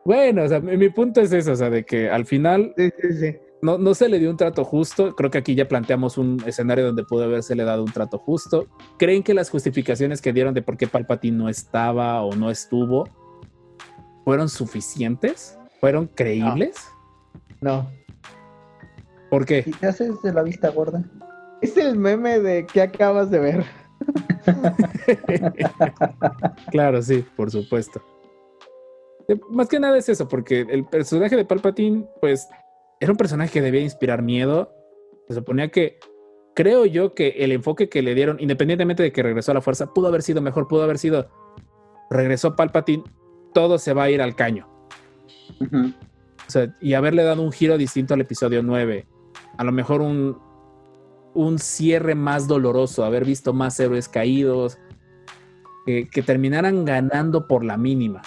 bueno, 0.06 0.44
o 0.44 0.48
sea, 0.48 0.60
mi, 0.60 0.76
mi 0.78 0.90
punto 0.90 1.22
es 1.22 1.32
eso, 1.32 1.54
o 1.54 1.56
sea, 1.56 1.70
de 1.70 1.84
que 1.86 2.10
al 2.10 2.26
final 2.26 2.74
Sí, 2.78 2.92
sí, 3.02 3.14
sí. 3.14 3.38
No, 3.62 3.78
no 3.78 3.94
se 3.94 4.10
le 4.10 4.20
dio 4.20 4.30
un 4.30 4.38
trato 4.38 4.64
justo. 4.64 5.16
Creo 5.16 5.30
que 5.30 5.38
aquí 5.38 5.56
ya 5.56 5.68
planteamos 5.68 6.18
un 6.18 6.42
escenario 6.46 6.86
donde 6.86 7.04
pudo 7.04 7.24
haberse 7.24 7.56
le 7.56 7.64
dado 7.64 7.84
un 7.84 7.92
trato 7.92 8.18
justo. 8.18 8.68
¿Creen 8.98 9.24
que 9.24 9.34
las 9.34 9.50
justificaciones 9.50 10.22
que 10.22 10.34
dieron 10.34 10.54
de 10.54 10.62
por 10.62 10.78
qué 10.78 10.88
Palpatine 10.88 11.38
no 11.38 11.50
estaba 11.50 12.22
o 12.22 12.36
no 12.36 12.50
estuvo 12.50 13.08
fueron 14.24 14.50
suficientes? 14.50 15.58
¿Fueron 15.80 16.08
creíbles? 16.08 16.76
No. 17.62 17.90
¿Por 19.30 19.46
qué? 19.46 19.64
¿Y 19.66 19.72
te 19.72 19.88
haces 19.88 20.22
de 20.22 20.34
la 20.34 20.44
vista 20.44 20.70
gorda? 20.70 21.04
Es 21.62 21.78
el 21.78 21.98
meme 21.98 22.40
de 22.40 22.66
que 22.66 22.82
acabas 22.82 23.30
de 23.30 23.40
ver. 23.40 23.66
claro, 26.72 27.02
sí, 27.02 27.26
por 27.36 27.52
supuesto. 27.52 28.02
Eh, 29.28 29.40
Más 29.50 29.68
que 29.68 29.80
nada 29.80 29.98
es 29.98 30.10
eso, 30.10 30.28
porque 30.28 30.62
el 30.62 30.86
personaje 30.86 31.36
de 31.36 31.46
Palpatine, 31.46 32.08
pues, 32.22 32.48
era 33.00 33.12
un 33.12 33.18
personaje 33.18 33.52
que 33.52 33.62
debía 33.62 33.82
inspirar 33.82 34.22
miedo. 34.22 34.74
Se 35.28 35.36
suponía 35.36 35.70
que, 35.70 36.00
creo 36.56 36.86
yo, 36.86 37.14
que 37.14 37.30
el 37.40 37.52
enfoque 37.52 37.90
que 37.90 38.02
le 38.02 38.16
dieron, 38.16 38.38
independientemente 38.40 39.04
de 39.04 39.12
que 39.12 39.24
regresó 39.24 39.52
a 39.52 39.56
la 39.56 39.62
fuerza, 39.62 39.94
pudo 39.94 40.08
haber 40.08 40.22
sido 40.22 40.42
mejor, 40.42 40.68
pudo 40.68 40.84
haber 40.84 40.98
sido, 40.98 41.30
regresó 42.10 42.56
Palpatine, 42.56 43.04
todo 43.54 43.78
se 43.78 43.94
va 43.94 44.04
a 44.04 44.10
ir 44.10 44.22
al 44.22 44.36
caño. 44.36 44.68
O 45.62 46.52
sea, 46.52 46.76
y 46.82 46.94
haberle 46.94 47.24
dado 47.24 47.42
un 47.42 47.52
giro 47.52 47.78
distinto 47.78 48.14
al 48.14 48.22
episodio 48.22 48.64
9. 48.64 49.06
A 49.58 49.64
lo 49.64 49.72
mejor 49.72 50.02
un, 50.02 50.38
un 51.34 51.60
cierre 51.60 52.16
más 52.16 52.48
doloroso, 52.48 53.04
haber 53.06 53.24
visto 53.26 53.54
más 53.54 53.80
héroes 53.80 54.10
caídos, 54.10 54.78
que, 55.86 56.10
que 56.10 56.22
terminaran 56.24 56.86
ganando 56.86 57.48
por 57.48 57.64
la 57.64 57.78
mínima. 57.78 58.22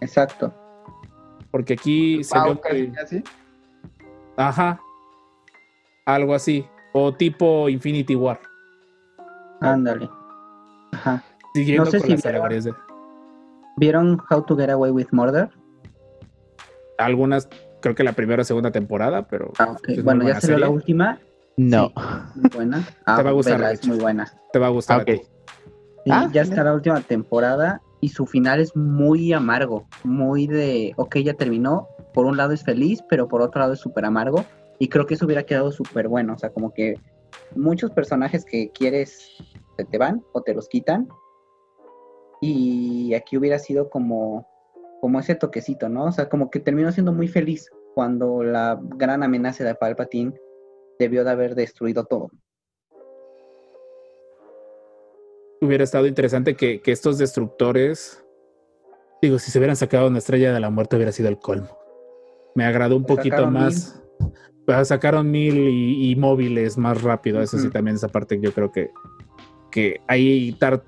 Exacto. 0.00 0.52
Porque 1.50 1.74
aquí 1.74 2.24
se 2.24 2.36
vio 2.42 2.60
casi, 2.60 2.86
que- 2.86 2.92
casi. 2.92 3.22
Ajá. 4.36 4.80
Algo 6.04 6.34
así. 6.34 6.66
O 6.92 7.12
tipo 7.14 7.68
Infinity 7.68 8.14
War. 8.14 8.40
Ándale. 9.60 10.08
Ajá. 10.92 11.22
Siguiendo 11.54 11.84
No 11.84 11.90
sé 11.90 11.98
con 11.98 12.06
si 12.06 12.12
las 12.12 12.22
vieron- 12.22 12.48
de 12.64 12.74
¿Vieron 13.78 14.18
How 14.30 14.42
to 14.42 14.56
Get 14.56 14.70
Away 14.70 14.90
with 14.90 15.08
Murder? 15.12 15.50
algunas, 16.98 17.46
creo 17.82 17.94
que 17.94 18.02
la 18.02 18.12
primera 18.14 18.40
o 18.40 18.44
segunda 18.44 18.70
temporada, 18.70 19.26
pero 19.28 19.52
Ah, 19.58 19.72
ok. 19.72 19.80
es 19.88 19.96
muy 19.96 20.02
Bueno, 20.04 20.26
ya 20.26 20.40
salió 20.40 20.56
la 20.58 20.70
última. 20.70 21.18
No. 21.58 21.92
Muy 22.34 22.48
buena. 22.54 22.86
Ah, 23.04 23.16
Te 23.18 23.22
va 23.22 23.30
a 23.30 23.32
gustar, 23.34 23.58
vela, 23.58 23.70
es 23.72 23.86
muy 23.86 23.98
buena. 23.98 24.32
te 24.52 24.58
va 24.58 24.66
a 24.68 24.70
gustar. 24.70 25.00
Ah, 25.00 25.02
a 25.02 25.04
ti. 25.04 25.12
ok. 25.12 25.20
Sí, 26.04 26.10
Ah, 26.12 26.28
ya 26.32 26.40
está 26.42 26.64
la 26.64 26.72
última 26.72 27.00
temporada 27.02 27.82
y 28.00 28.08
su 28.08 28.24
final 28.26 28.60
es 28.60 28.74
muy 28.74 29.32
amargo, 29.34 29.86
muy 30.04 30.46
de, 30.46 30.94
ok, 30.96 31.16
ya 31.18 31.34
terminó, 31.34 31.86
por 32.16 32.24
un 32.24 32.38
lado 32.38 32.54
es 32.54 32.64
feliz, 32.64 33.04
pero 33.10 33.28
por 33.28 33.42
otro 33.42 33.60
lado 33.60 33.74
es 33.74 33.80
súper 33.80 34.06
amargo 34.06 34.42
y 34.78 34.88
creo 34.88 35.04
que 35.04 35.12
eso 35.12 35.26
hubiera 35.26 35.42
quedado 35.42 35.70
súper 35.70 36.08
bueno, 36.08 36.32
o 36.32 36.38
sea, 36.38 36.48
como 36.48 36.72
que 36.72 36.94
muchos 37.54 37.90
personajes 37.90 38.46
que 38.46 38.70
quieres 38.70 39.36
se 39.76 39.84
te 39.84 39.98
van 39.98 40.24
o 40.32 40.40
te 40.40 40.54
los 40.54 40.66
quitan 40.66 41.08
y 42.40 43.12
aquí 43.12 43.36
hubiera 43.36 43.58
sido 43.58 43.90
como, 43.90 44.48
como 45.02 45.20
ese 45.20 45.34
toquecito, 45.34 45.90
¿no? 45.90 46.06
O 46.06 46.12
sea, 46.12 46.30
como 46.30 46.48
que 46.48 46.58
terminó 46.58 46.90
siendo 46.90 47.12
muy 47.12 47.28
feliz 47.28 47.70
cuando 47.94 48.42
la 48.42 48.80
gran 48.96 49.22
amenaza 49.22 49.64
de 49.64 49.74
Palpatine 49.74 50.32
debió 50.98 51.22
de 51.22 51.32
haber 51.32 51.54
destruido 51.54 52.04
todo. 52.04 52.30
Hubiera 55.60 55.84
estado 55.84 56.06
interesante 56.06 56.56
que, 56.56 56.80
que 56.80 56.92
estos 56.92 57.18
destructores, 57.18 58.24
digo, 59.20 59.38
si 59.38 59.50
se 59.50 59.58
hubieran 59.58 59.76
sacado 59.76 60.08
una 60.08 60.16
estrella 60.16 60.54
de 60.54 60.60
la 60.60 60.70
muerte 60.70 60.96
hubiera 60.96 61.12
sido 61.12 61.28
el 61.28 61.38
colmo. 61.38 61.84
Me 62.56 62.64
agradó 62.64 62.96
un 62.96 63.04
poquito 63.04 63.48
más. 63.50 64.02
Sacaron 64.82 65.30
mil 65.30 65.56
y, 65.56 66.10
y 66.10 66.16
móviles 66.16 66.76
más 66.76 67.00
rápido. 67.02 67.40
Eso 67.40 67.58
sí, 67.58 67.66
Ujú. 67.66 67.72
también 67.72 67.96
esa 67.96 68.08
parte 68.08 68.40
yo 68.40 68.52
creo 68.52 68.72
que, 68.72 68.90
que 69.70 70.00
ahí 70.08 70.52
tar, 70.58 70.84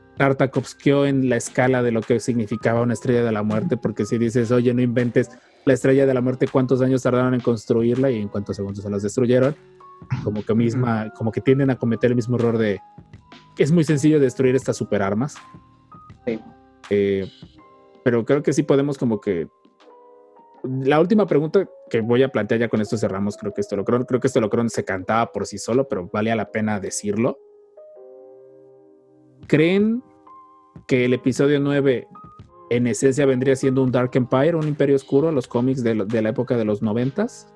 en 1.07 1.28
la 1.28 1.36
escala 1.36 1.82
de 1.82 1.93
lo 1.93 2.01
que 2.01 2.19
significaba 2.19 2.82
una 2.82 2.95
estrella 2.95 3.23
de 3.23 3.31
la 3.31 3.45
muerte, 3.45 3.77
porque 3.77 4.05
si 4.05 4.19
dices, 4.19 4.51
oye, 4.51 4.74
no 4.74 4.82
inventes 4.82 5.31
la 5.65 5.74
estrella 5.74 6.07
de 6.07 6.15
la 6.15 6.20
muerte, 6.20 6.49
cuántos 6.51 6.81
años 6.81 7.03
tardaron 7.03 7.35
en 7.35 7.40
construirla 7.40 8.11
y 8.11 8.16
en 8.16 8.28
cuántos 8.28 8.57
segundos 8.57 8.82
se 8.82 8.90
las 8.90 9.03
destruyeron, 9.03 9.55
como 10.24 10.43
que 10.43 10.55
misma, 10.55 11.12
como 11.16 11.31
que 11.31 11.40
tienden 11.40 11.70
a 11.70 11.77
cometer 11.77 12.11
el 12.11 12.16
mismo 12.16 12.36
error 12.36 12.59
de 12.59 12.81
es 13.59 13.73
muy 13.73 13.85
sencillo 13.85 14.19
destruir 14.19 14.57
estas 14.57 14.77
superarmas. 14.77 15.36
Sí. 16.27 16.40
Eh, 16.90 17.28
pero 18.05 18.24
creo 18.24 18.43
que 18.43 18.53
sí 18.53 18.62
podemos 18.62 18.97
como 18.97 19.20
que 19.20 19.49
la 20.82 21.01
última 21.01 21.27
pregunta 21.27 21.69
que 21.90 22.01
voy 22.01 22.23
a 22.23 22.28
plantear 22.28 22.61
ya 22.61 22.69
con 22.69 22.81
esto 22.81 22.97
cerramos, 22.97 23.36
creo 23.36 23.53
que 23.55 23.61
esto 23.61 23.77
lo 23.77 23.85
creo, 23.85 24.05
creo 24.07 24.20
que 24.20 24.27
esto 24.27 24.40
lo 24.40 24.51
creo 24.51 24.69
se 24.69 24.85
cantaba 24.85 25.32
por 25.32 25.47
sí 25.47 25.59
solo, 25.59 25.89
pero 25.89 26.09
valía 26.12 26.36
la 26.36 26.51
pena 26.51 26.81
decirlo. 26.81 27.39
¿Creen 29.47 30.03
que 30.86 31.05
el 31.05 31.15
episodio 31.15 31.61
9 31.61 32.07
en 32.70 32.86
esencia 32.86 33.24
vendría 33.27 33.57
siendo 33.57 33.82
un 33.82 33.90
Dark 33.90 34.11
Empire, 34.15 34.57
un 34.57 34.69
imperio 34.69 34.97
oscuro, 34.97 35.32
los 35.32 35.49
cómics 35.49 35.82
de, 35.82 36.05
de 36.05 36.23
la 36.23 36.31
época 36.31 36.57
de 36.57 36.65
los 36.65 36.82
noventas? 36.82 37.53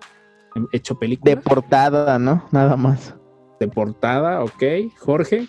em, 0.55 0.67
Hecho 0.73 0.99
película 0.99 1.35
De 1.35 1.41
portada, 1.41 2.19
¿no? 2.19 2.45
Nada 2.51 2.77
más. 2.77 3.15
de 3.61 3.69
portada, 3.69 4.43
ok. 4.43 4.63
Jorge, 4.99 5.49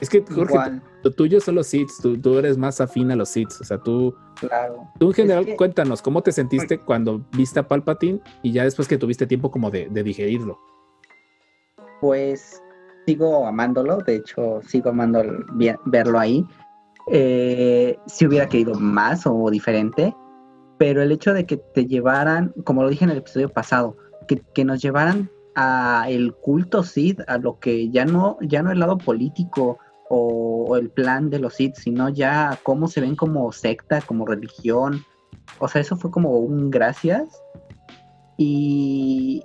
es 0.00 0.08
que 0.08 0.22
Jorge, 0.22 0.52
Igual, 0.52 0.82
lo 1.02 1.10
tuyo 1.10 1.40
son 1.40 1.54
los 1.56 1.66
seeds, 1.66 1.98
tú, 2.02 2.16
tú 2.18 2.38
eres 2.38 2.58
más 2.58 2.80
afín 2.80 3.10
a 3.10 3.16
los 3.16 3.28
seeds, 3.30 3.60
o 3.60 3.64
sea, 3.64 3.78
tú, 3.78 4.14
claro. 4.38 4.86
tú 4.98 5.08
en 5.08 5.12
general, 5.14 5.44
que- 5.46 5.56
cuéntanos, 5.56 6.02
¿cómo 6.02 6.22
te 6.22 6.32
sentiste 6.32 6.78
cuando 6.78 7.24
viste 7.36 7.58
a 7.60 7.66
Palpatine 7.68 8.20
y 8.42 8.52
ya 8.52 8.64
después 8.64 8.86
que 8.88 8.98
tuviste 8.98 9.26
tiempo 9.26 9.50
como 9.50 9.70
de, 9.70 9.88
de 9.90 10.02
digerirlo? 10.02 10.58
pues 12.00 12.62
sigo 13.06 13.46
amándolo, 13.46 13.98
de 13.98 14.16
hecho 14.16 14.60
sigo 14.66 14.90
amando 14.90 15.22
verlo 15.86 16.18
ahí. 16.18 16.46
Eh, 17.12 17.98
si 18.06 18.26
hubiera 18.26 18.48
querido 18.48 18.74
más 18.74 19.26
o 19.26 19.50
diferente, 19.50 20.14
pero 20.78 21.02
el 21.02 21.12
hecho 21.12 21.34
de 21.34 21.44
que 21.44 21.56
te 21.58 21.86
llevaran, 21.86 22.54
como 22.64 22.82
lo 22.82 22.88
dije 22.88 23.04
en 23.04 23.10
el 23.10 23.18
episodio 23.18 23.48
pasado, 23.50 23.96
que, 24.28 24.40
que 24.54 24.64
nos 24.64 24.80
llevaran 24.80 25.30
a 25.56 26.06
el 26.08 26.32
culto 26.34 26.82
Sith, 26.82 27.20
a 27.26 27.36
lo 27.38 27.58
que 27.58 27.90
ya 27.90 28.04
no, 28.04 28.38
ya 28.40 28.62
no 28.62 28.70
el 28.70 28.78
lado 28.78 28.96
político 28.96 29.78
o, 30.10 30.66
o 30.68 30.76
el 30.76 30.90
plan 30.90 31.30
de 31.30 31.38
los 31.38 31.54
Sith, 31.54 31.76
sino 31.76 32.10
ya 32.10 32.58
cómo 32.62 32.86
se 32.88 33.00
ven 33.00 33.16
como 33.16 33.50
secta, 33.52 34.02
como 34.02 34.26
religión. 34.26 35.02
O 35.58 35.68
sea, 35.68 35.80
eso 35.80 35.96
fue 35.96 36.10
como 36.10 36.36
un 36.38 36.70
gracias. 36.70 37.42
Y, 38.36 39.42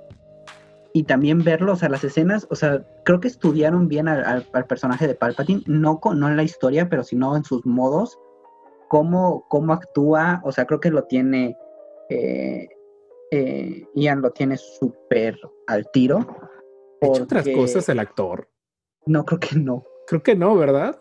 y 0.93 1.03
también 1.03 1.43
verlo, 1.43 1.73
o 1.73 1.75
sea, 1.75 1.89
las 1.89 2.03
escenas, 2.03 2.47
o 2.49 2.55
sea, 2.55 2.85
creo 3.03 3.19
que 3.19 3.27
estudiaron 3.27 3.87
bien 3.87 4.07
al, 4.07 4.23
al- 4.23 4.47
al 4.53 4.65
personaje 4.65 5.07
de 5.07 5.15
Palpatine, 5.15 5.61
no, 5.67 5.99
con, 5.99 6.19
no 6.19 6.27
en 6.29 6.37
la 6.37 6.43
historia, 6.43 6.87
pero 6.89 7.03
sino 7.03 7.35
en 7.35 7.43
sus 7.43 7.65
modos, 7.65 8.17
cómo, 8.87 9.45
cómo 9.49 9.73
actúa, 9.73 10.41
o 10.45 10.51
sea, 10.51 10.65
creo 10.65 10.79
que 10.79 10.91
lo 10.91 11.03
tiene, 11.03 11.57
eh, 12.09 12.69
eh, 13.31 13.85
Ian 13.95 14.21
lo 14.21 14.31
tiene 14.31 14.57
súper 14.57 15.37
al 15.67 15.89
tiro. 15.91 16.19
¿Ha 17.01 17.07
hecho 17.07 17.23
otras 17.23 17.45
cosas 17.49 17.89
el 17.89 17.99
actor? 17.99 18.49
No, 19.05 19.25
creo 19.25 19.39
que 19.39 19.57
no. 19.57 19.83
Creo 20.07 20.21
que 20.23 20.35
no, 20.35 20.55
¿verdad? 20.55 20.99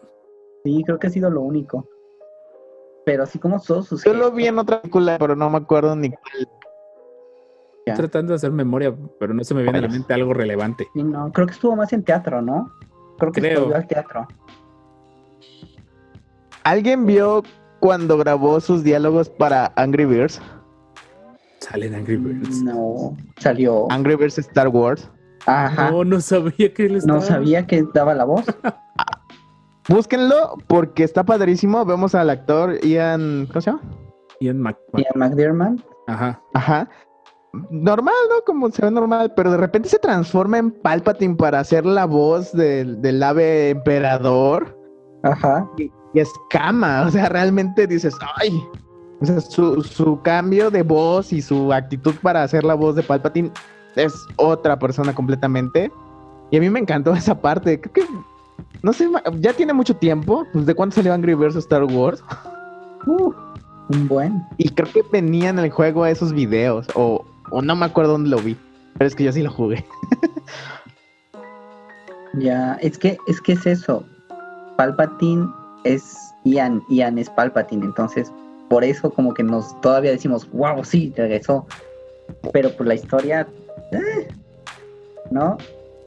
Sí, 0.64 0.82
creo 0.85 0.98
que 0.98 1.09
ha 1.09 1.10
sido 1.10 1.31
lo 1.31 1.43
único. 1.43 1.89
Pero 3.05 3.24
así 3.24 3.39
como 3.39 3.60
todos 3.60 3.86
sus 3.86 4.05
Yo 4.05 4.14
lo 4.14 4.31
vi 4.31 4.47
en 4.47 4.59
otra 4.59 4.81
película, 4.81 5.18
pero 5.18 5.36
no 5.36 5.51
me 5.51 5.59
acuerdo 5.59 5.94
ni 5.94 6.10
cuál. 6.10 6.48
Ya. 7.86 7.93
Estoy 7.93 8.09
tratando 8.09 8.32
de 8.32 8.36
hacer 8.36 8.51
memoria, 8.51 8.97
pero 9.20 9.35
no 9.35 9.44
se 9.44 9.55
me 9.55 9.62
viene 9.62 9.78
a 9.78 9.82
la 9.82 9.89
mente 9.89 10.14
algo 10.14 10.32
relevante. 10.32 10.86
sí, 10.94 11.02
no, 11.02 11.31
creo 11.32 11.47
que 11.47 11.52
estuvo 11.52 11.76
más 11.76 11.93
en 11.93 12.02
teatro, 12.02 12.40
¿no? 12.40 12.72
Creo 13.18 13.31
que 13.31 13.43
Creo. 13.43 13.59
estudió 13.59 13.76
al 13.76 13.86
teatro. 13.86 14.26
¿Alguien 16.64 17.05
vio 17.05 17.43
cuando 17.81 18.16
grabó 18.16 18.59
sus 18.60 18.82
diálogos 18.82 19.28
para 19.28 19.70
Angry 19.76 20.06
Birds? 20.06 20.40
Sale 21.60 21.86
en 21.86 21.94
Angry 21.94 22.16
Birds. 22.16 22.62
No, 22.62 23.14
salió. 23.36 23.86
Angry 23.90 24.16
Birds 24.16 24.39
Star 24.39 24.68
Wars. 24.68 25.10
Ajá. 25.47 25.91
No, 25.91 26.05
no 26.05 26.21
sabía 26.21 26.73
que 26.73 26.87
él 26.87 26.93
No 26.93 26.99
estaba. 26.99 27.21
sabía 27.21 27.66
que 27.66 27.85
daba 27.93 28.15
la 28.15 28.25
voz. 28.25 28.45
Búsquenlo 29.89 30.57
porque 30.66 31.05
está 31.05 31.25
padrísimo. 31.25 31.85
Vemos 31.85 32.15
al 32.15 32.31
actor 32.31 32.81
Ian. 32.85 33.47
¿Cómo 33.49 33.61
se 33.61 33.71
llama? 33.71 33.83
Ian 34.41 34.59
Mac- 34.61 34.79
Ian 34.97 35.12
McDermott. 35.16 35.81
Ajá. 36.07 36.41
Ajá. 36.55 36.89
Normal, 37.71 38.15
¿no? 38.31 38.43
Como 38.47 38.71
se 38.71 38.83
ve 38.85 38.91
normal, 38.91 39.33
pero 39.37 39.51
de 39.51 39.59
repente 39.59 39.89
se 39.89 39.99
transforma 39.99 40.59
en 40.59 40.71
Palpatine 40.71 41.37
para 41.37 41.61
hacer 41.61 41.87
la 41.87 42.05
voz 42.07 42.51
del, 42.53 43.01
del 43.01 43.23
ave 43.23 43.71
emperador 43.71 44.77
Ajá. 45.23 45.69
y 45.77 45.91
escama. 46.19 47.03
O 47.07 47.11
sea, 47.11 47.29
realmente 47.29 47.87
dices, 47.87 48.15
¡ay! 48.37 48.51
O 49.21 49.27
sea, 49.27 49.41
su, 49.41 49.83
su 49.83 50.21
cambio 50.23 50.71
de 50.71 50.83
voz 50.83 51.33
y 51.33 51.41
su 51.43 51.73
actitud 51.73 52.15
para 52.23 52.43
hacer 52.43 52.65
la 52.65 52.75
voz 52.75 52.97
de 52.97 53.03
Palpatine 53.05 53.53
es 53.97 54.27
otra 54.37 54.79
persona 54.79 55.15
completamente. 55.15 55.91
Y 56.51 56.57
a 56.57 56.61
mí 56.61 56.71
me 56.71 56.81
encantó 56.81 57.12
esa 57.15 57.41
parte. 57.41 57.81
Creo 57.81 57.93
que, 57.93 58.15
no 58.83 58.93
sé, 58.93 59.09
ya 59.41 59.53
tiene 59.53 59.73
mucho 59.73 59.97
tiempo. 59.97 60.47
Pues, 60.53 60.66
¿De 60.66 60.75
cuándo 60.75 60.95
salió 60.95 61.12
Angry 61.12 61.35
Birds 61.35 61.57
Star 61.57 61.85
Wars? 61.85 62.23
Uh, 63.07 63.35
un 63.91 64.09
buen. 64.09 64.43
Y 64.57 64.71
creo 64.71 64.91
que 64.91 65.03
venía 65.12 65.51
en 65.51 65.59
el 65.59 65.69
juego 65.69 66.07
esos 66.07 66.33
videos. 66.33 66.87
O, 66.95 67.23
o 67.51 67.61
no 67.61 67.77
me 67.77 67.85
acuerdo 67.85 68.12
dónde 68.12 68.31
lo 68.31 68.39
vi. 68.39 68.57
Pero 68.97 69.07
es 69.07 69.15
que 69.15 69.25
yo 69.25 69.33
sí 69.33 69.43
lo 69.43 69.51
jugué. 69.51 69.85
Ya, 72.39 72.75
es 72.81 72.99
que, 72.99 73.16
es 73.27 73.41
que 73.41 73.53
es 73.53 73.66
eso. 73.66 74.05
Palpatine 74.77 75.49
es 75.85 76.16
Ian, 76.45 76.83
Ian 76.89 77.19
es 77.19 77.31
Palpatine, 77.31 77.85
entonces 77.85 78.33
por 78.69 78.83
eso 78.83 79.11
como 79.11 79.35
que 79.35 79.43
nos 79.43 79.79
todavía 79.81 80.11
decimos, 80.11 80.51
wow, 80.51 80.85
sí, 80.85 81.12
regresó. 81.16 81.66
Pero 82.53 82.71
por 82.71 82.87
la 82.87 82.95
historia, 82.95 83.47
eh, 83.93 84.28
¿no? 85.31 85.56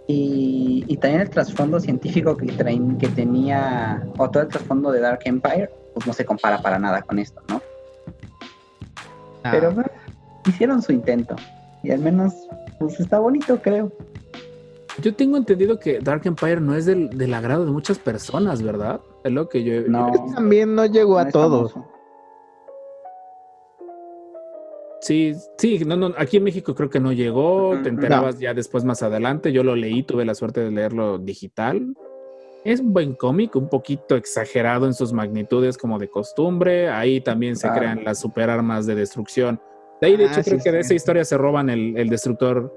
Y, 0.08 0.86
y 0.88 0.98
también 0.98 1.22
el 1.22 1.30
trasfondo 1.30 1.80
científico 1.80 2.38
que, 2.38 2.46
traen, 2.54 2.98
que 2.98 3.08
tenía, 3.10 4.08
o 4.18 4.30
todo 4.30 4.44
el 4.44 4.50
trasfondo 4.50 4.92
de 4.92 5.02
Dark 5.02 5.20
Empire, 5.26 5.70
pues 5.94 6.08
no 6.08 6.14
se 6.14 6.24
compara 6.26 6.62
para 6.62 6.80
nada 6.80 7.02
con 7.02 7.20
esto, 7.20 7.42
¿no? 7.50 7.62
Ah, 9.44 9.52
Pero 9.52 9.72
bueno, 9.72 9.90
hicieron 10.48 10.82
su 10.82 10.94
intento. 10.94 11.36
Y 11.84 11.92
al 11.92 12.00
menos, 12.00 12.34
pues 12.80 13.00
está 13.00 13.20
bonito, 13.20 13.62
creo. 13.62 13.92
Yo 15.02 15.14
tengo 15.14 15.38
entendido 15.38 15.78
que 15.80 16.00
Dark 16.00 16.22
Empire 16.26 16.60
no 16.62 16.74
es 16.74 16.86
del, 16.86 17.10
del 17.18 17.34
agrado 17.34 17.66
de 17.66 17.72
muchas 17.72 18.00
personas, 18.00 18.62
¿verdad? 18.64 19.00
Es 19.24 19.32
lo 19.32 19.48
que 19.50 19.64
yo... 19.64 19.82
No. 19.88 20.12
yo- 20.14 20.34
también 20.34 20.74
no 20.74 20.86
llegó 20.86 21.20
a 21.20 21.26
No 21.26 21.32
todos. 21.32 21.74
famoso. 21.74 21.92
Sí, 25.00 25.34
sí, 25.58 25.80
no, 25.86 25.96
no, 25.96 26.14
aquí 26.18 26.38
en 26.38 26.44
México 26.44 26.74
creo 26.74 26.90
que 26.90 27.00
no 27.00 27.12
llegó, 27.12 27.78
te 27.84 27.90
enterabas 27.90 28.40
ya 28.40 28.54
después 28.54 28.84
más 28.84 29.04
adelante, 29.04 29.52
yo 29.52 29.64
lo 29.64 29.76
leí, 29.76 30.02
tuve 30.04 30.26
la 30.26 30.34
suerte 30.34 30.62
de 30.62 30.72
leerlo 30.72 31.18
digital. 31.20 31.94
Es 32.66 32.80
un 32.80 32.92
buen 32.94 33.14
cómic, 33.14 33.56
un 33.56 33.70
poquito 33.70 34.16
exagerado 34.16 34.88
en 34.88 34.94
sus 34.94 35.14
magnitudes 35.14 35.78
como 35.78 36.00
de 36.00 36.10
costumbre, 36.10 36.90
ahí 36.90 37.22
también 37.22 37.56
se 37.56 37.68
Ah. 37.68 37.74
crean 37.76 38.04
las 38.04 38.20
superarmas 38.20 38.86
de 38.88 38.96
destrucción. 38.96 39.62
De 40.02 40.08
ahí, 40.08 40.18
de 40.18 40.26
Ah, 40.26 40.32
hecho, 40.32 40.42
creo 40.44 40.58
sí, 40.58 40.64
que 40.64 40.72
de 40.72 40.80
esa 40.80 40.94
historia 40.96 41.24
se 41.24 41.38
roban 41.38 41.70
el, 41.70 41.96
el 41.98 42.10
destructor, 42.10 42.74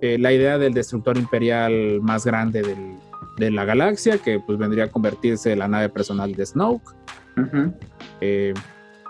eh, 0.00 0.16
la 0.18 0.32
idea 0.32 0.58
del 0.58 0.72
destructor 0.74 1.18
imperial 1.18 2.00
más 2.00 2.24
grande 2.24 2.62
del- 2.62 2.96
de 3.36 3.50
la 3.50 3.64
galaxia, 3.64 4.18
que 4.18 4.40
pues 4.44 4.58
vendría 4.58 4.84
a 4.84 4.88
convertirse 4.88 5.52
en 5.52 5.58
la 5.58 5.68
nave 5.68 5.88
personal 5.88 6.32
de 6.34 6.46
Snoke. 6.46 6.82
Eh, 8.20 8.54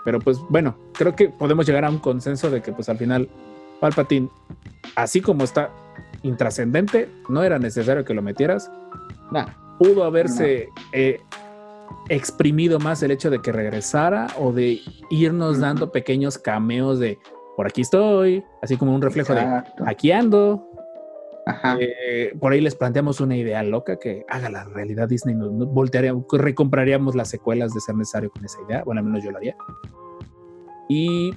pero 0.05 0.19
pues 0.19 0.39
bueno, 0.49 0.75
creo 0.93 1.15
que 1.15 1.29
podemos 1.29 1.65
llegar 1.65 1.85
a 1.85 1.89
un 1.89 1.99
consenso 1.99 2.49
de 2.49 2.61
que 2.61 2.71
pues 2.71 2.89
al 2.89 2.97
final 2.97 3.29
Palpatine, 3.79 4.29
así 4.95 5.21
como 5.21 5.43
está 5.43 5.71
intrascendente, 6.23 7.09
no 7.29 7.43
era 7.43 7.59
necesario 7.59 8.03
que 8.03 8.13
lo 8.13 8.21
metieras. 8.21 8.69
Pudo 9.77 10.03
haberse 10.03 10.69
eh, 10.91 11.21
exprimido 12.09 12.79
más 12.79 13.01
el 13.03 13.11
hecho 13.11 13.29
de 13.29 13.41
que 13.41 13.51
regresara 13.51 14.27
o 14.37 14.51
de 14.51 14.81
irnos 15.09 15.59
dando 15.59 15.91
pequeños 15.91 16.37
cameos 16.37 16.99
de 16.99 17.17
por 17.55 17.67
aquí 17.67 17.81
estoy, 17.81 18.43
así 18.61 18.77
como 18.77 18.95
un 18.95 19.01
reflejo 19.01 19.33
Exacto. 19.33 19.83
de 19.83 19.91
aquí 19.91 20.11
ando. 20.11 20.68
Eh, 21.79 22.35
por 22.39 22.51
ahí 22.51 22.61
les 22.61 22.75
planteamos 22.75 23.21
una 23.21 23.35
idea 23.35 23.63
loca 23.63 23.97
que 23.97 24.25
haga 24.27 24.49
la 24.49 24.65
realidad 24.65 25.07
Disney, 25.07 25.35
nos, 25.35 25.51
nos 25.51 25.67
voltearíamos, 25.67 26.25
recompraríamos 26.31 27.15
las 27.15 27.29
secuelas 27.29 27.73
de 27.73 27.81
ser 27.81 27.95
necesario 27.95 28.29
con 28.29 28.43
esa 28.45 28.57
idea. 28.67 28.83
Bueno, 28.83 28.99
al 28.99 29.05
menos 29.05 29.23
yo 29.23 29.31
lo 29.31 29.37
haría. 29.37 29.55
Y 30.87 31.33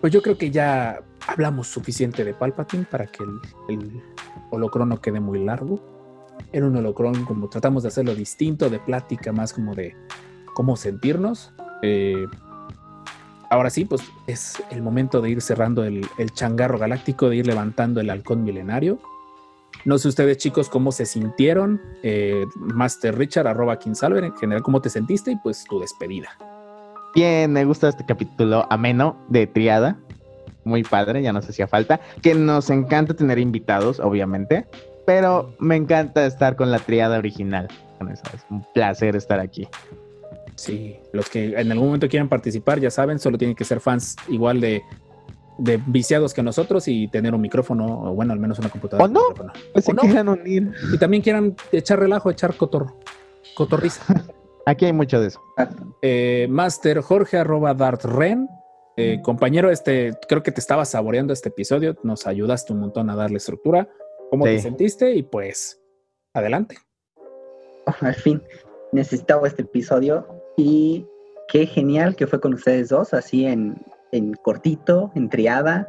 pues 0.00 0.12
yo 0.12 0.22
creo 0.22 0.38
que 0.38 0.50
ya 0.50 1.00
hablamos 1.26 1.68
suficiente 1.68 2.24
de 2.24 2.34
Palpatine 2.34 2.86
para 2.90 3.06
que 3.06 3.24
el, 3.24 3.40
el 3.68 4.02
holocron 4.50 4.88
no 4.88 5.00
quede 5.00 5.20
muy 5.20 5.44
largo. 5.44 5.80
Era 6.52 6.66
un 6.66 6.76
holocron 6.76 7.24
como 7.24 7.48
tratamos 7.48 7.82
de 7.82 7.88
hacerlo 7.88 8.14
distinto, 8.14 8.70
de 8.70 8.78
plática 8.78 9.32
más 9.32 9.52
como 9.52 9.74
de 9.74 9.94
cómo 10.54 10.76
sentirnos. 10.76 11.52
Eh, 11.82 12.26
ahora 13.50 13.70
sí, 13.70 13.84
pues 13.84 14.02
es 14.26 14.62
el 14.70 14.82
momento 14.82 15.20
de 15.20 15.30
ir 15.30 15.42
cerrando 15.42 15.84
el, 15.84 16.06
changarro 16.32 16.78
galáctico, 16.78 17.28
de 17.28 17.36
ir 17.36 17.46
levantando 17.46 18.00
el 18.00 18.10
halcón 18.10 18.44
milenario. 18.44 18.98
No 19.84 19.98
sé 19.98 20.08
ustedes, 20.08 20.38
chicos, 20.38 20.68
cómo 20.68 20.92
se 20.92 21.06
sintieron. 21.06 21.80
Eh, 22.02 22.44
Master 22.56 23.16
Richard, 23.16 23.46
arroba 23.46 23.78
Kinsalver, 23.78 24.24
en 24.24 24.34
general, 24.36 24.62
cómo 24.62 24.80
te 24.80 24.90
sentiste 24.90 25.32
y 25.32 25.36
pues 25.36 25.64
tu 25.64 25.78
despedida. 25.80 26.30
Bien, 27.14 27.52
me 27.52 27.64
gusta 27.64 27.88
este 27.88 28.04
capítulo 28.04 28.66
ameno 28.70 29.16
de 29.28 29.46
triada. 29.46 29.98
Muy 30.64 30.82
padre, 30.82 31.22
ya 31.22 31.32
nos 31.32 31.48
hacía 31.48 31.68
falta. 31.68 32.00
Que 32.22 32.34
nos 32.34 32.70
encanta 32.70 33.14
tener 33.14 33.38
invitados, 33.38 34.00
obviamente. 34.00 34.66
Pero 35.06 35.54
me 35.60 35.76
encanta 35.76 36.26
estar 36.26 36.56
con 36.56 36.70
la 36.70 36.78
triada 36.80 37.18
original. 37.18 37.68
Eso, 38.12 38.22
Es 38.34 38.44
un 38.50 38.66
placer 38.74 39.14
estar 39.16 39.40
aquí. 39.40 39.68
Sí, 40.56 40.98
los 41.12 41.28
que 41.28 41.58
en 41.58 41.70
algún 41.70 41.88
momento 41.88 42.08
quieran 42.08 42.28
participar, 42.28 42.80
ya 42.80 42.90
saben, 42.90 43.18
solo 43.18 43.36
tienen 43.36 43.54
que 43.54 43.64
ser 43.64 43.80
fans 43.80 44.16
igual 44.28 44.60
de, 44.60 44.82
de 45.58 45.80
viciados 45.86 46.32
que 46.32 46.42
nosotros 46.42 46.88
y 46.88 47.08
tener 47.08 47.34
un 47.34 47.42
micrófono, 47.42 48.10
o 48.10 48.14
bueno, 48.14 48.32
al 48.32 48.40
menos 48.40 48.58
una 48.58 48.70
computadora. 48.70 49.04
¿O 49.04 49.08
no? 49.08 49.20
Pues 49.72 49.84
¿O 49.84 49.90
se 49.90 49.92
no? 49.92 50.02
quieran 50.02 50.28
unir. 50.28 50.72
Y 50.92 50.98
también 50.98 51.22
quieran 51.22 51.54
echar 51.72 51.98
relajo, 51.98 52.30
echar 52.30 52.54
cotor, 52.56 52.94
cotorriza. 53.54 54.02
Aquí 54.66 54.86
hay 54.86 54.92
mucho 54.92 55.20
de 55.20 55.28
eso. 55.28 55.40
Eh, 56.02 56.46
Master 56.50 57.00
Jorge 57.00 57.36
arroba 57.36 57.74
Dart 57.74 58.04
Ren. 58.04 58.48
Eh, 58.96 59.20
compañero, 59.22 59.70
este, 59.70 60.14
creo 60.26 60.42
que 60.42 60.52
te 60.52 60.60
estaba 60.60 60.86
saboreando 60.86 61.34
este 61.34 61.50
episodio, 61.50 61.96
nos 62.02 62.26
ayudaste 62.26 62.72
un 62.72 62.80
montón 62.80 63.10
a 63.10 63.14
darle 63.14 63.36
estructura. 63.36 63.88
¿Cómo 64.30 64.44
te 64.44 64.58
sentiste? 64.58 65.12
Y 65.12 65.22
pues, 65.22 65.80
adelante. 66.32 66.78
al 68.00 68.14
fin 68.14 68.42
necesitaba 68.92 69.46
este 69.46 69.62
episodio 69.62 70.26
y 70.56 71.06
qué 71.48 71.66
genial 71.66 72.16
que 72.16 72.26
fue 72.26 72.40
con 72.40 72.54
ustedes 72.54 72.88
dos, 72.88 73.14
así 73.14 73.46
en, 73.46 73.76
en 74.12 74.34
cortito, 74.34 75.10
en 75.14 75.28
triada, 75.28 75.88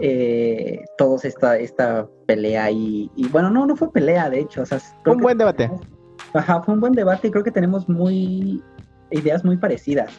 eh, 0.00 0.84
todos 0.98 1.24
esta, 1.24 1.58
esta 1.58 2.06
pelea 2.26 2.70
y, 2.70 3.10
y 3.16 3.28
bueno, 3.28 3.50
no, 3.50 3.66
no 3.66 3.76
fue 3.76 3.92
pelea, 3.92 4.30
de 4.30 4.40
hecho, 4.40 4.62
o 4.62 4.66
sea, 4.66 4.80
creo 5.02 5.16
Un 5.16 5.22
buen 5.22 5.38
debate. 5.38 5.70
Ajá, 6.32 6.62
fue 6.62 6.74
un 6.74 6.80
buen 6.80 6.92
debate 6.92 7.28
y 7.28 7.30
creo 7.30 7.44
que 7.44 7.50
tenemos 7.50 7.88
muy 7.88 8.62
ideas 9.10 9.44
muy 9.44 9.56
parecidas 9.56 10.10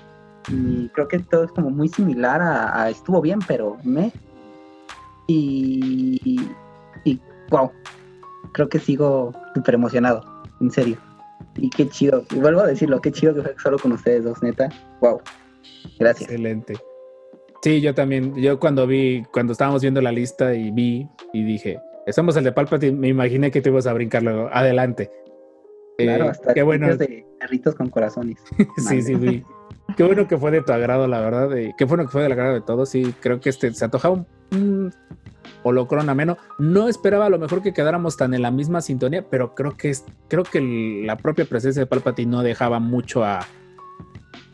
y 0.50 0.88
creo 0.90 1.08
que 1.08 1.20
todo 1.20 1.44
es 1.44 1.52
como 1.52 1.70
muy 1.70 1.90
similar 1.90 2.42
a, 2.42 2.84
a 2.84 2.90
estuvo 2.90 3.22
bien, 3.22 3.40
pero 3.48 3.78
me 3.84 4.12
y, 5.28 6.20
y, 6.24 6.52
y 7.04 7.20
wow, 7.50 7.72
creo 8.54 8.70
que 8.70 8.80
sigo 8.80 9.32
súper 9.54 9.76
emocionado, 9.76 10.24
en 10.62 10.72
serio. 10.72 10.98
Y 11.58 11.70
qué 11.70 11.88
chido, 11.88 12.24
y 12.32 12.36
vuelvo 12.40 12.62
a 12.62 12.68
decirlo, 12.68 13.00
qué 13.02 13.12
chido 13.12 13.34
que 13.34 13.42
fue 13.42 13.56
solo 13.62 13.78
con 13.80 13.92
ustedes 13.94 14.24
dos, 14.24 14.42
neta. 14.44 14.70
Wow. 15.02 15.22
Gracias. 16.00 16.30
Excelente. 16.30 16.76
Sí, 17.62 17.82
yo 17.82 17.94
también, 17.96 18.36
yo 18.36 18.60
cuando 18.60 18.86
vi, 18.86 19.24
cuando 19.32 19.54
estábamos 19.54 19.82
viendo 19.82 20.02
la 20.02 20.12
lista 20.12 20.54
y 20.54 20.70
vi 20.72 21.08
y 21.34 21.44
dije, 21.44 21.80
somos 22.12 22.36
el 22.38 22.44
de 22.44 22.52
Palpatine, 22.52 22.98
me 22.98 23.08
imaginé 23.08 23.50
que 23.52 23.62
te 23.62 23.70
ibas 23.70 23.88
a 23.88 23.94
brincar 23.94 24.22
luego. 24.24 24.50
Adelante. 24.52 25.10
Claro, 25.98 26.26
Eh, 26.26 26.30
hasta 26.30 26.54
qué 26.54 26.62
bueno. 26.62 26.96
de 26.96 27.26
perritos 27.40 27.74
con 27.76 27.90
corazones. 27.90 28.38
Sí, 28.78 29.02
sí, 29.02 29.16
vi. 29.16 29.44
Qué 29.96 30.04
bueno 30.04 30.28
que 30.28 30.38
fue 30.38 30.52
de 30.52 30.62
tu 30.62 30.74
agrado, 30.74 31.08
la 31.08 31.22
verdad. 31.22 31.50
qué 31.78 31.86
bueno 31.86 32.04
que 32.04 32.10
fue 32.12 32.22
del 32.24 32.34
agrado 32.34 32.54
de 32.54 32.62
todos. 32.62 32.90
Sí, 32.90 33.14
creo 33.22 33.40
que 33.40 33.50
este 33.50 33.74
se 33.74 33.86
antojaba 33.86 34.14
un, 34.16 34.28
un 34.52 34.94
holocron 35.68 36.10
ameno. 36.10 36.38
No 36.60 36.88
esperaba 36.88 37.26
a 37.26 37.30
lo 37.30 37.40
mejor 37.40 37.62
que 37.62 37.74
quedáramos 37.74 38.16
tan 38.18 38.34
en 38.34 38.42
la 38.44 38.52
misma 38.52 38.82
sintonía, 38.82 39.26
pero 39.30 39.56
creo 39.56 39.76
que 39.76 39.90
es, 39.90 40.06
creo 40.30 40.44
que 40.44 40.60
el- 40.60 41.06
la 41.08 41.18
propia 41.18 41.46
presencia 41.46 41.82
de 41.82 41.88
Palpatine 41.88 42.32
no 42.32 42.44
dejaba 42.44 42.80
mucho 42.80 43.24
a 43.26 43.40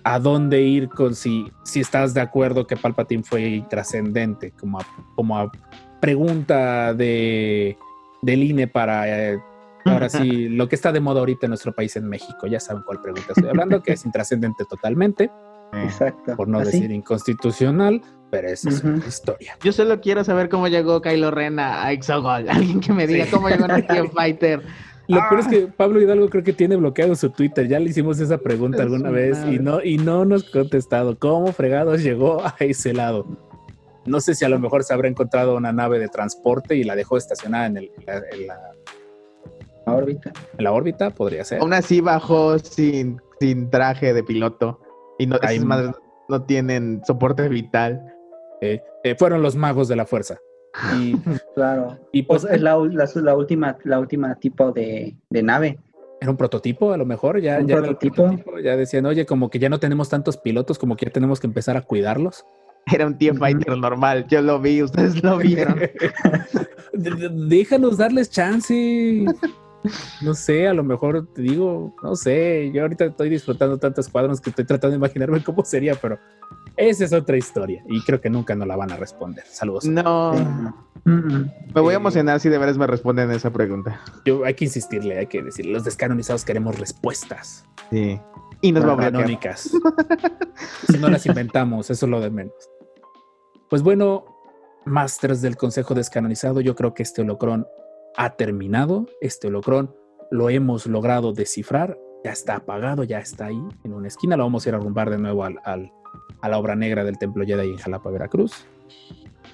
a 0.04 0.18
dónde 0.18 0.64
ir 0.64 0.90
con 0.90 1.14
si, 1.14 1.52
si 1.64 1.80
estás 1.82 2.16
de 2.16 2.22
acuerdo 2.22 2.66
que 2.66 2.76
Palpatine 2.76 3.22
fue 3.24 3.64
trascendente, 3.70 4.52
como 4.60 4.80
a, 4.80 4.86
como 5.16 5.38
a 5.38 5.52
pregunta 6.00 6.94
de 6.96 7.78
del 8.24 8.42
INE 8.44 8.68
para 8.68 9.34
eh, 9.34 9.40
ahora 9.86 10.10
sí 10.10 10.50
lo 10.50 10.68
que 10.68 10.74
está 10.76 10.92
de 10.92 11.00
moda 11.02 11.20
ahorita 11.20 11.46
en 11.46 11.52
nuestro 11.52 11.74
país 11.74 11.96
en 11.98 12.10
México. 12.10 12.48
Ya 12.48 12.60
saben 12.60 12.82
cuál 12.84 13.00
pregunta 13.00 13.28
estoy 13.36 13.50
hablando, 13.50 13.84
que 13.84 13.94
es 13.94 14.04
intrascendente 14.04 14.66
totalmente, 14.66 15.30
Exacto. 15.74 16.36
por 16.36 16.48
no 16.48 16.60
Así. 16.60 16.72
decir 16.72 16.92
inconstitucional, 16.92 18.02
pero 18.32 18.48
esa 18.48 18.70
es 18.70 18.80
otra 18.80 19.08
historia. 19.08 19.58
Yo 19.64 19.72
solo 19.72 20.00
quiero 20.02 20.24
saber 20.24 20.50
cómo 20.50 20.68
llegó 20.68 21.02
Kylo 21.02 21.30
Ren 21.30 21.60
a 21.60 21.84
a 21.86 21.92
Exogol. 21.92 22.46
Alguien 22.50 22.80
que 22.80 22.94
me 22.94 23.06
diga 23.06 23.26
cómo 23.30 23.50
llegó 23.50 23.66
en 23.70 23.86
TIE 23.86 24.10
Fighter. 24.16 24.62
Lo 25.08 25.18
peor 25.30 25.36
Ah. 25.36 25.40
es 25.42 25.48
que 25.48 25.68
Pablo 25.68 26.00
Hidalgo 26.02 26.30
creo 26.30 26.44
que 26.44 26.54
tiene 26.54 26.76
bloqueado 26.78 27.14
su 27.16 27.30
Twitter. 27.32 27.68
Ya 27.68 27.80
le 27.80 27.90
hicimos 27.90 28.20
esa 28.20 28.38
pregunta 28.38 28.78
Es 28.78 28.84
alguna 28.84 29.10
vez 29.10 29.38
y 29.46 29.60
no, 29.60 29.84
y 29.84 29.98
no 29.98 30.24
nos 30.26 30.48
ha 30.48 30.52
contestado. 30.52 31.20
¿Cómo 31.20 31.52
fregados 31.52 32.02
llegó 32.02 32.42
a 32.46 32.56
ese 32.60 32.94
lado? 32.94 33.26
No 34.06 34.22
sé 34.22 34.34
si 34.36 34.46
a 34.46 34.50
lo 34.50 34.58
mejor 34.60 34.84
se 34.84 34.94
habrá 34.94 35.10
encontrado 35.10 35.56
una 35.58 35.72
nave 35.74 36.00
de 36.00 36.08
transporte 36.08 36.76
y 36.76 36.84
la 36.86 36.96
dejó 36.96 37.18
estacionada 37.18 37.66
en, 37.66 37.78
el- 37.78 37.92
en 38.00 38.06
la, 38.08 38.14
en 38.32 38.48
la- 38.48 39.94
órbita. 39.94 40.32
en 40.58 40.64
la 40.64 40.72
órbita, 40.72 41.10
podría 41.10 41.44
ser. 41.44 41.60
Aún 41.60 41.74
así 41.74 42.00
bajó 42.02 42.58
sin, 42.60 43.22
sin 43.40 43.70
traje 43.70 44.14
de 44.14 44.24
piloto. 44.24 44.80
Y 45.20 45.26
no, 45.28 45.38
Ay, 45.42 45.56
esas 45.58 45.68
madres 45.68 45.92
no 46.30 46.44
tienen 46.44 47.02
soporte 47.06 47.48
vital. 47.50 48.11
Eh, 48.62 48.82
eh, 49.04 49.16
fueron 49.16 49.42
los 49.42 49.56
magos 49.56 49.88
de 49.88 49.96
la 49.96 50.06
fuerza. 50.06 50.38
Y, 50.98 51.16
Claro. 51.56 51.98
y 52.12 52.24
pues 52.24 52.44
Pues 52.44 52.54
es 52.54 52.62
la, 52.62 52.78
la, 52.78 53.10
la 53.16 53.36
última, 53.36 53.78
la 53.84 54.00
última 54.00 54.36
tipo 54.36 54.72
de, 54.72 55.16
de 55.30 55.44
nave. 55.44 55.80
era 56.22 56.32
un 56.32 56.38
prototipo, 56.38 56.94
a 56.94 56.98
lo 56.98 57.06
mejor. 57.06 57.40
Ya, 57.42 57.58
Un 57.60 57.68
ya 57.68 57.78
prototipo. 57.78 58.16
prototipo, 58.28 58.60
Ya 58.60 58.78
decían, 58.78 59.06
oye, 59.06 59.26
como 59.26 59.50
que 59.50 59.60
ya 59.60 59.70
no 59.70 59.80
tenemos 59.80 60.10
tantos 60.10 60.38
pilotos, 60.38 60.78
como 60.80 60.96
que 60.96 61.06
ya 61.08 61.12
tenemos 61.12 61.40
que 61.40 61.48
empezar 61.48 61.76
a 61.78 61.82
cuidarlos. 61.82 62.46
Era 62.92 63.06
un 63.06 63.18
TIE 63.18 63.34
Fighter 63.34 63.78
normal, 63.78 64.26
yo 64.28 64.42
lo 64.42 64.60
vi, 64.60 64.82
ustedes 64.82 65.22
lo 65.24 65.38
vieron. 65.38 65.80
Déjanos 66.94 67.98
darles 67.98 68.30
chance. 68.30 69.26
No 70.22 70.34
sé, 70.36 70.68
a 70.68 70.74
lo 70.74 70.84
mejor 70.84 71.28
te 71.34 71.42
digo, 71.42 71.96
no 72.04 72.16
sé, 72.16 72.72
yo 72.74 72.84
ahorita 72.84 73.06
estoy 73.06 73.30
disfrutando 73.30 73.78
tantos 73.80 74.08
cuadros 74.10 74.40
que 74.40 74.52
estoy 74.52 74.66
tratando 74.66 74.92
de 74.92 74.98
imaginarme 74.98 75.44
cómo 75.44 75.66
sería, 75.66 75.96
pero 75.96 76.20
esa 76.82 77.06
es 77.06 77.14
otra 77.14 77.38
historia 77.38 77.84
y 77.88 78.02
creo 78.04 78.20
que 78.22 78.30
nunca 78.30 78.56
nos 78.56 78.68
la 78.68 78.76
van 78.76 78.92
a 78.92 78.98
responder. 78.98 79.46
Saludos. 79.48 79.86
No, 79.86 80.34
me 81.06 81.82
voy 81.82 81.94
a 81.94 81.98
emocionar 81.98 82.40
si 82.40 82.50
de 82.50 82.58
veras 82.58 82.78
me 82.78 82.88
responden 82.88 83.32
esa 83.32 83.52
pregunta. 83.52 84.02
Yo, 84.26 84.46
hay 84.46 84.54
que 84.54 84.66
insistirle, 84.66 85.18
hay 85.18 85.28
que 85.28 85.42
decirle, 85.42 85.72
los 85.74 85.84
descanonizados 85.84 86.46
queremos 86.46 86.78
respuestas 86.80 87.66
Sí. 87.90 88.20
Y 88.62 88.72
nos 88.72 88.84
va 88.86 88.92
a 88.92 88.96
bloquear. 88.96 89.12
canónicas. 89.14 89.72
si 90.88 90.98
no 91.00 91.10
las 91.10 91.26
inventamos, 91.26 91.90
eso 91.90 92.06
es 92.06 92.10
lo 92.10 92.20
de 92.22 92.30
menos. 92.30 92.54
Pues 93.70 93.82
bueno, 93.82 94.26
Masters 94.86 95.42
del 95.42 95.58
Consejo 95.58 95.94
Descanonizado, 95.96 96.62
yo 96.62 96.76
creo 96.76 96.94
que 96.94 97.04
este 97.04 97.22
holocrón 97.22 97.66
ha 98.18 98.32
terminado. 98.36 99.08
Este 99.20 99.48
holocrón 99.48 99.96
lo 100.30 100.50
hemos 100.50 100.86
logrado 100.86 101.34
descifrar. 101.34 101.98
Ya 102.24 102.32
está 102.32 102.58
apagado, 102.58 103.04
ya 103.04 103.18
está 103.20 103.48
ahí 103.48 103.62
en 103.84 103.94
una 103.94 104.08
esquina. 104.08 104.38
Lo 104.38 104.44
vamos 104.44 104.66
a 104.66 104.70
ir 104.70 104.76
a 104.76 104.78
rumbar 104.80 105.10
de 105.10 105.18
nuevo 105.18 105.44
al, 105.44 105.58
al- 105.64 105.92
a 106.42 106.50
la 106.50 106.58
obra 106.58 106.76
negra 106.76 107.04
del 107.04 107.18
Templo 107.18 107.46
Jedi 107.46 107.70
en 107.70 107.78
Jalapa, 107.78 108.10
Veracruz. 108.10 108.66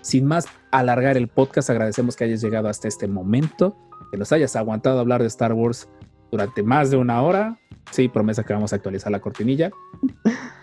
Sin 0.02 0.26
más 0.26 0.48
alargar 0.72 1.18
el 1.18 1.28
podcast, 1.28 1.70
agradecemos 1.70 2.16
que 2.16 2.24
hayas 2.24 2.42
llegado 2.42 2.70
hasta 2.70 2.88
este 2.88 3.08
momento, 3.08 3.76
que 4.12 4.18
nos 4.18 4.32
hayas 4.32 4.56
aguantado 4.56 5.00
hablar 5.00 5.22
de 5.22 5.28
Star 5.28 5.54
Wars 5.54 5.90
durante 6.32 6.64
más 6.64 6.92
de 6.92 6.98
una 6.98 7.22
hora. 7.22 7.60
Sí, 7.92 8.08
promesa 8.08 8.44
que 8.44 8.54
vamos 8.54 8.74
a 8.74 8.78
actualizar 8.78 9.12
la 9.12 9.20
cortinilla. 9.20 9.72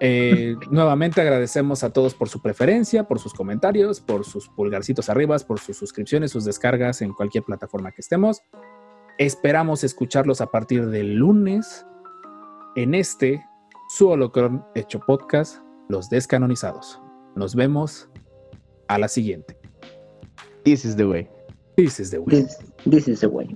Eh, 0.00 0.54
nuevamente 0.70 1.20
agradecemos 1.20 1.82
a 1.82 1.92
todos 1.92 2.14
por 2.14 2.28
su 2.28 2.40
preferencia, 2.40 3.08
por 3.08 3.18
sus 3.18 3.34
comentarios, 3.34 4.00
por 4.00 4.24
sus 4.24 4.48
pulgarcitos 4.48 5.08
arriba, 5.08 5.36
por 5.40 5.58
sus 5.58 5.76
suscripciones, 5.76 6.30
sus 6.30 6.44
descargas 6.44 7.02
en 7.02 7.12
cualquier 7.12 7.42
plataforma 7.42 7.90
que 7.90 8.00
estemos. 8.00 8.42
Esperamos 9.18 9.82
escucharlos 9.82 10.40
a 10.40 10.52
partir 10.52 10.86
del 10.86 11.14
lunes 11.16 11.84
en 12.76 12.94
este 12.94 13.44
su 13.88 14.08
holocron 14.08 14.62
hecho 14.74 15.00
podcast, 15.00 15.62
Los 15.88 16.10
Descanonizados. 16.10 17.00
Nos 17.36 17.54
vemos 17.54 18.08
a 18.88 18.98
la 18.98 19.08
siguiente. 19.08 19.56
This 20.64 20.84
is 20.84 20.94
the 20.94 21.04
way. 21.04 21.28
This 21.76 21.98
is 21.98 22.10
the 22.10 22.18
way. 22.18 22.42
This, 22.42 22.58
this 22.84 23.08
is 23.08 23.20
the 23.20 23.28
way. 23.28 23.48